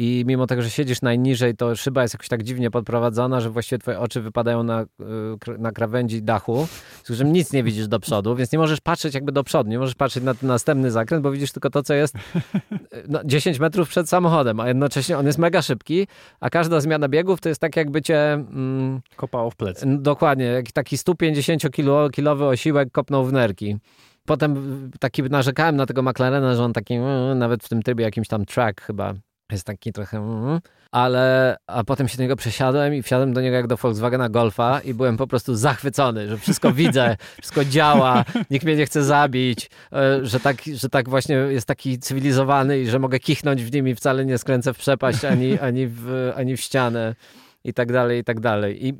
I 0.00 0.24
mimo 0.26 0.46
tego, 0.46 0.62
że 0.62 0.70
siedzisz 0.70 1.02
najniżej, 1.02 1.56
to 1.56 1.76
szyba 1.76 2.02
jest 2.02 2.14
jakoś 2.14 2.28
tak 2.28 2.42
dziwnie 2.42 2.70
podprowadzona, 2.70 3.40
że 3.40 3.50
właściwie 3.50 3.78
twoje 3.78 4.00
oczy 4.00 4.20
wypadają 4.20 4.62
na, 4.62 4.82
y, 4.82 5.58
na 5.58 5.72
krawędzi 5.72 6.22
dachu, 6.22 6.66
w 6.66 7.02
którym 7.02 7.32
nic 7.32 7.52
nie 7.52 7.62
widzisz 7.62 7.88
do 7.88 8.00
przodu, 8.00 8.36
więc 8.36 8.52
nie 8.52 8.58
możesz 8.58 8.80
patrzeć 8.80 9.14
jakby 9.14 9.32
do 9.32 9.44
przodu, 9.44 9.70
nie 9.70 9.78
możesz 9.78 9.94
patrzeć 9.94 10.24
na 10.24 10.34
ten 10.34 10.48
następny 10.48 10.90
zakręt, 10.90 11.22
bo 11.22 11.30
widzisz 11.30 11.52
tylko 11.52 11.70
to, 11.70 11.82
co 11.82 11.94
jest 11.94 12.14
no, 13.08 13.20
10 13.24 13.58
metrów 13.58 13.88
przed 13.88 14.08
samochodem, 14.08 14.60
a 14.60 14.68
jednocześnie 14.68 15.18
on 15.18 15.26
jest 15.26 15.38
mega 15.38 15.62
szybki, 15.62 16.06
a 16.40 16.50
każda 16.50 16.80
zmiana 16.80 17.08
biegów 17.08 17.40
to 17.40 17.48
jest 17.48 17.60
tak 17.60 17.76
jakby 17.76 18.02
cię... 18.02 18.32
Mm, 18.32 19.00
Kopało 19.16 19.50
w 19.50 19.56
plecy. 19.56 19.86
Dokładnie, 19.98 20.44
jak 20.44 20.72
taki 20.72 20.96
150-kilowy 20.96 22.44
osiłek 22.44 22.92
kopnął 22.92 23.24
w 23.24 23.32
nerki. 23.32 23.76
Potem 24.26 24.90
taki 25.00 25.22
narzekałem 25.22 25.76
na 25.76 25.86
tego 25.86 26.02
McLarena, 26.02 26.54
że 26.54 26.64
on 26.64 26.72
taki, 26.72 26.94
mm, 26.94 27.38
nawet 27.38 27.64
w 27.64 27.68
tym 27.68 27.82
trybie 27.82 28.04
jakimś 28.04 28.28
tam 28.28 28.44
track 28.44 28.80
chyba 28.80 29.14
jest 29.54 29.66
taki 29.66 29.92
trochę, 29.92 30.18
mm, 30.18 30.60
ale 30.92 31.56
a 31.66 31.84
potem 31.84 32.08
się 32.08 32.16
do 32.16 32.22
niego 32.22 32.36
przesiadłem 32.36 32.94
i 32.94 33.02
wsiadłem 33.02 33.32
do 33.32 33.40
niego 33.40 33.56
jak 33.56 33.66
do 33.66 33.76
Volkswagena 33.76 34.28
Golfa 34.28 34.80
i 34.80 34.94
byłem 34.94 35.16
po 35.16 35.26
prostu 35.26 35.54
zachwycony, 35.54 36.28
że 36.28 36.38
wszystko 36.38 36.72
widzę, 36.72 37.16
wszystko 37.42 37.64
działa, 37.64 38.24
nikt 38.50 38.64
mnie 38.64 38.76
nie 38.76 38.86
chce 38.86 39.04
zabić, 39.04 39.70
e, 39.92 40.26
że 40.26 40.40
tak, 40.40 40.56
że 40.74 40.88
tak 40.88 41.08
właśnie 41.08 41.36
jest 41.36 41.66
taki 41.66 41.98
cywilizowany 41.98 42.80
i 42.80 42.86
że 42.86 42.98
mogę 42.98 43.18
kichnąć 43.18 43.64
w 43.64 43.72
nim 43.72 43.88
i 43.88 43.94
wcale 43.94 44.24
nie 44.24 44.38
skręcę 44.38 44.74
w 44.74 44.78
przepaść 44.78 45.24
ani, 45.24 45.58
ani, 45.68 45.86
w, 45.86 46.32
ani 46.36 46.56
w 46.56 46.60
ścianę 46.60 47.14
i 47.64 47.74
tak 47.74 47.92
dalej, 47.92 48.20
i 48.20 48.24
tak 48.24 48.40
dalej. 48.40 48.86
I 48.86 48.94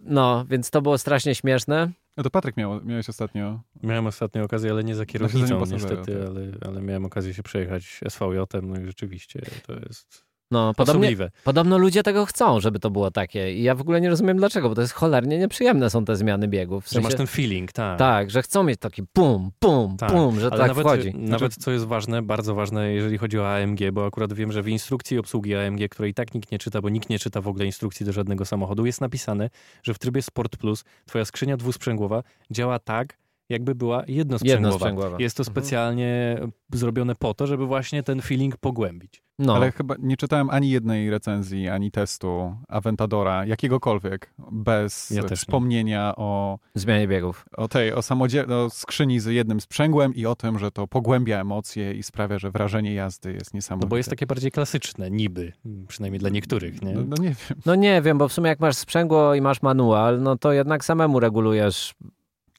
no, 0.00 0.44
więc 0.48 0.70
to 0.70 0.82
było 0.82 0.98
strasznie 0.98 1.34
śmieszne. 1.34 1.90
No 2.16 2.22
to 2.22 2.30
Patryk 2.30 2.56
miał, 2.56 2.84
miałeś 2.84 3.08
ostatnio. 3.08 3.60
Miałem 3.82 4.06
ostatnio 4.06 4.44
okazję, 4.44 4.70
ale 4.70 4.84
nie 4.84 4.94
za 4.94 5.06
kierownicą 5.06 5.66
niestety, 5.66 6.12
tak. 6.12 6.26
ale, 6.26 6.52
ale 6.60 6.82
miałem 6.82 7.04
okazję 7.04 7.34
się 7.34 7.42
przejechać 7.42 8.00
SVJ-em, 8.08 8.68
no 8.68 8.80
i 8.80 8.84
rzeczywiście 8.84 9.40
to 9.66 9.72
jest 9.72 10.33
No, 10.50 10.72
podobnie, 10.76 11.00
osobliwe. 11.00 11.30
podobno 11.44 11.78
ludzie 11.78 12.02
tego 12.02 12.26
chcą, 12.26 12.60
żeby 12.60 12.78
to 12.78 12.90
było 12.90 13.10
takie. 13.10 13.54
I 13.54 13.62
ja 13.62 13.74
w 13.74 13.80
ogóle 13.80 14.00
nie 14.00 14.10
rozumiem 14.10 14.36
dlaczego, 14.36 14.68
bo 14.68 14.74
to 14.74 14.80
jest 14.80 14.94
cholernie 14.94 15.38
nieprzyjemne 15.38 15.90
są 15.90 16.04
te 16.04 16.16
zmiany 16.16 16.48
biegów. 16.48 16.84
W 16.86 16.90
Że 16.90 17.00
masz 17.00 17.04
sensie- 17.04 17.16
ten 17.16 17.26
feeling, 17.26 17.72
tak. 17.72 17.98
Tak, 17.98 18.30
że 18.30 18.42
chcą 18.42 18.62
mieć 18.62 18.80
taki 18.80 19.02
pum, 19.12 19.50
pum, 19.58 19.96
Tak, 19.96 20.12
pum, 20.12 20.40
że 20.40 20.46
Ale 20.46 20.58
tak 20.58 20.68
nawet, 20.68 20.86
wchodzi. 20.86 21.14
nawet 21.14 21.54
co 21.54 21.70
jest 21.70 21.84
ważne, 21.84 22.22
bardzo 22.22 22.54
ważne, 22.54 22.92
jeżeli 22.92 23.18
chodzi 23.18 23.38
o 23.38 23.54
AMG, 23.56 23.78
bo 23.92 24.06
akurat 24.06 24.32
wiem, 24.32 24.52
że 24.52 24.62
w 24.62 24.68
instrukcji 24.68 25.18
obsługi 25.18 25.54
AMG, 25.54 25.88
której 25.88 26.10
i 26.10 26.14
tak 26.14 26.34
nikt 26.34 26.52
nie 26.52 26.58
czyta, 26.58 26.80
bo 26.80 26.88
nikt 26.88 27.08
nie 27.10 27.18
czyta 27.18 27.40
w 27.40 27.48
ogóle 27.48 27.66
instrukcji 27.66 28.06
do 28.06 28.12
żadnego 28.12 28.44
samochodu, 28.44 28.86
jest 28.86 29.00
napisane, 29.00 29.50
że 29.82 29.94
w 29.94 29.98
trybie 29.98 30.22
Sport 30.22 30.56
Plus 30.56 30.84
twoja 31.06 31.24
skrzynia 31.24 31.56
dwusprzęgłowa 31.56 32.22
działa 32.50 32.78
tak, 32.78 33.18
jakby 33.48 33.74
była 33.74 34.02
jednosprzęgłowa. 34.08 34.66
Jednosprzęgłowa. 34.66 35.16
Jest 35.20 35.36
to 35.36 35.40
Mhm. 35.40 35.54
specjalnie 35.54 36.38
zrobione 36.72 37.14
po 37.14 37.34
to, 37.34 37.46
żeby 37.46 37.66
właśnie 37.66 38.02
ten 38.02 38.22
feeling 38.22 38.56
pogłębić. 38.56 39.22
No, 39.38 39.54
Ale 39.56 39.72
chyba 39.72 39.94
nie 39.98 40.16
czytałem 40.16 40.50
ani 40.50 40.70
jednej 40.70 41.10
recenzji, 41.10 41.68
ani 41.68 41.90
testu 41.90 42.54
Aventadora, 42.68 43.46
jakiegokolwiek, 43.46 44.34
bez 44.52 45.10
Ja 45.10 45.22
nie. 45.22 45.36
wspomnienia 45.36 46.12
o, 46.16 46.58
zmianie 46.74 47.08
biegów. 47.08 47.44
o 47.56 47.68
tej, 47.68 47.92
o 47.92 48.02
samodzie- 48.02 48.46
o 48.48 48.70
skrzyni 48.70 49.20
z 49.20 49.26
jednym 49.26 49.60
sprzęgłem 49.60 50.14
i 50.14 50.26
o 50.26 50.34
tym, 50.36 50.58
że 50.58 50.70
to 50.70 50.86
pogłębia 50.86 51.40
emocje 51.40 51.94
i 51.94 52.02
sprawia, 52.02 52.38
że 52.38 52.50
wrażenie 52.50 52.94
jazdy 52.94 53.32
jest 53.32 53.54
niesamowite. 53.54 53.86
No 53.86 53.90
bo 53.90 53.96
jest 53.96 54.10
takie 54.10 54.26
bardziej 54.26 54.50
klasyczne, 54.50 55.10
niby, 55.10 55.52
przynajmniej 55.88 56.20
dla 56.20 56.30
niektórych, 56.30 56.82
nie? 56.82 56.92
No, 56.92 57.02
no 57.08 57.16
nie 57.22 57.28
wiem. 57.28 57.60
No 57.66 57.74
nie 57.74 58.02
wiem, 58.02 58.18
bo 58.18 58.28
w 58.28 58.32
sumie 58.32 58.48
jak 58.48 58.60
masz 58.60 58.76
sprzęgło 58.76 59.34
i 59.34 59.40
masz 59.40 59.62
manual, 59.62 60.22
no 60.22 60.36
to 60.38 60.52
jednak 60.52 60.84
samemu 60.84 61.20
regulujesz 61.20 61.94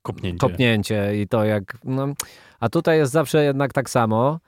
Kopnięcie. 0.06 0.38
kopnięcie 0.40 1.22
i 1.22 1.28
to 1.28 1.44
jak... 1.44 1.78
No, 1.84 2.08
a 2.60 2.70
tutaj 2.70 2.98
jest 2.98 3.12
zawsze 3.12 3.44
jednak 3.44 3.74
tak 3.74 3.90
samo 3.90 4.40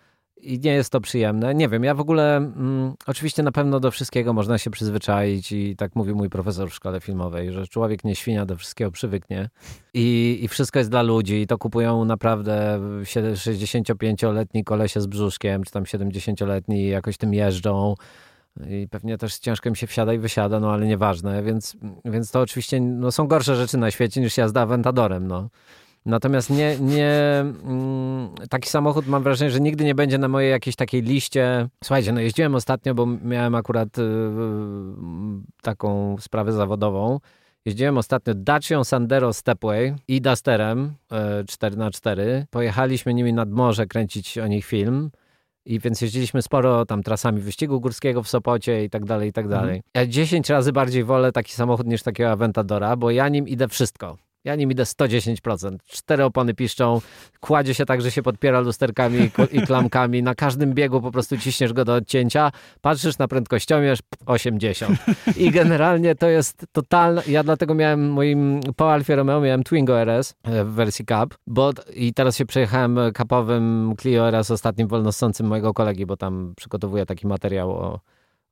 i 0.42 0.60
nie 0.60 0.74
jest 0.74 0.90
to 0.90 1.02
przyjemne. 1.02 1.56
Nie 1.56 1.70
wiem, 1.70 1.84
ja 1.84 1.96
w 1.96 2.00
ogóle... 2.00 2.38
Mm, 2.38 2.94
oczywiście 3.08 3.44
na 3.44 3.52
pewno 3.52 3.80
do 3.80 3.92
wszystkiego 3.92 4.34
można 4.34 4.58
się 4.58 4.70
przyzwyczaić 4.70 5.52
i 5.52 5.76
tak 5.76 5.96
mówił 5.96 6.16
mój 6.16 6.30
profesor 6.30 6.70
w 6.70 6.74
szkole 6.74 7.00
filmowej, 7.00 7.52
że 7.52 7.68
człowiek 7.68 8.04
nie 8.04 8.16
świnia 8.16 8.46
do 8.46 8.56
wszystkiego 8.56 8.92
przywyknie 8.92 9.50
i, 9.94 10.40
i 10.42 10.48
wszystko 10.48 10.80
jest 10.80 10.92
dla 10.92 11.02
ludzi 11.02 11.42
i 11.42 11.48
to 11.48 11.58
kupują 11.58 12.06
naprawdę 12.06 12.80
65-letni 13.04 14.64
kolesie 14.64 15.02
z 15.02 15.08
brzuszkiem, 15.08 15.64
czy 15.64 15.72
tam 15.72 15.84
70-letni 15.84 16.82
i 16.82 16.90
jakoś 16.90 17.18
tym 17.18 17.34
jeżdżą. 17.34 17.96
I 18.70 18.88
pewnie 18.92 19.18
też 19.18 19.38
ciężko 19.38 19.70
im 19.70 19.76
się 19.76 19.88
wsiada 19.88 20.14
i 20.14 20.20
wysiada, 20.20 20.60
no 20.60 20.72
ale 20.72 20.86
nieważne, 20.86 21.44
więc, 21.44 21.78
więc 22.06 22.32
to 22.32 22.42
oczywiście 22.42 22.82
no, 22.82 23.12
są 23.12 23.28
gorsze 23.28 23.56
rzeczy 23.56 23.78
na 23.78 23.92
świecie 23.92 24.22
niż 24.22 24.38
jazda 24.38 24.62
Aventadorem, 24.62 25.28
no. 25.28 25.50
Natomiast 26.08 26.50
nie, 26.50 26.78
nie 26.80 27.46
mm, 27.64 28.30
taki 28.50 28.70
samochód 28.70 29.08
mam 29.08 29.24
wrażenie, 29.24 29.52
że 29.52 29.60
nigdy 29.60 29.84
nie 29.84 29.96
będzie 29.96 30.18
na 30.18 30.28
mojej 30.28 30.52
jakiejś 30.52 30.76
takiej 30.76 31.02
liście. 31.02 31.68
Słuchajcie, 31.84 32.12
no 32.12 32.20
jeździłem 32.22 32.56
ostatnio, 32.56 32.96
bo 32.96 33.06
miałem 33.06 33.56
akurat 33.56 33.98
y, 33.98 34.02
y, 34.02 34.06
taką 35.62 36.16
sprawę 36.20 36.52
zawodową. 36.52 37.20
Jeździłem 37.66 37.98
ostatnio 37.98 38.34
Dacią 38.36 38.84
Sandero 38.84 39.34
Stepway 39.34 39.96
i 40.08 40.22
Dusterem 40.22 40.94
y, 41.42 41.46
4x4. 41.46 42.46
Pojechaliśmy 42.52 43.14
nimi 43.14 43.34
nad 43.34 43.50
morze 43.50 43.86
kręcić 43.86 44.38
o 44.38 44.48
nich 44.48 44.66
film. 44.66 45.10
I 45.68 45.80
więc 45.80 46.02
jeździliśmy 46.02 46.42
sporo 46.42 46.86
tam 46.86 47.04
trasami 47.04 47.42
wyścigu 47.42 47.82
górskiego 47.82 48.24
w 48.24 48.30
Sopocie 48.30 48.84
i 48.84 48.90
tak 48.90 49.06
dalej, 49.06 49.30
i 49.30 49.34
tak 49.34 49.48
dalej. 49.48 49.82
Ja 49.94 50.06
10 50.06 50.50
razy 50.50 50.72
bardziej 50.72 51.04
wolę 51.04 51.32
taki 51.32 51.54
samochód 51.54 51.88
niż 51.88 52.04
takiego 52.04 52.32
Aventadora, 52.32 52.96
bo 52.96 53.12
ja 53.12 53.30
nim 53.30 53.48
idę 53.48 53.68
wszystko. 53.68 54.18
Ja 54.48 54.56
nim 54.56 54.72
idę 54.72 54.84
110%. 54.84 55.78
Cztery 55.86 56.24
opony 56.24 56.54
piszczą, 56.54 57.02
kładzie 57.40 57.74
się 57.74 57.86
tak, 57.86 58.02
że 58.02 58.12
się 58.12 58.22
podpiera 58.22 58.60
lusterkami 58.60 59.30
i 59.52 59.62
klamkami. 59.62 60.24
Na 60.24 60.36
każdym 60.36 60.74
biegu 60.74 61.02
po 61.02 61.12
prostu 61.12 61.38
ciśniesz 61.38 61.74
go 61.74 61.86
do 61.86 61.94
odcięcia, 61.94 62.52
patrzysz 62.82 63.18
na 63.18 63.28
prędkościomierz 63.28 64.00
80. 64.26 65.00
I 65.38 65.52
generalnie 65.52 66.16
to 66.16 66.28
jest 66.28 66.66
totalne. 66.72 67.22
Ja 67.28 67.44
dlatego 67.44 67.74
miałem 67.74 68.12
moim 68.12 68.60
po 68.76 68.94
Alfie 68.94 69.16
Romeo 69.16 69.42
miałem 69.42 69.64
Twingo 69.64 70.02
RS 70.02 70.36
e, 70.44 70.64
w 70.64 70.72
wersji 70.72 71.06
Cup, 71.06 71.38
bo 71.48 71.72
i 71.96 72.14
teraz 72.14 72.38
się 72.38 72.46
przejechałem 72.46 73.00
kapowym 73.14 73.94
Clio 74.02 74.28
RS 74.28 74.52
ostatnim 74.52 74.88
wolnossącym 74.88 75.48
mojego 75.48 75.74
kolegi, 75.74 76.06
bo 76.06 76.18
tam 76.18 76.54
przygotowuję 76.58 77.06
taki 77.06 77.28
materiał 77.28 77.72
o, 77.72 78.00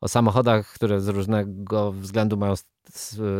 o 0.06 0.08
samochodach, 0.08 0.68
które 0.74 1.02
z 1.02 1.08
różnego 1.08 1.92
względu 1.92 2.38
mają 2.38 2.54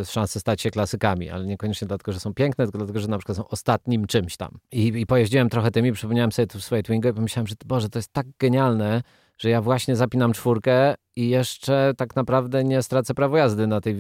szansę 0.06 0.40
stać 0.40 0.62
się 0.62 0.72
klasykami, 0.72 1.30
ale 1.30 1.46
niekoniecznie 1.46 1.88
dlatego, 1.88 2.12
że 2.12 2.20
są 2.20 2.34
piękne, 2.34 2.66
tylko 2.66 2.78
dlatego, 2.78 3.00
że 3.00 3.08
na 3.08 3.18
przykład 3.18 3.38
są 3.38 3.48
ostatnim 3.48 4.08
czymś 4.08 4.38
tam. 4.38 4.52
I, 4.72 4.88
i 4.88 5.06
pojeździłem 5.06 5.50
trochę 5.50 5.72
tymi, 5.72 5.92
przypomniałem 5.92 6.32
sobie 6.32 6.48
tu 6.48 6.62
swoje 6.62 6.84
Twingo 6.84 7.10
i 7.10 7.14
pomyślałem, 7.14 7.48
że 7.48 7.56
Boże, 7.66 7.90
to 7.90 8.00
jest 8.00 8.14
tak 8.14 8.28
genialne, 8.40 9.02
że 9.38 9.50
ja 9.50 9.62
właśnie 9.62 9.96
zapinam 9.96 10.34
czwórkę 10.34 10.96
i 11.16 11.30
jeszcze 11.30 11.94
tak 11.98 12.16
naprawdę 12.16 12.64
nie 12.64 12.82
stracę 12.82 13.14
prawo 13.14 13.38
jazdy 13.38 13.68
na 13.68 13.82
tej, 13.82 13.98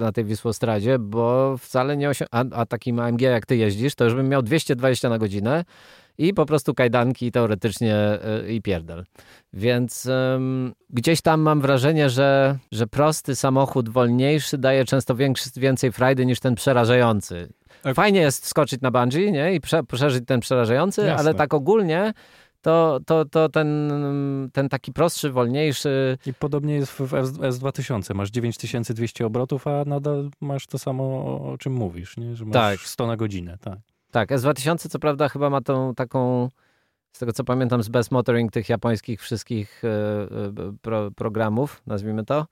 na 0.00 0.12
tej 0.12 0.24
Wisłostradzie, 0.24 0.98
bo 0.98 1.56
wcale 1.58 1.96
nie 1.96 2.08
osiągnę, 2.08 2.38
a, 2.38 2.44
a 2.60 2.66
takim 2.66 3.00
AMG 3.00 3.20
jak 3.20 3.46
ty 3.46 3.56
jeździsz, 3.56 3.94
to 3.94 4.04
już 4.04 4.14
bym 4.14 4.28
miał 4.28 4.42
220 4.42 5.08
na 5.08 5.18
godzinę 5.18 5.64
i 6.18 6.34
po 6.34 6.46
prostu 6.46 6.74
kajdanki 6.74 7.32
teoretycznie 7.32 8.18
yy, 8.42 8.54
i 8.54 8.62
pierdel. 8.62 9.04
Więc 9.52 10.04
yy, 10.04 10.12
gdzieś 10.90 11.20
tam 11.20 11.40
mam 11.40 11.60
wrażenie, 11.60 12.10
że, 12.10 12.58
że 12.72 12.86
prosty 12.86 13.36
samochód 13.36 13.88
wolniejszy 13.88 14.58
daje 14.58 14.84
często 14.84 15.14
większy, 15.14 15.50
więcej 15.56 15.92
frajdy 15.92 16.26
niż 16.26 16.40
ten 16.40 16.54
przerażający. 16.54 17.48
Fajnie 17.94 18.20
jest 18.20 18.46
skoczyć 18.46 18.80
na 18.80 18.90
bungee 18.90 19.32
nie? 19.32 19.54
i 19.54 19.60
prze, 19.60 19.84
przeżyć 19.84 20.24
ten 20.26 20.40
przerażający, 20.40 21.00
Jasne. 21.00 21.16
ale 21.18 21.34
tak 21.34 21.54
ogólnie 21.54 22.12
to, 22.66 23.00
to, 23.06 23.24
to 23.24 23.48
ten, 23.48 23.90
ten 24.52 24.68
taki 24.68 24.92
prostszy, 24.92 25.30
wolniejszy. 25.30 26.18
I 26.26 26.34
podobnie 26.34 26.74
jest 26.74 26.92
w 26.92 27.00
S2000. 27.40 28.14
Masz 28.14 28.30
9200 28.30 29.26
obrotów, 29.26 29.66
a 29.66 29.84
nadal 29.84 30.30
masz 30.40 30.66
to 30.66 30.78
samo, 30.78 31.04
o 31.52 31.58
czym 31.58 31.72
mówisz, 31.72 32.16
nie? 32.16 32.36
że 32.36 32.44
masz 32.44 32.52
tak. 32.52 32.80
100 32.80 33.06
na 33.06 33.16
godzinę. 33.16 33.58
Tak, 33.60 33.78
tak 34.16 34.30
S2000 34.30 34.88
co 34.88 34.98
prawda 34.98 35.28
chyba 35.28 35.50
ma 35.50 35.60
tą 35.60 35.94
taką, 35.94 36.48
z 37.12 37.18
tego 37.18 37.32
co 37.32 37.44
pamiętam, 37.44 37.82
z 37.82 37.88
best 37.88 38.10
motoring 38.10 38.52
tych 38.52 38.68
japońskich 38.68 39.20
wszystkich 39.20 39.82
e, 39.84 39.88
e, 39.88 40.76
pro, 40.82 41.10
programów, 41.10 41.82
nazwijmy 41.86 42.24
to 42.24 42.46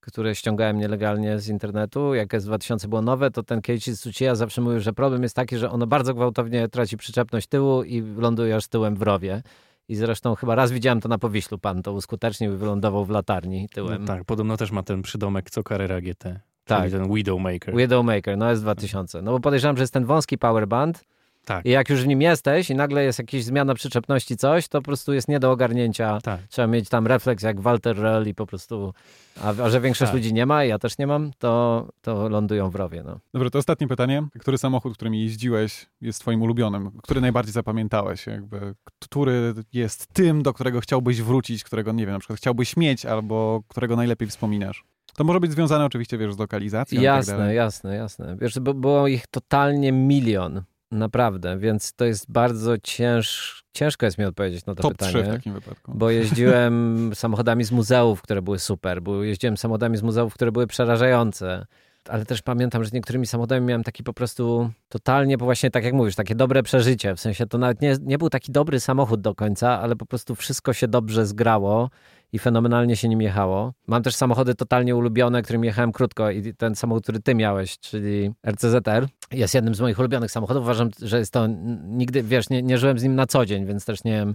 które 0.00 0.34
ściągałem 0.34 0.78
nielegalnie 0.78 1.38
z 1.38 1.48
internetu, 1.48 2.14
jak 2.14 2.28
S2000 2.28 2.86
było 2.86 3.02
nowe, 3.02 3.30
to 3.30 3.42
ten 3.42 3.62
Keiichi 3.62 3.92
Tsuchiya 3.92 4.34
zawsze 4.34 4.60
mówił, 4.60 4.80
że 4.80 4.92
problem 4.92 5.22
jest 5.22 5.36
taki, 5.36 5.58
że 5.58 5.70
ono 5.70 5.86
bardzo 5.86 6.14
gwałtownie 6.14 6.68
traci 6.68 6.96
przyczepność 6.96 7.46
tyłu 7.46 7.82
i 7.82 8.02
ląduje 8.02 8.56
aż 8.56 8.68
tyłem 8.68 8.96
w 8.96 9.02
rowie. 9.02 9.42
I 9.88 9.96
zresztą 9.96 10.34
chyba 10.34 10.54
raz 10.54 10.72
widziałem 10.72 11.00
to 11.00 11.08
na 11.08 11.18
Powiślu, 11.18 11.58
pan 11.58 11.82
to 11.82 11.92
uskutecznił 11.92 12.54
i 12.54 12.56
wylądował 12.56 13.04
w 13.04 13.10
latarni 13.10 13.68
tyłem. 13.68 14.00
No 14.00 14.06
tak, 14.06 14.24
podobno 14.24 14.56
też 14.56 14.70
ma 14.70 14.82
ten 14.82 15.02
przydomek 15.02 15.50
co 15.50 15.62
Carrera 15.62 16.00
GT. 16.00 16.40
Tak. 16.66 16.90
ten 16.90 17.14
Widowmaker. 17.14 17.76
Widowmaker, 17.76 18.38
no 18.38 18.54
S2000. 18.54 19.22
No 19.22 19.32
bo 19.32 19.40
podejrzewam, 19.40 19.76
że 19.76 19.82
jest 19.82 19.92
ten 19.92 20.04
wąski 20.04 20.38
powerband, 20.38 21.04
tak. 21.46 21.66
I 21.66 21.70
jak 21.70 21.90
już 21.90 22.02
w 22.02 22.06
nim 22.06 22.22
jesteś 22.22 22.70
i 22.70 22.74
nagle 22.74 23.04
jest 23.04 23.18
jakaś 23.18 23.44
zmiana 23.44 23.74
przyczepności, 23.74 24.36
coś, 24.36 24.68
to 24.68 24.78
po 24.78 24.84
prostu 24.84 25.12
jest 25.12 25.28
nie 25.28 25.40
do 25.40 25.50
ogarnięcia. 25.50 26.18
Tak. 26.20 26.40
Trzeba 26.48 26.68
mieć 26.68 26.88
tam 26.88 27.06
refleks 27.06 27.42
jak 27.42 27.60
Walter 27.60 27.98
Rell 27.98 28.28
i 28.28 28.34
po 28.34 28.46
prostu... 28.46 28.94
A, 29.42 29.48
a 29.48 29.70
że 29.70 29.80
większość 29.80 30.10
tak. 30.10 30.16
ludzi 30.16 30.32
nie 30.32 30.46
ma, 30.46 30.64
ja 30.64 30.78
też 30.78 30.98
nie 30.98 31.06
mam, 31.06 31.30
to, 31.38 31.86
to 32.02 32.28
lądują 32.28 32.70
w 32.70 32.74
rowie. 32.74 33.02
No. 33.06 33.18
Dobra, 33.34 33.50
to 33.50 33.58
ostatnie 33.58 33.88
pytanie. 33.88 34.26
Który 34.38 34.58
samochód, 34.58 34.94
którym 34.94 35.14
jeździłeś, 35.14 35.86
jest 36.00 36.20
twoim 36.20 36.42
ulubionym? 36.42 36.90
Który 37.02 37.20
najbardziej 37.20 37.52
zapamiętałeś? 37.52 38.26
Jakby, 38.26 38.74
który 39.00 39.54
jest 39.72 40.06
tym, 40.06 40.42
do 40.42 40.52
którego 40.52 40.80
chciałbyś 40.80 41.22
wrócić, 41.22 41.64
którego, 41.64 41.92
nie 41.92 42.06
wiem, 42.06 42.12
na 42.12 42.18
przykład 42.18 42.38
chciałbyś 42.38 42.76
mieć 42.76 43.06
albo 43.06 43.62
którego 43.68 43.96
najlepiej 43.96 44.28
wspominasz? 44.28 44.84
To 45.16 45.24
może 45.24 45.40
być 45.40 45.52
związane 45.52 45.84
oczywiście, 45.84 46.18
wiesz, 46.18 46.34
z 46.34 46.38
lokalizacją. 46.38 47.00
Jasne, 47.00 47.36
tak 47.36 47.54
jasne, 47.54 47.96
jasne. 47.96 48.36
Wiesz, 48.40 48.58
bo 48.58 48.74
było 48.74 49.08
ich 49.08 49.26
totalnie 49.26 49.92
milion. 49.92 50.62
Naprawdę, 50.90 51.58
więc 51.58 51.92
to 51.92 52.04
jest 52.04 52.32
bardzo 52.32 52.78
cięż, 52.78 53.62
ciężko 53.72 54.06
jest 54.06 54.18
mi 54.18 54.24
odpowiedzieć 54.24 54.66
na 54.66 54.74
to 54.74 54.82
Top 54.82 54.92
pytanie. 54.92 55.12
3 55.12 55.22
w 55.22 55.26
takim 55.26 55.52
wypadku. 55.52 55.92
Bo 55.94 56.10
jeździłem 56.10 56.96
samochodami 57.14 57.64
z 57.64 57.72
muzeów, 57.72 58.22
które 58.22 58.42
były 58.42 58.58
super, 58.58 59.02
bo 59.02 59.22
jeździłem 59.22 59.56
samochodami 59.56 59.96
z 59.96 60.02
muzeów, 60.02 60.34
które 60.34 60.52
były 60.52 60.66
przerażające. 60.66 61.66
Ale 62.08 62.26
też 62.26 62.42
pamiętam, 62.42 62.84
że 62.84 62.90
z 62.90 62.92
niektórymi 62.92 63.26
samochodami 63.26 63.66
miałem 63.66 63.82
taki 63.82 64.02
po 64.02 64.12
prostu 64.12 64.70
totalnie, 64.88 65.38
bo 65.38 65.44
właśnie 65.44 65.70
tak 65.70 65.84
jak 65.84 65.94
mówisz, 65.94 66.14
takie 66.14 66.34
dobre 66.34 66.62
przeżycie. 66.62 67.14
W 67.14 67.20
sensie 67.20 67.46
to 67.46 67.58
nawet 67.58 67.80
nie, 67.80 67.96
nie 68.02 68.18
był 68.18 68.30
taki 68.30 68.52
dobry 68.52 68.80
samochód 68.80 69.20
do 69.20 69.34
końca, 69.34 69.80
ale 69.80 69.96
po 69.96 70.06
prostu 70.06 70.34
wszystko 70.34 70.72
się 70.72 70.88
dobrze 70.88 71.26
zgrało 71.26 71.90
i 72.36 72.38
fenomenalnie 72.38 72.96
się 72.96 73.08
nim 73.08 73.22
jechało. 73.22 73.72
Mam 73.86 74.02
też 74.02 74.14
samochody 74.14 74.54
totalnie 74.54 74.96
ulubione, 74.96 75.42
którym 75.42 75.64
jechałem 75.64 75.92
krótko 75.92 76.30
i 76.30 76.54
ten 76.54 76.74
samochód, 76.74 77.02
który 77.02 77.20
ty 77.20 77.34
miałeś, 77.34 77.78
czyli 77.78 78.32
RCZR, 78.46 79.08
jest 79.32 79.54
jednym 79.54 79.74
z 79.74 79.80
moich 79.80 79.98
ulubionych 79.98 80.30
samochodów. 80.30 80.62
Uważam, 80.62 80.90
że 81.02 81.18
jest 81.18 81.32
to 81.32 81.46
nigdy, 81.84 82.22
wiesz, 82.22 82.50
nie, 82.50 82.62
nie 82.62 82.78
żyłem 82.78 82.98
z 82.98 83.02
nim 83.02 83.14
na 83.14 83.26
co 83.26 83.46
dzień, 83.46 83.66
więc 83.66 83.84
też 83.84 84.04
nie 84.04 84.12
wiem, 84.12 84.34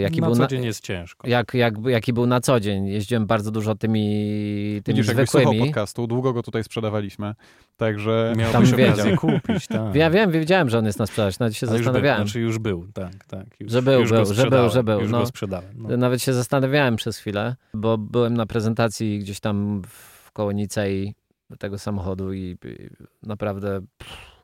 Jaki 0.00 0.20
na 0.20 0.26
był 0.26 0.36
co 0.36 0.46
dzień 0.46 0.60
na, 0.60 0.66
jest 0.66 0.80
ciężko. 0.80 1.28
Jak, 1.28 1.54
jak, 1.54 1.74
jaki 1.86 2.12
był 2.12 2.26
na 2.26 2.40
co 2.40 2.60
dzień. 2.60 2.86
Jeździłem 2.86 3.26
bardzo 3.26 3.50
dużo 3.50 3.74
tymi, 3.74 4.80
tymi 4.84 4.96
Widzisz, 4.96 5.06
zwykłymi. 5.06 5.52
Widzisz, 5.52 5.66
podcastu, 5.66 6.06
długo 6.06 6.32
go 6.32 6.42
tutaj 6.42 6.64
sprzedawaliśmy, 6.64 7.34
także... 7.76 8.32
Miałbyś 8.36 8.72
okazję 8.72 9.16
kupić, 9.16 9.66
tak. 9.76 9.94
Ja 9.94 10.10
wiem, 10.10 10.30
wiedziałem, 10.30 10.70
że 10.70 10.78
on 10.78 10.86
jest 10.86 10.98
na 10.98 11.06
sprzedaż, 11.06 11.38
nawet 11.38 11.56
się 11.56 11.66
A 11.66 11.70
zastanawiałem. 11.70 12.22
Już 12.22 12.30
znaczy 12.30 12.40
już 12.40 12.58
był, 12.58 12.86
tak, 12.94 13.24
tak. 13.24 13.60
Już, 13.60 13.72
że 13.72 13.82
był, 13.82 14.04
był, 14.04 14.34
że 14.34 14.50
był, 14.50 14.70
że 14.70 14.84
był. 14.84 15.00
Już 15.00 15.10
no, 15.10 15.18
go 15.20 15.26
sprzedałem. 15.26 15.74
No. 15.76 15.96
Nawet 15.96 16.22
się 16.22 16.32
zastanawiałem 16.32 16.96
przez 16.96 17.18
chwilę, 17.18 17.56
bo 17.74 17.98
byłem 17.98 18.34
na 18.34 18.46
prezentacji 18.46 19.18
gdzieś 19.18 19.40
tam 19.40 19.82
w 19.88 20.32
koło 20.32 20.52
Nicei 20.52 21.14
tego 21.58 21.78
samochodu 21.78 22.32
i, 22.32 22.56
i 22.64 22.88
naprawdę... 23.22 23.80
Pff, 23.98 24.35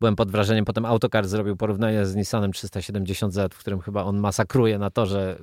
byłem 0.00 0.16
pod 0.16 0.30
wrażeniem. 0.30 0.64
Potem 0.64 0.84
Autocar 0.84 1.28
zrobił 1.28 1.56
porównanie 1.56 2.06
z 2.06 2.14
Nissanem 2.14 2.50
370Z, 2.50 3.48
w 3.54 3.58
którym 3.58 3.80
chyba 3.80 4.04
on 4.04 4.18
masakruje 4.18 4.78
na 4.78 4.90
torze 4.90 5.38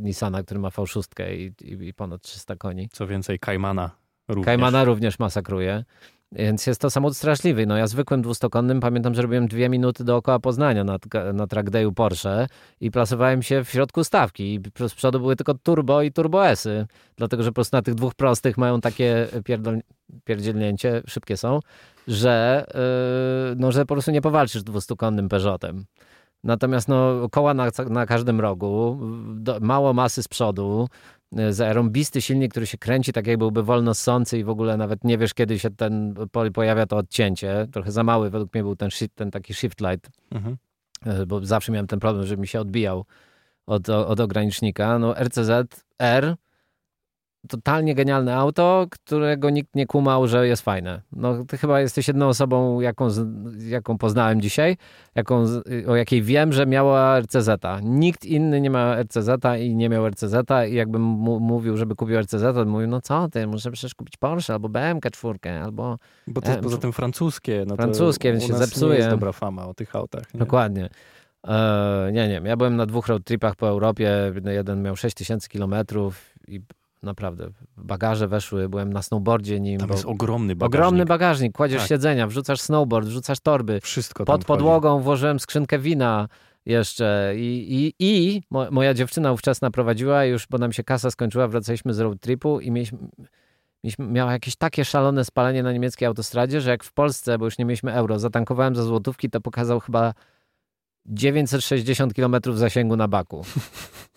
Nissana, 0.00 0.42
który 0.42 0.60
ma 0.60 0.68
V6 0.68 1.32
i, 1.32 1.52
i, 1.64 1.88
i 1.88 1.94
ponad 1.94 2.22
300 2.22 2.56
koni. 2.56 2.88
Co 2.92 3.06
więcej, 3.06 3.38
Kaimana 3.38 3.90
również. 4.28 4.46
Kaimana 4.46 4.84
również 4.84 5.18
masakruje. 5.18 5.84
Więc 6.32 6.66
jest 6.66 6.80
to 6.80 6.90
samochód 6.90 7.16
straszliwy. 7.16 7.66
No 7.66 7.76
ja 7.76 7.86
zwykłym 7.86 8.22
dwustokonnym 8.22 8.80
pamiętam, 8.80 9.14
że 9.14 9.22
robiłem 9.22 9.48
dwie 9.48 9.68
minuty 9.68 10.04
dookoła 10.04 10.38
Poznania 10.38 10.84
na, 10.84 10.98
na 11.34 11.46
track 11.46 11.70
dayu 11.70 11.92
Porsche 11.92 12.46
i 12.80 12.90
plasowałem 12.90 13.42
się 13.42 13.64
w 13.64 13.70
środku 13.70 14.04
stawki. 14.04 14.54
I 14.54 14.88
z 14.88 14.94
przodu 14.94 15.20
były 15.20 15.36
tylko 15.36 15.54
turbo 15.54 16.02
i 16.02 16.12
turbo 16.12 16.48
S-y, 16.48 16.86
dlatego 17.16 17.42
że 17.42 17.50
po 17.50 17.54
prostu 17.54 17.76
na 17.76 17.82
tych 17.82 17.94
dwóch 17.94 18.14
prostych 18.14 18.58
mają 18.58 18.80
takie 18.80 19.28
pierdzielnięcie, 20.24 21.02
szybkie 21.06 21.36
są, 21.36 21.60
że, 22.08 22.66
yy, 23.50 23.56
no, 23.58 23.72
że 23.72 23.86
po 23.86 23.94
prostu 23.94 24.10
nie 24.10 24.22
powalczysz 24.22 24.62
dwustokonnym 24.62 25.28
Peugeotem. 25.28 25.84
Natomiast 26.44 26.88
no, 26.88 27.28
koła 27.30 27.54
na, 27.54 27.70
na 27.90 28.06
każdym 28.06 28.40
rogu, 28.40 29.00
do, 29.34 29.60
mało 29.60 29.92
masy 29.92 30.22
z 30.22 30.28
przodu, 30.28 30.88
zarąbisty 31.50 32.22
silnik, 32.22 32.50
który 32.50 32.66
się 32.66 32.78
kręci 32.78 33.12
tak 33.12 33.26
jak 33.26 33.38
byłby 33.38 33.62
wolno 33.62 33.94
ssący 33.94 34.38
i 34.38 34.44
w 34.44 34.48
ogóle 34.48 34.76
nawet 34.76 35.04
nie 35.04 35.18
wiesz, 35.18 35.34
kiedy 35.34 35.58
się 35.58 35.70
ten 35.70 36.14
pojawia 36.54 36.86
to 36.86 36.96
odcięcie. 36.96 37.66
Trochę 37.72 37.92
za 37.92 38.04
mały 38.04 38.30
według 38.30 38.54
mnie 38.54 38.62
był 38.62 38.76
ten, 38.76 38.90
ten 39.14 39.30
taki 39.30 39.54
shift 39.54 39.80
light, 39.80 40.10
mhm. 40.30 40.56
E, 41.06 41.26
bo 41.26 41.46
zawsze 41.46 41.72
miałem 41.72 41.86
ten 41.86 42.00
problem, 42.00 42.26
że 42.26 42.36
mi 42.36 42.46
się 42.46 42.60
odbijał 42.60 43.04
od, 43.66 43.88
od 43.88 44.20
ogranicznika. 44.20 44.98
No 44.98 45.14
RCZ 45.14 45.50
R 45.98 46.36
totalnie 47.46 47.94
genialne 47.94 48.36
auto, 48.36 48.86
którego 48.90 49.50
nikt 49.50 49.74
nie 49.74 49.86
kumał, 49.86 50.26
że 50.26 50.48
jest 50.48 50.62
fajne. 50.62 51.02
No, 51.12 51.44
ty 51.44 51.58
chyba 51.58 51.80
jesteś 51.80 52.08
jedną 52.08 52.28
osobą, 52.28 52.80
jaką, 52.80 53.08
jaką 53.58 53.98
poznałem 53.98 54.40
dzisiaj, 54.40 54.76
jaką, 55.14 55.44
o 55.88 55.96
jakiej 55.96 56.22
wiem, 56.22 56.52
że 56.52 56.66
miała 56.66 57.20
RCZ. 57.20 57.48
Nikt 57.82 58.24
inny 58.24 58.60
nie 58.60 58.70
ma 58.70 59.02
RCZ 59.02 59.28
i 59.60 59.76
nie 59.76 59.88
miał 59.88 60.08
RCZ 60.08 60.34
i 60.70 60.74
jakbym 60.74 61.02
mu, 61.02 61.40
mówił, 61.40 61.76
żeby 61.76 61.94
kupił 61.94 62.20
RCZ, 62.20 62.42
to 62.54 62.64
mówił, 62.64 62.88
no 62.88 63.00
co 63.00 63.28
ty, 63.28 63.46
muszę 63.46 63.70
przecież 63.70 63.94
kupić 63.94 64.16
Porsche 64.16 64.52
albo 64.52 64.68
BMK 64.68 65.10
czwórkę, 65.10 65.62
albo... 65.62 65.96
Bo 66.26 66.40
to 66.40 66.48
jest 66.48 66.60
e, 66.60 66.62
poza 66.62 66.78
tym 66.78 66.92
francuskie. 66.92 67.64
No 67.68 67.76
francuskie, 67.76 68.32
więc 68.32 68.44
się 68.44 68.54
zepsuje. 68.54 68.92
nie 68.92 68.98
jest 68.98 69.10
dobra 69.10 69.32
fama 69.32 69.66
o 69.66 69.74
tych 69.74 69.96
autach. 69.96 70.34
Nie? 70.34 70.40
Dokładnie. 70.40 70.88
E, 71.48 72.10
nie, 72.12 72.28
nie. 72.28 72.40
Ja 72.44 72.56
byłem 72.56 72.76
na 72.76 72.86
dwóch 72.86 73.06
road 73.08 73.24
tripach 73.24 73.56
po 73.56 73.68
Europie. 73.68 74.32
Jeden 74.44 74.82
miał 74.82 74.96
6000 74.96 75.48
kilometrów 75.48 76.34
i 76.48 76.60
naprawdę. 77.02 77.50
Bagaże 77.76 78.28
weszły, 78.28 78.68
byłem 78.68 78.92
na 78.92 79.02
snowboardzie 79.02 79.60
nim. 79.60 79.80
Tam 79.80 79.90
jest 79.90 80.04
ogromny 80.04 80.56
bagażnik. 80.56 80.80
Ogromny 80.80 81.04
bagażnik, 81.04 81.56
kładziesz 81.56 81.80
tak. 81.80 81.88
siedzenia, 81.88 82.26
wrzucasz 82.26 82.60
snowboard, 82.60 83.06
wrzucasz 83.06 83.40
torby. 83.40 83.80
Wszystko 83.80 84.24
Pod 84.24 84.44
podłogą 84.44 84.88
wchodzi. 84.88 85.04
włożyłem 85.04 85.40
skrzynkę 85.40 85.78
wina 85.78 86.28
jeszcze 86.66 87.32
i, 87.36 87.94
i, 87.98 88.06
i 88.06 88.42
moja 88.70 88.94
dziewczyna 88.94 89.32
ówczesna 89.32 89.70
prowadziła 89.70 90.24
już, 90.24 90.46
bo 90.50 90.58
nam 90.58 90.72
się 90.72 90.84
kasa 90.84 91.10
skończyła, 91.10 91.48
wracaliśmy 91.48 91.94
z 91.94 92.00
road 92.00 92.20
tripu 92.20 92.60
i 92.60 92.70
mieliśmy, 92.70 92.98
mieliśmy, 93.84 94.06
miała 94.06 94.32
jakieś 94.32 94.56
takie 94.56 94.84
szalone 94.84 95.24
spalenie 95.24 95.62
na 95.62 95.72
niemieckiej 95.72 96.06
autostradzie, 96.06 96.60
że 96.60 96.70
jak 96.70 96.84
w 96.84 96.92
Polsce, 96.92 97.38
bo 97.38 97.44
już 97.44 97.58
nie 97.58 97.64
mieliśmy 97.64 97.92
euro, 97.92 98.18
zatankowałem 98.18 98.76
za 98.76 98.82
złotówki, 98.82 99.30
to 99.30 99.40
pokazał 99.40 99.80
chyba 99.80 100.14
960 101.06 102.14
km 102.14 102.36
zasięgu 102.54 102.96
na 102.96 103.08
baku. 103.08 103.44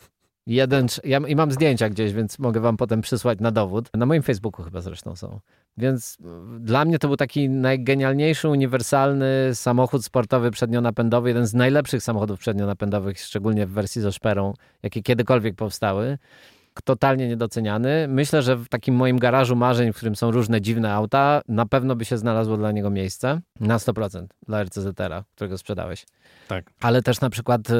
Jeden, 0.50 0.88
ja, 1.04 1.20
I 1.28 1.36
mam 1.36 1.52
zdjęcia 1.52 1.90
gdzieś, 1.90 2.14
więc 2.14 2.40
mogę 2.40 2.60
wam 2.60 2.78
potem 2.78 3.02
przysłać 3.02 3.40
na 3.40 3.52
dowód. 3.52 3.90
Na 3.94 4.06
moim 4.06 4.24
Facebooku 4.24 4.66
chyba 4.66 4.82
zresztą 4.82 5.16
są. 5.16 5.40
Więc 5.78 6.18
e, 6.22 6.60
dla 6.60 6.86
mnie 6.86 7.00
to 7.00 7.08
był 7.08 7.18
taki 7.18 7.50
najgenialniejszy, 7.50 8.50
uniwersalny 8.50 9.28
samochód 9.54 10.06
sportowy 10.06 10.52
przednionapędowy, 10.52 11.30
jeden 11.30 11.46
z 11.46 11.54
najlepszych 11.54 12.04
samochodów 12.04 12.40
przednionapędowych, 12.40 13.20
szczególnie 13.20 13.66
w 13.66 13.72
wersji 13.72 14.02
ze 14.02 14.12
szperą, 14.12 14.54
jakie 14.84 15.04
kiedykolwiek 15.04 15.56
powstały 15.56 16.18
totalnie 16.82 17.28
niedoceniany. 17.28 18.08
Myślę, 18.08 18.42
że 18.42 18.56
w 18.56 18.68
takim 18.68 18.96
moim 18.96 19.20
garażu 19.20 19.56
marzeń, 19.56 19.94
w 19.94 19.96
którym 19.96 20.16
są 20.16 20.32
różne 20.32 20.62
dziwne 20.62 20.94
auta, 20.94 21.42
na 21.48 21.66
pewno 21.66 21.96
by 21.96 22.06
się 22.06 22.18
znalazło 22.18 22.58
dla 22.58 22.72
niego 22.72 22.90
miejsce. 22.90 23.42
Na 23.60 23.78
100% 23.78 24.26
dla 24.48 24.64
RCZ-a, 24.64 25.24
którego 25.36 25.58
sprzedałeś. 25.58 26.06
Tak. 26.48 26.72
Ale 26.82 27.02
też 27.02 27.22
na 27.22 27.30
przykład 27.30 27.70
y, 27.70 27.74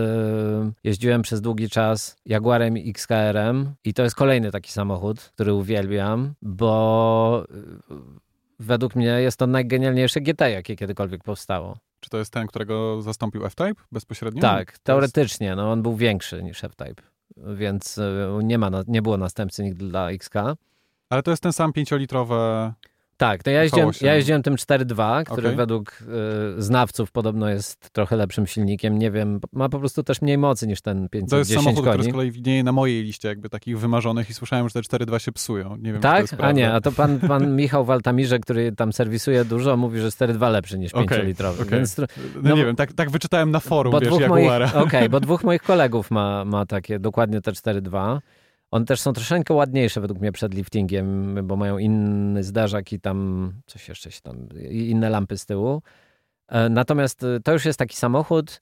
jeździłem 0.84 1.22
przez 1.22 1.42
długi 1.42 1.70
czas 1.70 2.16
Jaguarem 2.26 2.76
XKR-em 2.78 3.74
i 3.84 3.94
to 3.94 4.04
jest 4.04 4.16
kolejny 4.16 4.52
taki 4.52 4.72
samochód, 4.72 5.20
który 5.20 5.54
uwielbiam, 5.54 6.34
bo 6.42 7.46
y, 7.92 8.20
według 8.60 8.96
mnie 8.96 9.06
jest 9.06 9.38
to 9.38 9.48
najgenialniejsze 9.48 10.22
GT, 10.22 10.42
jakie 10.42 10.76
kiedykolwiek 10.76 11.24
powstało. 11.24 11.78
Czy 12.00 12.10
to 12.10 12.18
jest 12.18 12.34
ten, 12.34 12.48
którego 12.48 13.02
zastąpił 13.02 13.46
F-Type 13.46 13.82
bezpośrednio? 13.92 14.42
Tak, 14.42 14.80
teoretycznie. 14.80 15.56
No, 15.56 15.72
on 15.72 15.82
był 15.82 15.96
większy 15.96 16.44
niż 16.44 16.64
F-Type, 16.64 17.04
więc 17.38 17.98
y, 17.98 18.28
nie, 18.44 18.58
ma, 18.58 18.70
nie 18.88 19.02
było 19.02 19.18
następcy 19.18 19.64
nigdy 19.64 19.88
dla 19.90 20.12
XK. 20.12 20.34
Ale 21.10 21.24
to 21.24 21.32
jest 21.32 21.44
ten 21.44 21.54
sam 21.54 21.74
pięciolitrowe 21.74 22.74
tak, 23.20 23.44
to 23.44 23.50
ja 23.50 23.64
jeździłem, 23.64 23.90
ja 24.02 24.16
jeździłem 24.16 24.44
tym 24.44 24.56
4.2, 24.56 25.24
który 25.24 25.48
Okay. 25.48 25.56
według 25.56 26.02
y, 26.58 26.62
znawców 26.62 27.12
podobno 27.12 27.50
jest 27.50 27.90
trochę 27.92 28.16
lepszym 28.16 28.48
silnikiem. 28.48 28.98
Nie 29.00 29.12
wiem, 29.12 29.40
ma 29.54 29.70
po 29.70 29.80
prostu 29.80 30.04
też 30.04 30.22
mniej 30.22 30.38
mocy 30.38 30.68
niż 30.68 30.82
ten 30.82 31.10
510 31.10 31.30
To 31.30 31.38
jest 31.38 31.52
samochód, 31.66 31.86
koni. 31.86 31.98
który 31.98 32.10
z 32.10 32.14
kolei 32.14 32.32
widnieje 32.32 32.64
na 32.64 32.72
mojej 32.72 33.04
liście 33.04 33.28
jakby 33.28 33.50
takich 33.50 33.80
wymarzonych 33.80 34.30
i 34.30 34.34
słyszałem, 34.34 34.70
że 34.70 34.74
te 34.74 34.98
4.2 34.98 35.18
się 35.20 35.32
psują. 35.32 35.76
Nie 35.78 35.94
wiem, 35.94 36.02
Tak? 36.02 36.26
A 36.42 36.52
nie, 36.52 36.74
a 36.74 36.82
to 36.82 36.92
pan, 36.92 37.20
pan 37.20 37.56
Michał 37.56 37.86
Waltamirze, 37.86 38.40
który 38.40 38.72
tam 38.72 38.94
serwisuje 38.94 39.46
dużo, 39.46 39.78
mówi, 39.78 40.00
że 40.00 40.08
4.2 40.08 40.52
lepszy 40.52 40.80
niż 40.80 40.94
Okej, 40.94 41.20
5-litrowy. 41.20 41.62
okej. 41.62 41.78
Więc, 41.80 41.98
No, 41.98 42.06
no 42.44 42.56
nie 42.56 42.66
wiem, 42.66 42.76
tak, 42.76 42.94
tak 42.94 43.10
wyczytałem 43.10 43.52
na 43.52 43.60
forum, 43.60 43.96
wiesz, 44.02 44.20
Jaguara. 44.20 44.74
Okej, 44.74 45.10
bo 45.10 45.20
dwóch 45.30 45.44
moich 45.44 45.62
kolegów 45.62 46.12
ma, 46.12 46.46
ma 46.46 46.66
takie 46.66 47.00
dokładnie 47.00 47.42
te 47.42 47.52
4.2. 47.52 48.20
One 48.72 48.86
też 48.86 49.02
są 49.02 49.14
troszeczkę 49.14 49.54
ładniejsze 49.54 50.02
według 50.02 50.20
mnie 50.20 50.32
przed 50.32 50.54
liftingiem, 50.54 51.40
bo 51.48 51.56
mają 51.56 51.78
inny 51.78 52.44
zderzak 52.44 52.94
i 52.94 53.00
tam 53.00 53.52
coś 53.66 53.90
jeszcze 53.90 54.12
się 54.12 54.22
tam, 54.22 54.48
inne 54.70 55.10
lampy 55.10 55.38
z 55.38 55.46
tyłu. 55.46 55.82
E, 56.48 56.70
Natomiast 56.70 57.24
e, 57.24 57.40
to 57.44 57.54
już 57.54 57.66
jest 57.66 57.80
taki 57.80 57.96
samochód, 57.96 58.62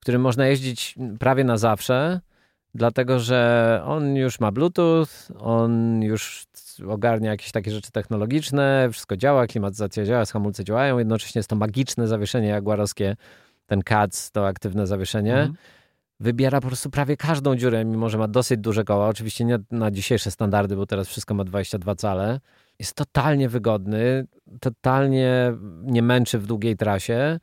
którym 0.00 0.20
można 0.22 0.46
jeździć 0.46 0.94
prawie 1.18 1.44
na 1.44 1.56
zawsze, 1.56 2.20
dlatego 2.74 3.20
że 3.20 3.80
on 3.84 4.16
już 4.16 4.40
ma 4.40 4.52
Bluetooth, 4.52 5.06
on 5.38 6.02
już 6.02 6.46
ogarnia 6.88 7.30
jakieś 7.30 7.52
takie 7.52 7.70
rzeczy 7.70 7.90
technologiczne, 7.92 8.88
wszystko 8.92 9.16
działa, 9.16 9.46
klimatyzacja 9.46 10.04
działa, 10.04 10.24
hamulce 10.24 10.64
działają, 10.64 10.98
jednocześnie 10.98 11.38
jest 11.38 11.50
to 11.50 11.56
magiczne 11.56 12.08
zawieszenie 12.08 12.48
jaguarowskie, 12.48 13.16
ten 13.66 13.82
CADS, 13.82 14.30
to 14.30 14.46
aktywne 14.46 14.86
zawieszenie 14.86 15.34
Mhm. 15.34 15.54
Wybiera 16.24 16.60
po 16.60 16.66
prostu 16.66 16.90
prawie 16.90 17.16
każdą 17.16 17.56
dziurę, 17.56 17.84
mimo 17.84 18.08
że 18.08 18.18
ma 18.18 18.28
dosyć 18.28 18.60
duże 18.60 18.84
koła. 18.84 19.08
Oczywiście 19.08 19.44
nie 19.44 19.58
na 19.70 19.90
dzisiejsze 19.90 20.30
standardy, 20.30 20.76
bo 20.76 20.86
teraz 20.86 21.08
wszystko 21.08 21.34
ma 21.34 21.44
22 21.44 21.94
cale. 21.94 22.40
Jest 22.78 22.94
totalnie 22.94 23.48
wygodny, 23.48 24.26
totalnie 24.60 25.52
nie 25.82 26.02
męczy 26.02 26.38
w 26.38 26.46
długiej 26.46 26.76
trasie, 26.76 27.40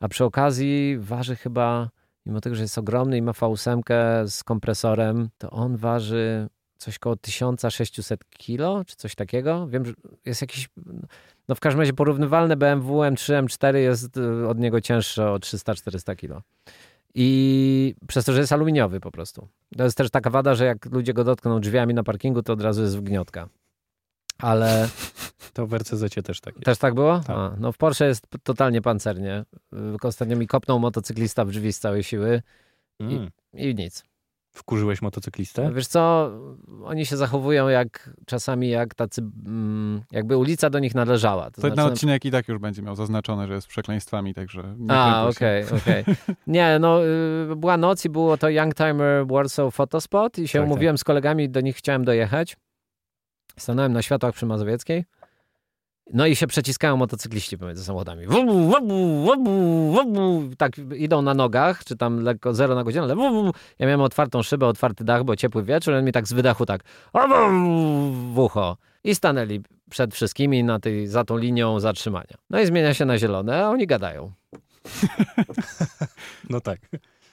a 0.00 0.08
przy 0.08 0.24
okazji 0.24 0.96
waży 0.98 1.36
chyba, 1.36 1.90
mimo 2.26 2.40
tego, 2.40 2.56
że 2.56 2.62
jest 2.62 2.78
ogromny 2.78 3.16
i 3.16 3.22
ma 3.22 3.32
V8 3.32 3.80
z 4.28 4.44
kompresorem, 4.44 5.28
to 5.38 5.50
on 5.50 5.76
waży 5.76 6.48
coś 6.78 6.98
koło 6.98 7.16
1600 7.16 8.24
kilo, 8.30 8.84
czy 8.84 8.96
coś 8.96 9.14
takiego. 9.14 9.66
Wiem, 9.68 9.84
że 9.84 9.92
jest 10.24 10.40
jakiś, 10.40 10.68
no 11.48 11.54
w 11.54 11.60
każdym 11.60 11.80
razie 11.80 11.92
porównywalne 11.92 12.56
BMW 12.56 13.00
M3, 13.00 13.44
M4 13.44 13.74
jest 13.74 14.16
y, 14.16 14.48
od 14.48 14.58
niego 14.58 14.80
cięższe 14.80 15.30
o 15.30 15.36
300-400 15.36 16.16
kilo. 16.16 16.42
I 17.14 17.94
przez 18.08 18.24
to, 18.24 18.32
że 18.32 18.40
jest 18.40 18.52
aluminiowy 18.52 19.00
po 19.00 19.10
prostu. 19.10 19.48
To 19.76 19.84
jest 19.84 19.96
też 19.96 20.10
taka 20.10 20.30
wada, 20.30 20.54
że 20.54 20.64
jak 20.64 20.86
ludzie 20.86 21.14
go 21.14 21.24
dotkną 21.24 21.60
drzwiami 21.60 21.94
na 21.94 22.02
parkingu, 22.02 22.42
to 22.42 22.52
od 22.52 22.62
razu 22.62 22.82
jest 22.82 22.98
wgniotka. 22.98 23.48
Ale 24.38 24.88
To 25.54 25.66
w 25.66 25.74
RCZ 25.74 26.14
też 26.24 26.40
tak 26.40 26.54
jest. 26.54 26.64
też 26.64 26.78
tak 26.78 26.94
było? 26.94 27.20
Tak. 27.20 27.36
A, 27.36 27.56
no 27.58 27.72
w 27.72 27.78
Porsche 27.78 28.04
jest 28.06 28.26
totalnie 28.42 28.82
pancernie. 28.82 29.44
Y, 29.72 29.96
Ostatnio 30.02 30.36
mi 30.36 30.46
kopnął 30.46 30.78
motocyklista 30.78 31.44
w 31.44 31.50
drzwi 31.50 31.72
z 31.72 31.78
całej 31.80 32.02
siły 32.04 32.42
Mm. 33.00 33.30
i 33.54 33.74
nic. 33.74 34.04
Wkurzyłeś 34.52 35.02
motocyklistę? 35.02 35.72
Wiesz 35.74 35.86
co, 35.86 36.30
oni 36.84 37.06
się 37.06 37.16
zachowują 37.16 37.68
jak 37.68 38.10
czasami 38.26 38.68
jak 38.68 38.94
tacy, 38.94 39.22
mm, 39.46 40.02
jakby 40.12 40.36
ulica 40.36 40.70
do 40.70 40.78
nich 40.78 40.94
należała. 40.94 41.44
To 41.44 41.50
To 41.50 41.60
znaczy, 41.60 41.76
ten 41.76 41.84
odcinek 41.86 42.24
i 42.24 42.30
tak 42.30 42.48
już 42.48 42.58
będzie 42.58 42.82
miał 42.82 42.96
zaznaczone, 42.96 43.46
że 43.46 43.54
jest 43.54 43.66
przekleństwami, 43.66 44.34
także 44.34 44.74
nie 44.78 44.92
A, 44.94 45.28
okej, 45.28 45.64
okej. 45.64 46.04
Nie, 46.46 46.78
no 46.78 47.04
y, 47.04 47.56
była 47.56 47.76
noc 47.76 48.04
i 48.04 48.08
było 48.08 48.36
to 48.36 48.48
Youngtimer 48.48 49.26
Warsaw 49.26 49.74
Photospot 49.74 50.38
i 50.38 50.48
się 50.48 50.58
Tak, 50.58 50.66
umówiłem 50.66 50.98
z 50.98 51.04
kolegami, 51.04 51.50
do 51.50 51.60
nich 51.60 51.76
chciałem 51.76 52.04
dojechać. 52.04 52.56
Stanąłem 53.58 53.92
na 53.92 54.02
światłach 54.02 54.34
przy 54.34 54.46
Mazowieckiej. 54.46 55.04
No 56.12 56.26
i 56.26 56.36
się 56.36 56.46
przeciskają 56.46 56.96
motocykliści 56.96 57.58
pomiędzy 57.58 57.84
samochodami. 57.84 58.26
Wubu, 58.26 58.70
wubu, 58.70 59.24
wubu, 59.24 59.92
wubu. 59.92 60.42
Tak 60.58 60.72
idą 60.96 61.22
na 61.22 61.34
nogach, 61.34 61.84
czy 61.84 61.96
tam 61.96 62.20
lekko 62.20 62.54
zero 62.54 62.74
na 62.74 62.84
godzinę, 62.84 63.02
ale 63.02 63.16
wubu. 63.16 63.52
ja 63.78 63.86
miałem 63.86 64.00
otwartą 64.00 64.42
szybę, 64.42 64.66
otwarty 64.66 65.04
dach, 65.04 65.24
bo 65.24 65.36
ciepły 65.36 65.62
wieczór, 65.62 65.94
on 65.94 66.04
mi 66.04 66.12
tak 66.12 66.28
z 66.28 66.32
wydechu 66.32 66.66
tak 66.66 66.82
w 68.34 68.38
ucho. 68.38 68.76
I 69.04 69.14
stanęli 69.14 69.60
przed 69.90 70.14
wszystkimi 70.14 70.64
na 70.64 70.80
tej, 70.80 71.06
za 71.06 71.24
tą 71.24 71.36
linią 71.36 71.80
zatrzymania. 71.80 72.36
No 72.50 72.60
i 72.60 72.66
zmienia 72.66 72.94
się 72.94 73.04
na 73.04 73.18
zielone, 73.18 73.64
a 73.64 73.68
oni 73.68 73.86
gadają. 73.86 74.32
No 76.50 76.60
tak. 76.60 76.78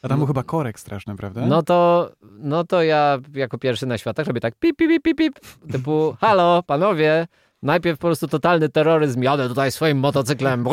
A 0.01 0.07
tam 0.07 0.17
był 0.17 0.27
chyba 0.27 0.43
korek 0.43 0.79
straszny, 0.79 1.15
prawda? 1.15 1.45
No 1.45 1.63
to, 1.63 2.11
no 2.39 2.63
to 2.63 2.83
ja 2.83 3.17
jako 3.33 3.57
pierwszy 3.57 3.85
na 3.85 3.97
światach 3.97 4.27
robię 4.27 4.41
tak 4.41 4.55
pip, 4.55 4.77
pip, 4.77 4.89
pip, 4.89 5.03
pip, 5.03 5.17
pip, 5.17 5.39
typu 5.71 6.15
halo, 6.21 6.63
panowie, 6.63 7.27
najpierw 7.61 7.99
po 7.99 8.07
prostu 8.07 8.27
totalny 8.27 8.69
terroryzm, 8.69 9.23
jadę 9.23 9.47
tutaj 9.47 9.71
swoim 9.71 9.97
motocyklem 9.97 10.63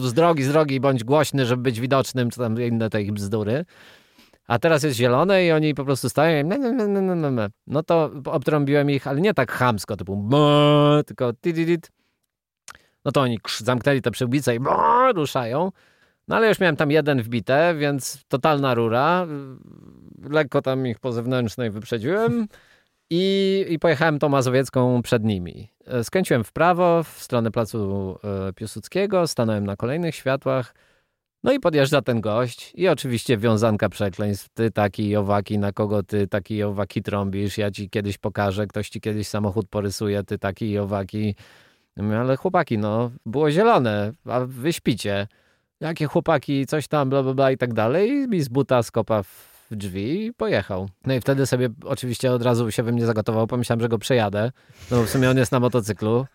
z 0.00 0.12
drogi, 0.12 0.44
z 0.44 0.52
drogi, 0.52 0.80
bądź 0.80 1.04
głośny, 1.04 1.46
żeby 1.46 1.62
być 1.62 1.80
widocznym, 1.80 2.30
czy 2.30 2.38
tam 2.38 2.62
inne 2.62 2.88
ich 3.02 3.12
bzdury. 3.12 3.64
A 4.46 4.58
teraz 4.58 4.82
jest 4.82 4.96
zielone 4.96 5.44
i 5.44 5.52
oni 5.52 5.74
po 5.74 5.84
prostu 5.84 6.08
stają 6.08 6.44
i. 6.46 6.48
No 7.66 7.82
to 7.82 8.10
obtrąbiłem 8.24 8.90
ich, 8.90 9.06
ale 9.06 9.20
nie 9.20 9.34
tak 9.34 9.52
chamsko, 9.52 9.96
typu 9.96 10.30
tylko. 11.06 11.32
No 13.04 13.12
to 13.12 13.20
oni 13.20 13.38
zamknęli 13.58 14.02
te 14.02 14.10
przyłbice 14.10 14.56
i 14.56 14.58
ruszają. 15.14 15.72
No 16.28 16.36
ale 16.36 16.48
już 16.48 16.60
miałem 16.60 16.76
tam 16.76 16.90
jeden 16.90 17.22
wbite, 17.22 17.74
więc 17.74 18.24
totalna 18.28 18.74
rura. 18.74 19.26
Lekko 20.30 20.62
tam 20.62 20.86
ich 20.86 20.98
po 20.98 21.12
zewnętrznej 21.12 21.70
wyprzedziłem 21.70 22.48
i, 23.10 23.64
i 23.68 23.78
pojechałem 23.78 24.18
tą 24.18 24.28
mazowiecką 24.28 25.02
przed 25.02 25.24
nimi. 25.24 25.68
E, 25.86 26.04
Skręciłem 26.04 26.44
w 26.44 26.52
prawo 26.52 27.02
w 27.02 27.08
stronę 27.08 27.50
placu 27.50 28.18
e, 28.48 28.52
Piłsudskiego, 28.52 29.26
stanąłem 29.26 29.66
na 29.66 29.76
kolejnych 29.76 30.14
światłach. 30.14 30.74
No 31.44 31.52
i 31.52 31.60
podjeżdża 31.60 32.02
ten 32.02 32.20
gość 32.20 32.72
i 32.74 32.88
oczywiście 32.88 33.38
wiązanka 33.38 33.88
przekleństw. 33.88 34.48
Ty 34.48 34.70
taki 34.70 35.16
owaki, 35.16 35.58
na 35.58 35.72
kogo 35.72 36.02
ty 36.02 36.26
taki 36.26 36.62
owaki 36.62 37.02
trąbisz? 37.02 37.58
Ja 37.58 37.70
ci 37.70 37.90
kiedyś 37.90 38.18
pokażę, 38.18 38.66
ktoś 38.66 38.88
ci 38.88 39.00
kiedyś 39.00 39.28
samochód 39.28 39.68
porysuje, 39.68 40.22
ty 40.22 40.38
taki 40.38 40.78
owaki. 40.78 41.34
Ale 42.20 42.36
chłopaki, 42.36 42.78
no, 42.78 43.10
było 43.26 43.50
zielone, 43.50 44.12
a 44.24 44.40
wy 44.46 44.72
śpicie. 44.72 45.26
Jakie 45.80 46.06
chłopaki, 46.06 46.66
coś 46.66 46.88
tam, 46.88 47.10
bla, 47.10 47.22
bla, 47.22 47.34
bla 47.34 47.50
i 47.50 47.56
tak 47.56 47.74
dalej. 47.74 48.26
I 48.32 48.42
z 48.42 48.48
buta 48.48 48.82
skopa 48.82 49.22
w 49.22 49.55
drzwi 49.70 50.26
i 50.26 50.32
pojechał. 50.32 50.88
No 51.06 51.14
i 51.14 51.20
wtedy 51.20 51.46
sobie 51.46 51.68
oczywiście 51.84 52.32
od 52.32 52.42
razu 52.42 52.70
się 52.70 52.82
we 52.82 52.92
mnie 52.92 53.06
zagotował. 53.06 53.46
Pomyślałem, 53.46 53.80
że 53.80 53.88
go 53.88 53.98
przejadę, 53.98 54.52
no 54.90 54.96
bo 54.96 55.02
w 55.02 55.10
sumie 55.10 55.30
on 55.30 55.36
jest 55.36 55.52
na 55.52 55.60
motocyklu. 55.60 56.26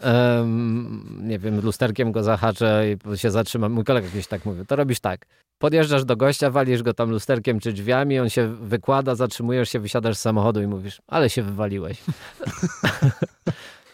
Em, 0.00 1.20
nie 1.28 1.38
wiem, 1.38 1.60
lusterkiem 1.60 2.12
go 2.12 2.22
zahaczę 2.22 2.84
i 3.14 3.18
się 3.18 3.30
zatrzymam. 3.30 3.72
Mój 3.72 3.84
kolega 3.84 4.08
kiedyś 4.08 4.26
tak 4.26 4.44
mówił, 4.44 4.64
to 4.64 4.76
robisz 4.76 5.00
tak. 5.00 5.26
Podjeżdżasz 5.58 6.04
do 6.04 6.16
gościa, 6.16 6.50
walisz 6.50 6.82
go 6.82 6.94
tam 6.94 7.10
lusterkiem 7.10 7.60
czy 7.60 7.72
drzwiami, 7.72 8.18
on 8.18 8.30
się 8.30 8.48
wykłada, 8.48 9.14
zatrzymujesz 9.14 9.68
się, 9.68 9.78
wysiadasz 9.78 10.16
z 10.16 10.20
samochodu 10.20 10.62
i 10.62 10.66
mówisz, 10.66 11.02
ale 11.06 11.30
się 11.30 11.42
wywaliłeś. 11.42 12.02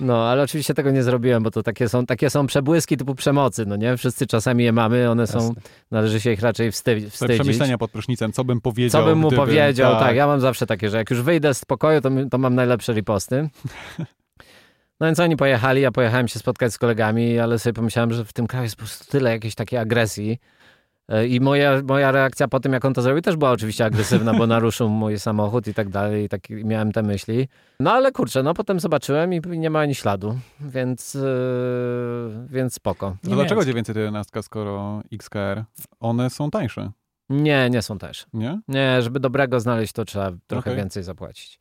No, 0.00 0.28
ale 0.28 0.42
oczywiście 0.42 0.74
tego 0.74 0.90
nie 0.90 1.02
zrobiłem, 1.02 1.42
bo 1.42 1.50
to 1.50 1.62
takie 1.62 1.88
są, 1.88 2.06
takie 2.06 2.30
są 2.30 2.46
przebłyski 2.46 2.96
typu 2.96 3.14
przemocy, 3.14 3.66
no 3.66 3.76
nie? 3.76 3.96
Wszyscy 3.96 4.26
czasami 4.26 4.64
je 4.64 4.72
mamy, 4.72 5.10
one 5.10 5.26
są, 5.26 5.38
Jasne. 5.38 5.54
należy 5.90 6.20
się 6.20 6.32
ich 6.32 6.40
raczej 6.40 6.66
Te 6.66 6.72
wstydzić. 6.72 7.14
przemyślenia 7.34 7.78
pod 7.78 7.90
prysznicem, 7.90 8.32
co 8.32 8.44
bym 8.44 8.60
powiedział, 8.60 9.02
Co 9.02 9.06
bym 9.08 9.18
mu 9.18 9.28
gdybym- 9.28 9.44
powiedział, 9.46 9.92
tak. 10.00 10.16
ja 10.16 10.26
mam 10.26 10.40
zawsze 10.40 10.66
takie, 10.66 10.88
że 10.90 10.96
jak 10.96 11.10
już 11.10 11.22
wyjdę 11.22 11.54
z 11.54 11.64
pokoju, 11.64 12.00
to, 12.00 12.10
to 12.30 12.38
mam 12.38 12.54
najlepsze 12.54 12.92
riposty. 12.92 13.48
No 15.00 15.06
więc 15.06 15.20
oni 15.20 15.36
pojechali, 15.36 15.80
ja 15.82 15.90
pojechałem 15.92 16.28
się 16.28 16.38
spotkać 16.38 16.72
z 16.72 16.78
kolegami, 16.78 17.38
ale 17.38 17.58
sobie 17.58 17.72
pomyślałem, 17.74 18.12
że 18.12 18.24
w 18.24 18.32
tym 18.32 18.46
kraju 18.46 18.62
jest 18.64 18.76
po 18.76 18.80
prostu 18.82 19.04
tyle 19.10 19.30
jakiejś 19.30 19.54
takiej 19.54 19.78
agresji. 19.78 20.38
E, 21.08 21.26
I 21.26 21.40
moja, 21.40 21.82
moja 21.82 22.12
reakcja 22.12 22.48
po 22.48 22.60
tym, 22.60 22.72
jak 22.72 22.84
on 22.84 22.94
to 22.94 23.02
zrobił, 23.02 23.22
też 23.22 23.36
była 23.36 23.50
oczywiście 23.50 23.84
agresywna, 23.84 24.34
bo 24.34 24.46
naruszył 24.56 24.88
mój 24.88 25.18
samochód 25.18 25.66
i 25.66 25.74
tak 25.74 25.88
dalej, 25.88 26.24
i 26.24 26.28
tak 26.28 26.50
miałem 26.50 26.92
te 26.92 27.02
myśli. 27.02 27.48
No 27.80 27.92
ale 27.92 28.12
kurczę, 28.12 28.42
no 28.42 28.54
potem 28.54 28.80
zobaczyłem 28.80 29.34
i 29.34 29.40
nie 29.46 29.70
ma 29.70 29.80
ani 29.80 29.94
śladu, 29.94 30.38
więc, 30.60 31.14
yy, 31.14 31.20
więc 32.48 32.74
spoko. 32.74 33.16
To 33.22 33.30
dlaczego 33.30 33.64
911, 33.64 34.42
skoro 34.42 35.02
XKR? 35.12 35.64
One 36.00 36.30
są 36.30 36.50
tańsze. 36.50 36.90
Nie, 37.30 37.70
nie 37.70 37.82
są 37.82 37.98
też. 37.98 38.26
Nie? 38.32 38.60
Nie, 38.68 39.02
żeby 39.02 39.20
dobrego 39.20 39.60
znaleźć, 39.60 39.92
to 39.92 40.04
trzeba 40.04 40.32
trochę 40.46 40.70
Okej. 40.70 40.76
więcej 40.76 41.02
zapłacić. 41.02 41.58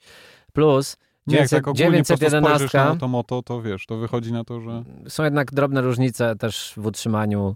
Plus 0.53 0.97
Nie, 1.27 1.37
jak 1.37 1.49
900, 1.49 1.57
tak 1.57 1.67
ogólnie 1.67 1.99
po 1.99 2.05
prostu 2.07 2.15
spojrzysz 2.15 2.71
911 2.71 2.77
na 2.77 2.95
to 2.95 3.07
moto, 3.07 3.41
to 3.41 3.61
wiesz, 3.61 3.85
to 3.85 3.97
wychodzi 3.97 4.31
na 4.31 4.43
to, 4.43 4.61
że... 4.61 4.83
są 5.07 5.23
jednak 5.23 5.51
drobne 5.51 5.81
różnice 5.81 6.35
też 6.35 6.73
w 6.77 6.85
utrzymaniu. 6.85 7.55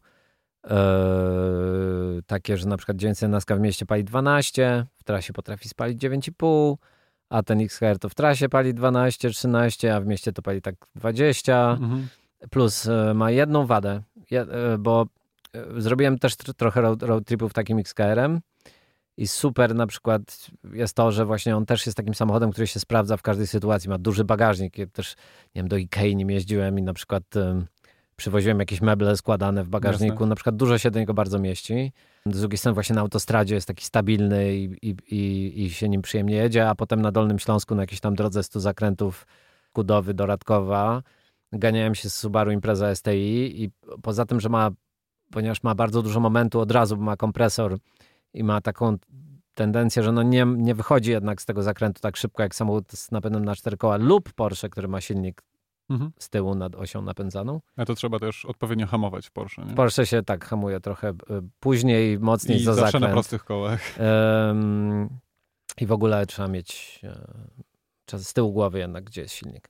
Eee, 0.63 2.23
takie, 2.27 2.57
że 2.57 2.67
na 2.67 2.77
przykład 2.77 2.97
911 2.97 3.55
w 3.55 3.59
mieście 3.59 3.85
pali 3.85 4.03
12, 4.03 4.85
w 4.97 5.03
trasie 5.03 5.33
potrafi 5.33 5.69
spalić 5.69 6.03
9,5, 6.03 6.75
a 7.29 7.43
ten 7.43 7.61
XHR 7.61 7.99
to 7.99 8.09
w 8.09 8.15
trasie 8.15 8.49
pali 8.49 8.73
12, 8.73 9.29
13, 9.29 9.95
a 9.95 10.01
w 10.01 10.05
mieście 10.05 10.33
to 10.33 10.41
pali 10.41 10.61
tak 10.61 10.75
20. 10.95 11.71
Mhm. 11.71 12.07
Plus 12.49 12.87
e, 12.87 13.13
ma 13.13 13.31
jedną 13.31 13.65
wadę, 13.65 14.01
je, 14.31 14.41
e, 14.41 14.77
bo 14.77 15.05
e, 15.53 15.81
zrobiłem 15.81 16.19
też 16.19 16.35
tr- 16.35 16.53
trochę 16.53 16.81
road, 16.81 17.03
road 17.03 17.25
tripów 17.25 17.53
takim 17.53 17.79
XKR-em 17.79 18.39
i 19.17 19.27
super 19.27 19.75
na 19.75 19.87
przykład 19.87 20.47
jest 20.73 20.93
to, 20.93 21.11
że 21.11 21.25
właśnie 21.25 21.57
on 21.57 21.65
też 21.65 21.85
jest 21.85 21.97
takim 21.97 22.13
samochodem, 22.13 22.51
który 22.51 22.67
się 22.67 22.79
sprawdza 22.79 23.17
w 23.17 23.21
każdej 23.21 23.47
sytuacji. 23.47 23.89
Ma 23.89 23.97
duży 23.97 24.23
bagażnik. 24.23 24.77
Ja 24.77 24.87
też, 24.87 25.15
nie 25.55 25.61
wiem, 25.61 25.67
do 25.67 25.77
Ikei 25.77 26.15
nim 26.15 26.29
jeździłem 26.29 26.79
i 26.79 26.81
na 26.81 26.93
przykład 26.93 27.23
przywoziłem 28.19 28.59
jakieś 28.59 28.81
meble 28.81 29.17
składane 29.17 29.63
w 29.63 29.69
bagażniku. 29.69 30.13
Jasne. 30.13 30.27
Na 30.27 30.35
przykład 30.35 30.55
dużo 30.55 30.77
się 30.77 30.91
do 30.91 30.99
niego 30.99 31.13
bardzo 31.13 31.39
mieści. 31.39 31.91
Z 32.25 32.39
drugiej 32.39 32.57
strony 32.57 32.73
właśnie 32.73 32.95
na 32.95 33.01
autostradzie 33.01 33.55
jest 33.55 33.67
taki 33.67 33.85
stabilny 33.85 34.55
i, 34.55 34.63
i, 34.81 34.95
i, 35.15 35.63
i 35.65 35.69
się 35.69 35.89
nim 35.89 36.01
przyjemnie 36.01 36.35
jedzie, 36.35 36.69
a 36.69 36.75
potem 36.75 37.01
na 37.01 37.11
Dolnym 37.11 37.39
Śląsku 37.39 37.75
na 37.75 37.83
jakiejś 37.83 37.99
tam 37.99 38.15
drodze 38.15 38.43
100 38.43 38.59
zakrętów 38.59 39.27
Kudowy 39.73 40.13
do 40.13 40.25
Radkowa 40.25 41.03
ganiałem 41.53 41.95
się 41.95 42.09
z 42.09 42.15
Subaru 42.15 42.51
Impreza 42.51 42.95
STI 42.95 43.63
i 43.63 43.69
poza 44.01 44.25
tym, 44.25 44.39
że 44.39 44.49
ma, 44.49 44.69
ponieważ 45.31 45.63
ma 45.63 45.75
bardzo 45.75 46.01
dużo 46.01 46.19
momentu 46.19 46.59
od 46.59 46.71
razu, 46.71 46.97
bo 46.97 47.03
ma 47.03 47.17
kompresor 47.17 47.77
i 48.33 48.43
ma 48.43 48.61
taką 48.61 48.97
tendencję, 49.53 50.03
że 50.03 50.11
no 50.11 50.23
nie, 50.23 50.45
nie 50.57 50.75
wychodzi 50.75 51.11
jednak 51.11 51.41
z 51.41 51.45
tego 51.45 51.63
zakrętu 51.63 52.01
tak 52.01 52.17
szybko 52.17 52.43
jak 52.43 52.55
samochód 52.55 52.91
z 52.91 53.11
napędem 53.11 53.45
na 53.45 53.55
cztery 53.55 53.77
koła 53.77 53.97
lub 53.97 54.33
Porsche, 54.33 54.69
który 54.69 54.87
ma 54.87 55.01
silnik 55.01 55.41
Mhm. 55.89 56.11
z 56.19 56.29
tyłu 56.29 56.55
nad 56.55 56.75
osią 56.75 57.01
napędzaną. 57.01 57.61
A 57.77 57.85
to 57.85 57.95
trzeba 57.95 58.19
też 58.19 58.45
odpowiednio 58.45 58.87
hamować 58.87 59.27
w 59.27 59.31
Porsche, 59.31 59.61
nie? 59.65 59.71
W 59.71 59.75
Porsche 59.75 60.05
się 60.05 60.23
tak 60.23 60.45
hamuje 60.45 60.79
trochę 60.79 61.09
y, 61.09 61.15
później, 61.59 62.19
mocniej 62.19 62.57
I 62.57 62.63
za 62.63 62.73
zawsze 62.73 62.91
zakręt. 62.91 63.05
na 63.09 63.13
prostych 63.13 63.43
kołach. 63.45 63.81
Ym, 64.49 65.09
I 65.81 65.85
w 65.85 65.91
ogóle 65.91 66.25
trzeba 66.25 66.47
mieć 66.47 66.99
e, 67.03 67.27
czas 68.05 68.27
z 68.27 68.33
tyłu 68.33 68.51
głowy 68.53 68.79
jednak, 68.79 69.03
gdzie 69.03 69.21
jest 69.21 69.33
silnik. 69.33 69.69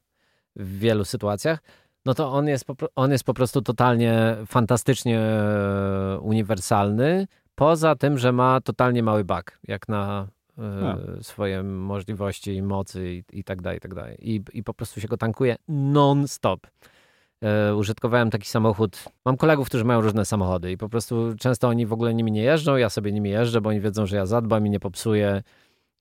W 0.56 0.78
wielu 0.80 1.06
sytuacjach. 1.06 1.60
No 2.06 2.14
to 2.14 2.32
on 2.32 2.48
jest 2.48 2.66
po, 2.66 2.76
on 2.96 3.12
jest 3.12 3.24
po 3.24 3.34
prostu 3.34 3.62
totalnie 3.62 4.38
fantastycznie 4.46 5.20
e, 5.20 6.20
uniwersalny. 6.22 7.28
Poza 7.56 7.96
tym, 7.96 8.18
że 8.18 8.32
ma 8.32 8.62
totalnie 8.62 9.04
mały 9.04 9.24
bak, 9.24 9.60
jak 9.64 9.88
na 9.90 10.28
e, 10.60 11.24
swoje 11.24 11.64
możliwości 11.64 12.56
i 12.56 12.62
mocy 12.62 13.14
i, 13.14 13.24
i 13.40 13.44
tak 13.44 13.62
dalej, 13.62 13.78
i 13.78 13.82
tak 13.82 13.94
dalej. 13.94 14.18
I, 14.20 14.42
I 14.54 14.64
po 14.64 14.74
prostu 14.74 15.02
się 15.02 15.08
go 15.08 15.18
tankuje 15.18 15.56
non-stop. 15.68 16.68
E, 17.44 17.76
użytkowałem 17.76 18.30
taki 18.30 18.48
samochód. 18.48 19.04
Mam 19.26 19.38
kolegów, 19.38 19.68
którzy 19.68 19.86
mają 19.86 20.02
różne 20.02 20.26
samochody 20.26 20.72
i 20.72 20.78
po 20.78 20.90
prostu 20.90 21.36
często 21.40 21.68
oni 21.68 21.86
w 21.86 21.94
ogóle 21.94 22.14
nimi 22.14 22.32
nie 22.32 22.44
jeżdżą, 22.44 22.76
ja 22.76 22.90
sobie 22.90 23.12
nimi 23.12 23.30
jeżdżę, 23.30 23.62
bo 23.62 23.70
oni 23.70 23.82
wiedzą, 23.82 24.06
że 24.06 24.16
ja 24.16 24.26
zadbam 24.26 24.68
i 24.68 24.70
nie 24.70 24.80
popsuję 24.80 25.44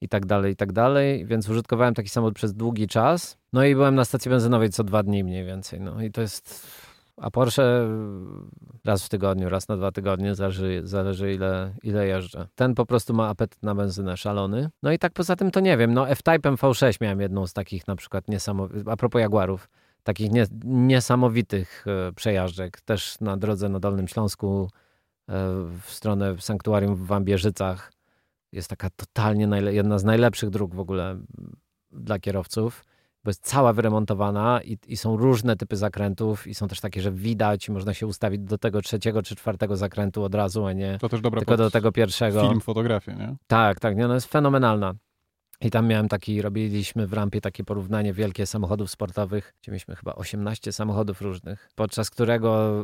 i 0.01 0.09
tak 0.09 0.27
dalej, 0.27 0.53
i 0.53 0.57
tak 0.57 0.73
dalej. 0.73 1.27
Więc 1.27 1.49
użytkowałem 1.49 1.95
taki 1.95 2.09
samochód 2.09 2.35
przez 2.35 2.55
długi 2.55 2.87
czas. 2.87 3.39
No 3.53 3.65
i 3.65 3.75
byłem 3.75 3.95
na 3.95 4.05
stacji 4.05 4.31
benzynowej 4.31 4.71
co 4.71 4.85
dwa 4.85 5.03
dni 5.03 5.25
mniej 5.25 5.45
więcej. 5.45 5.81
No 5.81 6.03
i 6.03 6.11
to 6.11 6.21
jest... 6.21 6.67
A 7.21 7.31
Porsche 7.31 7.89
raz 8.85 9.05
w 9.05 9.09
tygodniu, 9.09 9.49
raz 9.49 9.69
na 9.69 9.77
dwa 9.77 9.93
tygodnie, 9.93 10.35
zależy, 10.35 10.81
zależy 10.85 11.35
ile, 11.35 11.75
ile 11.83 12.07
jeżdżę. 12.07 12.47
Ten 12.55 12.75
po 12.75 12.87
prostu 12.87 13.15
ma 13.15 13.29
apetyt 13.29 13.63
na 13.63 13.75
benzynę 13.75 14.17
szalony. 14.17 14.71
No 14.83 14.93
i 14.93 14.99
tak 14.99 15.13
poza 15.13 15.37
tym 15.37 15.51
to 15.51 15.61
nie 15.61 15.77
wiem. 15.77 15.95
No 15.95 16.09
F-Type'em 16.09 16.57
V6 16.57 16.99
miałem 17.01 17.21
jedną 17.21 17.47
z 17.47 17.53
takich 17.53 17.87
na 17.87 17.97
przykład 17.97 18.29
niesamowitych, 18.29 18.89
a 18.89 18.97
propos 18.97 19.21
Jaguarów, 19.21 19.69
takich 20.03 20.31
nie, 20.31 20.47
niesamowitych 20.65 21.85
e, 21.87 22.13
przejażdżek. 22.13 22.81
Też 22.81 23.21
na 23.21 23.37
drodze 23.37 23.69
na 23.69 23.81
Dolnym 23.81 24.09
Śląsku 24.09 24.71
e, 25.29 25.33
w 25.83 25.91
stronę 25.91 26.35
sanktuarium 26.39 26.95
w 26.95 27.07
Wambierzycach. 27.07 27.93
Jest 28.53 28.71
taka 28.71 28.91
totalnie 28.91 29.49
jedna 29.69 29.99
z 29.99 30.05
najlepszych 30.05 30.51
dróg 30.51 30.75
w 30.75 30.81
ogóle 30.81 31.19
dla 31.93 32.19
kierowców, 32.19 32.85
bo 33.25 33.31
jest 33.31 33.47
cała 33.47 33.73
wyremontowana 33.73 34.61
i, 34.63 34.79
i 34.87 34.97
są 34.97 35.17
różne 35.17 35.57
typy 35.57 35.77
zakrętów 35.77 36.47
i 36.47 36.55
są 36.55 36.69
też 36.69 36.81
takie, 36.81 37.03
że 37.03 37.13
widać, 37.13 37.69
można 37.69 37.95
się 37.95 38.07
ustawić 38.07 38.41
do 38.41 38.59
tego 38.59 38.83
trzeciego 38.83 39.23
czy 39.23 39.37
czwartego 39.37 39.77
zakrętu 39.77 40.25
od 40.25 40.35
razu, 40.35 40.67
a 40.67 40.73
nie 40.73 40.99
To 41.01 41.09
też 41.09 41.21
dobra 41.21 41.41
tylko 41.41 41.57
do 41.57 41.71
tego 41.71 41.93
pierwszego. 41.93 42.41
film, 42.49 42.61
fotografię, 42.61 43.15
nie? 43.15 43.37
Tak, 43.47 43.81
tak, 43.81 43.97
nie, 43.97 44.09
no 44.09 44.15
jest 44.15 44.27
fenomenalna. 44.27 44.95
I 45.61 45.71
tam 45.71 45.87
miałem 45.87 46.09
taki, 46.09 46.43
robiliśmy 46.43 47.07
w 47.07 47.13
rampie 47.13 47.41
takie 47.41 47.65
porównanie 47.65 48.13
wielkie 48.13 48.47
samochodów 48.47 48.91
sportowych, 48.91 49.55
gdzie 49.63 49.73
mieliśmy 49.73 49.97
chyba 49.97 50.15
18 50.15 50.73
samochodów 50.73 51.23
różnych, 51.23 51.69
podczas 51.75 52.11
którego 52.11 52.81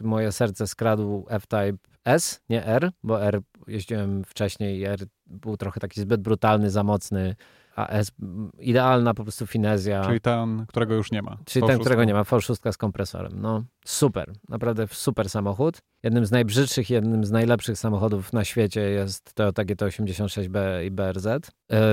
y, 0.00 0.04
moje 0.04 0.32
serce 0.32 0.66
skradł 0.66 1.26
F-Type 1.28 1.78
S, 2.04 2.40
nie 2.48 2.66
R, 2.66 2.90
bo 3.02 3.22
R 3.22 3.40
jeździłem 3.66 4.24
wcześniej 4.24 4.78
i 4.80 4.84
R 4.84 5.00
był 5.26 5.56
trochę 5.56 5.80
taki 5.80 6.00
zbyt 6.00 6.20
brutalny, 6.20 6.70
za 6.70 6.82
mocny, 6.82 7.36
a 7.76 7.86
S 7.88 8.10
mm, 8.22 8.50
idealna 8.58 9.14
po 9.14 9.22
prostu 9.22 9.46
finezja. 9.46 10.04
Czyli 10.04 10.20
ten, 10.20 10.64
którego 10.68 10.94
już 10.94 11.12
nie 11.12 11.22
ma. 11.22 11.38
Czyli 11.44 11.66
ten, 11.66 11.78
którego 11.78 12.04
nie 12.04 12.14
ma, 12.14 12.22
V6 12.22 12.72
z 12.72 12.76
kompresorem. 12.76 13.32
No, 13.36 13.64
super. 13.84 14.32
Naprawdę 14.48 14.86
super 14.90 15.30
samochód. 15.30 15.78
Jednym 16.02 16.26
z 16.26 16.30
najbrzydszych, 16.30 16.90
jednym 16.90 17.24
z 17.24 17.30
najlepszych 17.30 17.78
samochodów 17.78 18.32
na 18.32 18.44
świecie 18.44 18.80
jest 18.80 19.34
Toyota 19.34 19.64
GT86B 19.64 20.84
i 20.84 20.90
BRZ. 20.90 21.26
E, 21.26 21.40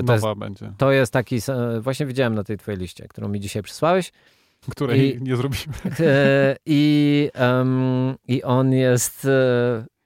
To 0.03 0.13
jest, 0.13 0.23
Nowa 0.23 0.35
będzie, 0.35 0.73
to 0.77 0.91
jest 0.91 1.13
taki, 1.13 1.35
e, 1.49 1.79
właśnie 1.81 2.05
widziałem 2.05 2.35
na 2.35 2.43
tej 2.43 2.57
twojej 2.57 2.79
liście, 2.79 3.07
którą 3.07 3.27
mi 3.29 3.39
dzisiaj 3.39 3.63
przysłałeś. 3.63 4.11
której 4.71 5.15
i- 5.17 5.21
nie 5.21 5.35
zrobimy. 5.35 5.63
E, 5.99 6.55
I, 6.65 7.29
em, 7.33 8.15
I 8.27 8.43
on 8.43 8.73
jest... 8.73 9.27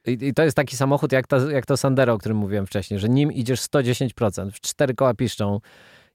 I, 0.08 0.12
I 0.28 0.34
to 0.34 0.44
jest 0.44 0.56
taki 0.58 0.78
samochód 0.78 1.12
jak, 1.12 1.28
ta, 1.28 1.38
jak 1.52 1.66
to 1.66 1.78
Sandero, 1.78 2.14
o 2.14 2.18
którym 2.18 2.38
mówiłem 2.38 2.66
wcześniej, 2.68 3.00
że 3.00 3.10
nim 3.10 3.32
idziesz 3.32 3.62
110%, 3.62 4.52
w 4.52 4.60
cztery 4.62 4.94
koła 4.94 5.14
piszczą 5.14 5.60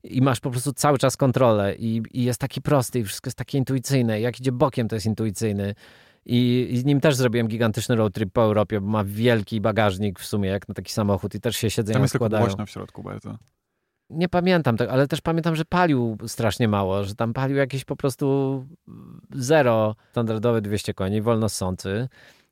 i 0.05 0.23
masz 0.23 0.41
po 0.41 0.51
prostu 0.51 0.73
cały 0.73 0.99
czas 0.99 1.17
kontrolę 1.17 1.75
i, 1.75 2.03
i 2.13 2.25
jest 2.25 2.41
taki 2.41 2.63
prosty 2.63 2.99
i 2.99 3.05
wszystko 3.05 3.29
jest 3.29 3.39
takie 3.39 3.59
intuicyjne. 3.59 4.21
Jak 4.21 4.41
idzie 4.41 4.53
bokiem, 4.53 4.89
to 4.89 4.97
jest 4.97 5.07
intuicyjny. 5.07 5.75
I, 6.27 6.69
I 6.71 6.79
z 6.79 6.85
nim 6.85 7.01
też 7.01 7.15
zrobiłem 7.15 7.49
gigantyczny 7.49 7.97
road 7.97 8.15
trip 8.15 8.33
po 8.33 8.43
Europie, 8.43 8.81
bo 8.81 8.87
ma 8.89 9.05
wielki 9.05 9.61
bagażnik 9.61 10.19
w 10.21 10.27
sumie, 10.27 10.49
jak 10.51 10.69
na 10.69 10.75
taki 10.75 10.93
samochód 10.93 11.35
i 11.35 11.41
też 11.41 11.57
się 11.57 11.67
Tam 11.67 11.71
siedzenia 11.71 12.01
jest 12.01 12.13
tylko 12.13 12.23
składają. 12.25 12.45
głośno 12.47 12.67
w 12.67 12.71
środku 12.71 13.03
bardzo. 13.03 13.39
Nie 14.11 14.29
pamiętam 14.29 14.77
tego, 14.77 14.93
ale 14.93 15.09
też 15.09 15.21
pamiętam, 15.21 15.57
że 15.57 15.65
palił 15.65 16.17
strasznie 16.27 16.69
mało, 16.69 17.05
że 17.05 17.15
tam 17.15 17.33
palił 17.33 17.57
jakieś 17.57 17.85
po 17.85 17.97
prostu 17.97 18.67
zero, 19.35 19.95
standardowe 20.11 20.61
200 20.61 20.95
koni, 20.95 21.23
wolno 21.23 21.49
ssący. 21.49 22.09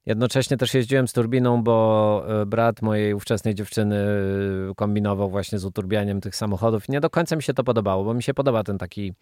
Jednocześnie 0.07 0.57
też 0.57 0.75
jeździłem 0.75 1.09
z 1.09 1.13
turbiną, 1.13 1.63
bo 1.63 2.27
e, 2.29 2.47
brat 2.47 2.83
mojej 2.83 3.15
ówczesnej 3.15 3.55
dziewczyny 3.55 4.07
kombinował 4.77 5.31
właśnie 5.31 5.59
z 5.59 5.65
uturbianiem 5.65 6.21
tych 6.21 6.37
samochodów. 6.37 6.89
Nie 6.89 7.01
do 7.01 7.11
końca 7.11 7.37
mi 7.37 7.43
się 7.43 7.55
to 7.55 7.65
podobało, 7.65 8.05
bo 8.05 8.15
mi 8.15 8.23
się 8.23 8.35
podoba 8.35 8.65
ten 8.65 8.79
taki 8.79 9.15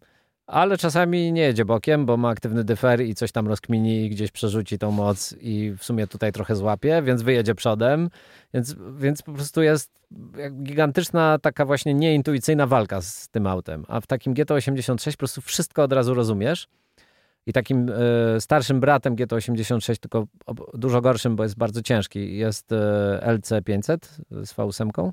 ale 0.46 0.78
czasami 0.78 1.32
nie 1.32 1.42
jedzie 1.42 1.64
bokiem, 1.64 2.06
bo 2.06 2.16
ma 2.16 2.28
aktywny 2.28 2.64
dyfer 2.64 3.00
i 3.00 3.14
coś 3.14 3.32
tam 3.32 3.48
rozkmini 3.48 4.04
i 4.04 4.10
gdzieś 4.10 4.30
przerzuci 4.30 4.78
tą 4.78 4.90
moc 4.90 5.34
i 5.40 5.74
w 5.78 5.84
sumie 5.84 6.06
tutaj 6.06 6.32
trochę 6.32 6.56
złapie, 6.56 7.02
więc 7.02 7.22
wyjedzie 7.22 7.54
przodem, 7.54 8.10
więc, 8.54 8.76
więc 8.98 9.22
po 9.22 9.32
prostu 9.32 9.62
jest 9.62 9.90
gigantyczna 10.62 11.38
taka 11.38 11.64
właśnie 11.64 11.94
nieintuicyjna 11.94 12.66
walka 12.66 13.02
z 13.02 13.28
tym 13.28 13.46
autem, 13.46 13.84
a 13.88 14.00
w 14.00 14.06
takim 14.06 14.34
GT86 14.34 15.12
po 15.12 15.18
prostu 15.18 15.40
wszystko 15.40 15.82
od 15.82 15.92
razu 15.92 16.14
rozumiesz 16.14 16.68
i 17.46 17.52
takim 17.52 17.90
e, 17.90 18.40
starszym 18.40 18.80
bratem 18.80 19.16
GT86, 19.16 19.98
tylko 19.98 20.26
dużo 20.74 21.00
gorszym, 21.00 21.36
bo 21.36 21.42
jest 21.42 21.56
bardzo 21.56 21.82
ciężki, 21.82 22.36
jest 22.36 22.72
e, 22.72 23.20
LC500 23.38 23.98
z 24.30 24.54
V8, 24.54 25.10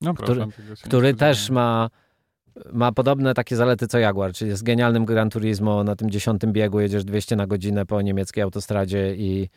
no, 0.00 0.14
który, 0.14 0.46
który 0.84 1.14
też 1.14 1.50
ma 1.50 1.90
ma 2.72 2.92
podobne 2.92 3.34
takie 3.34 3.56
zalety 3.56 3.86
co 3.86 3.98
Jaguar, 3.98 4.32
czyli 4.32 4.50
jest 4.50 4.62
genialnym 4.62 5.04
Gran 5.04 5.30
Turismo, 5.30 5.84
na 5.84 5.96
tym 5.96 6.10
dziesiątym 6.10 6.52
biegu 6.52 6.80
jedziesz 6.80 7.04
200 7.04 7.36
na 7.36 7.46
godzinę 7.46 7.86
po 7.86 8.02
niemieckiej 8.02 8.42
autostradzie 8.42 9.14
i, 9.16 9.48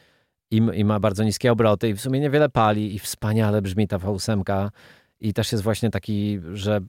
i, 0.52 0.62
i, 0.74 0.86
ma 0.86 1.00
bardzo 1.00 1.24
niskie 1.24 1.52
obroty 1.52 1.90
i 1.90 1.94
w 1.94 2.02
sumie 2.02 2.20
niewiele 2.20 2.50
pali 2.50 2.96
i 2.96 3.00
wspaniale 3.00 3.62
brzmi 3.62 3.88
ta 3.88 3.98
V8 3.98 4.72
i 5.20 5.34
też 5.34 5.52
jest 5.52 5.64
właśnie 5.64 5.90
taki, 5.90 6.40
że 6.54 6.80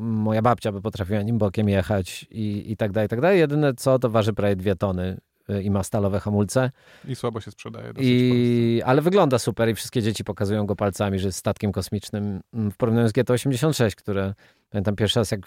moja 0.00 0.42
babcia 0.42 0.72
by 0.72 0.82
potrafiła 0.82 1.22
nim 1.22 1.38
bokiem 1.38 1.68
jechać 1.68 2.26
i, 2.30 2.72
i 2.72 2.76
tak 2.76 2.92
dalej, 2.92 3.06
i 3.06 3.08
tak 3.08 3.20
dalej. 3.20 3.38
Jedyne 3.38 3.74
co, 3.74 3.98
to 3.98 4.10
waży 4.10 4.32
prawie 4.32 4.56
dwie 4.56 4.76
tony 4.76 5.20
y, 5.50 5.62
i 5.62 5.70
ma 5.70 5.82
stalowe 5.82 6.20
hamulce. 6.20 6.70
I 7.08 7.14
słabo 7.14 7.40
się 7.40 7.50
sprzedaje. 7.50 7.92
I, 7.98 8.82
ale 8.84 9.02
wygląda 9.02 9.38
super 9.38 9.68
i 9.68 9.74
wszystkie 9.74 10.02
dzieci 10.02 10.24
pokazują 10.24 10.66
go 10.66 10.76
palcami, 10.76 11.18
że 11.18 11.28
jest 11.28 11.38
statkiem 11.38 11.72
kosmicznym 11.72 12.40
mm, 12.54 12.70
w 12.70 12.76
porównaniu 12.76 13.08
z 13.08 13.12
GT86, 13.12 13.94
które 13.94 14.34
Pamiętam 14.72 14.96
pierwszy 14.96 15.18
raz, 15.18 15.30
jak 15.30 15.40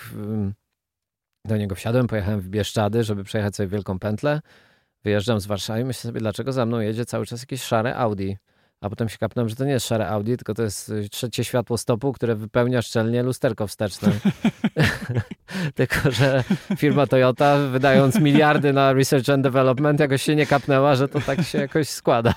do 1.46 1.58
niego 1.58 1.76
wsiadłem, 1.76 2.08
pojechałem 2.08 2.42
w 2.42 2.50
Bieszczady, 2.50 3.04
żeby 3.04 3.24
przejechać 3.24 3.56
sobie 3.56 3.68
wielką 3.68 4.00
pętlę. 4.00 4.42
Wyjeżdżam 5.04 5.40
z 5.40 5.46
Warszawy 5.46 5.82
i 5.82 5.86
myślę 5.86 6.02
sobie, 6.02 6.20
dlaczego 6.20 6.54
za 6.54 6.66
mną 6.66 6.80
jedzie 6.80 7.06
cały 7.06 7.26
czas 7.26 7.42
jakieś 7.42 7.64
szare 7.64 7.96
Audi. 7.96 8.38
A 8.86 8.90
potem 8.90 9.10
się 9.10 9.18
kapnąłem, 9.18 9.50
że 9.50 9.56
to 9.56 9.66
nie 9.66 9.72
jest 9.72 9.88
szare 9.88 10.10
Audi, 10.10 10.36
tylko 10.36 10.54
to 10.54 10.64
jest 10.64 10.90
y, 10.90 11.10
trzecie 11.10 11.44
światło 11.44 11.78
stopu, 11.78 12.14
które 12.14 12.36
wypełnia 12.36 12.82
szczelnie 12.82 13.24
lusterko 13.24 13.68
wsteczne. 13.68 14.12
tylko, 15.76 16.12
że 16.12 16.44
firma 16.78 17.08
Toyota, 17.08 17.58
wydając 17.58 18.20
miliardy 18.20 18.74
na 18.74 18.94
research 18.94 19.30
and 19.30 19.44
development, 19.44 20.00
jakoś 20.00 20.22
się 20.22 20.36
nie 20.36 20.46
kapnęła, 20.46 20.96
że 20.96 21.08
to 21.08 21.22
tak 21.22 21.42
się 21.42 21.58
jakoś 21.58 21.90
składa, 21.90 22.34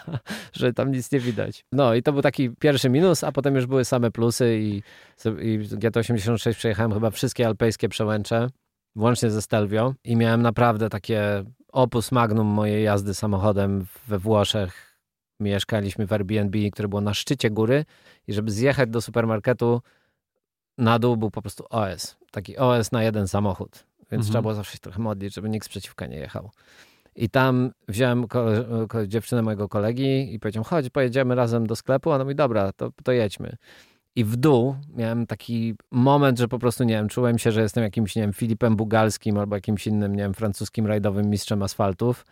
że 0.53 0.73
tam 0.73 0.93
nic 0.93 1.12
nie 1.12 1.20
widać. 1.20 1.65
No 1.73 1.95
i 1.95 2.03
to 2.03 2.12
był 2.12 2.23
taki 2.23 2.51
pierwszy 2.51 2.91
minus, 2.91 3.25
a 3.25 3.33
potem 3.33 3.55
już 3.55 3.66
były 3.66 3.85
same 3.85 4.11
plusy 4.11 4.59
i, 4.59 4.83
i 5.41 5.59
GT86 5.59 6.55
przejechałem 6.55 6.93
chyba 6.93 7.11
wszystkie 7.11 7.47
alpejskie 7.47 7.89
przełęcze, 7.89 8.49
włącznie 8.97 9.31
ze 9.31 9.43
Stelvio 9.43 9.95
i 10.05 10.16
miałem 10.16 10.43
naprawdę 10.43 10.89
takie 10.89 11.45
opus 11.73 12.12
magnum 12.12 12.47
mojej 12.47 12.85
jazdy 12.85 13.15
samochodem 13.15 13.87
we 14.07 14.19
Włoszech 14.19 14.88
mieszkaliśmy 15.40 16.06
w 16.06 16.12
Airbnb, 16.12 16.59
które 16.73 16.89
było 16.89 17.01
na 17.01 17.15
szczycie 17.15 17.51
góry 17.51 17.85
i 18.27 18.32
żeby 18.32 18.51
zjechać 18.51 18.90
do 18.90 19.01
supermarketu 19.01 19.82
na 20.78 20.98
dół 20.98 21.16
był 21.16 21.31
po 21.31 21.43
prostu 21.43 21.65
OS. 21.70 22.16
Taki 22.31 22.56
OS 22.56 22.93
na 22.93 23.02
jeden 23.02 23.28
samochód. 23.28 23.85
Więc 23.98 24.12
mhm. 24.12 24.23
trzeba 24.23 24.43
było 24.43 24.55
zawsze 24.55 24.73
się 24.73 24.78
trochę 24.78 25.02
modlić, 25.02 25.35
żeby 25.35 25.48
nikt 25.48 25.66
z 25.66 25.69
przeciwka 25.69 26.06
nie 26.06 26.16
jechał. 26.16 26.51
I 27.16 27.31
tam 27.31 27.70
wziąłem 27.89 28.27
dziewczynę 29.06 29.43
mojego 29.43 29.69
kolegi 29.69 30.35
i 30.35 30.39
powiedziałem, 30.39 30.65
chodź, 30.65 30.90
pojedziemy 30.90 31.35
razem 31.35 31.66
do 31.66 31.77
sklepu. 31.77 32.12
A 32.12 32.15
ona 32.15 32.24
mówi, 32.24 32.35
dobra, 32.35 32.73
to, 32.73 32.90
to 33.05 33.12
jedźmy. 33.12 33.56
I 34.16 34.24
w 34.24 34.36
dół 34.36 34.77
miałem 34.97 35.27
taki 35.27 35.74
moment, 35.90 36.39
że 36.39 36.48
po 36.48 36.59
prostu, 36.59 36.85
nie 36.85 36.94
wiem, 36.94 37.09
czułem 37.09 37.39
się, 37.39 37.52
że 37.52 37.62
jestem 37.62 37.85
jakimś, 37.85 38.16
nie 38.16 38.23
wiem, 38.23 38.32
Filipem 38.32 38.77
Bugalskim 38.77 39.39
albo 39.39 39.56
jakimś 39.56 39.86
innym, 39.86 40.16
nie 40.16 40.23
wiem, 40.23 40.35
francuskim 40.35 40.86
rajdowym 40.86 41.31
mistrzem 41.31 41.62
asfaltów 41.62 42.24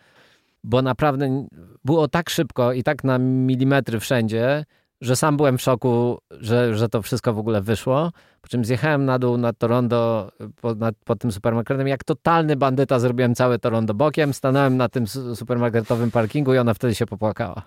bo 0.63 0.81
naprawdę 0.81 1.47
było 1.85 2.07
tak 2.07 2.29
szybko 2.29 2.73
i 2.73 2.83
tak 2.83 3.03
na 3.03 3.17
milimetry 3.17 3.99
wszędzie, 3.99 4.65
że 5.01 5.15
sam 5.15 5.37
byłem 5.37 5.57
w 5.57 5.61
szoku, 5.61 6.17
że, 6.31 6.75
że 6.75 6.89
to 6.89 7.01
wszystko 7.01 7.33
w 7.33 7.39
ogóle 7.39 7.61
wyszło. 7.61 8.11
Po 8.41 8.47
czym 8.47 8.65
zjechałem 8.65 9.05
na 9.05 9.19
dół 9.19 9.37
na 9.37 9.53
Torondo 9.53 10.31
pod, 10.61 10.79
nad, 10.79 10.95
pod 11.05 11.19
tym 11.19 11.31
supermarketem. 11.31 11.87
Jak 11.87 12.03
totalny 12.03 12.55
bandyta 12.55 12.99
zrobiłem 12.99 13.35
całe 13.35 13.59
Torondo 13.59 13.93
bokiem. 13.93 14.33
Stanąłem 14.33 14.77
na 14.77 14.89
tym 14.89 15.07
supermarketowym 15.35 16.11
parkingu 16.11 16.53
i 16.53 16.57
ona 16.57 16.73
wtedy 16.73 16.95
się 16.95 17.05
popłakała. 17.05 17.61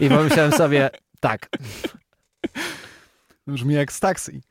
I 0.00 0.08
pomyślałem 0.08 0.52
sobie, 0.52 0.90
tak. 1.20 1.48
Brzmi 3.46 3.74
jak 3.74 3.92
z 3.92 4.00
taksi. 4.00 4.42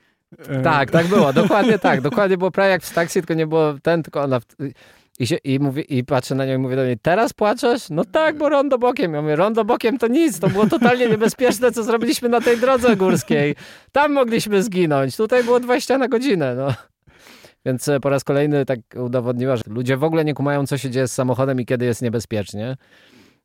Tak, 0.63 0.91
tak 0.91 1.07
było, 1.07 1.33
dokładnie 1.33 1.79
tak. 1.79 2.01
Dokładnie 2.01 2.37
było 2.37 2.51
prawie 2.51 2.69
jak 2.69 2.83
w 2.83 2.93
taksi, 2.93 3.19
tylko 3.19 3.33
nie 3.33 3.47
było 3.47 3.73
ten, 3.83 4.03
tylko 4.03 4.21
ona. 4.21 4.39
I, 5.19 5.27
się, 5.27 5.35
i, 5.35 5.59
mówię, 5.59 5.81
I 5.81 6.03
patrzę 6.03 6.35
na 6.35 6.45
nią 6.45 6.55
i 6.55 6.57
mówię 6.57 6.75
do 6.75 6.85
niej, 6.85 6.97
teraz 7.01 7.33
płaczesz? 7.33 7.89
No 7.89 8.05
tak, 8.05 8.37
bo 8.37 8.49
rondo 8.49 8.77
bokiem. 8.77 9.13
Ja 9.13 9.21
mówię, 9.21 9.35
rondo 9.35 9.65
bokiem 9.65 9.97
to 9.97 10.07
nic, 10.07 10.39
to 10.39 10.49
było 10.49 10.67
totalnie 10.67 11.07
niebezpieczne, 11.07 11.71
co 11.71 11.83
zrobiliśmy 11.83 12.29
na 12.29 12.41
tej 12.41 12.57
drodze 12.57 12.95
górskiej. 12.95 13.55
Tam 13.91 14.13
mogliśmy 14.13 14.63
zginąć, 14.63 15.17
tutaj 15.17 15.43
było 15.43 15.59
20 15.59 15.97
na 15.97 16.07
godzinę. 16.07 16.55
No. 16.55 16.73
Więc 17.65 17.87
e, 17.87 17.99
po 17.99 18.09
raz 18.09 18.23
kolejny 18.23 18.65
tak 18.65 18.79
udowodniła, 18.95 19.55
że 19.55 19.63
ludzie 19.67 19.97
w 19.97 20.03
ogóle 20.03 20.25
nie 20.25 20.33
kumają, 20.33 20.67
co 20.67 20.77
się 20.77 20.89
dzieje 20.89 21.07
z 21.07 21.11
samochodem 21.11 21.61
i 21.61 21.65
kiedy 21.65 21.85
jest 21.85 22.01
niebezpiecznie. 22.01 22.77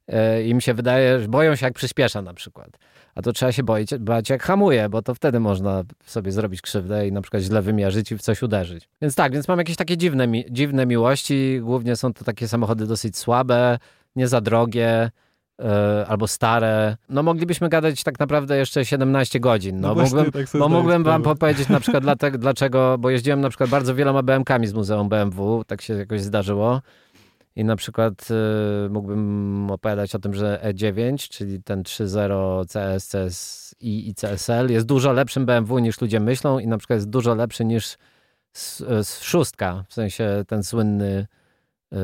E, 0.08 0.44
Im 0.44 0.60
się 0.60 0.74
wydaje, 0.74 1.20
że 1.20 1.28
boją 1.28 1.56
się, 1.56 1.66
jak 1.66 1.74
przyspiesza 1.74 2.22
na 2.22 2.34
przykład. 2.34 2.68
A 3.14 3.22
to 3.22 3.32
trzeba 3.32 3.52
się 3.52 3.62
boić, 3.62 3.90
bać 3.98 4.30
jak 4.30 4.42
hamuje, 4.42 4.88
bo 4.88 5.02
to 5.02 5.14
wtedy 5.14 5.40
można 5.40 5.82
sobie 6.04 6.32
zrobić 6.32 6.62
krzywdę 6.62 7.08
i 7.08 7.12
na 7.12 7.20
przykład 7.22 7.42
źle 7.42 7.62
wymierzyć 7.62 8.12
i 8.12 8.18
w 8.18 8.22
coś 8.22 8.42
uderzyć. 8.42 8.88
Więc 9.02 9.14
tak, 9.14 9.32
więc 9.32 9.48
mam 9.48 9.58
jakieś 9.58 9.76
takie 9.76 9.96
dziwne, 9.96 10.28
dziwne 10.50 10.86
miłości. 10.86 11.60
Głównie 11.62 11.96
są 11.96 12.12
to 12.12 12.24
takie 12.24 12.48
samochody 12.48 12.86
dosyć 12.86 13.18
słabe, 13.18 13.78
nie 14.16 14.28
za 14.28 14.40
drogie, 14.40 15.10
Yy, 15.58 16.06
albo 16.06 16.28
stare. 16.28 16.96
No 17.08 17.22
moglibyśmy 17.22 17.68
gadać 17.68 18.02
tak 18.02 18.18
naprawdę 18.18 18.56
jeszcze 18.56 18.84
17 18.84 19.40
godzin. 19.40 19.80
No, 19.80 19.94
no 19.94 20.02
mógłbym, 20.02 20.32
tak 20.32 20.46
bo 20.58 20.68
mógłbym 20.68 21.04
wam 21.04 21.22
powiedzieć 21.22 21.68
na 21.68 21.80
przykład 21.80 22.02
dlatego, 22.08 22.38
dlaczego, 22.38 22.98
bo 22.98 23.10
jeździłem 23.10 23.40
na 23.40 23.48
przykład 23.48 23.70
bardzo 23.70 23.94
wieloma 23.94 24.22
BMKami 24.22 24.66
z 24.66 24.74
Muzeum 24.74 25.08
BMW, 25.08 25.64
tak 25.66 25.82
się 25.82 25.94
jakoś 25.94 26.20
zdarzyło. 26.20 26.82
I 27.56 27.64
na 27.64 27.76
przykład 27.76 28.28
y, 28.86 28.90
mógłbym 28.90 29.70
opowiadać 29.70 30.14
o 30.14 30.18
tym, 30.18 30.34
że 30.34 30.60
E9, 30.64 31.28
czyli 31.28 31.62
ten 31.62 31.82
3.0 31.82 32.66
CS, 32.72 33.08
CSI 33.10 34.08
i 34.08 34.14
CSL 34.14 34.70
jest 34.70 34.86
dużo 34.86 35.12
lepszym 35.12 35.46
BMW 35.46 35.78
niż 35.78 36.00
ludzie 36.00 36.20
myślą 36.20 36.58
i 36.58 36.66
na 36.66 36.78
przykład 36.78 36.96
jest 36.96 37.10
dużo 37.10 37.34
lepszy 37.34 37.64
niż 37.64 37.96
szóstka, 39.20 39.84
w 39.88 39.94
sensie 39.94 40.44
ten 40.48 40.64
słynny 40.64 41.26
y, 41.92 41.96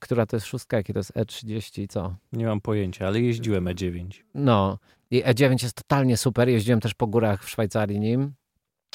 która 0.00 0.26
to 0.26 0.36
jest 0.36 0.46
szóstka, 0.46 0.76
jaki 0.76 0.92
to 0.92 0.98
jest 0.98 1.12
E30 1.12 1.82
i 1.82 1.88
co? 1.88 2.14
Nie 2.32 2.46
mam 2.46 2.60
pojęcia, 2.60 3.06
ale 3.06 3.20
jeździłem 3.20 3.64
E9. 3.64 4.22
No 4.34 4.78
i 5.10 5.22
E9 5.22 5.62
jest 5.62 5.76
totalnie 5.76 6.16
super. 6.16 6.48
Jeździłem 6.48 6.80
też 6.80 6.94
po 6.94 7.06
górach 7.06 7.44
w 7.44 7.50
Szwajcarii 7.50 8.00
nim 8.00 8.32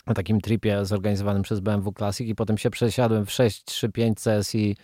na 0.08 0.14
takim 0.14 0.42
tripie 0.42 0.86
zorganizowanym 0.86 1.44
przez 1.44 1.60
BMW 1.60 1.94
Classic 1.94 2.28
i 2.28 2.36
potem 2.36 2.58
się 2.58 2.70
przesiadłem 2.70 3.26
w 3.26 3.32
635 3.32 4.18
CSI 4.20 4.76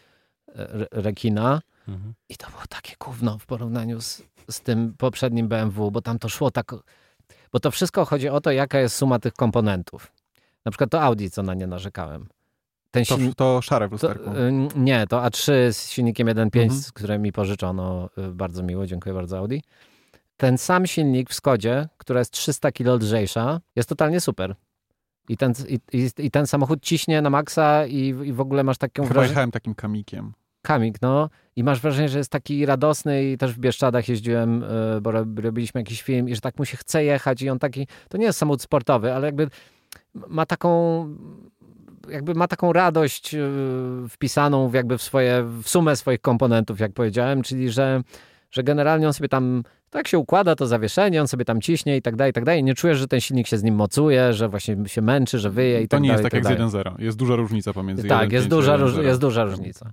rekina. 0.92 1.62
Mhm. 1.88 2.14
I 2.30 2.38
to 2.38 2.48
było 2.50 2.62
takie 2.70 2.96
gówno 3.00 3.38
w 3.38 3.46
porównaniu 3.46 4.02
z, 4.02 4.22
z 4.52 4.62
tym 4.62 4.94
poprzednim 4.98 5.48
BMW, 5.48 5.92
bo 5.92 6.02
tam 6.02 6.20
to 6.20 6.30
szło 6.30 6.52
tak. 6.52 6.76
Bo 7.52 7.60
to 7.60 7.72
wszystko 7.72 8.06
chodzi 8.06 8.30
o 8.30 8.42
to, 8.42 8.52
jaka 8.52 8.80
jest 8.80 8.96
suma 8.96 9.20
tych 9.20 9.34
komponentów. 9.34 10.12
Na 10.66 10.72
przykład 10.72 10.90
to 10.90 11.02
Audi, 11.02 11.28
co 11.28 11.44
na 11.44 11.54
nie 11.54 11.68
narzekałem. 11.68 12.28
Ten 12.92 13.06
to, 13.06 13.18
to 13.36 13.62
szare 13.62 13.88
w 13.88 13.92
lusterku. 13.92 14.24
To, 14.26 14.48
y, 14.48 14.52
nie, 14.76 15.08
to 15.08 15.18
A3 15.18 15.72
z 15.72 15.90
silnikiem 15.90 16.28
1.5, 16.28 16.62
mhm. 16.64 16.82
które 16.94 17.20
mi 17.20 17.32
pożyczono. 17.32 18.10
Y, 18.18 18.34
bardzo 18.34 18.64
miło, 18.64 18.88
dziękuję 18.88 19.16
bardzo 19.16 19.38
Audi. 19.38 19.58
Ten 20.38 20.58
sam 20.58 20.88
silnik 20.88 21.30
w 21.30 21.34
Skodzie, 21.34 21.88
która 21.98 22.20
jest 22.20 22.32
300 22.32 22.72
kg 22.72 23.04
lżejsza, 23.04 23.62
jest 23.76 23.90
totalnie 23.90 24.22
super. 24.22 24.56
I 25.30 25.38
ten, 25.38 25.54
i, 25.68 25.80
i, 25.94 26.10
i 26.18 26.32
ten 26.32 26.48
samochód 26.48 26.80
ciśnie 26.82 27.22
na 27.22 27.30
maksa 27.30 27.86
i, 27.86 27.98
i 28.08 28.34
w 28.34 28.42
ogóle 28.42 28.64
masz 28.64 28.78
taką 28.78 29.04
wrażenie... 29.04 29.28
jechałem 29.28 29.52
takim 29.52 29.76
kamikiem 29.76 30.34
kamik, 30.62 31.02
no. 31.02 31.30
I 31.56 31.64
masz 31.64 31.82
wrażenie, 31.82 32.10
że 32.10 32.18
jest 32.18 32.32
taki 32.32 32.66
radosny 32.66 33.24
i 33.24 33.38
też 33.38 33.54
w 33.54 33.60
Bieszczadach 33.60 34.10
jeździłem, 34.10 34.64
e, 34.64 35.02
bo 35.02 35.12
robiliśmy 35.42 35.82
jakiś 35.82 36.02
film 36.02 36.30
i 36.30 36.36
że 36.36 36.42
tak 36.42 36.60
mu 36.60 36.66
się 36.66 36.78
chce 36.78 37.04
jechać 37.04 37.42
i 37.42 37.50
on 37.50 37.60
taki, 37.60 37.88
to 38.10 38.18
nie 38.18 38.26
jest 38.26 38.40
samochód 38.40 38.62
sportowy, 38.62 39.14
ale 39.14 39.28
jakby 39.28 39.48
ma 40.14 40.46
taką 40.46 41.08
jakby 42.10 42.34
ma 42.34 42.48
taką 42.48 42.74
radość 42.74 43.36
e, 43.36 43.40
wpisaną 44.10 44.70
w 44.70 44.74
jakby 44.74 44.98
w 44.98 45.02
swoje, 45.02 45.44
w 45.64 45.70
sumę 45.70 45.96
swoich 45.96 46.22
komponentów, 46.22 46.80
jak 46.80 46.94
powiedziałem, 46.94 47.42
czyli 47.42 47.70
że, 47.70 48.02
że 48.52 48.64
generalnie 48.64 49.08
on 49.08 49.14
sobie 49.14 49.30
tam 49.30 49.64
tak 49.90 50.08
się 50.08 50.18
układa 50.18 50.56
to 50.56 50.68
zawieszenie, 50.68 51.22
on 51.22 51.28
sobie 51.28 51.46
tam 51.46 51.62
ciśnie 51.62 51.98
i 51.98 52.02
tak 52.02 52.16
dalej, 52.16 52.30
i 52.30 52.34
tak 52.34 52.46
dalej. 52.46 52.64
Nie 52.64 52.76
czujesz, 52.76 52.98
że 52.98 53.08
ten 53.08 53.22
silnik 53.22 53.48
się 53.48 53.58
z 53.58 53.64
nim 53.64 53.76
mocuje, 53.76 54.34
że 54.34 54.50
właśnie 54.50 54.78
się 54.88 55.02
męczy, 55.02 55.40
że 55.40 55.50
wyje 55.50 55.82
i 55.82 55.88
to 55.88 55.98
tak 55.98 56.02
dalej. 56.02 56.02
To 56.02 56.06
nie 56.06 56.12
jest 56.12 56.24
tak, 56.24 56.32
tak 56.32 56.60
jak 56.60 56.70
z 56.70 56.74
1.0. 56.74 57.02
Jest 57.02 57.18
duża 57.18 57.36
różnica 57.36 57.74
pomiędzy 57.74 58.08
Tak, 58.08 58.32
jest 58.32 58.48
duża, 58.48 58.78
jest 59.02 59.22
duża 59.22 59.44
różnica. 59.44 59.92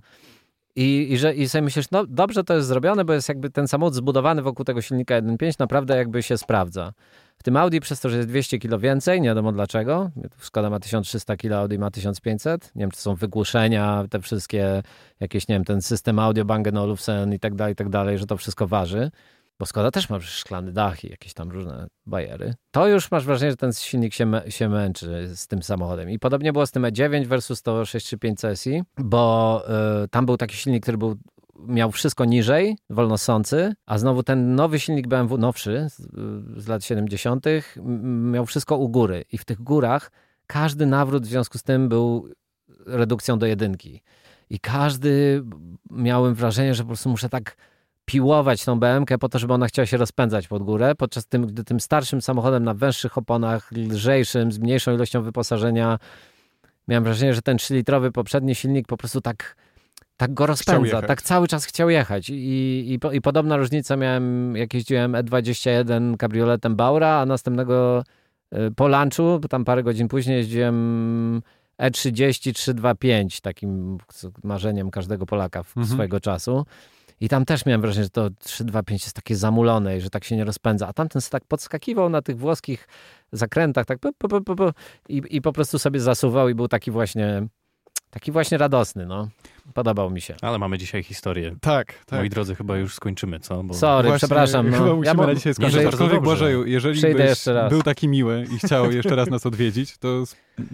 I, 0.79 1.13
i, 1.13 1.17
że, 1.17 1.33
I 1.33 1.49
sobie 1.49 1.61
myślisz, 1.61 1.91
no 1.91 2.05
dobrze 2.05 2.43
to 2.43 2.53
jest 2.53 2.67
zrobione, 2.67 3.05
bo 3.05 3.13
jest 3.13 3.29
jakby 3.29 3.49
ten 3.49 3.67
samochód 3.67 3.95
zbudowany 3.95 4.41
wokół 4.41 4.65
tego 4.65 4.81
silnika 4.81 5.21
1.5 5.21 5.59
naprawdę 5.59 5.97
jakby 5.97 6.23
się 6.23 6.37
sprawdza. 6.37 6.93
W 7.37 7.43
tym 7.43 7.57
Audi 7.57 7.79
przez 7.79 7.99
to, 7.99 8.09
że 8.09 8.17
jest 8.17 8.29
200 8.29 8.59
kg 8.59 8.81
więcej, 8.81 9.21
nie 9.21 9.29
wiadomo 9.29 9.51
dlaczego, 9.51 10.11
Skoda 10.37 10.69
ma 10.69 10.79
1300 10.79 11.37
kg, 11.37 11.57
Audi 11.57 11.77
ma 11.77 11.91
1500, 11.91 12.71
nie 12.75 12.79
wiem, 12.79 12.91
czy 12.91 13.01
są 13.01 13.15
wygłuszenia, 13.15 14.05
te 14.09 14.19
wszystkie 14.19 14.83
jakieś, 15.19 15.47
nie 15.47 15.55
wiem, 15.55 15.65
ten 15.65 15.81
system 15.81 16.19
audio 16.19 16.45
Bang 16.45 16.67
Olufsen 16.67 17.33
i 17.33 17.39
tak 17.39 17.55
dalej, 17.55 17.73
i 17.73 17.75
tak 17.75 17.89
dalej, 17.89 18.17
że 18.17 18.25
to 18.25 18.37
wszystko 18.37 18.67
waży. 18.67 19.11
Bo 19.59 19.65
Skoda 19.65 19.91
też 19.91 20.09
ma 20.09 20.19
szklany 20.21 20.71
dach 20.71 21.03
i 21.03 21.09
jakieś 21.09 21.33
tam 21.33 21.51
różne 21.51 21.87
bajery. 22.05 22.53
To 22.71 22.87
już 22.87 23.11
masz 23.11 23.25
wrażenie, 23.25 23.51
że 23.51 23.57
ten 23.57 23.73
silnik 23.73 24.13
się, 24.13 24.31
się 24.49 24.69
męczy 24.69 25.35
z 25.35 25.47
tym 25.47 25.63
samochodem. 25.63 26.09
I 26.09 26.19
podobnie 26.19 26.53
było 26.53 26.65
z 26.65 26.71
tym 26.71 26.83
E9 26.83 27.25
versus 27.27 27.61
to 27.61 27.85
635 27.85 28.41
CSI, 28.41 28.83
bo 28.97 29.63
y, 30.03 30.07
tam 30.07 30.25
był 30.25 30.37
taki 30.37 30.55
silnik, 30.55 30.83
który 30.83 30.97
był 30.97 31.17
miał 31.67 31.91
wszystko 31.91 32.25
niżej, 32.25 32.77
wolnosący, 32.89 33.73
a 33.85 33.97
znowu 33.97 34.23
ten 34.23 34.55
nowy 34.55 34.79
silnik 34.79 35.07
BMW, 35.07 35.37
nowszy, 35.37 35.87
z, 35.89 36.07
z 36.63 36.67
lat 36.67 36.83
70., 36.83 37.45
miał 38.31 38.45
wszystko 38.45 38.77
u 38.77 38.89
góry. 38.89 39.25
I 39.31 39.37
w 39.37 39.45
tych 39.45 39.61
górach 39.61 40.11
każdy 40.47 40.85
nawrót 40.85 41.23
w 41.23 41.29
związku 41.29 41.57
z 41.57 41.63
tym 41.63 41.89
był 41.89 42.29
redukcją 42.85 43.39
do 43.39 43.45
jedynki. 43.45 44.01
I 44.49 44.59
każdy 44.59 45.43
miałem 45.91 46.35
wrażenie, 46.35 46.73
że 46.73 46.83
po 46.83 46.87
prostu 46.87 47.09
muszę 47.09 47.29
tak 47.29 47.55
piłować 48.09 48.65
tą 48.65 48.79
BMK 48.79 49.09
po 49.19 49.29
to, 49.29 49.39
żeby 49.39 49.53
ona 49.53 49.67
chciała 49.67 49.85
się 49.85 49.97
rozpędzać 49.97 50.47
pod 50.47 50.63
górę, 50.63 50.95
podczas 50.95 51.25
tym, 51.25 51.47
gdy 51.47 51.63
tym 51.63 51.79
starszym 51.79 52.21
samochodem 52.21 52.63
na 52.63 52.73
węższych 52.73 53.17
oponach, 53.17 53.71
lżejszym, 53.71 54.51
z 54.51 54.59
mniejszą 54.59 54.93
ilością 54.93 55.21
wyposażenia, 55.21 55.99
miałem 56.87 57.03
wrażenie, 57.03 57.33
że 57.33 57.41
ten 57.41 57.57
3-litrowy 57.57 58.11
poprzedni 58.11 58.55
silnik 58.55 58.87
po 58.87 58.97
prostu 58.97 59.21
tak 59.21 59.55
tak 60.17 60.33
go 60.33 60.45
rozpędza, 60.45 61.01
tak 61.01 61.21
cały 61.21 61.47
czas 61.47 61.65
chciał 61.65 61.89
jechać. 61.89 62.29
I, 62.29 62.33
i, 62.33 62.99
i 63.15 63.21
podobna 63.21 63.57
różnica 63.57 63.95
miałem, 63.95 64.55
jak 64.55 64.73
jeździłem 64.73 65.11
E21 65.11 66.17
kabrioletem 66.17 66.75
Baura, 66.75 67.19
a 67.19 67.25
następnego 67.25 68.03
y, 68.53 68.71
po 68.75 68.87
lunchu, 68.87 69.39
tam 69.49 69.65
parę 69.65 69.83
godzin 69.83 70.07
później 70.07 70.37
jeździłem 70.37 71.41
E30 71.81 72.53
325, 72.53 73.41
takim 73.41 73.97
marzeniem 74.43 74.91
każdego 74.91 75.25
Polaka 75.25 75.63
w, 75.63 75.77
mhm. 75.77 75.93
swojego 75.93 76.19
czasu. 76.19 76.65
I 77.21 77.29
tam 77.29 77.45
też 77.45 77.65
miałem 77.65 77.81
wrażenie, 77.81 78.03
że 78.03 78.09
to 78.09 78.29
325 78.39 79.03
jest 79.03 79.15
takie 79.15 79.35
zamulone 79.35 79.97
i 79.97 80.01
że 80.01 80.09
tak 80.09 80.23
się 80.23 80.35
nie 80.35 80.45
rozpędza. 80.45 80.87
A 80.87 80.93
tamten 80.93 81.21
tak 81.31 81.45
podskakiwał 81.45 82.09
na 82.09 82.21
tych 82.21 82.37
włoskich 82.37 82.87
zakrętach 83.31 83.85
tak 83.85 83.99
po, 83.99 84.13
po, 84.13 84.55
po, 84.55 84.73
i, 85.09 85.21
i 85.29 85.41
po 85.41 85.53
prostu 85.53 85.79
sobie 85.79 85.99
zasuwał 85.99 86.49
i 86.49 86.55
był 86.55 86.67
taki 86.67 86.91
właśnie 86.91 87.47
Taki 88.09 88.31
właśnie 88.31 88.57
radosny, 88.57 89.05
no. 89.05 89.29
Podobał 89.73 90.09
mi 90.09 90.21
się. 90.21 90.35
Ale 90.41 90.59
mamy 90.59 90.77
dzisiaj 90.77 91.03
historię. 91.03 91.55
Tak, 91.61 91.93
tak. 92.05 92.19
Moi 92.19 92.29
drodzy, 92.29 92.55
chyba 92.55 92.77
już 92.77 92.93
skończymy, 92.93 93.39
co? 93.39 93.63
Bo... 93.63 93.73
Sorry, 93.73 94.07
właśnie, 94.07 94.27
przepraszam. 94.27 94.69
No. 94.69 94.77
Chyba 94.77 94.95
musimy 94.95 95.21
ja 95.21 95.27
na 95.27 95.35
dzisiaj 95.35 95.53
skończyć. 95.53 95.85
Aczkolwiek 95.85 96.21
Błażeju, 96.21 96.65
jeżeli 96.65 97.13
byś 97.15 97.45
był 97.69 97.83
taki 97.83 98.07
miły 98.07 98.45
i 98.55 98.59
chciał 98.59 98.91
jeszcze 98.91 99.15
raz 99.15 99.29
nas 99.29 99.45
odwiedzić, 99.45 99.97
to 99.97 100.23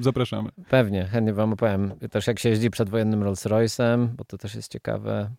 zapraszamy. 0.02 0.50
Pewnie, 0.70 1.06
chętnie 1.06 1.34
wam 1.34 1.54
opowiem. 1.54 1.94
Też 2.12 2.28
jak 2.28 2.40
się 2.40 2.50
jeździ 2.50 2.70
przedwojennym 2.70 3.24
Rolls 3.24 3.46
Royce'em, 3.46 4.08
bo 4.08 4.24
to 4.24 4.38
też 4.38 4.56
jest 4.56 4.72
ciekawe. 4.72 5.30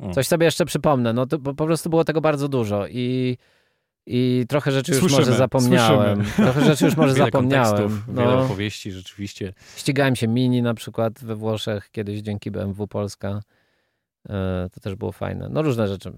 Mm. 0.00 0.14
Coś 0.14 0.26
sobie 0.26 0.44
jeszcze 0.44 0.64
przypomnę. 0.64 1.12
No 1.12 1.26
to 1.26 1.38
po 1.38 1.54
prostu 1.54 1.90
było 1.90 2.04
tego 2.04 2.20
bardzo 2.20 2.48
dużo 2.48 2.86
i 2.86 3.36
i 4.06 4.44
trochę 4.48 4.72
rzeczy 4.72 4.92
już 4.92 5.00
słyszymy, 5.00 5.20
może 5.20 5.36
zapomniałem. 5.36 6.24
Słyszymy. 6.24 6.50
Trochę 6.52 6.64
rzeczy 6.64 6.84
już 6.84 6.96
może 6.96 7.14
wiele 7.14 7.24
zapomniałem. 7.24 8.02
No. 8.08 8.22
Wiele 8.22 8.38
opowieści 8.38 8.92
rzeczywiście. 8.92 9.52
Ścigałem 9.76 10.16
się 10.16 10.28
Mini 10.28 10.62
na 10.62 10.74
przykład 10.74 11.24
we 11.24 11.36
Włoszech 11.36 11.90
kiedyś 11.90 12.20
dzięki 12.20 12.50
BMW 12.50 12.88
Polska. 12.88 13.40
E, 14.28 14.68
to 14.72 14.80
też 14.80 14.94
było 14.94 15.12
fajne. 15.12 15.48
No 15.48 15.62
różne 15.62 15.88
rzeczy 15.88 16.12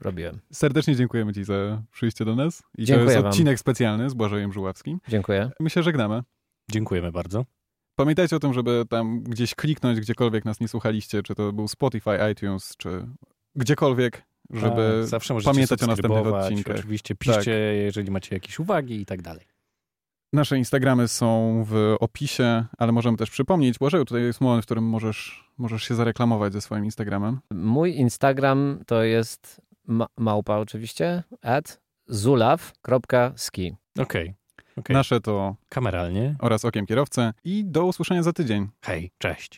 robiłem. 0.00 0.40
Serdecznie 0.52 0.96
dziękujemy 0.96 1.32
Ci 1.32 1.44
za 1.44 1.82
przyjście 1.92 2.24
do 2.24 2.36
nas. 2.36 2.62
I 2.78 2.84
Dziękuję 2.84 3.06
to 3.06 3.12
jest 3.12 3.26
odcinek 3.26 3.54
wam. 3.54 3.58
specjalny 3.58 4.10
z 4.10 4.14
Błażejem 4.14 4.52
Żuławskim. 4.52 5.00
Dziękuję. 5.08 5.50
My 5.60 5.70
się 5.70 5.82
żegnamy. 5.82 6.22
Dziękujemy 6.70 7.12
bardzo. 7.12 7.44
Pamiętajcie 7.98 8.36
o 8.36 8.38
tym, 8.38 8.52
żeby 8.52 8.84
tam 8.88 9.22
gdzieś 9.22 9.54
kliknąć, 9.54 10.00
gdziekolwiek 10.00 10.44
nas 10.44 10.60
nie 10.60 10.68
słuchaliście, 10.68 11.22
czy 11.22 11.34
to 11.34 11.52
był 11.52 11.68
Spotify, 11.68 12.10
iTunes, 12.32 12.76
czy 12.76 13.06
gdziekolwiek 13.54 14.22
żeby 14.50 14.98
tak, 15.00 15.08
zawsze 15.08 15.34
pamiętać 15.44 15.82
o 15.82 15.86
następnych 15.86 16.26
odcinkach. 16.26 16.76
Oczywiście 16.78 17.14
piszcie, 17.14 17.38
tak. 17.38 17.84
jeżeli 17.84 18.10
macie 18.10 18.36
jakieś 18.36 18.58
uwagi 18.58 19.00
i 19.00 19.06
tak 19.06 19.22
dalej. 19.22 19.46
Nasze 20.32 20.58
Instagramy 20.58 21.08
są 21.08 21.62
w 21.68 21.96
opisie, 22.00 22.64
ale 22.78 22.92
możemy 22.92 23.16
też 23.16 23.30
przypomnieć. 23.30 23.78
Błażeju, 23.78 24.04
tutaj 24.04 24.22
jest 24.22 24.40
moment, 24.40 24.64
w 24.64 24.66
którym 24.66 24.84
możesz, 24.84 25.50
możesz 25.58 25.82
się 25.82 25.94
zareklamować 25.94 26.52
ze 26.52 26.60
swoim 26.60 26.84
Instagramem. 26.84 27.40
Mój 27.50 27.96
Instagram 27.96 28.80
to 28.86 29.02
jest 29.02 29.60
ma 29.86 30.06
małpa 30.18 30.56
oczywiście, 30.56 31.22
at 31.42 31.80
zulaw.ski. 32.06 33.76
Okej. 33.98 34.22
Okay. 34.22 34.37
Okay. 34.78 34.94
Nasze 34.94 35.20
to 35.20 35.56
kameralnie 35.68 36.36
oraz 36.38 36.64
okiem 36.64 36.86
kierowcę 36.86 37.32
i 37.44 37.64
do 37.64 37.84
usłyszenia 37.84 38.22
za 38.22 38.32
tydzień. 38.32 38.68
Hej, 38.80 39.10
cześć. 39.18 39.56